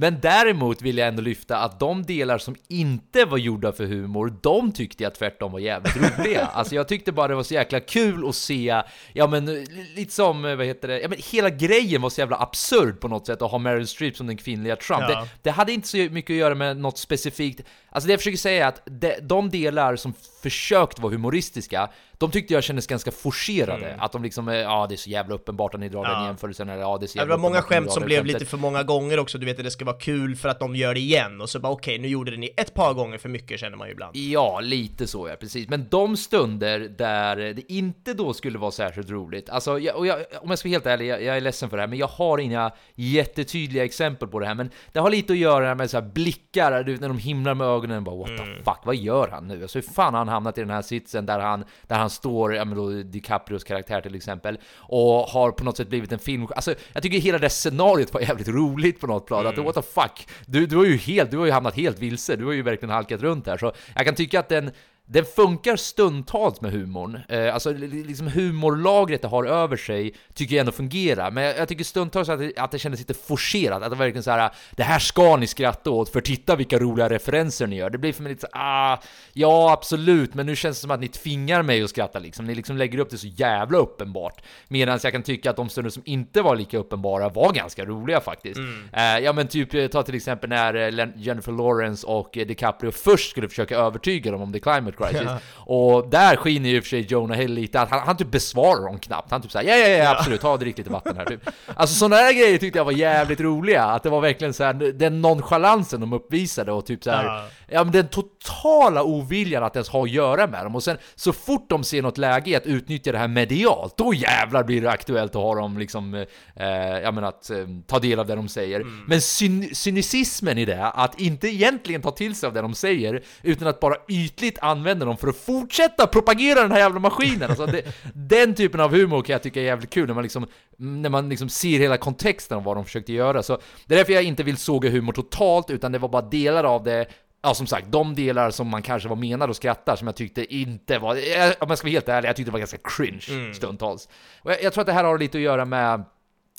Men 0.00 0.20
däremot 0.20 0.82
vill 0.82 0.98
jag 0.98 1.08
ändå 1.08 1.22
lyfta 1.22 1.58
att 1.58 1.80
de 1.80 2.02
delar 2.02 2.38
som 2.38 2.56
inte 2.68 3.24
var 3.24 3.38
gjorda 3.38 3.72
för 3.72 3.84
humor, 3.84 4.34
de 4.42 4.72
tyckte 4.72 5.02
jag 5.02 5.14
tvärtom 5.14 5.52
var 5.52 5.58
jävligt 5.58 5.96
roliga. 5.96 6.46
Alltså 6.52 6.74
jag 6.74 6.88
tyckte 6.88 7.12
bara 7.12 7.28
det 7.28 7.34
var 7.34 7.42
så 7.42 7.54
jäkla 7.54 7.80
kul 7.80 8.28
att 8.28 8.34
se, 8.34 8.82
ja 9.12 9.26
men 9.26 9.64
lite 9.96 10.12
som, 10.12 10.42
vad 10.42 10.66
heter 10.66 10.88
det, 10.88 11.00
ja 11.00 11.08
men 11.08 11.18
hela 11.32 11.50
grejen 11.50 12.02
var 12.02 12.10
så 12.10 12.20
jävla 12.20 12.36
absurd 12.36 13.00
på 13.00 13.08
något 13.08 13.26
sätt 13.26 13.42
att 13.42 13.50
ha 13.50 13.58
Meryl 13.58 13.86
Streep 13.86 14.16
som 14.16 14.26
den 14.26 14.36
kvinnliga 14.36 14.76
Trump. 14.76 15.02
Ja. 15.08 15.08
Det, 15.08 15.28
det 15.42 15.50
hade 15.50 15.72
inte 15.72 15.88
så 15.88 15.96
mycket 15.96 16.34
att 16.34 16.38
göra 16.38 16.54
med 16.54 16.76
något 16.76 16.98
specifikt, 16.98 17.60
alltså 17.90 18.06
det 18.06 18.12
jag 18.12 18.20
försöker 18.20 18.38
säga 18.38 18.64
är 18.64 18.68
att 18.68 18.82
de, 18.84 19.14
de 19.22 19.50
delar 19.50 19.96
som 19.96 20.14
försökt 20.42 20.98
vara 20.98 21.12
humoristiska, 21.12 21.90
de 22.18 22.30
tyckte 22.30 22.54
jag 22.54 22.62
kändes 22.64 22.86
ganska 22.86 23.10
forcerade. 23.10 23.96
Att 23.98 24.12
de 24.12 24.22
liksom, 24.22 24.48
eh, 24.48 24.54
ja 24.56 24.86
det 24.88 24.94
är 24.94 24.96
så 24.96 25.10
jävla 25.10 25.34
uppenbart 25.34 25.74
att 25.74 25.80
ni 25.80 25.88
drar 25.88 26.02
den 26.04 26.12
Ja. 26.12 26.26
jämförelsen, 26.26 26.68
eller 26.68 26.80
ja 26.82 26.98
det 26.98 27.06
är 27.06 27.06
så 27.06 27.18
Ja, 27.18 27.20
det 27.20 27.22
jävla 27.24 27.36
var 27.36 27.42
många 27.42 27.56
ni 27.56 27.62
skämt 27.62 27.92
som 27.92 28.02
blev 28.04 28.18
skämtet. 28.18 28.34
lite 28.34 28.46
för 28.50 28.56
många 28.56 28.82
gånger 28.82 29.18
också, 29.18 29.38
du 29.38 29.46
vet 29.46 29.58
att 29.58 29.64
det 29.64 29.70
ska 29.70 29.84
vara 29.84 29.98
kul 29.98 30.36
för 30.36 30.48
att 30.48 30.60
de 30.60 30.76
gör 30.76 30.94
det 30.94 31.00
igen, 31.00 31.40
och 31.40 31.50
så 31.50 31.60
bara 31.60 31.72
okej, 31.72 31.98
nu 31.98 32.08
gjorde 32.08 32.30
den 32.30 32.42
ett 32.56 32.74
par 32.74 32.94
gånger 32.94 33.18
för 33.18 33.28
mycket 33.28 33.60
känner 33.60 33.76
man 33.76 33.86
ju 33.88 33.92
ibland. 33.92 34.16
Ja, 34.16 34.60
lite 34.60 35.06
så 35.06 35.28
ja, 35.28 35.34
precis. 35.40 35.68
Men 35.68 35.86
de 35.90 36.16
stunder 36.16 36.78
där 36.80 37.36
det 37.36 37.72
inte 37.72 38.14
då 38.14 38.32
skulle 38.32 38.58
vara 38.58 38.70
särskilt 38.70 39.10
roligt, 39.10 39.50
alltså, 39.50 39.78
jag, 39.78 39.96
och 39.96 40.06
jag, 40.06 40.18
om 40.40 40.50
jag 40.50 40.58
ska 40.58 40.68
vara 40.68 40.74
helt 40.74 40.86
ärlig, 40.86 41.06
jag, 41.06 41.22
jag 41.22 41.36
är 41.36 41.40
ledsen 41.40 41.70
för 41.70 41.76
det 41.76 41.82
här, 41.82 41.88
men 41.88 41.98
jag 41.98 42.06
har 42.08 42.38
inga 42.38 42.72
jättetydliga 42.94 43.84
exempel 43.84 44.28
på 44.28 44.38
det 44.38 44.46
här, 44.46 44.54
men 44.54 44.70
det 44.92 44.98
har 45.00 45.10
lite 45.10 45.32
att 45.32 45.38
göra 45.38 45.74
med 45.74 45.90
så 45.90 45.96
här 46.00 46.04
blickar, 46.08 46.82
du 46.82 46.92
vet, 46.92 47.00
när 47.00 47.08
de 47.08 47.18
himlar 47.18 47.54
med 47.54 47.66
ögonen, 47.66 47.79
bara 47.88 48.16
what 48.16 48.28
the 48.28 48.44
fuck, 48.64 48.78
vad 48.84 48.96
gör 48.96 49.28
han 49.28 49.48
nu? 49.48 49.62
Alltså 49.62 49.78
hur 49.78 49.82
fan 49.92 50.14
har 50.14 50.18
han 50.18 50.28
hamnat 50.28 50.58
i 50.58 50.60
den 50.60 50.70
här 50.70 50.82
sitsen 50.82 51.26
där 51.26 51.38
han, 51.38 51.64
där 51.86 51.98
han 51.98 52.10
står, 52.10 52.54
ja 52.54 52.64
men 52.64 52.76
då 52.76 52.90
DiCaprios 52.90 53.64
karaktär 53.64 54.00
till 54.00 54.14
exempel, 54.14 54.58
och 54.76 55.22
har 55.22 55.50
på 55.50 55.64
något 55.64 55.76
sätt 55.76 55.88
blivit 55.88 56.12
en 56.12 56.18
film, 56.18 56.48
alltså 56.56 56.74
jag 56.92 57.02
tycker 57.02 57.18
hela 57.18 57.38
det 57.38 57.50
scenariot 57.50 58.14
var 58.14 58.20
jävligt 58.20 58.48
roligt 58.48 59.00
på 59.00 59.06
något 59.06 59.26
plan, 59.26 59.46
att 59.46 59.58
what 59.58 59.74
the 59.74 59.82
fuck, 59.82 60.28
du, 60.46 60.66
du 60.66 60.76
har 60.76 60.84
ju 60.84 60.96
helt, 60.96 61.30
du 61.30 61.38
har 61.38 61.46
ju 61.46 61.52
hamnat 61.52 61.76
helt 61.76 61.98
vilse, 61.98 62.36
du 62.36 62.44
har 62.44 62.52
ju 62.52 62.62
verkligen 62.62 62.94
halkat 62.94 63.20
runt 63.20 63.46
här, 63.46 63.56
så 63.58 63.72
jag 63.94 64.06
kan 64.06 64.14
tycka 64.14 64.40
att 64.40 64.48
den 64.48 64.70
den 65.12 65.24
funkar 65.24 65.76
stundtals 65.76 66.60
med 66.60 66.72
humorn, 66.72 67.20
eh, 67.28 67.54
alltså 67.54 67.72
li- 67.72 68.04
liksom 68.04 68.26
humorlagret 68.26 69.22
det 69.22 69.28
har 69.28 69.44
över 69.44 69.76
sig 69.76 70.14
tycker 70.34 70.54
jag 70.56 70.60
ändå 70.60 70.72
fungerar, 70.72 71.30
men 71.30 71.44
jag, 71.44 71.58
jag 71.58 71.68
tycker 71.68 71.84
stundtals 71.84 72.28
att 72.28 72.38
det, 72.38 72.52
att 72.56 72.70
det 72.70 72.78
kändes 72.78 73.00
lite 73.00 73.14
forcerat, 73.14 73.82
att 73.82 73.90
det 73.90 73.96
verkligen 73.96 74.22
så 74.22 74.30
här, 74.30 74.50
det 74.70 74.82
här 74.82 74.98
ska 74.98 75.36
ni 75.36 75.46
skratta 75.46 75.90
åt, 75.90 76.08
för 76.08 76.20
titta 76.20 76.56
vilka 76.56 76.78
roliga 76.78 77.08
referenser 77.08 77.66
ni 77.66 77.76
gör. 77.76 77.90
Det 77.90 77.98
blir 77.98 78.12
för 78.12 78.22
mig 78.22 78.32
lite 78.32 78.40
så 78.40 78.46
ah, 78.52 78.98
ja 79.32 79.72
absolut, 79.72 80.34
men 80.34 80.46
nu 80.46 80.56
känns 80.56 80.76
det 80.76 80.80
som 80.80 80.90
att 80.90 81.00
ni 81.00 81.08
tvingar 81.08 81.62
mig 81.62 81.82
att 81.82 81.90
skratta 81.90 82.18
liksom, 82.18 82.44
ni 82.46 82.54
liksom 82.54 82.76
lägger 82.76 82.98
upp 82.98 83.10
det 83.10 83.18
så 83.18 83.26
jävla 83.26 83.78
uppenbart, 83.78 84.42
medan 84.68 84.98
jag 85.02 85.12
kan 85.12 85.22
tycka 85.22 85.50
att 85.50 85.56
de 85.56 85.68
stunder 85.68 85.90
som 85.90 86.02
inte 86.06 86.42
var 86.42 86.56
lika 86.56 86.78
uppenbara 86.78 87.28
var 87.28 87.52
ganska 87.52 87.84
roliga 87.84 88.20
faktiskt. 88.20 88.60
Eh, 88.92 89.18
ja 89.18 89.32
men 89.32 89.48
typ, 89.48 89.74
eh, 89.74 89.86
ta 89.86 90.02
till 90.02 90.14
exempel 90.14 90.50
när 90.50 90.74
eh, 91.00 91.06
Jennifer 91.16 91.52
Lawrence 91.52 92.06
och 92.06 92.38
eh, 92.38 92.46
DiCaprio 92.46 92.90
först 92.90 93.30
skulle 93.30 93.48
försöka 93.48 93.76
övertyga 93.76 94.30
dem 94.30 94.42
om 94.42 94.52
The 94.52 94.60
Climate 94.60 94.96
Crisis, 95.08 95.28
och 95.54 96.08
där 96.08 96.36
skiner 96.36 96.70
ju 96.70 96.76
i 96.76 96.80
och 96.80 96.84
för 96.84 96.88
sig 96.88 97.06
Jonah 97.08 97.38
Hill 97.38 97.52
lite, 97.52 97.80
att 97.80 97.90
han, 97.90 98.00
han 98.00 98.16
typ 98.16 98.30
besvarar 98.30 98.86
dem 98.86 98.98
knappt, 98.98 99.30
han 99.30 99.42
typ 99.42 99.50
såhär 99.52 99.64
ja 99.64 99.76
ja 99.76 99.88
ja 99.88 100.10
absolut, 100.10 100.40
ta 100.40 100.56
drick 100.56 100.78
lite 100.78 100.90
vatten 100.90 101.16
här. 101.16 101.24
Typ. 101.24 101.40
Alltså 101.74 101.94
sådana 101.94 102.16
här 102.16 102.32
grejer 102.32 102.58
tyckte 102.58 102.78
jag 102.78 102.84
var 102.84 102.92
jävligt 102.92 103.40
roliga, 103.40 103.84
att 103.84 104.02
det 104.02 104.10
var 104.10 104.20
verkligen 104.20 104.54
så 104.54 104.64
här 104.64 104.72
den 104.74 105.20
nonchalansen 105.20 106.00
de 106.00 106.12
uppvisade 106.12 106.72
och 106.72 106.86
typ 106.86 107.04
så 107.04 107.10
här, 107.10 107.24
Ja. 107.24 107.44
ja 107.68 107.84
men 107.84 107.92
den 107.92 108.08
totala 108.08 109.02
oviljan 109.02 109.62
att 109.64 109.76
ens 109.76 109.88
ha 109.88 110.02
att 110.02 110.10
göra 110.10 110.46
med 110.46 110.64
dem, 110.64 110.76
och 110.76 110.82
sen 110.82 110.98
så 111.14 111.32
fort 111.32 111.70
de 111.70 111.84
ser 111.84 112.02
något 112.02 112.18
läge 112.18 112.50
i 112.50 112.56
att 112.56 112.66
utnyttja 112.66 113.12
det 113.12 113.18
här 113.18 113.28
medialt, 113.28 113.96
då 113.96 114.14
jävlar 114.14 114.62
blir 114.64 114.82
det 114.82 114.90
aktuellt 114.90 115.36
att 115.36 115.42
ha 115.42 115.54
dem 115.54 115.78
liksom, 115.78 116.14
eh, 116.56 116.66
ja 117.02 117.10
men 117.12 117.24
att 117.24 117.50
eh, 117.50 117.56
ta 117.86 117.98
del 117.98 118.18
av 118.18 118.26
det 118.26 118.34
de 118.34 118.48
säger. 118.48 118.84
Men 119.08 119.20
cyn 119.20 119.74
cynicismen 119.74 120.58
i 120.58 120.64
det, 120.64 120.86
att 120.86 121.20
inte 121.20 121.48
egentligen 121.48 122.02
ta 122.02 122.10
till 122.10 122.34
sig 122.34 122.46
av 122.46 122.52
det 122.52 122.60
de 122.60 122.74
säger, 122.74 123.22
utan 123.42 123.68
att 123.68 123.80
bara 123.80 123.94
ytligt 124.08 124.58
använda 124.62 124.89
använder 124.90 125.06
dem 125.06 125.16
för 125.16 125.28
att 125.28 125.36
fortsätta 125.36 126.06
propagera 126.06 126.62
den 126.62 126.72
här 126.72 126.78
jävla 126.78 127.00
maskinen. 127.00 127.50
Alltså 127.50 127.66
det, 127.66 127.82
den 128.14 128.54
typen 128.54 128.80
av 128.80 128.90
humor 128.90 129.22
kan 129.22 129.32
jag 129.32 129.42
tycka 129.42 129.60
är 129.60 129.64
jävligt 129.64 129.90
kul 129.90 130.06
när 130.06 130.14
man 130.14 130.22
liksom, 130.22 130.46
när 130.76 131.10
man 131.10 131.28
liksom 131.28 131.48
ser 131.48 131.78
hela 131.78 131.96
kontexten 131.96 132.56
av 132.56 132.64
vad 132.64 132.76
de 132.76 132.84
försökte 132.84 133.12
göra. 133.12 133.42
Så 133.42 133.58
det 133.86 133.94
är 133.94 133.98
därför 133.98 134.12
jag 134.12 134.22
inte 134.22 134.42
vill 134.42 134.56
såga 134.56 134.90
humor 134.90 135.12
totalt, 135.12 135.70
utan 135.70 135.92
det 135.92 135.98
var 135.98 136.08
bara 136.08 136.22
delar 136.22 136.64
av 136.64 136.84
det 136.84 137.06
Ja, 137.42 137.54
som 137.54 137.66
sagt, 137.66 137.86
de 137.86 138.14
delar 138.14 138.50
som 138.50 138.68
man 138.68 138.82
kanske 138.82 139.08
var 139.08 139.16
menad 139.16 139.50
och 139.50 139.56
skrattar 139.56 139.96
som 139.96 140.06
jag 140.06 140.16
tyckte 140.16 140.54
inte 140.54 140.98
var, 140.98 141.14
om 141.60 141.68
jag 141.68 141.78
ska 141.78 141.86
vara 141.86 141.92
helt 141.92 142.08
ärlig, 142.08 142.28
jag 142.28 142.36
tyckte 142.36 142.50
det 142.50 142.52
var 142.52 142.58
ganska 142.58 142.78
cringe 142.84 143.26
mm. 143.30 143.54
stundtals. 143.54 144.08
Och 144.42 144.50
jag, 144.50 144.62
jag, 144.62 144.72
tror 144.72 144.82
att 144.82 144.86
det 144.86 144.92
här 144.92 145.04
har 145.04 145.18
lite 145.18 145.38
att 145.38 145.42
göra 145.42 145.64
med 145.64 146.04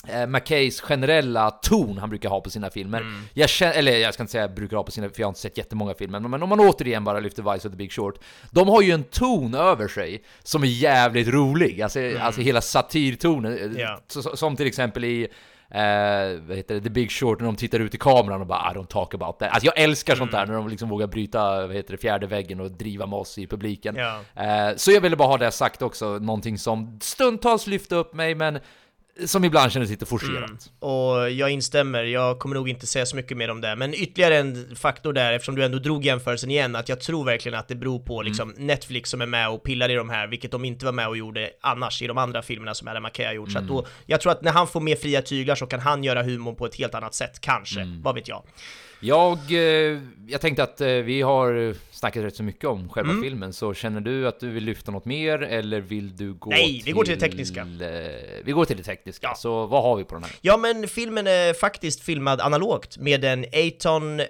eh, 0.08 0.28
McKays 0.28 0.82
generella 0.82 1.52
ton 1.52 1.98
han 1.98 2.10
brukar 2.10 2.30
ha 2.30 2.42
på 2.42 2.50
sina 2.50 2.70
filmer. 2.70 3.02
Mm. 3.02 3.22
Jag 3.34 3.50
känner, 3.50 3.74
eller 3.74 3.98
jag 3.98 4.14
ska 4.14 4.24
inte 4.24 4.32
säga 4.32 4.48
brukar 4.48 4.78
ha 4.78 4.84
på 4.84 4.92
sina, 4.92 5.10
för 5.10 5.22
jag 5.22 5.28
har 5.28 5.32
inte 5.32 5.40
sett 5.40 5.58
jättemånga 5.58 5.94
filmer, 5.94 6.20
men 6.20 6.44
om 6.44 6.50
man 6.50 6.60
återigen 6.60 7.04
bara 7.04 7.20
lyfter 7.20 7.54
Vice 7.54 7.68
och 7.68 7.72
The 7.72 7.78
Big 7.78 7.92
Short, 7.92 8.20
de 8.52 8.68
har 8.68 8.82
ju 8.82 8.92
en 8.92 9.04
ton 9.04 9.56
över 9.56 9.88
sig 9.88 10.24
som 10.44 10.64
är 10.64 10.68
jävligt 10.68 11.28
rolig, 11.28 11.82
alltså, 11.82 12.00
mm. 12.00 12.22
alltså 12.22 12.42
hela 12.42 12.62
satirtonen, 12.62 13.78
yeah. 13.78 14.00
som 14.36 14.56
till 14.56 14.68
exempel 14.68 15.04
i 15.04 15.28
eh, 15.72 16.42
vad 16.48 16.58
heter 16.58 16.76
det, 16.76 16.82
The 16.82 16.90
Big 16.90 17.12
Short, 17.12 17.40
när 17.40 17.46
de 17.46 17.56
tittar 17.56 17.80
ut 17.80 17.96
i 17.96 17.98
kameran 17.98 18.42
och 18.42 18.48
bara 18.48 18.72
I 18.72 18.78
don't 18.78 18.88
talk 18.88 19.14
about 19.14 19.40
that. 19.40 19.50
Alltså 19.52 19.66
jag 19.66 19.80
älskar 19.80 20.16
sånt 20.16 20.32
där, 20.32 20.44
mm. 20.44 20.50
när 20.50 20.56
de 20.56 20.70
liksom 20.70 20.90
vågar 20.90 21.08
bryta, 21.08 21.68
vad 21.68 21.76
heter 21.76 21.92
det, 21.92 21.98
fjärde 21.98 22.28
väggen 22.28 22.60
och 22.60 22.72
driva 22.72 23.06
med 23.06 23.20
oss 23.20 23.38
i 23.38 23.48
publiken. 23.48 23.96
Ja. 23.96 24.20
Eh, 24.44 24.76
så 24.76 24.92
jag 24.92 25.02
ville 25.02 25.16
bara 25.16 25.28
ha 25.28 25.38
det 25.38 25.52
sagt 25.52 25.82
också, 25.82 26.06
någonting 26.06 26.58
som 26.58 27.00
stundtals 27.02 27.68
lyfte 27.68 27.96
upp 27.96 28.14
mig, 28.14 28.36
men 28.36 28.60
som 29.26 29.44
ibland 29.44 29.72
kändes 29.72 29.92
lite 29.92 30.06
forcerat. 30.06 30.50
Mm. 30.50 30.58
Och 30.80 31.32
jag 31.32 31.50
instämmer, 31.50 32.04
jag 32.04 32.40
kommer 32.40 32.56
nog 32.56 32.70
inte 32.70 32.88
säga 32.88 33.06
så 33.06 33.16
mycket 33.16 33.38
mer 33.38 33.50
om 33.50 33.62
det, 33.62 33.76
men 33.76 33.94
ytterligare 33.94 34.38
en 34.38 34.76
faktor 34.76 35.14
där, 35.14 35.34
eftersom 35.34 35.56
du 35.56 35.66
ändå 35.66 35.80
drog 35.80 36.06
jämförelsen 36.06 36.52
igen, 36.52 36.76
att 36.76 36.90
jag 36.90 37.00
tror 37.00 37.26
verkligen 37.26 37.60
att 37.60 37.68
det 37.68 37.76
beror 37.76 38.00
på 38.00 38.22
mm. 38.22 38.28
liksom 38.28 38.54
Netflix 38.58 39.10
som 39.10 39.22
är 39.22 39.26
med 39.26 39.50
och 39.50 39.64
pillar 39.64 39.90
i 39.90 39.94
de 39.94 40.10
här, 40.10 40.28
vilket 40.28 40.52
de 40.52 40.66
inte 40.66 40.86
var 40.86 40.92
med 40.92 41.08
och 41.08 41.18
gjorde 41.18 41.50
annars 41.62 42.02
i 42.02 42.08
de 42.08 42.18
andra 42.18 42.42
filmerna 42.42 42.74
som 42.74 42.88
Adam 42.88 43.04
McKay 43.04 43.26
har 43.26 43.34
gjort. 43.34 43.50
Mm. 43.50 43.68
Så 43.68 43.74
mm. 43.74 43.84
då, 43.84 43.88
jag 44.06 44.22
tror 44.22 44.32
att 44.32 44.42
när 44.42 44.52
han 44.52 44.68
får 44.68 44.82
mer 44.82 44.96
fria 44.96 45.22
tyglar 45.22 45.56
så 45.56 45.66
kan 45.66 45.80
han 45.80 46.04
göra 46.04 46.24
humor 46.24 46.54
på 46.54 46.66
ett 46.66 46.76
helt 46.76 46.96
annat 46.96 47.14
sätt, 47.14 47.42
kanske, 47.42 47.82
mm. 47.82 48.02
vad 48.02 48.16
vet 48.16 48.28
jag. 48.28 48.44
Jag, 49.04 49.38
eh, 49.52 50.00
jag 50.28 50.42
tänkte 50.42 50.64
att 50.64 50.82
eh, 50.82 50.88
vi 50.88 51.22
har 51.22 51.76
snackat 51.92 52.24
rätt 52.24 52.36
så 52.36 52.44
mycket 52.44 52.66
om 52.66 52.90
själva 52.90 53.12
mm. 53.12 53.24
filmen, 53.24 53.54
så 53.54 53.74
känner 53.74 54.02
du 54.02 54.28
att 54.28 54.40
du 54.40 54.50
vill 54.50 54.64
lyfta 54.64 54.92
något 54.92 55.06
mer 55.06 55.42
eller 55.42 55.82
vill 55.82 56.18
du 56.18 56.34
gå 56.34 56.50
Nej, 56.50 56.74
till... 56.74 56.84
vi 56.86 56.92
går 56.92 57.04
till 57.04 57.14
det 57.14 57.20
tekniska. 57.20 57.62
Eh, 57.62 58.44
vi 58.44 58.52
går 58.52 58.66
till 58.66 58.78
det 58.78 58.84
tekniska, 58.84 59.28
ja. 59.28 59.36
så 59.36 59.66
vad 59.66 59.84
har 59.84 59.96
vi 59.96 60.04
på 60.04 60.16
den 60.16 60.24
här? 60.24 60.32
Ja, 60.42 60.58
men 60.58 60.88
filmen 60.88 61.28
är 61.28 61.54
faktiskt 61.54 62.02
filmad 62.02 62.42
analogt 62.42 62.98
med 62.98 63.26
en 63.26 63.46
Aton 63.54 64.20
eh, 64.20 64.26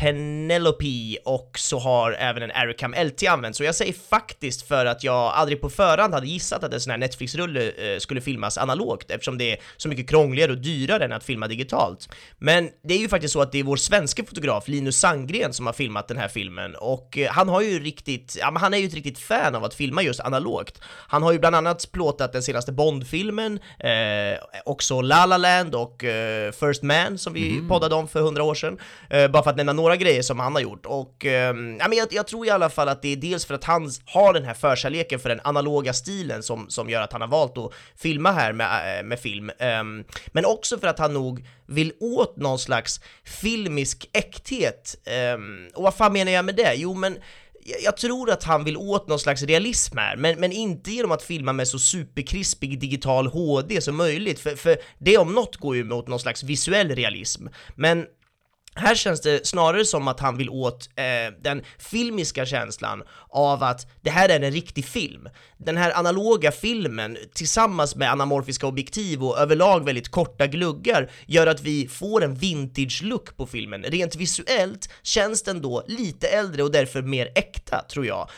Penelope 0.00 1.16
och 1.24 1.58
så 1.58 1.78
har 1.78 2.12
även 2.12 2.42
en 2.42 2.50
Aricam 2.50 2.94
LT 3.04 3.28
använts. 3.28 3.58
Så 3.58 3.64
jag 3.64 3.74
säger 3.74 3.92
faktiskt 3.92 4.68
för 4.68 4.86
att 4.86 5.04
jag 5.04 5.14
aldrig 5.14 5.60
på 5.60 5.70
förhand 5.70 6.14
hade 6.14 6.26
gissat 6.26 6.64
att 6.64 6.74
en 6.74 6.80
sån 6.80 6.90
här 6.90 6.98
Netflix-rulle 6.98 7.70
eh, 7.70 7.98
skulle 7.98 8.20
filmas 8.20 8.58
analogt 8.58 9.10
eftersom 9.10 9.38
det 9.38 9.52
är 9.52 9.58
så 9.76 9.88
mycket 9.88 10.10
krångligare 10.10 10.52
och 10.52 10.58
dyrare 10.58 11.04
än 11.04 11.12
att 11.12 11.24
filma 11.24 11.48
digitalt. 11.48 12.08
Men 12.38 12.70
det 12.82 12.94
är 12.94 12.98
ju 12.98 13.08
faktiskt 13.08 13.32
så 13.32 13.42
att 13.42 13.52
det 13.52 13.58
är 13.58 13.62
vår 13.62 13.76
svenska 13.76 14.24
fotograf 14.24 14.68
Linus 14.68 14.98
Sandgren 14.98 15.52
som 15.52 15.66
har 15.66 15.72
filmat 15.72 16.08
den 16.08 16.16
här 16.16 16.28
filmen 16.28 16.74
och 16.76 17.18
eh, 17.18 17.30
han 17.30 17.48
har 17.48 17.60
ju 17.60 17.78
riktigt, 17.78 18.36
ja 18.40 18.50
men 18.50 18.62
han 18.62 18.74
är 18.74 18.78
ju 18.78 18.86
ett 18.86 18.94
riktigt 18.94 19.18
fan 19.18 19.54
av 19.54 19.64
att 19.64 19.74
filma 19.74 20.02
just 20.02 20.20
analogt. 20.20 20.80
Han 20.84 21.22
har 21.22 21.32
ju 21.32 21.38
bland 21.38 21.56
annat 21.56 21.92
plåtat 21.92 22.32
den 22.32 22.42
senaste 22.42 22.72
Bond-filmen, 22.72 23.60
eh, 23.78 24.60
också 24.64 25.00
La 25.00 25.26
La 25.26 25.36
Land 25.36 25.74
och 25.74 26.04
eh, 26.04 26.52
First 26.52 26.82
Man 26.82 27.18
som 27.18 27.32
vi 27.32 27.52
mm. 27.52 27.68
poddade 27.68 27.94
om 27.94 28.08
för 28.08 28.20
hundra 28.20 28.42
år 28.42 28.54
sedan, 28.54 28.78
eh, 29.10 29.28
bara 29.28 29.42
för 29.42 29.50
att 29.50 29.56
nämna 29.56 29.72
några 29.72 29.89
några 29.90 29.96
grejer 29.96 30.22
som 30.22 30.40
han 30.40 30.54
har 30.54 30.60
gjort 30.60 30.86
och 30.86 31.26
eh, 31.26 31.54
jag, 31.90 32.08
jag, 32.10 32.26
tror 32.26 32.46
i 32.46 32.50
alla 32.50 32.70
fall 32.70 32.88
att 32.88 33.02
det 33.02 33.08
är 33.08 33.16
dels 33.16 33.44
för 33.44 33.54
att 33.54 33.64
han 33.64 33.90
har 34.04 34.32
den 34.32 34.44
här 34.44 34.54
förkärleken 34.54 35.20
för 35.20 35.28
den 35.28 35.40
analoga 35.44 35.92
stilen 35.92 36.42
som, 36.42 36.70
som 36.70 36.90
gör 36.90 37.02
att 37.02 37.12
han 37.12 37.20
har 37.20 37.28
valt 37.28 37.58
att 37.58 37.72
filma 37.96 38.32
här 38.32 38.52
med, 38.52 38.98
eh, 38.98 39.04
med 39.04 39.20
film, 39.20 39.50
eh, 39.58 39.84
men 40.26 40.44
också 40.44 40.78
för 40.78 40.86
att 40.86 40.98
han 40.98 41.14
nog 41.14 41.46
vill 41.66 41.92
åt 42.00 42.36
någon 42.36 42.58
slags 42.58 43.00
filmisk 43.24 44.08
äkthet. 44.12 44.96
Eh, 45.04 45.38
och 45.74 45.82
vad 45.82 45.94
fan 45.94 46.12
menar 46.12 46.32
jag 46.32 46.44
med 46.44 46.56
det? 46.56 46.74
Jo, 46.74 46.94
men 46.94 47.18
jag 47.84 47.96
tror 47.96 48.30
att 48.30 48.44
han 48.44 48.64
vill 48.64 48.76
åt 48.76 49.08
någon 49.08 49.18
slags 49.18 49.42
realism 49.42 49.98
här, 49.98 50.16
men, 50.16 50.40
men 50.40 50.52
inte 50.52 50.90
genom 50.90 51.12
att 51.12 51.22
filma 51.22 51.52
med 51.52 51.68
så 51.68 51.78
superkrispig 51.78 52.80
digital 52.80 53.26
HD 53.26 53.80
som 53.80 53.96
möjligt, 53.96 54.40
för, 54.40 54.56
för 54.56 54.76
det 54.98 55.18
om 55.18 55.34
något 55.34 55.56
går 55.56 55.76
ju 55.76 55.84
mot 55.84 56.08
någon 56.08 56.20
slags 56.20 56.42
visuell 56.42 56.94
realism. 56.94 57.46
Men 57.74 58.06
här 58.80 58.94
känns 58.94 59.20
det 59.20 59.46
snarare 59.46 59.84
som 59.84 60.08
att 60.08 60.20
han 60.20 60.36
vill 60.36 60.50
åt 60.50 60.88
eh, 60.96 61.34
den 61.42 61.62
filmiska 61.78 62.46
känslan 62.46 63.02
av 63.28 63.62
att 63.62 63.86
det 64.00 64.10
här 64.10 64.28
är 64.28 64.40
en 64.40 64.52
riktig 64.52 64.84
film. 64.84 65.28
Den 65.58 65.76
här 65.76 65.92
analoga 65.98 66.52
filmen 66.52 67.18
tillsammans 67.34 67.96
med 67.96 68.10
anamorfiska 68.10 68.66
objektiv 68.66 69.24
och 69.24 69.38
överlag 69.38 69.84
väldigt 69.84 70.08
korta 70.08 70.46
gluggar 70.46 71.10
gör 71.26 71.46
att 71.46 71.60
vi 71.60 71.88
får 71.88 72.24
en 72.24 72.34
vintage-look 72.34 73.36
på 73.36 73.46
filmen. 73.46 73.82
Rent 73.82 74.16
visuellt 74.16 74.92
känns 75.02 75.42
den 75.42 75.62
då 75.62 75.84
lite 75.86 76.28
äldre 76.28 76.62
och 76.62 76.70
därför 76.70 77.02
mer 77.02 77.32
äkta, 77.34 77.84
tror 77.92 78.06
jag. 78.06 78.28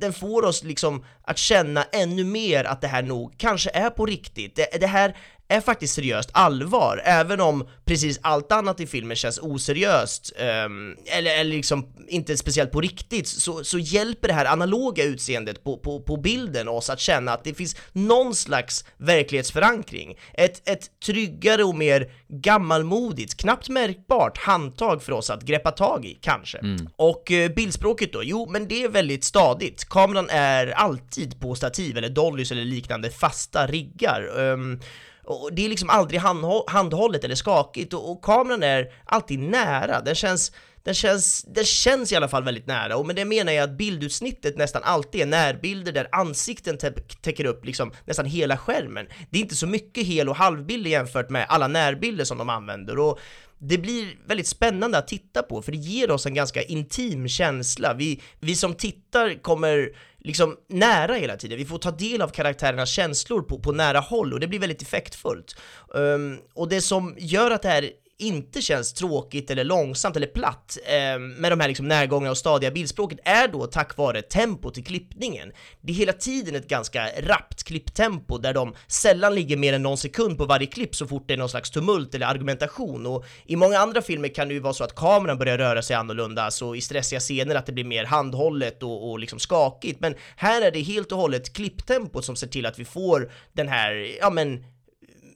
Den 0.00 0.12
får 0.12 0.44
oss 0.44 0.64
liksom 0.64 1.04
att 1.24 1.38
känna 1.38 1.82
ännu 1.82 2.24
mer 2.24 2.64
att 2.64 2.80
det 2.80 2.88
här 2.88 3.02
nog 3.02 3.34
kanske 3.38 3.70
är 3.70 3.90
på 3.90 4.06
riktigt. 4.06 4.56
Det, 4.56 4.80
det 4.80 4.86
här 4.86 5.16
är 5.52 5.60
faktiskt 5.60 5.94
seriöst 5.94 6.30
allvar, 6.32 7.02
även 7.04 7.40
om 7.40 7.68
precis 7.84 8.18
allt 8.22 8.52
annat 8.52 8.80
i 8.80 8.86
filmen 8.86 9.16
känns 9.16 9.38
oseriöst, 9.38 10.32
um, 10.66 10.96
eller, 11.06 11.38
eller 11.38 11.50
liksom 11.50 11.86
inte 12.08 12.36
speciellt 12.36 12.72
på 12.72 12.80
riktigt, 12.80 13.28
så, 13.28 13.64
så 13.64 13.78
hjälper 13.78 14.28
det 14.28 14.34
här 14.34 14.44
analoga 14.44 15.04
utseendet 15.04 15.64
på, 15.64 15.76
på, 15.76 16.00
på 16.00 16.16
bilden 16.16 16.68
oss 16.68 16.90
att 16.90 17.00
känna 17.00 17.32
att 17.32 17.44
det 17.44 17.54
finns 17.54 17.76
någon 17.92 18.34
slags 18.34 18.84
verklighetsförankring. 18.96 20.18
Ett, 20.34 20.68
ett 20.68 21.00
tryggare 21.06 21.64
och 21.64 21.74
mer 21.74 22.10
gammalmodigt, 22.28 23.36
knappt 23.36 23.68
märkbart 23.68 24.38
handtag 24.38 25.02
för 25.02 25.12
oss 25.12 25.30
att 25.30 25.42
greppa 25.42 25.70
tag 25.70 26.04
i, 26.04 26.18
kanske. 26.20 26.58
Mm. 26.58 26.88
Och 26.96 27.30
uh, 27.30 27.48
bildspråket 27.48 28.12
då? 28.12 28.24
Jo, 28.24 28.48
men 28.50 28.68
det 28.68 28.84
är 28.84 28.88
väldigt 28.88 29.24
stadigt. 29.24 29.84
Kameran 29.84 30.30
är 30.30 30.66
alltid 30.66 31.40
på 31.40 31.54
stativ 31.54 31.98
eller 31.98 32.08
dollys 32.08 32.52
eller 32.52 32.64
liknande 32.64 33.10
fasta 33.10 33.66
riggar. 33.66 34.38
Um, 34.38 34.80
och 35.24 35.52
det 35.52 35.64
är 35.64 35.68
liksom 35.68 35.90
aldrig 35.90 36.20
handhållet 36.66 37.24
eller 37.24 37.34
skakigt 37.34 37.94
och, 37.94 38.10
och 38.10 38.24
kameran 38.24 38.62
är 38.62 38.92
alltid 39.04 39.38
nära, 39.38 40.00
den 40.00 40.14
känns 40.14 40.52
den 40.84 40.94
känns, 40.94 41.42
den 41.42 41.64
känns 41.64 42.12
i 42.12 42.16
alla 42.16 42.28
fall 42.28 42.44
väldigt 42.44 42.66
nära 42.66 42.96
och 42.96 43.06
med 43.06 43.16
det 43.16 43.24
menar 43.24 43.52
jag 43.52 43.64
att 43.64 43.78
bildutsnittet 43.78 44.56
nästan 44.56 44.82
alltid 44.84 45.20
är 45.20 45.26
närbilder 45.26 45.92
där 45.92 46.08
ansikten 46.12 46.78
täcker 47.22 47.44
upp 47.44 47.64
liksom 47.64 47.92
nästan 48.04 48.26
hela 48.26 48.56
skärmen. 48.56 49.06
Det 49.30 49.38
är 49.38 49.42
inte 49.42 49.56
så 49.56 49.66
mycket 49.66 50.06
hel 50.06 50.28
och 50.28 50.36
halvbilder 50.36 50.90
jämfört 50.90 51.30
med 51.30 51.46
alla 51.48 51.68
närbilder 51.68 52.24
som 52.24 52.38
de 52.38 52.48
använder 52.48 52.98
och 52.98 53.18
det 53.64 53.78
blir 53.78 54.18
väldigt 54.26 54.46
spännande 54.46 54.98
att 54.98 55.08
titta 55.08 55.42
på 55.42 55.62
för 55.62 55.72
det 55.72 55.78
ger 55.78 56.10
oss 56.10 56.26
en 56.26 56.34
ganska 56.34 56.62
intim 56.62 57.28
känsla. 57.28 57.94
Vi, 57.94 58.20
vi 58.40 58.56
som 58.56 58.74
tittar 58.74 59.42
kommer 59.42 59.90
liksom 60.24 60.56
nära 60.68 61.14
hela 61.14 61.36
tiden. 61.36 61.58
Vi 61.58 61.64
får 61.64 61.78
ta 61.78 61.90
del 61.90 62.22
av 62.22 62.28
karaktärernas 62.28 62.90
känslor 62.90 63.42
på, 63.42 63.58
på 63.58 63.72
nära 63.72 64.00
håll 64.00 64.32
och 64.32 64.40
det 64.40 64.46
blir 64.46 64.58
väldigt 64.58 64.82
effektfullt. 64.82 65.56
Um, 65.88 66.38
och 66.54 66.68
det 66.68 66.80
som 66.80 67.14
gör 67.18 67.50
att 67.50 67.62
det 67.62 67.68
här 67.68 67.90
inte 68.22 68.62
känns 68.62 68.92
tråkigt 68.92 69.50
eller 69.50 69.64
långsamt 69.64 70.16
eller 70.16 70.26
platt 70.26 70.78
eh, 70.84 71.18
med 71.18 71.52
de 71.52 71.60
här 71.60 71.68
liksom 71.68 71.88
närgångna 71.88 72.30
och 72.30 72.38
stadiga 72.38 72.70
bildspråket 72.70 73.18
är 73.24 73.48
då 73.48 73.66
tack 73.66 73.96
vare 73.96 74.22
tempot 74.22 74.78
i 74.78 74.82
klippningen. 74.82 75.52
Det 75.80 75.92
är 75.92 75.96
hela 75.96 76.12
tiden 76.12 76.54
ett 76.54 76.68
ganska 76.68 77.08
rappt 77.20 77.64
klipptempo 77.64 78.38
där 78.38 78.54
de 78.54 78.74
sällan 78.86 79.34
ligger 79.34 79.56
mer 79.56 79.72
än 79.72 79.82
någon 79.82 79.98
sekund 79.98 80.38
på 80.38 80.44
varje 80.44 80.66
klipp 80.66 80.94
så 80.94 81.06
fort 81.06 81.24
det 81.28 81.34
är 81.34 81.38
någon 81.38 81.48
slags 81.48 81.70
tumult 81.70 82.14
eller 82.14 82.26
argumentation 82.26 83.06
och 83.06 83.24
i 83.46 83.56
många 83.56 83.78
andra 83.78 84.02
filmer 84.02 84.28
kan 84.28 84.48
det 84.48 84.54
ju 84.54 84.60
vara 84.60 84.74
så 84.74 84.84
att 84.84 84.94
kameran 84.94 85.38
börjar 85.38 85.58
röra 85.58 85.82
sig 85.82 85.96
annorlunda, 85.96 86.50
så 86.50 86.74
i 86.74 86.80
stressiga 86.80 87.20
scener 87.20 87.54
att 87.54 87.66
det 87.66 87.72
blir 87.72 87.84
mer 87.84 88.04
handhållet 88.04 88.82
och, 88.82 89.10
och 89.10 89.18
liksom 89.18 89.38
skakigt, 89.38 90.00
men 90.00 90.14
här 90.36 90.62
är 90.62 90.70
det 90.70 90.80
helt 90.80 91.12
och 91.12 91.18
hållet 91.18 91.52
klipptempot 91.52 92.24
som 92.24 92.36
ser 92.36 92.46
till 92.46 92.66
att 92.66 92.78
vi 92.78 92.84
får 92.84 93.30
den 93.52 93.68
här, 93.68 94.16
ja 94.20 94.30
men 94.30 94.64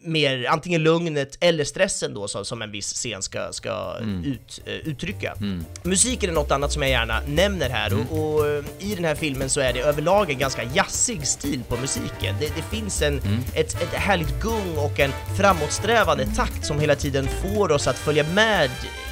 mer 0.07 0.47
antingen 0.49 0.83
lugnet 0.83 1.39
eller 1.41 1.65
stressen 1.65 2.15
då 2.15 2.29
som, 2.29 2.45
som 2.45 2.63
en 2.63 2.71
viss 2.71 2.93
scen 2.93 3.23
ska, 3.23 3.53
ska 3.53 3.97
mm. 4.01 4.25
ut, 4.25 4.61
uh, 4.69 4.75
uttrycka. 4.75 5.35
Mm. 5.41 5.65
Musiken 5.83 6.31
är 6.31 6.35
något 6.35 6.51
annat 6.51 6.73
som 6.73 6.83
jag 6.83 6.91
gärna 6.91 7.21
nämner 7.29 7.71
här 7.71 7.93
mm. 7.93 8.07
och, 8.07 8.35
och, 8.35 8.45
uh, 8.45 8.65
i 8.79 8.95
den 8.95 9.05
här 9.05 9.15
filmen 9.15 9.51
så 9.51 9.61
är 9.61 9.73
det 9.73 9.81
överlag 9.81 10.31
en 10.31 10.39
ganska 10.39 10.63
jazzig 10.75 11.27
stil 11.27 11.63
på 11.69 11.77
musiken. 11.77 12.35
Det, 12.41 12.47
det 12.57 12.77
finns 12.77 13.03
en, 13.03 13.19
mm. 13.19 13.41
ett, 13.55 13.83
ett 13.83 13.93
härligt 13.93 14.43
gung 14.43 14.77
och 14.77 15.01
en 15.01 15.11
framåtsträvande 15.37 16.27
takt 16.37 16.67
som 16.67 16.81
hela 16.81 16.95
tiden 16.95 17.29
får 17.43 17.73
oss 17.73 17.87
att 17.87 17.99
följa 17.99 18.25
med 18.35 18.71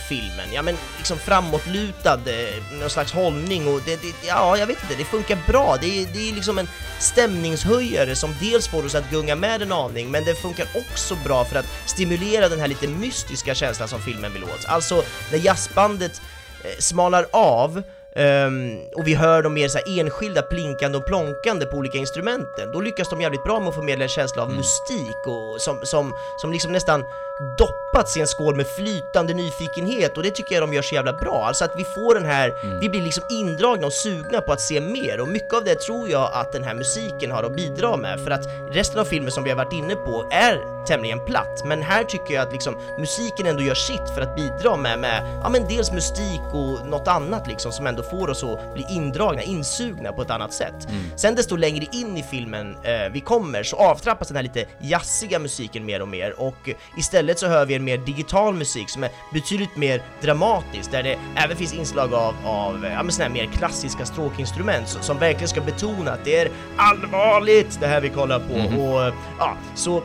filmen. 0.08 0.52
Ja 0.52 0.62
men 0.62 0.76
liksom 0.96 1.18
framåtlutad, 1.18 2.14
eh, 2.14 2.78
någon 2.80 2.90
slags 2.90 3.12
hållning 3.12 3.68
och 3.68 3.80
det, 3.86 3.96
det, 3.96 4.26
ja 4.26 4.56
jag 4.58 4.66
vet 4.66 4.82
inte, 4.82 4.94
det 4.98 5.04
funkar 5.04 5.38
bra. 5.46 5.76
Det 5.80 5.86
är, 5.86 6.06
det 6.12 6.28
är 6.28 6.34
liksom 6.34 6.58
en 6.58 6.68
stämningshöjare 6.98 8.16
som 8.16 8.34
dels 8.40 8.68
får 8.68 8.86
oss 8.86 8.94
att 8.94 9.10
gunga 9.10 9.36
med 9.36 9.62
en 9.62 9.72
aning, 9.72 10.10
men 10.10 10.24
det 10.24 10.34
funkar 10.34 10.66
också 10.74 11.16
bra 11.24 11.44
för 11.44 11.58
att 11.58 11.66
stimulera 11.86 12.48
den 12.48 12.60
här 12.60 12.68
lite 12.68 12.88
mystiska 12.88 13.54
känslan 13.54 13.88
som 13.88 14.00
filmen 14.00 14.32
vill 14.32 14.44
åt. 14.44 14.66
Alltså 14.66 15.02
när 15.32 15.38
jazzbandet 15.38 16.22
eh, 16.64 16.78
smalar 16.78 17.26
av 17.30 17.82
Ehm, 18.16 18.78
och 18.96 19.06
vi 19.06 19.14
hör 19.14 19.42
de 19.42 19.54
mer 19.54 19.68
så 19.68 19.78
enskilda 19.86 20.42
plinkande 20.42 20.98
och 20.98 21.06
plonkande 21.06 21.66
på 21.66 21.76
olika 21.76 21.98
instrumenten. 21.98 22.72
Då 22.72 22.80
lyckas 22.80 23.08
de 23.08 23.20
jävligt 23.20 23.44
bra 23.44 23.60
med 23.60 23.68
att 23.68 23.74
förmedla 23.74 24.04
en 24.04 24.08
känsla 24.08 24.42
av 24.42 24.50
mystik 24.50 25.26
och 25.26 25.60
som, 25.60 25.80
som, 25.82 26.14
som 26.36 26.52
liksom 26.52 26.72
nästan 26.72 27.04
doppats 27.40 28.16
i 28.16 28.20
en 28.20 28.26
skål 28.26 28.56
med 28.56 28.66
flytande 28.66 29.34
nyfikenhet 29.34 30.16
och 30.16 30.22
det 30.22 30.30
tycker 30.30 30.54
jag 30.54 30.62
de 30.62 30.74
gör 30.74 30.82
så 30.82 30.94
jävla 30.94 31.12
bra. 31.12 31.44
Alltså 31.46 31.64
att 31.64 31.74
vi 31.76 31.84
får 31.84 32.14
den 32.14 32.24
här, 32.24 32.78
vi 32.80 32.88
blir 32.88 33.02
liksom 33.02 33.24
indragna 33.30 33.86
och 33.86 33.92
sugna 33.92 34.40
på 34.40 34.52
att 34.52 34.60
se 34.60 34.80
mer 34.80 35.20
och 35.20 35.28
mycket 35.28 35.54
av 35.54 35.64
det 35.64 35.74
tror 35.74 36.08
jag 36.08 36.30
att 36.32 36.52
den 36.52 36.64
här 36.64 36.74
musiken 36.74 37.30
har 37.30 37.42
att 37.42 37.56
bidra 37.56 37.96
med 37.96 38.20
för 38.20 38.30
att 38.30 38.46
resten 38.70 39.00
av 39.00 39.04
filmen 39.04 39.32
som 39.32 39.44
vi 39.44 39.50
har 39.50 39.56
varit 39.56 39.72
inne 39.72 39.94
på 39.94 40.28
är 40.30 40.84
tämligen 40.86 41.24
platt 41.24 41.62
men 41.64 41.82
här 41.82 42.04
tycker 42.04 42.34
jag 42.34 42.46
att 42.46 42.52
liksom 42.52 42.76
musiken 42.98 43.46
ändå 43.46 43.62
gör 43.62 43.74
sitt 43.74 44.10
för 44.14 44.20
att 44.20 44.36
bidra 44.36 44.76
med, 44.76 44.98
med 44.98 45.40
ja 45.42 45.48
men 45.48 45.68
dels 45.68 45.92
mystik 45.92 46.42
och 46.52 46.86
något 46.86 47.08
annat 47.08 47.46
liksom 47.46 47.72
som 47.72 47.86
ändå 47.86 48.02
får 48.02 48.30
oss 48.30 48.44
att 48.44 48.74
bli 48.74 48.86
indragna, 48.90 49.42
insugna 49.42 50.12
på 50.12 50.22
ett 50.22 50.30
annat 50.30 50.52
sätt. 50.52 50.88
Sen 51.16 51.34
desto 51.34 51.56
längre 51.56 51.86
in 51.92 52.16
i 52.16 52.22
filmen 52.22 52.76
eh, 52.82 53.12
vi 53.12 53.20
kommer 53.20 53.62
så 53.62 53.76
avtrappas 53.76 54.28
den 54.28 54.36
här 54.36 54.42
lite 54.42 54.64
jazziga 54.80 55.38
musiken 55.38 55.84
mer 55.84 56.02
och 56.02 56.08
mer 56.08 56.40
och 56.40 56.70
istället 56.98 57.23
så 57.38 57.46
hör 57.46 57.66
vi 57.66 57.74
en 57.74 57.84
mer 57.84 57.98
digital 57.98 58.54
musik 58.54 58.88
som 58.88 59.04
är 59.04 59.10
betydligt 59.32 59.76
mer 59.76 60.02
dramatisk 60.22 60.90
där 60.90 61.02
det 61.02 61.18
även 61.36 61.56
finns 61.56 61.74
inslag 61.74 62.14
av, 62.14 62.34
av 62.44 62.86
ja, 62.92 63.02
men 63.02 63.12
såna 63.12 63.24
här 63.24 63.32
mer 63.32 63.46
klassiska 63.46 64.04
stråkinstrument 64.04 64.88
som, 64.88 65.02
som 65.02 65.18
verkligen 65.18 65.48
ska 65.48 65.60
betona 65.60 66.12
att 66.12 66.24
det 66.24 66.36
är 66.36 66.50
allvarligt 66.76 67.80
det 67.80 67.86
här 67.86 68.00
vi 68.00 68.08
kollar 68.08 68.38
på. 68.38 68.80
Och 68.80 69.14
ja, 69.38 69.56
så 69.74 70.02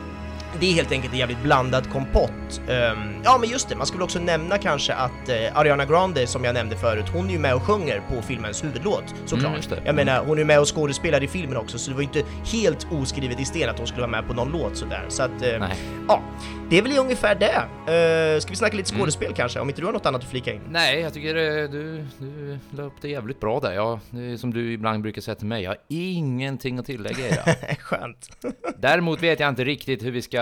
det 0.60 0.66
är 0.66 0.72
helt 0.72 0.92
enkelt 0.92 1.12
en 1.12 1.18
jävligt 1.18 1.42
blandad 1.42 1.90
kompott. 1.90 2.60
Ehm, 2.68 3.22
ja 3.24 3.38
men 3.40 3.50
just 3.50 3.68
det, 3.68 3.76
man 3.76 3.86
skulle 3.86 4.04
också 4.04 4.18
nämna 4.18 4.58
kanske 4.58 4.94
att 4.94 5.28
eh, 5.28 5.58
Ariana 5.58 5.84
Grande 5.84 6.26
som 6.26 6.44
jag 6.44 6.54
nämnde 6.54 6.76
förut, 6.76 7.04
hon 7.12 7.26
är 7.26 7.32
ju 7.32 7.38
med 7.38 7.54
och 7.54 7.62
sjunger 7.62 8.02
på 8.08 8.22
filmens 8.22 8.64
huvudlåt 8.64 9.04
såklart. 9.26 9.66
Mm. 9.66 9.84
Jag 9.84 9.94
menar, 9.94 10.24
hon 10.24 10.38
är 10.38 10.44
med 10.44 10.60
och 10.60 10.74
skådespelar 10.74 11.22
i 11.22 11.28
filmen 11.28 11.56
också 11.56 11.78
så 11.78 11.90
det 11.90 11.94
var 11.94 12.02
ju 12.02 12.08
inte 12.14 12.24
helt 12.52 12.86
oskrivet 12.92 13.40
i 13.40 13.44
sten 13.44 13.70
att 13.70 13.78
hon 13.78 13.86
skulle 13.86 14.00
vara 14.00 14.10
med 14.10 14.26
på 14.26 14.34
någon 14.34 14.52
låt 14.52 14.76
sådär. 14.76 15.04
Så 15.08 15.22
att, 15.22 15.40
Nej. 15.40 15.76
ja, 16.08 16.22
det 16.70 16.78
är 16.78 16.82
väl 16.82 16.98
ungefär 16.98 17.34
det. 17.34 17.56
Uh, 17.80 18.40
ska 18.40 18.50
vi 18.50 18.56
snacka 18.56 18.76
lite 18.76 18.94
skådespel 18.94 19.32
kanske, 19.34 19.60
om 19.60 19.68
inte 19.68 19.80
du 19.80 19.86
har 19.86 19.92
något 19.92 20.06
annat 20.06 20.22
att 20.22 20.30
flika 20.30 20.52
in? 20.52 20.60
Nej, 20.70 21.00
jag 21.00 21.14
tycker 21.14 21.36
eh, 21.36 21.70
du, 21.70 22.06
du 22.18 22.58
la 22.70 22.82
upp 22.82 22.92
det 23.00 23.08
jävligt 23.08 23.40
bra 23.40 23.60
där. 23.60 23.72
Ja, 23.72 24.00
det 24.10 24.32
är 24.32 24.36
som 24.36 24.54
du 24.54 24.72
ibland 24.72 25.02
brukar 25.02 25.22
säga 25.22 25.34
till 25.34 25.46
mig, 25.46 25.62
jag 25.62 25.70
har 25.70 25.78
ingenting 25.88 26.78
att 26.78 26.86
tillägga. 26.86 27.44
Skönt. 27.78 28.30
Däremot 28.78 29.22
vet 29.22 29.40
jag 29.40 29.48
inte 29.48 29.64
riktigt 29.64 30.04
hur 30.04 30.10
vi 30.10 30.22
ska, 30.22 30.39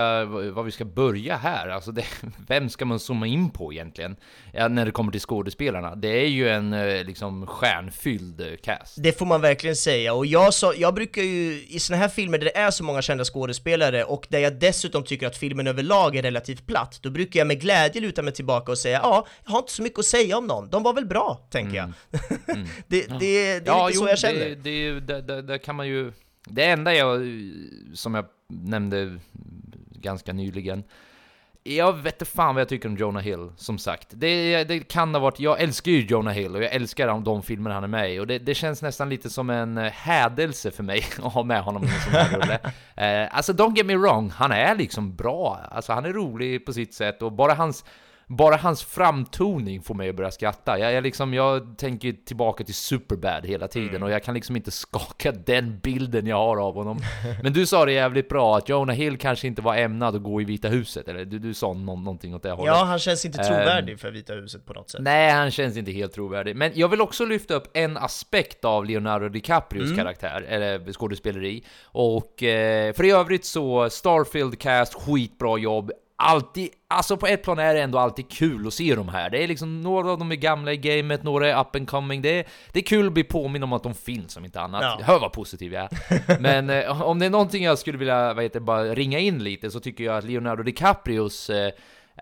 vad 0.51 0.65
vi 0.65 0.71
ska 0.71 0.85
börja 0.85 1.37
här. 1.37 1.67
Alltså 1.67 1.91
det, 1.91 2.05
vem 2.47 2.69
ska 2.69 2.85
man 2.85 2.99
zooma 2.99 3.27
in 3.27 3.49
på 3.49 3.73
egentligen? 3.73 4.15
Ja, 4.53 4.67
när 4.67 4.85
det 4.85 4.91
kommer 4.91 5.11
till 5.11 5.21
skådespelarna. 5.21 5.95
Det 5.95 6.07
är 6.07 6.27
ju 6.27 6.49
en 6.49 6.73
eh, 6.73 7.03
liksom 7.03 7.47
stjärnfylld 7.47 8.41
eh, 8.41 8.47
cast. 8.63 9.03
Det 9.03 9.17
får 9.17 9.25
man 9.25 9.41
verkligen 9.41 9.75
säga 9.75 10.13
och 10.13 10.25
jag, 10.25 10.53
så, 10.53 10.73
jag 10.77 10.93
brukar 10.93 11.21
ju 11.21 11.65
i 11.67 11.79
såna 11.79 11.97
här 11.97 12.07
filmer 12.07 12.37
där 12.37 12.45
det 12.45 12.57
är 12.57 12.71
så 12.71 12.83
många 12.83 13.01
kända 13.01 13.23
skådespelare 13.23 14.03
och 14.03 14.27
där 14.29 14.39
jag 14.39 14.59
dessutom 14.59 15.03
tycker 15.03 15.27
att 15.27 15.37
filmen 15.37 15.67
överlag 15.67 16.15
är 16.15 16.21
relativt 16.21 16.67
platt, 16.67 16.99
då 17.01 17.09
brukar 17.09 17.39
jag 17.39 17.47
med 17.47 17.61
glädje 17.61 18.01
luta 18.01 18.21
mig 18.21 18.33
tillbaka 18.33 18.71
och 18.71 18.77
säga 18.77 18.99
ja, 19.03 19.27
jag 19.45 19.51
har 19.51 19.59
inte 19.59 19.71
så 19.71 19.83
mycket 19.83 19.99
att 19.99 20.05
säga 20.05 20.37
om 20.37 20.47
någon, 20.47 20.69
de 20.69 20.83
var 20.83 20.93
väl 20.93 21.05
bra, 21.05 21.47
tänker 21.49 21.77
jag. 21.77 21.91
det, 22.87 23.07
det, 23.07 23.19
det 23.19 23.25
är 23.25 23.87
lite 23.87 23.99
så 23.99 24.07
jag 24.07 24.19
känner. 24.19 24.55
Det, 24.55 24.99
det, 24.99 25.21
det, 25.21 25.41
det 25.41 25.59
kan 25.59 25.75
man 25.75 25.87
ju... 25.87 26.11
Det 26.45 26.65
enda 26.65 26.93
jag, 26.93 27.21
som 27.93 28.15
jag 28.15 28.25
nämnde 28.49 29.19
ganska 30.01 30.33
nyligen, 30.33 30.83
jag 31.63 31.93
vet 31.93 32.13
inte 32.13 32.25
fan 32.25 32.55
vad 32.55 32.61
jag 32.61 32.69
tycker 32.69 32.89
om 32.89 32.97
Jonah 32.97 33.23
Hill, 33.23 33.51
som 33.55 33.77
sagt. 33.77 34.07
Det, 34.11 34.63
det 34.63 34.79
kan 34.79 35.13
ha 35.13 35.21
varit, 35.21 35.39
jag 35.39 35.61
älskar 35.61 35.91
ju 35.91 36.05
Jonah 36.05 36.33
Hill 36.33 36.55
och 36.55 36.63
jag 36.63 36.73
älskar 36.73 37.07
de, 37.07 37.23
de 37.23 37.43
filmer 37.43 37.69
han 37.71 37.83
är 37.83 37.87
med 37.87 38.13
i 38.13 38.19
och 38.19 38.27
det, 38.27 38.39
det 38.39 38.55
känns 38.55 38.81
nästan 38.81 39.09
lite 39.09 39.29
som 39.29 39.49
en 39.49 39.77
eh, 39.77 39.91
hädelse 39.91 40.71
för 40.71 40.83
mig 40.83 41.05
att 41.23 41.33
ha 41.33 41.43
med 41.43 41.61
honom 41.61 41.83
i 41.83 41.87
en 41.87 42.01
sån 42.01 42.13
här 42.13 42.29
rulle. 42.39 42.59
Eh, 42.95 43.35
alltså 43.35 43.53
don't 43.53 43.77
get 43.77 43.85
me 43.85 43.95
wrong, 43.95 44.29
han 44.29 44.51
är 44.51 44.75
liksom 44.75 45.15
bra, 45.15 45.59
alltså 45.71 45.93
han 45.93 46.05
är 46.05 46.13
rolig 46.13 46.65
på 46.65 46.73
sitt 46.73 46.93
sätt 46.93 47.21
och 47.21 47.31
bara 47.31 47.53
hans 47.53 47.85
bara 48.31 48.55
hans 48.55 48.83
framtoning 48.83 49.81
får 49.81 49.95
mig 49.95 50.09
att 50.09 50.15
börja 50.15 50.31
skratta. 50.31 50.79
Jag, 50.79 50.93
jag, 50.93 51.03
liksom, 51.03 51.33
jag 51.33 51.77
tänker 51.77 52.11
tillbaka 52.25 52.63
till 52.63 52.73
Superbad 52.73 53.45
hela 53.45 53.67
tiden 53.67 54.03
och 54.03 54.11
jag 54.11 54.23
kan 54.23 54.33
liksom 54.33 54.55
inte 54.55 54.71
skaka 54.71 55.31
den 55.31 55.79
bilden 55.79 56.27
jag 56.27 56.35
har 56.35 56.57
av 56.57 56.73
honom. 56.73 56.99
Men 57.43 57.53
du 57.53 57.65
sa 57.65 57.85
det 57.85 57.91
jävligt 57.91 58.29
bra, 58.29 58.57
att 58.57 58.69
Jonah 58.69 58.95
Hill 58.95 59.17
kanske 59.17 59.47
inte 59.47 59.61
var 59.61 59.75
ämnad 59.77 60.15
att 60.15 60.23
gå 60.23 60.41
i 60.41 60.45
Vita 60.45 60.67
huset, 60.67 61.07
eller 61.07 61.25
du, 61.25 61.39
du 61.39 61.53
sa 61.53 61.73
nå- 61.73 61.95
någonting 61.95 62.35
åt 62.35 62.43
det 62.43 62.51
hållet. 62.51 62.73
Ja, 62.75 62.83
han 62.83 62.99
känns 62.99 63.25
inte 63.25 63.43
trovärdig 63.43 63.99
för 63.99 64.11
Vita 64.11 64.33
huset 64.33 64.65
på 64.65 64.73
något 64.73 64.89
sätt. 64.89 65.01
Nej, 65.01 65.31
han 65.31 65.51
känns 65.51 65.77
inte 65.77 65.91
helt 65.91 66.13
trovärdig. 66.13 66.55
Men 66.55 66.71
jag 66.75 66.87
vill 66.87 67.01
också 67.01 67.25
lyfta 67.25 67.53
upp 67.53 67.67
en 67.73 67.97
aspekt 67.97 68.65
av 68.65 68.85
Leonardo 68.85 69.29
DiCaprios 69.29 69.95
karaktär, 69.97 70.45
eller 70.49 70.93
skådespeleri. 70.93 71.63
Och 71.83 72.43
eh, 72.43 72.93
för 72.93 73.03
i 73.03 73.11
övrigt 73.11 73.45
så, 73.45 73.89
Starfield 73.89 74.59
Cast, 74.59 74.93
skitbra 74.93 75.57
jobb. 75.57 75.91
Alltid, 76.21 76.69
alltså 76.87 77.17
på 77.17 77.27
ett 77.27 77.43
plan 77.43 77.59
är 77.59 77.73
det 77.73 77.81
ändå 77.81 77.99
alltid 77.99 78.31
kul 78.31 78.67
att 78.67 78.73
se 78.73 78.95
de 78.95 79.09
här. 79.09 79.29
Det 79.29 79.43
är 79.43 79.47
liksom, 79.47 79.81
några 79.81 80.11
av 80.11 80.19
dem 80.19 80.31
är 80.31 80.35
gamla 80.35 80.73
i 80.73 80.77
gamet, 80.77 81.23
några 81.23 81.47
är 81.47 81.61
up 81.61 81.75
and 81.75 81.89
coming. 81.89 82.21
Det 82.21 82.39
är, 82.39 82.45
det 82.71 82.79
är 82.79 82.83
kul 82.83 83.07
att 83.07 83.13
bli 83.13 83.23
påminn 83.23 83.63
om 83.63 83.73
att 83.73 83.83
de 83.83 83.93
finns, 83.93 84.37
om 84.37 84.45
inte 84.45 84.61
annat. 84.61 84.81
Ja. 84.81 85.05
Hör 85.05 85.19
vad 85.19 85.33
positiv 85.33 85.73
jag 85.73 85.83
är. 85.83 86.39
Men 86.39 86.69
eh, 86.69 87.01
om 87.01 87.19
det 87.19 87.25
är 87.25 87.29
någonting 87.29 87.63
jag 87.63 87.79
skulle 87.79 87.97
vilja, 87.97 88.33
vad 88.33 88.43
heter, 88.43 88.59
bara 88.59 88.95
ringa 88.95 89.19
in 89.19 89.43
lite, 89.43 89.71
så 89.71 89.79
tycker 89.79 90.03
jag 90.03 90.17
att 90.17 90.23
Leonardo 90.23 90.63
DiCaprios 90.63 91.49
eh, 91.49 91.71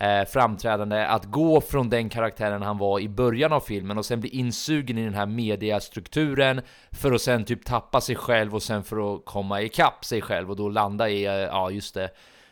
eh, 0.02 0.26
framträdande, 0.26 1.06
att 1.06 1.26
gå 1.26 1.62
från 1.62 1.90
den 1.90 2.10
karaktären 2.10 2.62
han 2.62 2.78
var 2.78 3.00
i 3.00 3.10
början 3.10 3.54
av 3.54 3.60
filmen 3.60 3.98
och 3.98 4.06
sen 4.06 4.22
bli 4.22 4.30
insugen 4.30 4.98
i 4.98 5.04
den 5.04 5.14
här 5.14 5.26
mediastrukturen 5.26 6.62
för 6.92 7.12
att 7.12 7.22
sen 7.22 7.46
typ 7.46 7.66
tappa 7.66 8.02
sig 8.02 8.16
själv 8.16 8.56
och 8.56 8.64
sen 8.64 8.84
för 8.84 9.16
att 9.16 9.26
komma 9.26 9.62
ikapp 9.62 10.06
sig 10.06 10.22
själv 10.22 10.50
och 10.50 10.56
då 10.56 10.70
landa 10.70 11.10
i, 11.10 11.26
eh, 11.26 11.34
ja 11.34 11.72
just 11.72 11.94
det, 11.94 12.10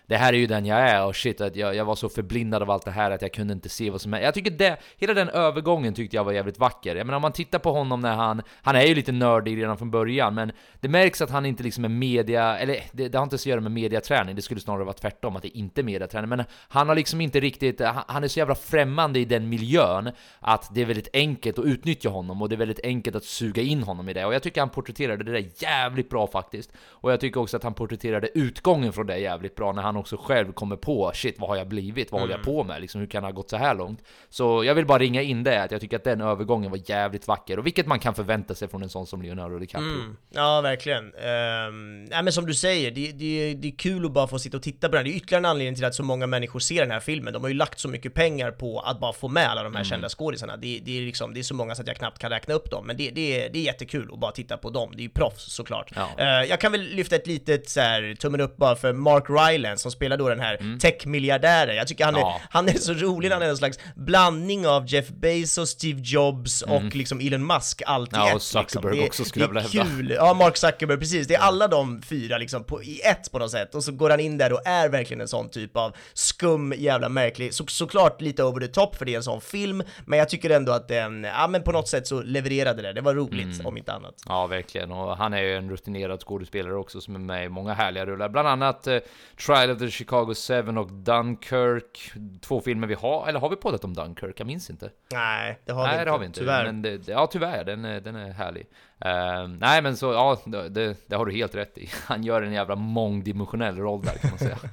det 0.08 0.18
här 0.18 0.34
är 0.34 0.38
ju 0.38 0.48
den 0.48 0.66
jag 0.66 0.80
är 0.80 1.06
och 1.06 1.16
shit 1.16 1.42
att 1.42 1.56
jag, 1.56 1.76
jag 1.76 1.86
var 1.86 1.96
så 1.96 2.10
förblindad 2.10 2.62
av 2.62 2.72
allt 2.72 2.86
det 2.86 2.92
här 2.92 3.12
att 3.12 3.22
jag 3.22 3.34
kunde 3.34 3.54
inte 3.54 3.70
se 3.70 3.90
vad 3.90 4.02
som 4.02 4.14
hände 4.14 4.26
Jag 4.26 4.34
tycker 4.34 4.52
det, 4.52 4.78
hela 4.98 5.14
den 5.14 5.30
övergången 5.30 5.94
tyckte 5.94 6.16
jag 6.16 6.24
var 6.24 6.32
jävligt 6.32 6.60
vacker. 6.60 6.96
Jag 6.96 7.06
menar 7.06 7.16
om 7.16 7.22
man 7.22 7.32
tittar 7.32 7.60
på 7.60 7.72
honom 7.72 8.02
när 8.02 8.16
han, 8.16 8.42
han 8.62 8.76
är 8.76 8.84
ju 8.84 8.96
lite 8.96 9.12
nördig 9.12 9.58
redan 9.58 9.78
från 9.78 9.92
början 9.92 10.36
men 10.36 10.52
det 10.80 10.88
märks 10.88 11.22
att 11.22 11.30
han 11.30 11.46
inte 11.46 11.64
liksom 11.64 11.86
är 11.86 11.90
media, 11.90 12.58
eller 12.58 12.80
det, 12.92 13.08
det 13.08 13.18
har 13.18 13.24
inte 13.24 13.38
så 13.38 13.42
att 13.42 13.46
göra 13.46 13.62
med 13.62 13.72
mediaträning, 13.72 14.36
det 14.36 14.42
skulle 14.42 14.62
snarare 14.62 14.84
vara 14.84 14.94
tvärtom 14.94 15.36
att 15.36 15.42
det 15.42 15.58
inte 15.58 15.82
är 15.82 15.84
mediaträning, 15.84 16.30
men 16.30 16.44
han 16.52 16.88
har 16.88 16.96
liksom 16.96 17.22
inte 17.22 17.40
riktigt, 17.40 17.82
han, 17.82 18.04
han 18.08 18.24
är 18.24 18.28
så 18.28 18.40
jävla 18.40 18.56
främmande 18.56 19.20
i 19.20 19.26
den 19.26 19.50
miljön 19.50 20.12
att 20.40 20.76
det 20.76 20.82
är 20.82 20.86
väldigt 20.86 21.10
enkelt 21.14 21.60
att 21.60 21.66
utnyttja 21.66 22.10
honom 22.10 22.42
och 22.42 22.50
det 22.50 22.56
är 22.56 22.58
väldigt 22.58 22.80
enkelt 22.84 23.16
att 23.16 23.24
suga 23.24 23.62
in 23.62 23.84
honom 23.84 24.10
i 24.10 24.14
det 24.14 24.26
och 24.26 24.34
jag 24.34 24.44
tycker 24.44 24.62
han 24.62 24.70
porträtterade 24.70 25.24
det 25.24 25.32
där 25.32 25.46
jävligt 25.58 26.10
bra 26.10 26.28
faktiskt. 26.28 26.72
Och 26.78 27.12
jag 27.12 27.20
tycker 27.20 27.40
också 27.40 27.58
att 27.58 27.64
han 27.64 27.74
porträtterade 27.74 28.30
utgången 28.34 28.94
från 28.94 29.08
det 29.08 29.18
jävligt 29.18 29.56
bra 29.56 29.72
när 29.72 29.82
han 29.82 29.95
också 29.98 30.18
själv 30.18 30.52
kommer 30.52 30.76
på 30.76 31.12
shit, 31.14 31.36
vad 31.40 31.50
har 31.50 31.58
jag 31.58 31.68
blivit? 31.68 32.12
Vad 32.12 32.22
håller 32.22 32.34
jag 32.34 32.44
på 32.44 32.64
med? 32.64 32.82
Liksom, 32.82 33.02
hur 33.02 33.08
kan 33.08 33.24
det 33.24 33.28
ha 33.28 33.34
gått 33.34 33.50
så 33.50 33.58
här 33.58 33.76
långt? 33.76 34.00
Så 34.30 34.64
jag 34.64 34.76
vill 34.76 34.86
bara 34.86 35.00
ringa 35.00 35.22
in 35.22 35.44
det, 35.44 35.64
att 35.64 35.72
jag 35.72 35.82
tycker 35.82 35.98
att 35.98 36.04
den 36.04 36.22
övergången 36.22 36.72
var 36.72 36.80
jävligt 36.86 37.28
vacker 37.28 37.60
och 37.60 37.66
vilket 37.66 37.88
man 37.88 38.00
kan 38.00 38.16
förvänta 38.16 38.56
sig 38.56 38.68
från 38.68 38.84
en 38.84 38.90
sån 38.90 39.08
som 39.08 39.22
Leonardo 39.22 39.60
DiCaprio. 39.60 39.94
Mm. 39.94 40.18
Ja, 40.30 40.62
verkligen. 40.62 41.06
Um, 41.06 42.04
nej, 42.04 42.24
men 42.24 42.34
som 42.34 42.46
du 42.46 42.54
säger, 42.54 42.92
det, 42.92 43.12
det, 43.12 43.54
det 43.54 43.68
är 43.68 43.78
kul 43.78 44.06
att 44.06 44.12
bara 44.12 44.28
få 44.28 44.40
sitta 44.40 44.58
och 44.58 44.64
titta 44.64 44.90
på 44.90 44.96
den. 44.96 45.06
Det 45.06 45.12
är 45.12 45.16
ytterligare 45.16 45.42
en 45.42 45.46
anledning 45.46 45.76
till 45.76 45.86
att 45.86 45.96
så 45.96 46.04
många 46.04 46.28
människor 46.28 46.60
ser 46.60 46.82
den 46.82 46.92
här 46.92 47.00
filmen. 47.00 47.34
De 47.34 47.42
har 47.42 47.50
ju 47.50 47.56
lagt 47.56 47.80
så 47.80 47.88
mycket 47.88 48.14
pengar 48.14 48.52
på 48.52 48.80
att 48.80 49.00
bara 49.00 49.14
få 49.14 49.28
med 49.28 49.50
alla 49.50 49.64
de 49.64 49.76
här 49.76 49.84
kända 49.84 50.10
skådisarna. 50.10 50.58
Det, 50.58 50.82
det, 50.86 50.98
är 50.98 51.02
liksom, 51.02 51.34
det 51.34 51.40
är 51.40 51.44
så 51.44 51.56
många 51.56 51.76
så 51.76 51.82
att 51.82 51.88
jag 51.88 51.98
knappt 51.98 52.20
kan 52.20 52.30
räkna 52.30 52.54
upp 52.54 52.72
dem, 52.72 52.88
men 52.88 52.98
det, 52.98 53.10
det, 53.10 53.42
är, 53.42 53.50
det 53.50 53.60
är 53.60 53.64
jättekul 53.64 54.10
att 54.14 54.20
bara 54.20 54.32
titta 54.32 54.58
på 54.58 54.70
dem. 54.70 54.92
Det 54.96 55.02
är 55.02 55.04
ju 55.04 55.10
proffs 55.10 55.54
såklart. 55.54 55.92
Ja. 55.96 56.10
Eh, 56.18 56.50
jag 56.50 56.60
kan 56.60 56.72
väl 56.72 56.82
lyfta 56.82 57.16
ett 57.16 57.28
litet 57.28 57.70
så 57.70 57.80
här, 57.80 58.16
tummen 58.16 58.42
upp 58.42 58.58
bara 58.58 58.76
för 58.76 58.94
Mark 58.94 59.24
Rylance 59.30 59.85
som 59.86 59.92
spelar 59.92 60.18
då 60.18 60.30
den 60.30 60.40
här 60.40 60.80
techmiljardären. 60.80 61.76
Jag 61.76 61.88
tycker 61.88 62.06
han 62.06 62.16
är, 62.16 62.20
Ja. 62.20 62.42
han 62.50 62.70
är 62.70 62.74
så 62.74 62.94
rolig, 62.94 63.30
han 63.30 63.42
är 63.42 63.50
en 63.50 63.58
slags 63.58 63.80
blandning 63.96 64.68
av 64.68 64.84
Jeff 64.88 65.08
Bezos, 65.10 65.70
Steve 65.70 66.02
Jobs 66.04 66.62
och 66.62 66.96
liksom 66.96 67.20
Elon 67.20 67.48
Musk, 67.48 67.82
allt 67.86 68.14
i 68.14 68.16
Ja, 68.16 68.30
och 68.32 68.36
ett. 68.36 68.42
Zuckerberg 68.42 68.92
liksom. 68.92 69.02
Det- 69.02 69.08
också, 69.08 69.26
skulle 69.26 69.46
jag 69.46 69.50
är 69.58 69.62
vilja 69.62 69.84
hävda. 69.84 69.96
kul. 69.98 70.12
Ja, 70.18 70.34
Mark 70.34 70.58
Zuckerberg, 70.58 70.98
precis. 71.00 71.28
Det 71.28 71.36
är 71.36 71.40
alla 71.40 71.68
de 71.68 72.02
fyra 72.02 72.38
liksom 72.38 72.64
på, 72.64 72.84
i 72.84 73.02
ett 73.02 73.32
på 73.32 73.40
något 73.40 73.52
sätt. 73.52 73.76
Och 73.76 73.84
så 73.84 73.92
går 73.92 74.10
han 74.10 74.20
in 74.20 74.38
där 74.38 74.54
och 74.54 74.62
är 74.68 74.90
verkligen 74.90 75.22
en 75.22 75.28
sån 75.28 75.50
typ 75.50 75.78
av 75.78 75.96
skum, 76.14 76.74
jävla 76.78 77.10
märklig. 77.10 77.54
Så, 77.54 77.66
såklart 77.68 78.22
lite 78.22 78.44
over 78.44 78.60
the 78.62 78.68
top 78.68 78.96
för 78.96 79.06
det 79.06 79.14
är 79.14 79.18
en 79.18 79.24
sån 79.24 79.42
film, 79.42 79.84
men 80.06 80.20
jag 80.20 80.30
tycker 80.30 80.50
ändå 80.50 80.72
att 80.72 80.88
den, 80.88 81.24
ja 81.24 81.48
men 81.48 81.64
på 81.64 81.72
något 81.72 81.88
sätt 81.88 82.08
så 82.08 82.22
levererade 82.22 82.82
det. 82.82 82.94
Det 82.94 83.02
var 83.02 83.14
roligt, 83.16 83.46
Mm. 83.56 83.66
om 83.66 83.78
inte 83.78 83.94
annat. 83.94 84.14
Ja, 84.28 84.48
verkligen. 84.48 84.92
Och 84.92 85.18
han 85.18 85.34
är 85.34 85.42
ju 85.42 85.56
en 85.56 85.70
rutinerad 85.70 86.20
skådespelare 86.22 86.76
också 86.76 87.02
som 87.02 87.16
är 87.16 87.20
med 87.20 87.46
i 87.46 87.50
många 87.50 87.74
härliga 87.74 88.06
rullar. 88.06 88.30
Bland 88.30 88.48
annat 88.48 88.88
eh, 88.88 88.98
Trial 89.46 89.75
the 89.76 89.90
Chicago 89.90 90.34
7 90.48 90.78
och 90.78 90.92
Dunkirk. 90.92 92.12
Två 92.42 92.62
filmer 92.62 92.88
vi 92.88 92.94
har, 92.94 93.28
eller 93.28 93.40
har 93.40 93.50
vi 93.50 93.56
poddat 93.56 93.84
om 93.84 93.94
Dunkirk? 93.94 94.40
Jag 94.40 94.48
minns 94.48 94.70
inte. 94.70 94.90
Nej, 95.12 95.60
det 95.66 95.72
har 95.72 95.84
nej, 95.84 95.92
vi 95.92 95.96
inte. 95.96 96.06
det 96.06 96.12
har 96.12 96.20
vi 96.20 96.26
inte. 96.26 96.40
Tyvärr. 96.40 96.66
Men 96.66 96.82
det, 96.82 97.08
ja, 97.08 97.28
tyvärr. 97.28 97.64
Den 97.64 97.86
är, 97.86 98.02
den 98.02 98.16
är 98.16 98.32
härlig. 98.32 98.68
Eh, 99.00 99.48
nej, 99.48 99.82
men 99.82 99.98
så, 99.98 100.14
ja, 100.14 100.38
det, 100.46 100.96
det, 101.08 101.16
har 101.16 101.26
du 101.26 101.32
helt 101.32 101.56
rätt 101.56 101.78
i. 101.78 101.90
Han 102.06 102.24
gör 102.24 102.42
en 102.42 102.54
jävla 102.54 102.76
mångdimensionell 102.76 103.78
roll 103.78 104.02
där 104.02 104.14
kan 104.14 104.30
man 104.30 104.40
säga. 104.40 104.58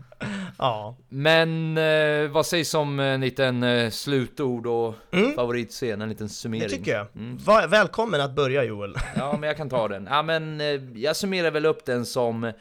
Ja. 0.59 0.97
Men 1.09 1.79
eh, 1.79 2.31
vad 2.31 2.47
sägs 2.47 2.75
om 2.75 3.01
en 3.01 3.21
liten 3.21 3.63
eh, 3.63 3.91
slutord 3.91 4.67
och 4.67 4.95
favoritscen, 5.37 6.03
en 6.03 6.09
liten 6.09 6.29
summering? 6.29 6.63
Det 6.63 6.69
tycker 6.69 6.93
jag. 6.93 7.07
Va- 7.45 7.67
välkommen 7.67 8.21
att 8.21 8.35
börja 8.35 8.65
Joel. 8.65 8.95
Ja, 9.17 9.33
men 9.33 9.43
jag 9.43 9.57
kan 9.57 9.69
ta 9.69 9.89
den. 9.89 10.09
Ja, 10.11 10.23
men 10.23 10.61
eh, 10.61 10.67
jag 10.95 11.17
summerar 11.17 11.51
väl 11.51 11.67
upp 11.67 11.85
den 11.85 12.07
som 12.07 12.53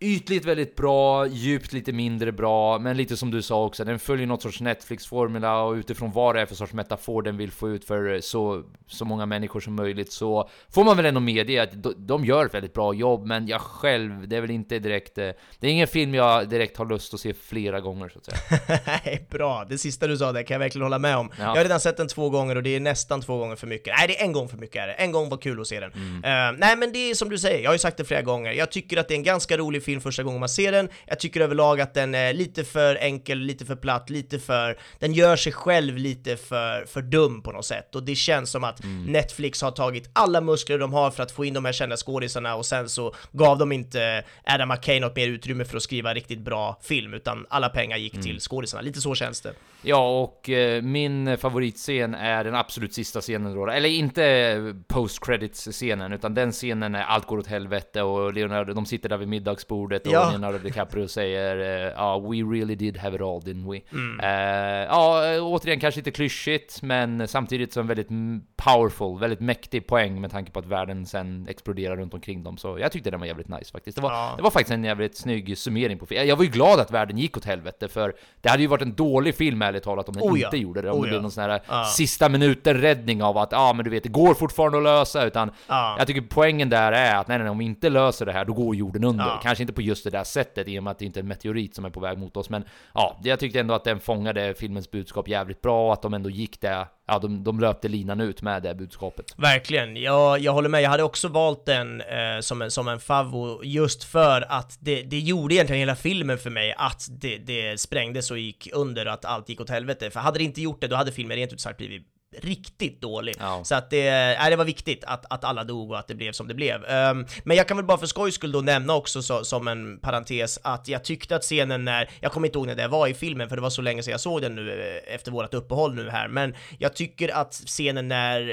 ytligt 0.00 0.44
väldigt 0.44 0.76
bra, 0.76 1.26
djupt 1.26 1.72
lite 1.72 1.92
mindre 1.92 2.32
bra, 2.32 2.78
men 2.78 2.96
lite 2.96 3.16
som 3.16 3.30
du 3.30 3.42
sa 3.42 3.64
också, 3.64 3.84
den 3.84 3.98
följer 3.98 4.26
något 4.26 4.42
sorts 4.42 4.60
Netflix-formula 4.60 5.62
och 5.62 5.72
utifrån 5.72 6.12
vad 6.12 6.34
det 6.34 6.40
är 6.40 6.46
för 6.46 6.54
sorts 6.54 6.72
metafor 6.72 7.22
den 7.22 7.36
vill 7.36 7.50
få 7.50 7.70
ut 7.70 7.84
för 7.84 8.20
så, 8.20 8.62
så 8.86 9.04
många 9.04 9.26
människor 9.26 9.60
som 9.60 9.74
möjligt 9.74 10.12
så 10.12 10.48
får 10.70 10.84
man 10.84 10.96
väl 10.96 11.06
ändå 11.06 11.20
medge 11.20 11.62
att 11.62 11.70
de, 11.96 12.24
gör 12.24 12.46
ett 12.46 12.54
väldigt 12.54 12.72
bra 12.72 12.94
jobb, 12.94 13.26
men 13.26 13.46
jag 13.46 13.60
själv, 13.60 14.28
det 14.28 14.36
är 14.36 14.40
väl 14.40 14.50
inte 14.50 14.78
direkt, 14.78 15.18
eh, 15.18 15.30
det 15.60 15.66
är 15.66 15.70
ingen 15.70 15.88
film 15.88 16.14
jag 16.14 16.48
direkt 16.48 16.76
har 16.76 16.86
lust 16.86 17.14
att 17.14 17.20
se 17.20 17.34
flera 17.34 17.80
gånger 17.80 18.08
så 18.08 18.18
att 18.18 18.24
säga. 18.24 18.80
Nej, 18.86 19.26
bra. 19.30 19.64
Det 19.68 19.78
sista 19.78 20.06
du 20.06 20.16
sa 20.16 20.32
där 20.32 20.42
kan 20.42 20.54
jag 20.54 20.58
verkligen 20.58 20.82
hålla 20.82 20.98
med 20.98 21.16
om. 21.16 21.30
Ja. 21.38 21.42
Jag 21.42 21.48
har 21.48 21.62
redan 21.62 21.80
sett 21.80 21.96
den 21.96 22.08
två 22.08 22.30
gånger 22.30 22.56
och 22.56 22.62
det 22.62 22.76
är 22.76 22.80
nästan 22.80 23.20
två 23.20 23.38
gånger 23.38 23.56
för 23.56 23.66
mycket. 23.66 23.94
Nej, 23.98 24.08
det 24.08 24.20
är 24.20 24.24
en 24.24 24.32
gång 24.32 24.48
för 24.48 24.56
mycket 24.56 24.82
är 24.82 24.86
det. 24.86 24.92
En 24.92 25.12
gång 25.12 25.28
var 25.28 25.36
kul 25.36 25.60
att 25.60 25.66
se 25.66 25.80
den. 25.80 25.90
Eh, 26.24 26.58
nej, 26.58 26.76
men 26.76 26.92
det 26.92 27.10
är 27.10 27.14
som 27.14 27.28
du 27.28 27.38
säger, 27.38 27.62
jag 27.62 27.70
har 27.70 27.74
ju 27.74 27.78
sagt 27.78 27.96
det 27.96 28.04
flera 28.04 28.22
gånger. 28.22 28.52
Jag 28.52 28.70
tycker 28.70 28.96
att 28.96 29.08
det 29.08 29.14
är 29.14 29.16
en 29.16 29.22
ganska 29.22 29.56
rolig 29.56 29.83
film 29.84 30.00
första 30.00 30.22
gången 30.22 30.40
man 30.40 30.48
ser 30.48 30.72
den. 30.72 30.88
Jag 31.06 31.20
tycker 31.20 31.40
överlag 31.40 31.80
att 31.80 31.94
den 31.94 32.14
är 32.14 32.32
lite 32.32 32.64
för 32.64 32.96
enkel, 32.96 33.38
lite 33.38 33.64
för 33.64 33.76
platt, 33.76 34.10
lite 34.10 34.38
för... 34.38 34.78
Den 34.98 35.12
gör 35.12 35.36
sig 35.36 35.52
själv 35.52 35.96
lite 35.96 36.36
för, 36.36 36.86
för 36.86 37.02
dum 37.02 37.42
på 37.42 37.52
något 37.52 37.66
sätt. 37.66 37.94
Och 37.94 38.02
det 38.02 38.14
känns 38.14 38.50
som 38.50 38.64
att 38.64 38.80
Netflix 39.06 39.62
har 39.62 39.70
tagit 39.70 40.10
alla 40.12 40.40
muskler 40.40 40.78
de 40.78 40.92
har 40.92 41.10
för 41.10 41.22
att 41.22 41.32
få 41.32 41.44
in 41.44 41.54
de 41.54 41.64
här 41.64 41.72
kända 41.72 41.96
skådisarna 41.96 42.54
och 42.54 42.66
sen 42.66 42.88
så 42.88 43.14
gav 43.32 43.58
de 43.58 43.72
inte 43.72 44.24
Adam 44.44 44.68
McKay 44.68 45.00
något 45.00 45.16
mer 45.16 45.28
utrymme 45.28 45.64
för 45.64 45.76
att 45.76 45.82
skriva 45.82 46.14
riktigt 46.14 46.40
bra 46.40 46.78
film, 46.82 47.14
utan 47.14 47.46
alla 47.48 47.68
pengar 47.68 47.96
gick 47.96 48.22
till 48.22 48.40
skådisarna. 48.40 48.82
Lite 48.82 49.00
så 49.00 49.14
känns 49.14 49.40
det. 49.40 49.52
Ja, 49.82 50.22
och 50.22 50.50
eh, 50.50 50.82
min 50.82 51.38
favoritscen 51.38 52.14
är 52.14 52.44
den 52.44 52.54
absolut 52.54 52.94
sista 52.94 53.20
scenen 53.20 53.54
då. 53.54 53.66
Eller 53.66 53.88
inte 53.88 54.74
post 54.88 55.26
credits 55.26 55.68
scenen 55.72 56.12
utan 56.12 56.34
den 56.34 56.52
scenen 56.52 56.92
när 56.92 57.02
allt 57.02 57.26
går 57.26 57.38
åt 57.38 57.46
helvete 57.46 58.02
och 58.02 58.34
Leonardo, 58.34 58.72
de 58.72 58.86
sitter 58.86 59.08
där 59.08 59.16
vid 59.16 59.28
middagsbordet 59.28 59.73
och 59.82 60.12
Ja. 60.12 60.30
Leonardo 60.30 60.58
DiCaprio 60.58 61.08
säger 61.08 61.56
eh, 61.86 61.92
ja, 61.96 62.18
we 62.18 62.36
really 62.36 62.74
did 62.74 62.96
have 62.96 63.16
it 63.16 63.22
all, 63.22 63.40
didn't 63.40 63.72
we? 63.72 63.80
Mm. 63.92 64.20
Eh, 64.20 64.86
ja, 64.90 65.26
eh, 65.34 65.42
återigen 65.46 65.80
kanske 65.80 65.98
lite 66.00 66.10
klyschigt, 66.10 66.82
men 66.82 67.28
samtidigt 67.28 67.72
så 67.72 67.80
en 67.80 67.86
väldigt 67.86 68.08
powerful, 68.56 69.18
väldigt 69.20 69.40
mäktig 69.40 69.86
poäng 69.86 70.20
med 70.20 70.30
tanke 70.30 70.52
på 70.52 70.58
att 70.58 70.66
världen 70.66 71.06
sen 71.06 71.46
exploderar 71.48 71.96
runt 71.96 72.14
omkring 72.14 72.42
dem. 72.42 72.56
Så 72.56 72.78
jag 72.78 72.92
tyckte 72.92 73.10
den 73.10 73.20
var 73.20 73.26
jävligt 73.26 73.48
nice 73.48 73.72
faktiskt. 73.72 73.96
Det 73.96 74.02
var, 74.02 74.12
Ja. 74.12 74.34
det 74.36 74.42
var 74.42 74.50
faktiskt 74.50 74.72
en 74.74 74.84
jävligt 74.84 75.16
snygg 75.16 75.58
summering 75.58 75.98
på 75.98 76.06
filmen. 76.06 76.26
Jag 76.28 76.36
var 76.36 76.44
ju 76.44 76.50
glad 76.50 76.80
att 76.80 76.90
världen 76.90 77.18
gick 77.18 77.36
åt 77.36 77.44
helvete, 77.44 77.88
för 77.88 78.14
det 78.40 78.48
hade 78.48 78.62
ju 78.62 78.68
varit 78.68 78.82
en 78.82 78.94
dålig 78.94 79.34
film 79.34 79.62
ärligt 79.62 79.82
talat 79.82 80.08
om 80.08 80.14
den 80.14 80.22
Oh 80.22 80.40
ja. 80.40 80.46
inte 80.46 80.56
gjorde 80.56 80.82
det. 80.82 80.90
Om 80.90 80.96
Oh 80.98 81.02
det 81.02 81.08
blev 81.08 81.14
ja. 81.18 81.22
någon 81.22 81.30
sån 81.30 81.44
här 81.44 81.60
Ja. 81.68 81.84
sista 81.84 82.28
minuten 82.28 82.80
räddning 82.80 83.22
av 83.22 83.38
att, 83.38 83.52
ja 83.52 83.58
ah, 83.58 83.72
men 83.72 83.84
du 83.84 83.90
vet, 83.90 84.02
det 84.02 84.08
går 84.08 84.34
fortfarande 84.34 84.78
att 84.78 84.84
lösa, 84.84 85.24
utan 85.26 85.50
Ja. 85.68 85.94
jag 85.98 86.06
tycker 86.06 86.20
poängen 86.20 86.68
där 86.68 86.92
är 86.92 87.16
att 87.16 87.28
nej, 87.28 87.38
nej, 87.38 87.44
nej, 87.44 87.50
om 87.50 87.58
vi 87.58 87.64
inte 87.64 87.88
löser 87.88 88.26
det 88.26 88.32
här, 88.32 88.44
då 88.44 88.52
går 88.52 88.76
jorden 88.76 89.04
under. 89.04 89.24
Ja. 89.24 89.40
Kanske 89.42 89.62
inte 89.64 89.72
på 89.72 89.82
just 89.82 90.04
det 90.04 90.10
där 90.10 90.24
sättet, 90.24 90.68
i 90.68 90.78
och 90.78 90.82
med 90.82 90.90
att 90.90 90.98
det 90.98 91.04
inte 91.04 91.18
är 91.18 91.22
en 91.22 91.28
meteorit 91.28 91.74
som 91.74 91.84
är 91.84 91.90
på 91.90 92.00
väg 92.00 92.18
mot 92.18 92.36
oss, 92.36 92.50
men 92.50 92.64
ja, 92.94 93.20
jag 93.24 93.40
tyckte 93.40 93.60
ändå 93.60 93.74
att 93.74 93.84
den 93.84 94.00
fångade 94.00 94.54
filmens 94.54 94.90
budskap 94.90 95.28
jävligt 95.28 95.62
bra, 95.62 95.86
och 95.86 95.92
att 95.92 96.02
de 96.02 96.14
ändå 96.14 96.30
gick 96.30 96.60
det, 96.60 96.86
ja, 97.06 97.18
de, 97.18 97.44
de 97.44 97.60
löpte 97.60 97.88
linan 97.88 98.20
ut 98.20 98.42
med 98.42 98.62
det 98.62 98.74
budskapet. 98.74 99.34
Verkligen, 99.36 99.96
jag, 99.96 100.38
jag 100.38 100.52
håller 100.52 100.68
med. 100.68 100.82
Jag 100.82 100.90
hade 100.90 101.02
också 101.02 101.28
valt 101.28 101.66
den 101.66 102.00
eh, 102.00 102.40
som, 102.40 102.62
en, 102.62 102.70
som 102.70 102.88
en 102.88 103.00
favvo 103.00 103.64
just 103.64 104.04
för 104.04 104.46
att 104.48 104.78
det, 104.80 105.02
det 105.02 105.18
gjorde 105.18 105.54
egentligen 105.54 105.80
hela 105.80 105.96
filmen 105.96 106.38
för 106.38 106.50
mig 106.50 106.74
att 106.78 107.08
det, 107.10 107.38
det 107.38 107.80
sprängdes 107.80 108.30
och 108.30 108.38
gick 108.38 108.68
under, 108.72 109.06
och 109.06 109.12
att 109.12 109.24
allt 109.24 109.48
gick 109.48 109.60
åt 109.60 109.70
helvete. 109.70 110.10
För 110.10 110.20
hade 110.20 110.38
det 110.38 110.44
inte 110.44 110.62
gjort 110.62 110.80
det, 110.80 110.88
då 110.88 110.96
hade 110.96 111.12
filmen 111.12 111.36
rent 111.36 111.52
ut 111.52 111.60
sagt 111.60 111.76
blivit 111.76 112.13
riktigt 112.42 113.00
dålig. 113.00 113.36
Ja. 113.38 113.60
Så 113.64 113.74
att 113.74 113.90
det, 113.90 114.08
äh, 114.08 114.50
det 114.50 114.56
var 114.56 114.64
viktigt 114.64 115.04
att, 115.04 115.32
att 115.32 115.44
alla 115.44 115.64
dog 115.64 115.90
och 115.90 115.98
att 115.98 116.08
det 116.08 116.14
blev 116.14 116.32
som 116.32 116.48
det 116.48 116.54
blev. 116.54 116.84
Ehm, 116.84 117.26
men 117.44 117.56
jag 117.56 117.68
kan 117.68 117.76
väl 117.76 117.86
bara 117.86 117.98
för 117.98 118.06
skojs 118.06 118.34
skull 118.34 118.52
då 118.52 118.60
nämna 118.60 118.94
också 118.94 119.22
så, 119.22 119.44
som 119.44 119.68
en 119.68 119.98
parentes 120.00 120.58
att 120.62 120.88
jag 120.88 121.04
tyckte 121.04 121.36
att 121.36 121.42
scenen 121.42 121.84
när, 121.84 122.10
jag 122.20 122.32
kommer 122.32 122.48
inte 122.48 122.58
ihåg 122.58 122.66
när 122.66 122.74
det 122.74 122.88
var 122.88 123.06
i 123.06 123.14
filmen 123.14 123.48
för 123.48 123.56
det 123.56 123.62
var 123.62 123.70
så 123.70 123.82
länge 123.82 124.02
sedan 124.02 124.12
jag 124.12 124.20
såg 124.20 124.42
den 124.42 124.54
nu 124.54 124.72
eh, 124.72 125.14
efter 125.14 125.30
vårt 125.32 125.54
uppehåll 125.54 125.94
nu 125.94 126.10
här, 126.10 126.28
men 126.28 126.54
jag 126.78 126.94
tycker 126.94 127.28
att 127.28 127.52
scenen 127.52 128.08
när 128.08 128.50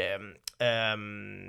ehm, 0.60 1.42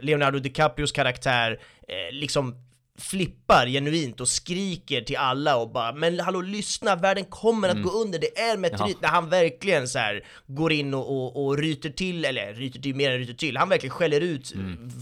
Leonardo 0.00 0.38
DiCaprios 0.38 0.92
karaktär 0.92 1.60
eh, 1.88 2.12
liksom 2.12 2.56
flippar 2.98 3.66
genuint 3.66 4.20
och 4.20 4.28
skriker 4.28 5.00
till 5.00 5.16
alla 5.16 5.56
och 5.56 5.70
bara 5.72 5.92
“Men 5.92 6.20
hallå 6.20 6.40
lyssna, 6.40 6.96
världen 6.96 7.24
kommer 7.24 7.68
att 7.68 7.82
gå 7.82 7.90
under, 7.90 8.18
det 8.18 8.38
är 8.38 8.56
meteorit” 8.56 9.00
när 9.00 9.08
han 9.08 9.28
verkligen 9.28 9.88
så 9.88 9.98
här 9.98 10.24
går 10.46 10.72
in 10.72 10.94
och, 10.94 11.10
och, 11.10 11.46
och 11.46 11.58
ryter 11.58 11.90
till, 11.90 12.24
eller 12.24 12.54
ryter 12.54 12.80
till 12.80 12.94
mer 12.94 13.10
än 13.10 13.18
ryter 13.18 13.34
till, 13.34 13.56
han 13.56 13.68
verkligen 13.68 13.94
skäller 13.94 14.20
ut 14.20 14.52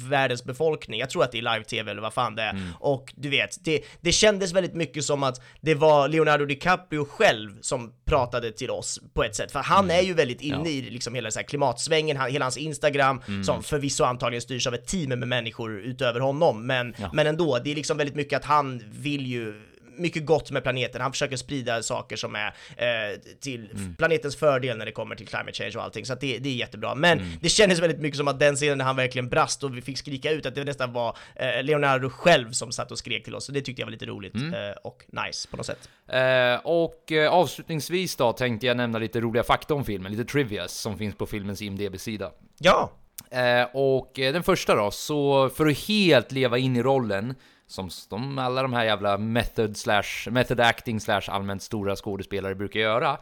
världens 0.08 0.44
befolkning, 0.44 1.00
jag 1.00 1.10
tror 1.10 1.24
att 1.24 1.32
det 1.32 1.38
är 1.38 1.42
live-tv 1.54 1.90
eller 1.90 2.02
vad 2.02 2.14
fan 2.14 2.34
det 2.34 2.42
är, 2.42 2.72
och 2.80 3.12
du 3.16 3.28
vet, 3.28 3.64
det, 3.64 3.82
det 4.00 4.12
kändes 4.12 4.52
väldigt 4.52 4.74
mycket 4.74 5.04
som 5.04 5.22
att 5.22 5.42
det 5.60 5.74
var 5.74 6.08
Leonardo 6.08 6.44
DiCaprio 6.44 7.04
själv 7.04 7.58
som 7.60 7.92
pratade 8.10 8.52
till 8.52 8.70
oss 8.70 9.00
på 9.14 9.24
ett 9.24 9.36
sätt, 9.36 9.52
för 9.52 9.60
han 9.60 9.90
är 9.90 10.00
ju 10.00 10.14
väldigt 10.14 10.40
inne 10.40 10.68
i 10.70 10.82
liksom 10.82 11.14
hela 11.14 11.30
så 11.30 11.38
här 11.38 11.46
klimatsvängen, 11.46 12.16
han, 12.16 12.30
hela 12.30 12.44
hans 12.44 12.56
Instagram, 12.56 13.22
som 13.44 13.62
förvisso 13.62 14.04
antagligen 14.04 14.42
styrs 14.42 14.66
av 14.66 14.74
ett 14.74 14.86
team 14.86 15.08
med 15.08 15.28
människor 15.28 15.80
utöver 15.80 16.20
honom, 16.20 16.66
men, 16.66 16.94
men 17.12 17.26
ändå, 17.26 17.58
det 17.64 17.70
är 17.70 17.74
liksom 17.74 17.96
väldigt 17.96 18.16
mycket 18.16 18.36
att 18.36 18.44
han 18.44 18.82
vill 18.90 19.26
ju 19.26 19.69
mycket 20.00 20.26
gott 20.26 20.50
med 20.50 20.62
planeten, 20.62 21.00
han 21.00 21.12
försöker 21.12 21.36
sprida 21.36 21.82
saker 21.82 22.16
som 22.16 22.36
är 22.36 22.46
eh, 22.76 23.20
till 23.40 23.68
planetens 23.98 24.36
fördel 24.36 24.78
när 24.78 24.86
det 24.86 24.92
kommer 24.92 25.16
till 25.16 25.26
climate 25.26 25.52
change 25.52 25.72
och 25.76 25.82
allting, 25.82 26.06
så 26.06 26.14
det, 26.14 26.38
det 26.38 26.48
är 26.48 26.54
jättebra. 26.54 26.94
Men 26.94 27.20
det 27.40 27.48
kändes 27.48 27.78
väldigt 27.78 28.00
mycket 28.00 28.16
som 28.16 28.28
att 28.28 28.38
den 28.38 28.56
scenen 28.56 28.78
när 28.78 28.84
han 28.84 28.96
verkligen 28.96 29.28
brast 29.28 29.64
och 29.64 29.76
vi 29.76 29.82
fick 29.82 29.98
skrika 29.98 30.30
ut, 30.30 30.46
att 30.46 30.54
det 30.54 30.64
nästan 30.64 30.92
var 30.92 31.16
eh, 31.36 31.62
Leonardo 31.62 32.10
själv 32.10 32.52
som 32.52 32.72
satt 32.72 32.90
och 32.90 32.98
skrek 32.98 33.24
till 33.24 33.34
oss, 33.34 33.44
så 33.44 33.52
det 33.52 33.60
tyckte 33.60 33.82
jag 33.82 33.86
var 33.86 33.92
lite 33.92 34.06
roligt 34.06 34.34
eh, 34.34 34.76
och 34.84 35.04
nice 35.08 35.48
på 35.48 35.56
något 35.56 35.66
sätt. 35.66 35.88
Eh, 36.08 36.54
och 36.64 37.12
eh, 37.12 37.32
avslutningsvis 37.32 38.16
då 38.16 38.32
tänkte 38.32 38.66
jag 38.66 38.76
nämna 38.76 38.98
lite 38.98 39.20
roliga 39.20 39.42
fakta 39.42 39.74
om 39.74 39.84
filmen, 39.84 40.12
lite 40.12 40.24
trivias 40.24 40.72
som 40.72 40.98
finns 40.98 41.14
på 41.14 41.26
filmens 41.26 41.62
IMDB-sida. 41.62 42.30
Ja, 42.58 42.92
Eh, 43.30 43.68
och 43.72 44.12
den 44.14 44.42
första 44.42 44.74
då, 44.74 44.90
så 44.90 45.48
för 45.48 45.66
att 45.66 45.78
helt 45.78 46.32
leva 46.32 46.58
in 46.58 46.76
i 46.76 46.82
rollen, 46.82 47.34
som 47.70 47.90
de, 48.08 48.38
alla 48.38 48.62
de 48.62 48.72
här 48.72 48.84
jävla 48.84 49.18
method 49.18 49.76
slash, 49.76 50.30
method 50.30 50.60
acting 50.60 51.00
slash 51.00 51.22
allmänt 51.28 51.62
stora 51.62 51.96
skådespelare 51.96 52.54
brukar 52.54 52.80
göra, 52.80 53.18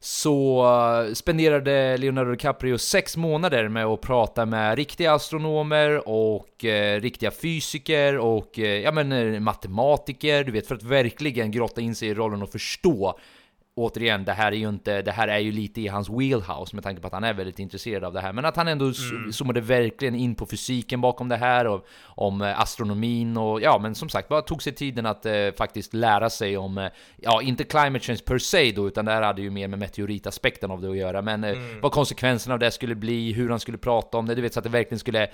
så 0.00 0.64
eh, 1.08 1.14
spenderade 1.14 1.96
Leonardo 1.96 2.30
DiCaprio 2.30 2.78
sex 2.78 3.16
månader 3.16 3.68
med 3.68 3.86
att 3.86 4.00
prata 4.00 4.46
med 4.46 4.76
riktiga 4.76 5.12
astronomer 5.12 6.08
och 6.08 6.64
eh, 6.64 7.00
riktiga 7.00 7.30
fysiker 7.30 8.18
och 8.18 8.58
eh, 8.58 8.80
ja, 8.80 8.92
men, 8.92 9.12
eh, 9.12 9.40
matematiker, 9.40 10.44
du 10.44 10.52
vet, 10.52 10.66
för 10.66 10.74
att 10.74 10.82
verkligen 10.82 11.50
grotta 11.50 11.80
in 11.80 11.94
sig 11.94 12.08
i 12.08 12.14
rollen 12.14 12.42
och 12.42 12.52
förstå 12.52 13.18
återigen, 13.78 14.24
det 14.24 14.32
här 14.32 14.52
är 14.52 14.56
ju 14.56 14.68
inte, 14.68 15.02
det 15.02 15.12
här 15.12 15.28
är 15.28 15.38
ju 15.38 15.52
lite 15.52 15.80
i 15.80 15.88
hans 15.88 16.10
wheelhouse 16.10 16.76
med 16.76 16.84
tanke 16.84 17.00
på 17.00 17.06
att 17.06 17.12
han 17.12 17.24
är 17.24 17.34
väldigt 17.34 17.58
intresserad 17.58 18.04
av 18.04 18.12
det 18.12 18.20
här, 18.20 18.32
men 18.32 18.44
att 18.44 18.56
han 18.56 18.68
ändå 18.68 18.84
mm. 18.84 19.32
zoomade 19.32 19.60
verkligen 19.60 20.14
in 20.14 20.34
på 20.34 20.46
fysiken 20.46 21.00
bakom 21.00 21.28
det 21.28 21.36
här 21.36 21.66
och 21.66 21.86
om 22.04 22.42
eh, 22.42 22.60
astronomin 22.60 23.36
och 23.36 23.60
ja, 23.60 23.78
men 23.78 23.94
som 23.94 24.08
sagt, 24.08 24.28
bara 24.28 24.42
tog 24.42 24.62
sig 24.62 24.74
tiden 24.74 25.06
att 25.06 25.26
eh, 25.26 25.32
faktiskt 25.58 25.94
lära 25.94 26.30
sig 26.30 26.56
om, 26.56 26.78
eh, 26.78 26.88
ja, 27.16 27.42
inte 27.42 27.64
climate 27.64 28.04
change 28.04 28.20
per 28.26 28.38
se 28.38 28.72
då, 28.72 28.88
utan 28.88 29.04
det 29.04 29.12
här 29.12 29.22
hade 29.22 29.42
ju 29.42 29.50
mer 29.50 29.68
med 29.68 29.78
meteoritaspekten 29.78 30.70
av 30.70 30.80
det 30.80 30.90
att 30.90 30.96
göra, 30.96 31.22
men 31.22 31.44
eh, 31.44 31.56
vad 31.82 31.92
konsekvenserna 31.92 32.54
av 32.54 32.58
det 32.58 32.70
skulle 32.70 32.94
bli, 32.94 33.32
hur 33.32 33.50
han 33.50 33.60
skulle 33.60 33.78
prata 33.78 34.18
om 34.18 34.26
det, 34.26 34.34
du 34.34 34.42
vet, 34.42 34.54
så 34.54 34.60
att 34.60 34.64
det 34.64 34.70
verkligen 34.70 34.98
skulle 34.98 35.28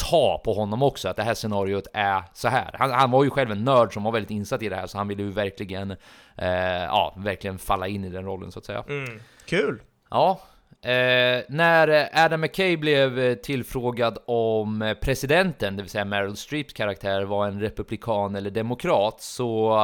ta 0.00 0.40
på 0.44 0.52
honom 0.52 0.82
också, 0.82 1.08
att 1.08 1.16
det 1.16 1.22
här 1.22 1.34
scenariot 1.34 1.86
är 1.92 2.22
så 2.32 2.48
här. 2.48 2.76
Han, 2.78 2.90
han 2.90 3.10
var 3.10 3.24
ju 3.24 3.30
själv 3.30 3.50
en 3.50 3.64
nörd 3.64 3.94
som 3.94 4.02
var 4.02 4.12
väldigt 4.12 4.30
insatt 4.30 4.62
i 4.62 4.68
det 4.68 4.76
här, 4.76 4.86
så 4.86 4.98
han 4.98 5.08
ville 5.08 5.22
ju 5.22 5.30
verkligen, 5.30 5.90
eh, 6.36 6.84
ja, 6.84 7.14
verkligen 7.16 7.58
falla 7.58 7.88
in 7.88 8.04
i 8.04 8.08
den 8.08 8.24
rollen 8.24 8.52
så 8.52 8.58
att 8.58 8.64
säga. 8.64 8.84
mm. 8.88 9.20
kul! 9.46 9.82
Ja. 10.10 10.40
Eh, 10.82 11.42
när 11.48 12.08
Adam 12.24 12.40
McKay 12.40 12.76
blev 12.76 13.34
tillfrågad 13.34 14.18
om 14.26 14.94
presidenten, 15.00 15.76
det 15.76 15.82
vill 15.82 15.90
säga 15.90 16.04
Meryl 16.04 16.36
Streeps 16.36 16.72
karaktär, 16.72 17.22
var 17.22 17.46
en 17.46 17.60
republikan 17.60 18.36
eller 18.36 18.50
demokrat, 18.50 19.20
så 19.20 19.74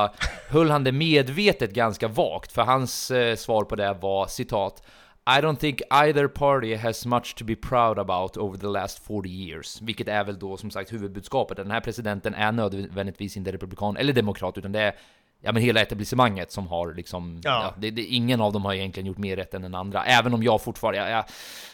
höll 0.51 0.71
han 0.71 0.85
det 0.85 0.93
medvetet 0.93 1.73
ganska 1.73 2.09
vagt, 2.09 2.53
för 2.53 2.62
hans 2.62 3.11
eh, 3.11 3.37
svar 3.37 3.64
på 3.64 3.77
det 3.77 3.97
var 4.01 4.27
citat 4.27 4.83
i 5.29 5.41
don't 5.41 5.59
think 5.59 5.83
either 5.91 6.29
party 6.29 6.77
has 6.77 7.07
much 7.07 7.35
to 7.35 7.45
be 7.45 7.57
proud 7.57 7.99
about 7.99 8.37
over 8.37 8.57
the 8.57 8.68
last 8.68 8.99
40 8.99 9.29
years. 9.29 9.83
Vilket 9.83 10.09
är 10.09 10.24
väl 10.24 10.39
då 10.39 10.57
som 10.57 10.70
sagt 10.70 10.93
huvudbudskapet. 10.93 11.57
Den 11.57 11.70
här 11.70 11.81
presidenten 11.81 12.35
är 12.35 12.53
nödvändigtvis 12.53 13.37
inte 13.37 13.53
republikan 13.53 13.97
eller 13.97 14.12
demokrat, 14.12 14.59
utan 14.59 14.72
det 14.72 14.81
är 14.81 14.95
ja 15.41 15.53
men 15.53 15.62
hela 15.62 15.80
etablissemanget 15.80 16.53
som 16.53 16.66
har 16.66 16.95
liksom, 16.95 17.41
Ja. 17.45 17.51
ja. 17.62 17.74
det, 17.78 17.91
det, 17.91 18.03
ingen 18.03 18.41
av 18.41 18.53
dem 18.53 18.64
har 18.64 18.74
egentligen 18.74 19.07
gjort 19.07 19.18
mer 19.18 19.37
rätt 19.37 19.55
än 19.55 19.62
den 19.62 19.74
andra, 19.74 20.05
även 20.05 20.34
om 20.34 20.43
jag 20.43 20.62
fortfarande, 20.62 20.99
jag, 20.99 21.11
jag, 21.11 21.24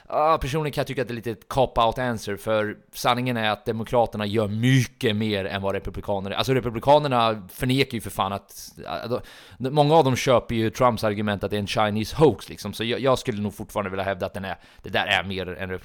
ja, 0.08 0.38
personligen 0.40 0.72
kan 0.72 0.80
jag 0.80 0.86
tycka 0.86 1.02
att 1.02 1.08
det 1.08 1.14
är 1.14 1.16
lite 1.16 1.30
ett 1.30 1.48
cop-out 1.48 1.98
answer, 1.98 2.36
för 2.36 2.76
sanningen 2.92 3.36
är 3.36 3.50
att 3.50 3.64
Demokraterna 3.64 4.26
gör 4.26 4.48
mycket 4.48 5.16
mer 5.16 5.44
än 5.44 5.62
vad 5.62 5.74
Republikanerna 5.74 6.36
Alltså 6.36 6.54
Republikanerna 6.54 7.48
förnekar 7.52 7.94
ju 7.94 8.00
för 8.00 8.10
fan 8.10 8.32
att, 8.32 8.72
de, 9.58 9.70
många 9.70 9.94
av 9.94 10.04
dem 10.04 10.16
köper 10.16 10.54
ju 10.54 10.70
Trumps 10.70 11.04
argument 11.04 11.44
att 11.44 11.50
det 11.50 11.56
är 11.56 11.60
en 11.60 11.66
Chinese 11.66 12.16
hoax 12.16 12.48
liksom, 12.48 12.72
så 12.72 12.84
jag, 12.84 13.00
jag 13.00 13.18
skulle 13.18 13.42
nog 13.42 13.54
fortfarande 13.54 13.90
vilja 13.90 14.04
hävda 14.04 14.26
att 14.26 14.34
den 14.34 14.44
är, 14.44 14.56
det 14.82 14.90
där 14.90 15.06
är 15.06 15.24
mer 15.24 15.56
en 15.58 15.78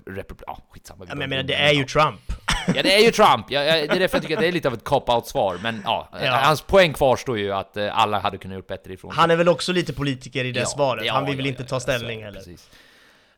ja 0.47 0.57
skitsamma. 0.69 1.05
vi 1.05 1.09
Ja, 1.09 1.15
men 1.15 1.21
jag 1.21 1.29
menar, 1.29 1.43
det 1.43 1.55
är 1.55 1.73
ju 1.73 1.83
Trump. 1.83 2.46
Ja 2.75 2.83
det 2.83 2.95
är 2.95 2.99
ju 3.05 3.11
Trump, 3.11 3.45
ja, 3.49 3.63
ja, 3.63 3.73
det 3.73 3.95
är 3.95 3.99
därför 3.99 4.15
jag 4.17 4.21
tycker 4.21 4.35
att 4.35 4.41
det 4.41 4.47
är 4.47 4.51
lite 4.51 4.67
av 4.67 4.73
ett 4.73 4.83
cop-out 4.83 5.25
svar, 5.27 5.57
men 5.63 5.81
ja, 5.85 6.09
Ja. 6.23 6.31
hans 6.43 6.61
poäng 6.61 6.93
kvarstår 6.93 7.37
ju 7.39 7.51
att 7.53 7.77
eh, 7.77 7.99
alla 7.99 8.19
hade 8.19 8.37
kunnat 8.37 8.55
gjort 8.55 8.67
bättre 8.67 8.93
ifrån 8.93 9.11
sig. 9.11 9.19
Han 9.19 9.31
är 9.31 9.35
väl 9.35 9.49
också 9.49 9.73
lite 9.73 9.93
politiker 9.93 10.45
i 10.45 10.51
det 10.51 10.59
Ja, 10.59 10.65
svaret, 10.65 11.09
han 11.09 11.25
vill 11.25 11.37
väl 11.37 11.45
inte 11.45 11.63
ta 11.63 11.79
ställning 11.79 12.23
heller. 12.23 12.37
precis. 12.39 12.69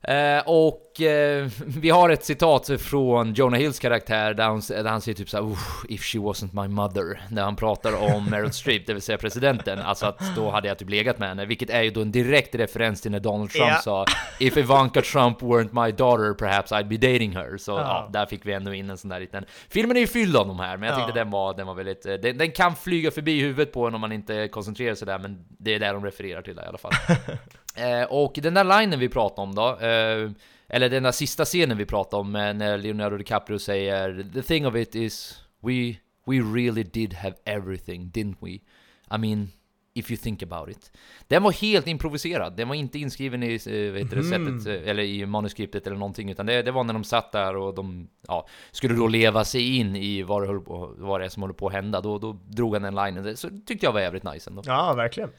Eh, 0.04 0.39
och 0.45 1.02
eh, 1.02 1.47
vi 1.66 1.89
har 1.89 2.10
ett 2.10 2.26
citat 2.26 2.70
från 2.82 3.34
Jonah 3.34 3.60
Hills 3.60 3.80
karaktär 3.80 4.34
där 4.34 4.43
han, 4.43 4.62
där 4.70 4.89
han 4.89 5.02
säger 5.02 5.16
typ 5.16 5.30
såhär 5.30 5.52
"Uff, 5.52 5.86
If 5.89 6.02
she 6.04 6.18
wasn't 6.18 6.62
my 6.62 6.68
mother 6.68 7.22
När 7.30 7.41
han 7.43 7.56
pratar 7.56 8.16
om 8.16 8.26
Meryl 8.30 8.52
Streep, 8.54 8.88
det 8.88 8.93
vill 8.93 9.02
säga 9.02 9.18
presidenten 9.18 9.80
Alltså 9.80 10.06
att 10.06 10.36
då 10.36 10.50
hade 10.52 10.68
jag 10.68 10.78
typ 10.78 10.89
legat 10.89 11.20
med 11.20 11.30
henne 11.30 11.45
Vilket 11.45 11.70
är 11.70 11.82
ju 11.82 11.89
då 11.89 12.02
en 12.02 12.12
direkt 12.12 12.56
referens 12.56 13.02
till 13.02 13.12
när 13.12 13.20
Donald 13.20 13.50
Trump 13.52 13.70
Ja. 13.70 13.80
sa 13.84 14.06
If 14.39 14.58
Ivanka 14.58 15.02
Trump 15.02 15.41
weren't 15.41 15.86
my 15.86 15.91
daughter 15.91 16.34
perhaps 16.34 16.72
I'd 16.72 16.88
be 16.88 16.97
dating 16.97 17.36
her 17.36 17.58
Så 17.58 17.72
ja. 17.72 17.78
Ja. 17.78 18.10
där 18.14 18.26
fick 18.26 18.45
vi 18.45 18.54
ändå 18.54 18.74
in 18.74 18.89
en 18.89 18.97
sån 18.97 19.10
där 19.10 19.20
liten 19.20 19.45
Filmen 19.70 19.97
är 19.97 20.02
ju 20.02 20.08
fylld 20.08 20.36
av 20.36 20.47
de 20.47 20.60
här 20.60 20.78
Men 20.78 20.89
jag 20.89 21.00
Ja. 21.00 21.06
tyckte 21.06 21.20
den 21.20 21.30
var, 21.32 21.54
den 21.58 21.68
var 21.68 21.74
väldigt 21.74 22.06
eh, 22.06 22.14
den, 22.14 22.38
den 22.38 22.52
kan 22.52 22.76
flyga 22.76 23.12
förbi 23.12 23.41
huvudet 23.41 23.74
på 23.74 23.88
en 23.88 23.95
om 23.95 24.02
man 24.02 24.12
inte 24.12 24.47
koncentrerar 24.47 24.95
sig 24.95 25.06
där 25.06 25.20
Men 25.20 25.45
det 25.60 25.76
är 25.76 25.80
där 25.80 25.93
de 25.93 26.06
refererar 26.06 26.41
till 26.41 26.56
det, 26.56 26.64
i 26.64 26.66
alla 26.68 26.78
fall 26.78 26.91
Eh, 27.80 28.04
och 28.04 28.34
den 28.42 28.54
där 28.54 28.80
linen 28.82 29.00
vi 29.00 29.10
pratade 29.10 29.42
om 29.42 29.56
då, 29.56 29.68
eh, 29.70 30.32
eller 30.68 30.90
den 30.90 31.04
där 31.04 31.12
sista 31.12 31.46
scenen 31.46 31.78
vi 31.78 31.86
pratade 31.86 32.22
om 32.22 32.36
eh, 32.36 32.54
när 32.54 32.78
Leonardo 32.78 33.18
DiCaprio 33.18 33.60
säger 33.60 34.26
The 34.34 34.42
thing 34.42 34.68
of 34.68 34.76
it 34.76 34.96
is 34.96 35.44
we, 35.62 35.96
we 36.26 36.36
really 36.56 36.84
did 36.84 37.14
have 37.14 37.36
everything, 37.46 38.12
didn't 38.14 38.36
we? 38.42 38.52
I 39.16 39.18
mean, 39.18 39.50
if 39.94 40.12
you 40.12 40.18
think 40.18 40.44
about 40.44 40.70
it. 40.70 40.92
Den 41.28 41.44
var 41.44 41.52
helt 41.52 41.88
improviserad, 41.88 42.54
den 42.58 42.68
var 42.68 42.76
inte 42.76 43.00
inskriven 43.00 43.44
i 43.44 43.50
vad 43.92 44.00
heter 44.02 44.16
det, 44.16 44.38
Mhm. 44.40 44.60
sättet, 44.62 44.88
eller 44.88 45.04
i 45.04 45.26
manuskriptet 45.26 45.88
eller 45.88 45.98
någonting, 45.98 46.30
utan 46.32 46.46
det, 46.46 46.62
det 46.62 46.72
var 46.72 46.84
när 46.84 46.94
de 46.94 47.04
satt 47.04 47.32
där 47.32 47.56
och 47.56 47.76
de 47.76 48.10
ja, 48.28 48.48
skulle 48.72 48.96
då 48.96 49.08
leva 49.08 49.46
sig 49.46 49.78
in 49.78 49.96
i 49.96 50.24
vad 50.24 50.42
det, 50.42 50.60
på, 50.60 50.94
vad 50.98 51.22
det 51.22 51.26
är 51.26 51.30
som 51.30 51.44
håller 51.44 51.54
på 51.54 51.68
att 51.68 51.74
hända. 51.74 52.02
Då, 52.02 52.18
då 52.18 52.38
drog 52.48 52.74
han 52.76 52.82
den 52.82 52.96
linen, 52.96 53.24
det 53.24 53.36
så 53.38 53.50
tyckte 53.66 53.86
jag 53.86 53.94
var 53.94 54.00
jävligt 54.00 54.24
nice 54.24 54.50
ändå. 54.50 54.62
Ja, 54.66 54.94
verkligen. 54.94 55.30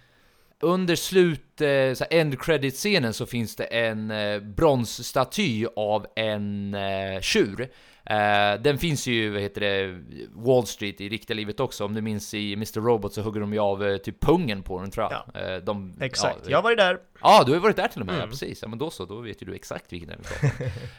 Under 0.62 0.96
slut, 0.96 1.60
eh, 1.60 1.92
så 1.94 2.04
end 2.10 2.40
credit 2.40 2.74
scenen 2.74 3.12
så 3.14 3.26
finns 3.26 3.56
det 3.56 3.64
en 3.64 4.10
eh, 4.10 4.40
bronsstaty 4.40 5.66
av 5.76 6.06
en 6.16 6.74
eh, 6.74 7.20
tjur. 7.20 7.68
Eh, 8.04 8.60
den 8.60 8.78
finns 8.78 9.06
ju, 9.06 9.30
vad 9.30 9.42
heter 9.42 9.60
det, 9.60 9.98
Wall 10.32 10.66
Street 10.66 11.00
i 11.00 11.08
riktiga 11.08 11.34
livet 11.34 11.60
också. 11.60 11.84
Om 11.84 11.94
du 11.94 12.00
minns 12.00 12.34
i 12.34 12.52
Mr. 12.52 12.80
Robot 12.80 13.12
så 13.14 13.22
hugger 13.22 13.40
de 13.40 13.52
ju 13.52 13.58
av 13.58 13.86
eh, 13.86 13.96
typ 13.96 14.20
pungen 14.20 14.62
på 14.62 14.80
den 14.80 14.90
tror 14.90 15.08
jag. 15.10 15.52
Eh, 15.54 15.58
de, 15.58 15.94
Exakt, 16.00 16.38
ja, 16.44 16.50
jag 16.50 16.58
har 16.58 16.62
varit 16.62 16.78
där. 16.78 16.98
Ja, 17.20 17.42
du 17.46 17.52
har 17.52 17.58
varit 17.58 17.76
där 17.76 17.88
till 17.88 18.00
och 18.00 18.06
med, 18.06 18.14
Mm. 18.14 18.24
ja, 18.24 18.30
precis. 18.30 18.62
Ja, 18.62 18.68
men 18.68 18.78
då 18.78 18.90
så, 18.90 19.04
då 19.04 19.20
vet 19.20 19.42
ju 19.42 19.46
du 19.46 19.54
exakt 19.54 19.92
vilken 19.92 20.08
den 20.08 20.22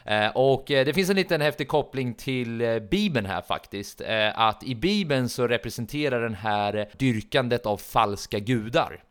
eh, 0.24 0.32
Och 0.36 0.64
det 0.68 0.94
finns 0.96 1.10
en 1.10 1.16
liten 1.16 1.42
häftig 1.42 1.68
koppling 1.68 2.14
till 2.14 2.82
Bibeln 2.92 3.26
här 3.26 3.42
faktiskt. 3.42 4.02
Att 4.34 4.64
i 4.64 4.76
Bibeln 4.76 5.30
så 5.30 5.48
representerar 5.48 6.22
den 6.22 6.36
här 6.36 6.90
dyrkandet 6.98 7.66
av 7.66 7.78
falska 7.78 8.40
gudar. 8.40 9.04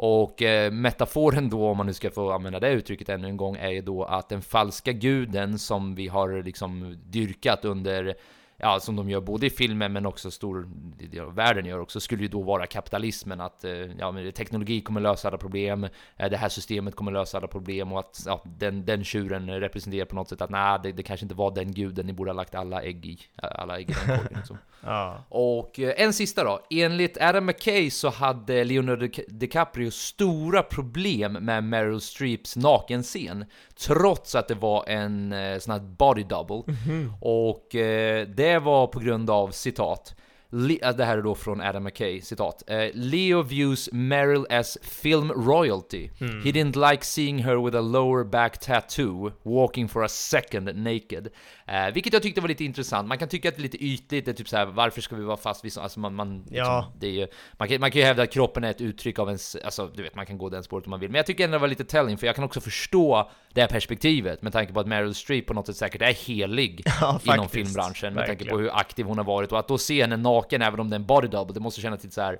Och 0.00 0.42
eh, 0.42 0.72
metaforen 0.72 1.50
då, 1.50 1.68
om 1.68 1.76
man 1.76 1.86
nu 1.86 1.92
ska 1.92 2.10
få 2.10 2.32
använda 2.32 2.60
det 2.60 2.70
uttrycket 2.70 3.08
ännu 3.08 3.28
en 3.28 3.36
gång, 3.36 3.56
är 3.56 3.70
ju 3.70 3.80
då 3.80 4.04
att 4.04 4.28
den 4.28 4.42
falska 4.42 4.92
guden 4.92 5.58
som 5.58 5.94
vi 5.94 6.08
har 6.08 6.42
liksom 6.42 6.98
dyrkat 7.06 7.64
under 7.64 8.14
Ja, 8.60 8.80
som 8.80 8.96
de 8.96 9.10
gör 9.10 9.20
både 9.20 9.46
i 9.46 9.50
filmen 9.50 9.92
men 9.92 10.06
också 10.06 10.30
stor, 10.30 10.68
det 11.10 11.20
världen 11.20 11.66
gör 11.66 11.80
också, 11.80 12.00
skulle 12.00 12.22
ju 12.22 12.28
då 12.28 12.42
vara 12.42 12.66
kapitalismen. 12.66 13.40
Att 13.40 13.64
eh, 13.64 13.70
ja, 13.72 14.10
men 14.12 14.32
teknologi 14.32 14.80
kommer 14.80 15.00
lösa 15.00 15.28
alla 15.28 15.38
problem, 15.38 15.84
eh, 16.16 16.30
det 16.30 16.36
här 16.36 16.48
systemet 16.48 16.96
kommer 16.96 17.12
lösa 17.12 17.38
alla 17.38 17.46
problem 17.46 17.92
och 17.92 17.98
att 17.98 18.22
ja, 18.26 18.42
den, 18.44 18.84
den 18.84 19.04
tjuren 19.04 19.60
representerar 19.60 20.04
på 20.04 20.14
något 20.14 20.28
sätt 20.28 20.40
att 20.42 20.50
nej, 20.50 20.78
det, 20.82 20.92
det 20.92 21.02
kanske 21.02 21.24
inte 21.24 21.34
var 21.34 21.50
den 21.54 21.72
guden 21.72 22.06
ni 22.06 22.12
borde 22.12 22.30
ha 22.30 22.36
lagt 22.36 22.54
alla 22.54 22.82
ägg 22.82 23.06
i. 23.06 23.18
Alla 23.42 23.78
ägg 23.78 23.90
i 23.90 23.92
den 23.92 24.18
korgen 24.18 24.32
liksom. 24.36 24.58
Ja. 24.80 25.24
Och 25.28 25.80
eh, 25.80 25.94
en 25.96 26.12
sista 26.12 26.44
då. 26.44 26.60
Enligt 26.70 27.20
Adam 27.20 27.46
McKay 27.46 27.90
så 27.90 28.08
hade 28.08 28.64
Leonardo 28.64 29.06
Di- 29.06 29.24
DiCaprio 29.28 29.90
stora 29.90 30.62
problem 30.62 31.32
med 31.32 31.64
Meryl 31.64 32.00
Streeps 32.00 32.56
nakenscen. 32.56 33.44
Trots 33.86 34.34
att 34.34 34.48
det 34.48 34.54
var 34.54 34.84
en 34.88 35.32
eh, 35.32 35.58
sån 35.58 35.72
här 35.72 35.80
body 35.80 36.22
double. 36.22 36.62
Mhm. 36.66 37.12
Och 37.20 37.74
eh, 37.74 38.26
det 38.48 38.58
var 38.58 38.86
på 38.86 39.00
grund 39.00 39.30
av 39.30 39.48
citat. 39.48 40.14
Le- 40.50 40.78
äh, 40.82 40.96
det 40.96 41.04
här 41.04 41.18
är 41.18 41.22
då 41.22 41.34
från 41.34 41.60
Adam 41.60 41.84
McKay, 41.84 42.20
citat. 42.20 42.62
Eh, 42.66 42.84
Leo 42.94 43.42
views 43.42 43.88
Meryl 43.92 44.46
as 44.50 44.78
film 44.82 45.32
royalty. 45.32 46.10
Mm. 46.20 46.42
He 46.44 46.50
didn't 46.50 46.90
like 46.90 47.04
seeing 47.04 47.38
her 47.38 47.64
with 47.64 47.76
a 47.76 47.80
lower 47.80 48.24
back 48.24 48.58
tattoo, 48.58 49.32
walking 49.42 49.88
for 49.88 50.04
a 50.04 50.08
second 50.08 50.64
naked. 50.76 51.28
Eh, 51.66 51.94
vilket 51.94 52.12
jag 52.12 52.22
tyckte 52.22 52.40
var 52.40 52.48
lite 52.48 52.64
intressant. 52.64 53.08
Man 53.08 53.18
kan 53.18 53.28
tycka 53.28 53.48
att 53.48 53.56
det 53.56 53.60
är 53.60 53.62
lite 53.62 53.84
ytligt, 53.84 54.24
det 54.24 54.30
är 54.30 54.32
typ 54.34 54.48
så 54.48 54.56
här, 54.56 54.66
varför 54.66 55.00
ska 55.00 55.16
vi 55.16 55.24
vara 55.24 55.36
fast 55.36 55.64
vid 55.64 55.72
så, 55.72 55.80
alltså 55.80 56.00
man, 56.00 56.14
man, 56.14 56.38
liksom, 56.38 56.56
Ja. 56.56 56.92
det 57.00 57.06
är 57.06 57.10
ju, 57.12 57.26
man, 57.58 57.68
kan, 57.68 57.80
man 57.80 57.90
kan 57.90 58.00
ju 58.00 58.06
hävda 58.06 58.22
att 58.22 58.32
kroppen 58.32 58.64
är 58.64 58.70
ett 58.70 58.80
uttryck 58.80 59.18
av 59.18 59.28
ens, 59.28 59.56
alltså 59.64 59.90
du 59.94 60.02
vet, 60.02 60.14
man 60.14 60.26
kan 60.26 60.38
gå 60.38 60.48
den 60.48 60.62
spåret 60.62 60.86
om 60.86 60.90
man 60.90 61.00
vill. 61.00 61.10
Men 61.10 61.16
jag 61.16 61.26
tycker 61.26 61.44
ändå 61.44 61.54
det 61.54 61.60
var 61.60 61.68
lite 61.68 61.84
telling, 61.84 62.18
för 62.18 62.26
jag 62.26 62.34
kan 62.34 62.44
också 62.44 62.60
förstå 62.60 63.30
det 63.52 63.60
här 63.60 63.68
perspektivet, 63.68 64.42
med 64.42 64.52
tanke 64.52 64.72
på 64.72 64.80
att 64.80 64.86
Meryl 64.86 65.14
Streep 65.14 65.46
på 65.46 65.54
något 65.54 65.66
sätt 65.66 65.76
säkert 65.76 66.02
är 66.02 66.12
helig 66.26 66.82
Ja, 67.00 67.08
inom 67.10 67.20
faktiskt. 67.20 67.52
filmbranschen, 67.54 68.14
med 68.14 68.26
tanke 68.26 68.30
Verkligen. 68.44 68.56
på 68.56 68.62
hur 68.62 68.76
aktiv 68.76 69.06
hon 69.06 69.18
har 69.18 69.24
varit, 69.24 69.52
och 69.52 69.58
att 69.58 69.68
då 69.68 69.78
se 69.78 70.00
henne 70.00 70.16
naken, 70.38 70.62
även 70.62 70.80
om 70.80 70.90
det 70.90 70.94
är 70.94 70.98
en 70.98 71.06
body 71.06 71.28
double, 71.28 71.54
det 71.54 71.60
måste 71.60 71.80
kännas 71.80 72.02
lite 72.02 72.14
så 72.14 72.22
här. 72.22 72.38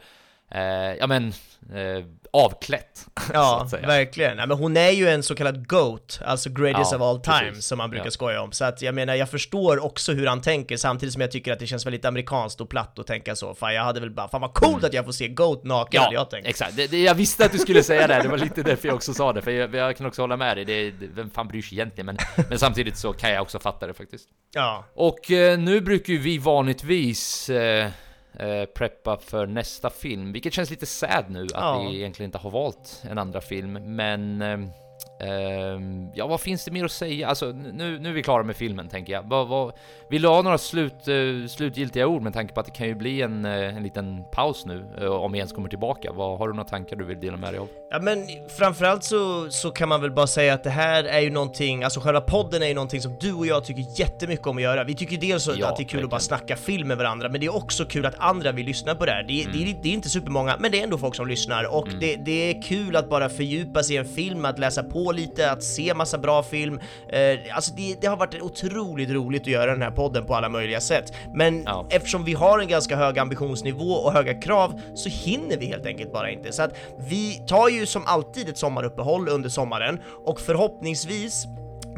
Eh, 0.51 0.61
ja 0.99 1.07
men, 1.07 1.28
eh, 1.74 2.05
avklätt. 2.32 3.07
Ja, 3.32 3.68
verkligen. 3.82 4.36
Nej, 4.36 4.46
men 4.46 4.57
hon 4.59 4.76
är 4.76 4.90
ju 4.90 5.09
en 5.09 5.22
så 5.22 5.34
kallad 5.34 5.68
GOAT, 5.68 6.20
alltså 6.24 6.51
greatest 6.51 6.92
Ja, 6.92 6.96
of 6.99 7.03
all 7.03 7.20
time, 7.20 7.51
precis. 7.51 7.66
som 7.66 7.78
man 7.78 7.90
brukar 7.90 8.05
Ja. 8.07 8.11
skoja 8.11 8.42
om. 8.42 8.53
Så 8.53 8.64
att 8.64 8.82
jag 8.82 8.94
menar, 8.94 9.14
jag 9.14 9.30
förstår 9.30 9.84
också 9.84 10.12
hur 10.12 10.26
han 10.26 10.40
tänker, 10.40 10.76
samtidigt 10.76 11.12
som 11.12 11.22
jag 11.22 11.30
tycker 11.30 11.53
att 11.53 11.59
det 11.59 11.66
känns 11.66 11.86
väldigt 11.86 12.05
amerikanskt 12.05 12.61
och 12.61 12.68
platt 12.68 12.99
att 12.99 13.07
tänka 13.07 13.36
så. 13.36 13.55
Fan, 13.55 13.74
jag 13.74 13.82
hade 13.84 14.01
väl 14.01 14.11
bara, 14.11 14.28
fan 14.28 14.40
vad 14.40 14.55
coolt 14.55 14.84
att 14.84 14.92
jag 14.92 15.05
får 15.05 15.12
se 15.12 15.28
GOAT 15.28 15.64
naken, 15.64 16.03
hade 16.03 16.14
jag 16.14 16.30
tänkt. 16.30 16.46
exakt. 16.49 16.76
Det, 16.76 16.86
det, 16.86 17.03
jag 17.03 17.14
visste 17.14 17.44
att 17.44 17.53
du 17.53 17.59
skulle 17.59 17.82
säga 17.82 18.07
det, 18.07 18.20
det 18.22 18.28
var 18.28 18.38
lite 18.38 18.62
därför 18.62 18.88
jag 18.88 18.94
också 18.94 19.14
sa 19.14 19.32
det, 19.32 19.42
för 19.42 19.51
jag, 19.51 19.74
jag 19.74 19.96
kan 19.96 20.07
också 20.07 20.22
hålla 20.22 20.36
med 20.36 20.57
dig. 20.57 20.64
Det, 20.64 20.90
det, 20.90 21.07
vem 21.14 21.30
fan 21.30 21.49
bryr 21.49 21.62
sig 21.62 21.78
egentligen? 21.78 22.07
Men, 22.07 22.16
men 22.49 22.59
samtidigt 22.59 22.96
så 22.96 23.12
kan 23.12 23.30
jag 23.30 23.42
också 23.42 23.59
fatta 23.59 23.86
det 23.86 23.94
faktiskt. 23.94 24.28
Ja. 24.55 24.84
Och 24.94 25.30
eh, 25.30 25.59
nu 25.59 25.80
brukar 25.80 26.12
ju 26.12 26.18
vi 26.18 26.38
vanligtvis 26.38 27.51
eh, 27.51 27.88
preppa 28.74 29.18
för 29.18 29.47
nästa 29.47 29.91
film, 29.91 30.32
vilket 30.32 30.53
känns 30.53 30.70
lite 30.70 30.86
sad 30.86 31.24
nu 31.28 31.43
att 31.43 31.51
Ja. 31.53 31.86
vi 31.89 31.97
egentligen 31.97 32.28
inte 32.28 32.39
har 32.39 32.51
valt 32.51 33.03
en 33.11 33.18
andra 33.18 33.41
film, 33.41 33.72
men 33.97 34.43
ehm, 34.43 34.68
ja, 36.14 36.26
vad 36.26 36.40
finns 36.40 36.64
det 36.64 36.70
mer 36.70 36.84
att 36.84 36.92
säga? 36.92 37.28
Alltså, 37.28 37.46
nu, 37.46 37.98
nu 37.98 38.08
är 38.08 38.12
vi 38.12 38.22
klara 38.22 38.42
med 38.42 38.56
filmen, 38.56 38.88
tänker 38.88 39.12
jag. 39.12 39.22
Vad, 39.28 39.48
vad, 39.48 39.72
vill 40.10 40.22
du 40.22 40.28
ha 40.28 40.42
några 40.42 40.58
slut, 40.58 41.08
eh, 41.08 41.48
slutgiltiga 41.48 42.06
ord 42.06 42.22
med 42.22 42.32
tanke 42.34 42.54
på 42.54 42.60
att 42.60 42.66
det 42.66 42.72
kan 42.72 42.86
ju 42.86 42.94
bli 42.94 43.22
en, 43.22 43.44
eh, 43.44 43.76
en 43.76 43.82
liten 43.82 44.24
paus 44.32 44.66
nu, 44.66 44.84
eh, 45.00 45.06
om 45.06 45.32
vi 45.32 45.38
ens 45.38 45.52
kommer 45.52 45.68
tillbaka? 45.68 46.12
Vad, 46.12 46.38
har 46.38 46.48
du 46.48 46.54
några 46.54 46.68
tankar 46.68 46.96
du 46.96 47.04
vill 47.04 47.20
dela 47.20 47.36
med 47.36 47.52
dig 47.52 47.58
av? 47.60 47.68
Ja 47.90 47.98
men 48.00 48.18
framförallt 48.58 49.04
så, 49.04 49.50
så 49.50 49.70
kan 49.70 49.88
man 49.88 50.00
väl 50.00 50.10
bara 50.10 50.26
säga 50.26 50.54
att 50.54 50.64
det 50.64 50.70
här 50.70 51.04
är 51.04 51.20
ju 51.20 51.30
någonting, 51.30 51.84
alltså 51.84 52.00
själva 52.00 52.20
podden 52.20 52.62
är 52.62 52.66
ju 52.66 52.74
någonting 52.74 53.00
som 53.00 53.16
du 53.20 53.32
och 53.32 53.46
jag 53.46 53.64
tycker 53.64 54.00
jättemycket 54.00 54.46
om 54.46 54.56
att 54.56 54.62
göra. 54.62 54.84
Vi 54.84 54.94
tycker 54.94 55.16
dels 55.16 55.46
Ja, 55.46 55.52
att 55.68 55.76
det 55.76 55.82
är 55.82 55.84
kul 55.84 55.84
verkligen. 55.84 56.04
att 56.04 56.10
bara 56.10 56.20
snacka 56.20 56.56
film 56.56 56.88
med 56.88 56.96
varandra, 56.96 57.28
men 57.28 57.40
det 57.40 57.46
är 57.46 57.56
också 57.56 57.84
kul 57.84 58.06
att 58.06 58.14
andra 58.18 58.52
vill 58.52 58.66
lyssna 58.66 58.94
på 58.94 59.06
det 59.06 59.12
här. 59.12 59.22
Det, 59.22 59.42
är- 59.42 59.46
det, 59.52 59.76
det 59.82 59.88
är 59.88 59.92
inte 59.92 60.08
supermånga, 60.08 60.56
men 60.60 60.70
det 60.72 60.80
är 60.80 60.84
ändå 60.84 60.98
folk 60.98 61.14
som 61.14 61.28
lyssnar 61.28 61.74
och 61.74 61.88
det, 62.00 62.16
det 62.16 62.50
är 62.50 62.62
kul 62.62 62.96
att 62.96 63.08
bara 63.10 63.28
fördjupa 63.28 63.82
sig 63.82 63.94
i 63.94 63.98
en 63.98 64.04
film, 64.04 64.44
att 64.44 64.58
läsa 64.58 64.82
på 64.82 65.07
lite, 65.12 65.50
att 65.50 65.62
se 65.62 65.94
massa 65.94 66.18
bra 66.18 66.42
film. 66.42 66.80
Eh, 67.09 67.20
alltså 67.56 67.74
det, 67.74 67.96
det 68.00 68.06
har 68.06 68.16
varit 68.16 68.42
otroligt 68.42 69.11
roligt 69.11 69.42
att 69.42 69.46
göra 69.48 69.70
den 69.72 69.82
här 69.82 69.90
podden 69.90 70.24
på 70.26 70.34
alla 70.34 70.48
möjliga 70.48 70.80
sätt. 70.80 71.12
Men 71.34 71.62
Ja. 71.66 71.86
eftersom 71.90 72.24
vi 72.24 72.34
har 72.34 72.59
en 72.59 72.68
ganska 72.68 72.96
hög 72.96 73.18
ambitionsnivå 73.18 73.92
och 73.92 74.12
höga 74.12 74.34
krav 74.34 74.80
så 74.94 75.09
hinner 75.09 75.56
vi 75.56 75.66
helt 75.66 75.86
enkelt 75.86 76.12
bara 76.12 76.30
inte. 76.30 76.52
Så 76.52 76.62
att 76.62 76.76
vi 77.09 77.34
tar 77.46 77.68
ju 77.68 77.86
som 77.86 78.02
alltid 78.06 78.48
ett 78.48 78.59
sommaruppehåll 78.59 79.28
under 79.28 79.48
sommaren 79.48 79.98
och 80.24 80.40
förhoppningsvis 80.40 81.46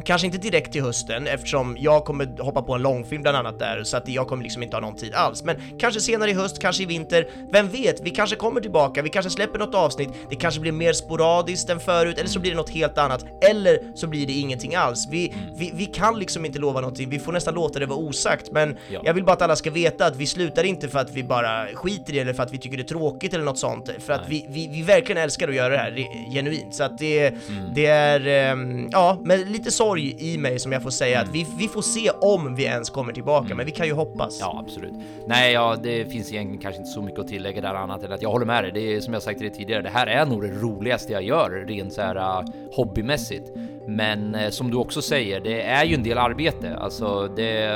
Kanske 0.05 0.25
inte 0.27 0.37
direkt 0.37 0.71
till 0.71 0.81
hösten 0.83 1.27
eftersom 1.27 1.77
jag 1.79 2.05
kommer 2.05 2.41
hoppa 2.43 2.61
på 2.61 2.73
en 2.73 2.81
långfilm 2.81 3.21
bland 3.21 3.37
annat 3.37 3.59
där 3.59 3.83
så 3.83 3.97
att 3.97 4.07
jag 4.07 4.27
kommer 4.27 4.43
liksom 4.43 4.63
inte 4.63 4.75
ha 4.75 4.81
någon 4.81 4.95
tid 4.95 5.13
alls. 5.13 5.43
Men 5.43 5.55
kanske 5.79 6.01
senare 6.01 6.29
i 6.29 6.33
höst, 6.33 6.59
kanske 6.61 6.83
i 6.83 6.85
vinter. 6.85 7.27
Vem 7.51 7.67
vet? 7.69 8.01
Vi 8.01 8.09
kanske 8.09 8.35
kommer 8.35 8.61
tillbaka, 8.61 9.01
vi 9.01 9.09
kanske 9.09 9.29
släpper 9.29 9.59
något 9.59 9.75
avsnitt. 9.75 10.09
Det 10.29 10.35
kanske 10.35 10.61
blir 10.61 10.71
mer 10.71 10.93
sporadiskt 10.93 11.69
än 11.69 11.79
förut 11.79 12.17
eller 12.19 12.29
så 12.29 12.39
blir 12.39 12.51
det 12.51 12.57
något 12.57 12.69
helt 12.69 12.97
annat. 12.97 13.25
Eller 13.49 13.79
så 13.95 14.07
blir 14.07 14.27
det 14.27 14.33
ingenting 14.33 14.75
alls. 14.75 15.07
Vi, 15.11 15.33
vi, 15.57 15.71
vi 15.75 15.85
kan 15.85 16.19
liksom 16.19 16.45
inte 16.45 16.59
lova 16.59 16.81
någonting. 16.81 17.09
Vi 17.09 17.19
får 17.19 17.31
nästan 17.31 17.53
låta 17.53 17.79
det 17.79 17.85
vara 17.85 17.99
osagt. 17.99 18.51
Men 18.51 18.77
Ja. 18.91 19.01
jag 19.03 19.13
vill 19.13 19.23
bara 19.23 19.33
att 19.33 19.41
alla 19.41 19.55
ska 19.55 19.71
veta 19.71 20.05
att 20.05 20.15
vi 20.15 20.25
slutar 20.25 20.63
inte 20.63 20.87
för 20.89 20.99
att 20.99 21.11
vi 21.13 21.23
bara 21.23 21.65
skiter 21.73 22.13
i 22.13 22.15
det 22.15 22.21
eller 22.21 22.33
för 22.33 22.43
att 22.43 22.53
vi 22.53 22.57
tycker 22.57 22.77
det 22.77 22.83
är 22.83 22.87
tråkigt 22.87 23.33
eller 23.33 23.43
något 23.45 23.59
sånt. 23.59 23.89
För 23.99 24.13
att 24.13 24.21
vi, 24.29 24.45
vi, 24.49 24.67
vi 24.67 24.81
verkligen 24.81 25.21
älskar 25.23 25.47
att 25.47 25.55
göra 25.55 25.69
det 25.69 25.77
här 25.77 26.05
genuint. 26.33 26.75
Så 26.75 26.83
att 26.83 26.97
det, 26.97 27.27
Mm. 27.27 27.73
det 27.75 27.85
är, 27.85 28.27
ehm, 28.27 28.89
ja, 28.91 29.17
med 29.23 29.51
lite 29.51 29.71
sorg 29.71 29.90
i 29.99 30.37
mig 30.37 30.59
som 30.59 30.71
jag 30.71 30.83
får 30.83 30.89
säga 30.89 31.17
Mm. 31.19 31.29
att 31.29 31.35
vi, 31.35 31.47
vi 31.57 31.67
får 31.67 31.81
se 31.81 32.09
om 32.21 32.55
vi 32.55 32.63
ens 32.63 32.89
kommer 32.89 33.13
tillbaka, 33.13 33.55
men 33.55 33.65
vi 33.65 33.71
kan 33.71 33.87
ju 33.87 33.93
hoppas. 33.93 34.37
Ja, 34.39 34.63
absolut. 34.65 34.93
Nej, 35.27 35.53
ja, 35.53 35.75
det 35.83 36.05
finns 36.05 36.31
egentligen 36.31 36.61
kanske 36.61 36.79
inte 36.79 36.91
så 36.91 37.01
mycket 37.01 37.19
att 37.19 37.27
tillägga 37.27 37.61
där 37.61 37.73
annat 37.73 38.03
än 38.03 38.11
att 38.11 38.21
jag 38.21 38.29
håller 38.31 38.45
med 38.45 38.63
dig. 38.63 38.71
Det 38.71 38.95
är 38.95 38.99
som 39.01 39.13
jag 39.13 39.23
sagt 39.23 39.39
till 39.39 39.47
dig 39.47 39.57
tidigare, 39.57 39.81
det 39.81 39.89
här 39.89 40.07
är 40.07 40.25
nog 40.25 40.41
det 40.41 40.47
roligaste 40.51 41.13
jag 41.13 41.23
gör 41.23 41.65
rent 41.67 41.93
så 41.93 42.01
här 42.01 42.15
uh, 42.17 42.45
hobbymässigt. 42.75 43.51
Men 43.87 44.35
eh, 44.35 44.49
som 44.49 44.71
du 44.71 44.77
också 44.77 45.01
säger, 45.01 45.39
det 45.39 45.61
är 45.61 45.85
ju 45.85 45.95
en 45.95 46.03
del 46.03 46.17
arbete. 46.17 46.77
Alltså, 46.77 47.27
det, 47.27 47.67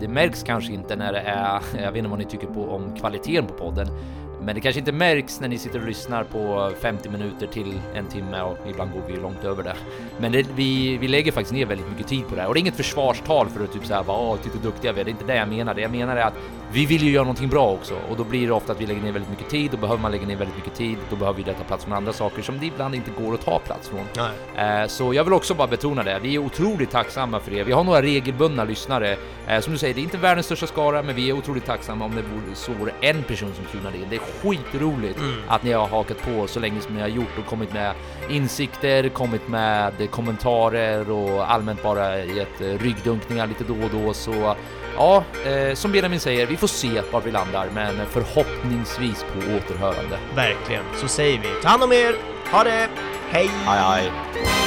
det 0.00 0.08
märks 0.08 0.42
kanske 0.42 0.72
inte 0.72 0.96
när 0.96 1.12
det 1.12 1.20
är, 1.20 1.60
jag 1.82 1.92
vet 1.92 1.98
inte 1.98 2.10
vad 2.10 2.18
ni 2.18 2.24
tycker 2.24 2.46
på 2.46 2.64
om 2.64 2.96
kvaliteten 2.96 3.46
på 3.46 3.54
podden, 3.54 3.86
men 4.42 4.54
det 4.54 4.60
kanske 4.60 4.78
inte 4.78 4.92
märks 4.92 5.40
när 5.40 5.48
ni 5.48 5.58
sitter 5.58 5.80
och 5.80 5.86
lyssnar 5.86 6.24
på 6.24 6.70
50 6.80 7.08
minuter 7.08 7.46
till 7.46 7.80
en 7.94 8.06
timme 8.06 8.40
och 8.42 8.58
ibland 8.70 8.92
går 8.92 9.02
vi 9.06 9.12
ju 9.14 9.20
långt 9.20 9.44
över 9.44 9.62
det. 9.62 9.76
Men 10.18 10.32
det, 10.32 10.46
vi, 10.54 10.96
vi 10.96 11.08
lägger 11.08 11.32
faktiskt 11.32 11.52
ner 11.52 11.66
väldigt 11.66 11.90
mycket 11.90 12.06
tid 12.06 12.28
på 12.28 12.34
det 12.34 12.40
här 12.40 12.48
och 12.48 12.54
det 12.54 12.58
är 12.58 12.62
inget 12.62 12.76
försvarstal 12.76 13.48
för 13.48 13.64
att 13.64 13.72
typ 13.72 13.86
säga 13.86 14.02
bara 14.02 14.18
åh, 14.18 14.36
titta 14.42 14.58
duktiga 14.58 14.92
vi 14.92 15.00
är. 15.00 15.04
Det 15.04 15.08
är 15.10 15.12
inte 15.12 15.24
det 15.24 15.34
jag 15.36 15.48
menar. 15.48 15.74
Det 15.74 15.80
jag 15.80 15.90
menar 15.90 16.16
är 16.16 16.22
att 16.22 16.34
vi 16.72 16.86
vill 16.86 17.02
ju 17.02 17.10
göra 17.10 17.24
någonting 17.24 17.48
bra 17.48 17.70
också 17.70 17.94
och 18.10 18.16
då 18.16 18.24
blir 18.24 18.46
det 18.46 18.52
ofta 18.52 18.72
att 18.72 18.80
vi 18.80 18.86
lägger 18.86 19.02
ner 19.02 19.12
väldigt 19.12 19.30
mycket 19.30 19.48
tid. 19.48 19.70
Då 19.70 19.76
behöver 19.76 20.02
man 20.02 20.10
lägga 20.12 20.26
ner 20.26 20.36
väldigt 20.36 20.56
mycket 20.56 20.74
tid. 20.74 20.96
Då 21.10 21.16
behöver 21.16 21.36
vi 21.36 21.42
detta 21.42 21.64
plats 21.64 21.84
från 21.84 21.92
andra 21.94 22.12
saker 22.12 22.42
som 22.42 22.58
det 22.58 22.66
ibland 22.66 22.94
inte 22.94 23.10
går 23.10 23.34
att 23.34 23.44
ta 23.44 23.58
plats 23.58 23.88
från. 23.88 24.00
Nej. 24.56 24.82
Eh, 24.82 24.86
Så 24.88 25.14
jag 25.14 25.24
vill 25.24 25.32
också 25.32 25.54
bara 25.54 25.66
betona 25.68 26.02
det. 26.02 26.18
Vi 26.22 26.34
är 26.34 26.38
otroligt 26.38 26.90
tacksamma 26.90 27.40
för 27.40 27.50
det. 27.50 27.64
Vi 27.64 27.72
har 27.72 27.84
några 27.84 28.02
regelbundna 28.02 28.64
lyssnare. 28.64 29.16
Eh, 29.48 29.60
Som 29.60 29.72
du 29.72 29.78
säger, 29.78 29.94
det 29.94 30.00
är 30.00 30.02
inte 30.02 30.18
världens 30.18 30.46
största 30.46 30.66
skara, 30.66 31.02
men 31.02 31.14
vi 31.16 31.28
är 31.30 31.32
otroligt 31.32 31.66
tacksamma 31.66 32.04
om 32.04 32.10
det 32.16 32.22
vore 32.22 32.54
så 32.54 32.72
vore 32.72 32.92
en 33.00 33.22
person 33.22 33.52
som 33.54 33.64
tunade 33.64 33.96
in. 33.96 34.04
Det 34.10 34.18
skitroligt 34.30 35.18
att 35.48 35.62
ni 35.62 35.72
har 35.72 35.86
hakat 35.88 36.22
på 36.22 36.46
så 36.46 36.60
länge 36.60 36.80
som 36.80 36.94
ni 36.94 37.00
har 37.00 37.08
gjort 37.08 37.38
och 37.38 37.46
kommit 37.46 37.72
med 37.72 37.94
insikter, 38.30 39.08
kommit 39.08 39.48
med 39.48 40.10
kommentarer 40.10 41.10
och 41.10 41.52
allmänt 41.52 41.82
bara 41.82 42.24
gett 42.24 42.60
eh, 42.60 42.66
ryggdunkningar 42.66 43.46
lite 43.46 43.64
då 43.64 43.74
och 43.74 43.90
då. 44.04 44.14
Så 44.14 44.54
ja, 44.96 45.24
eh, 45.46 45.74
som 45.74 45.92
Benjamin 45.92 46.20
säger, 46.20 46.46
vi 46.46 46.56
får 46.56 46.66
se 46.66 47.02
var 47.12 47.20
vi 47.20 47.30
landar, 47.30 47.68
men 47.74 48.06
förhoppningsvis 48.06 49.24
på 49.32 49.38
återhörande. 49.38 50.18
Verkligen, 50.34 50.84
så 50.96 51.08
säger 51.08 51.38
vi. 51.38 51.48
Ta 51.62 51.68
hand 51.68 51.82
om 51.82 51.92
er, 51.92 52.14
ha 52.52 52.64
det, 52.64 52.88
hej! 53.30 53.50
Hej 53.66 53.78
hej! 53.78 54.59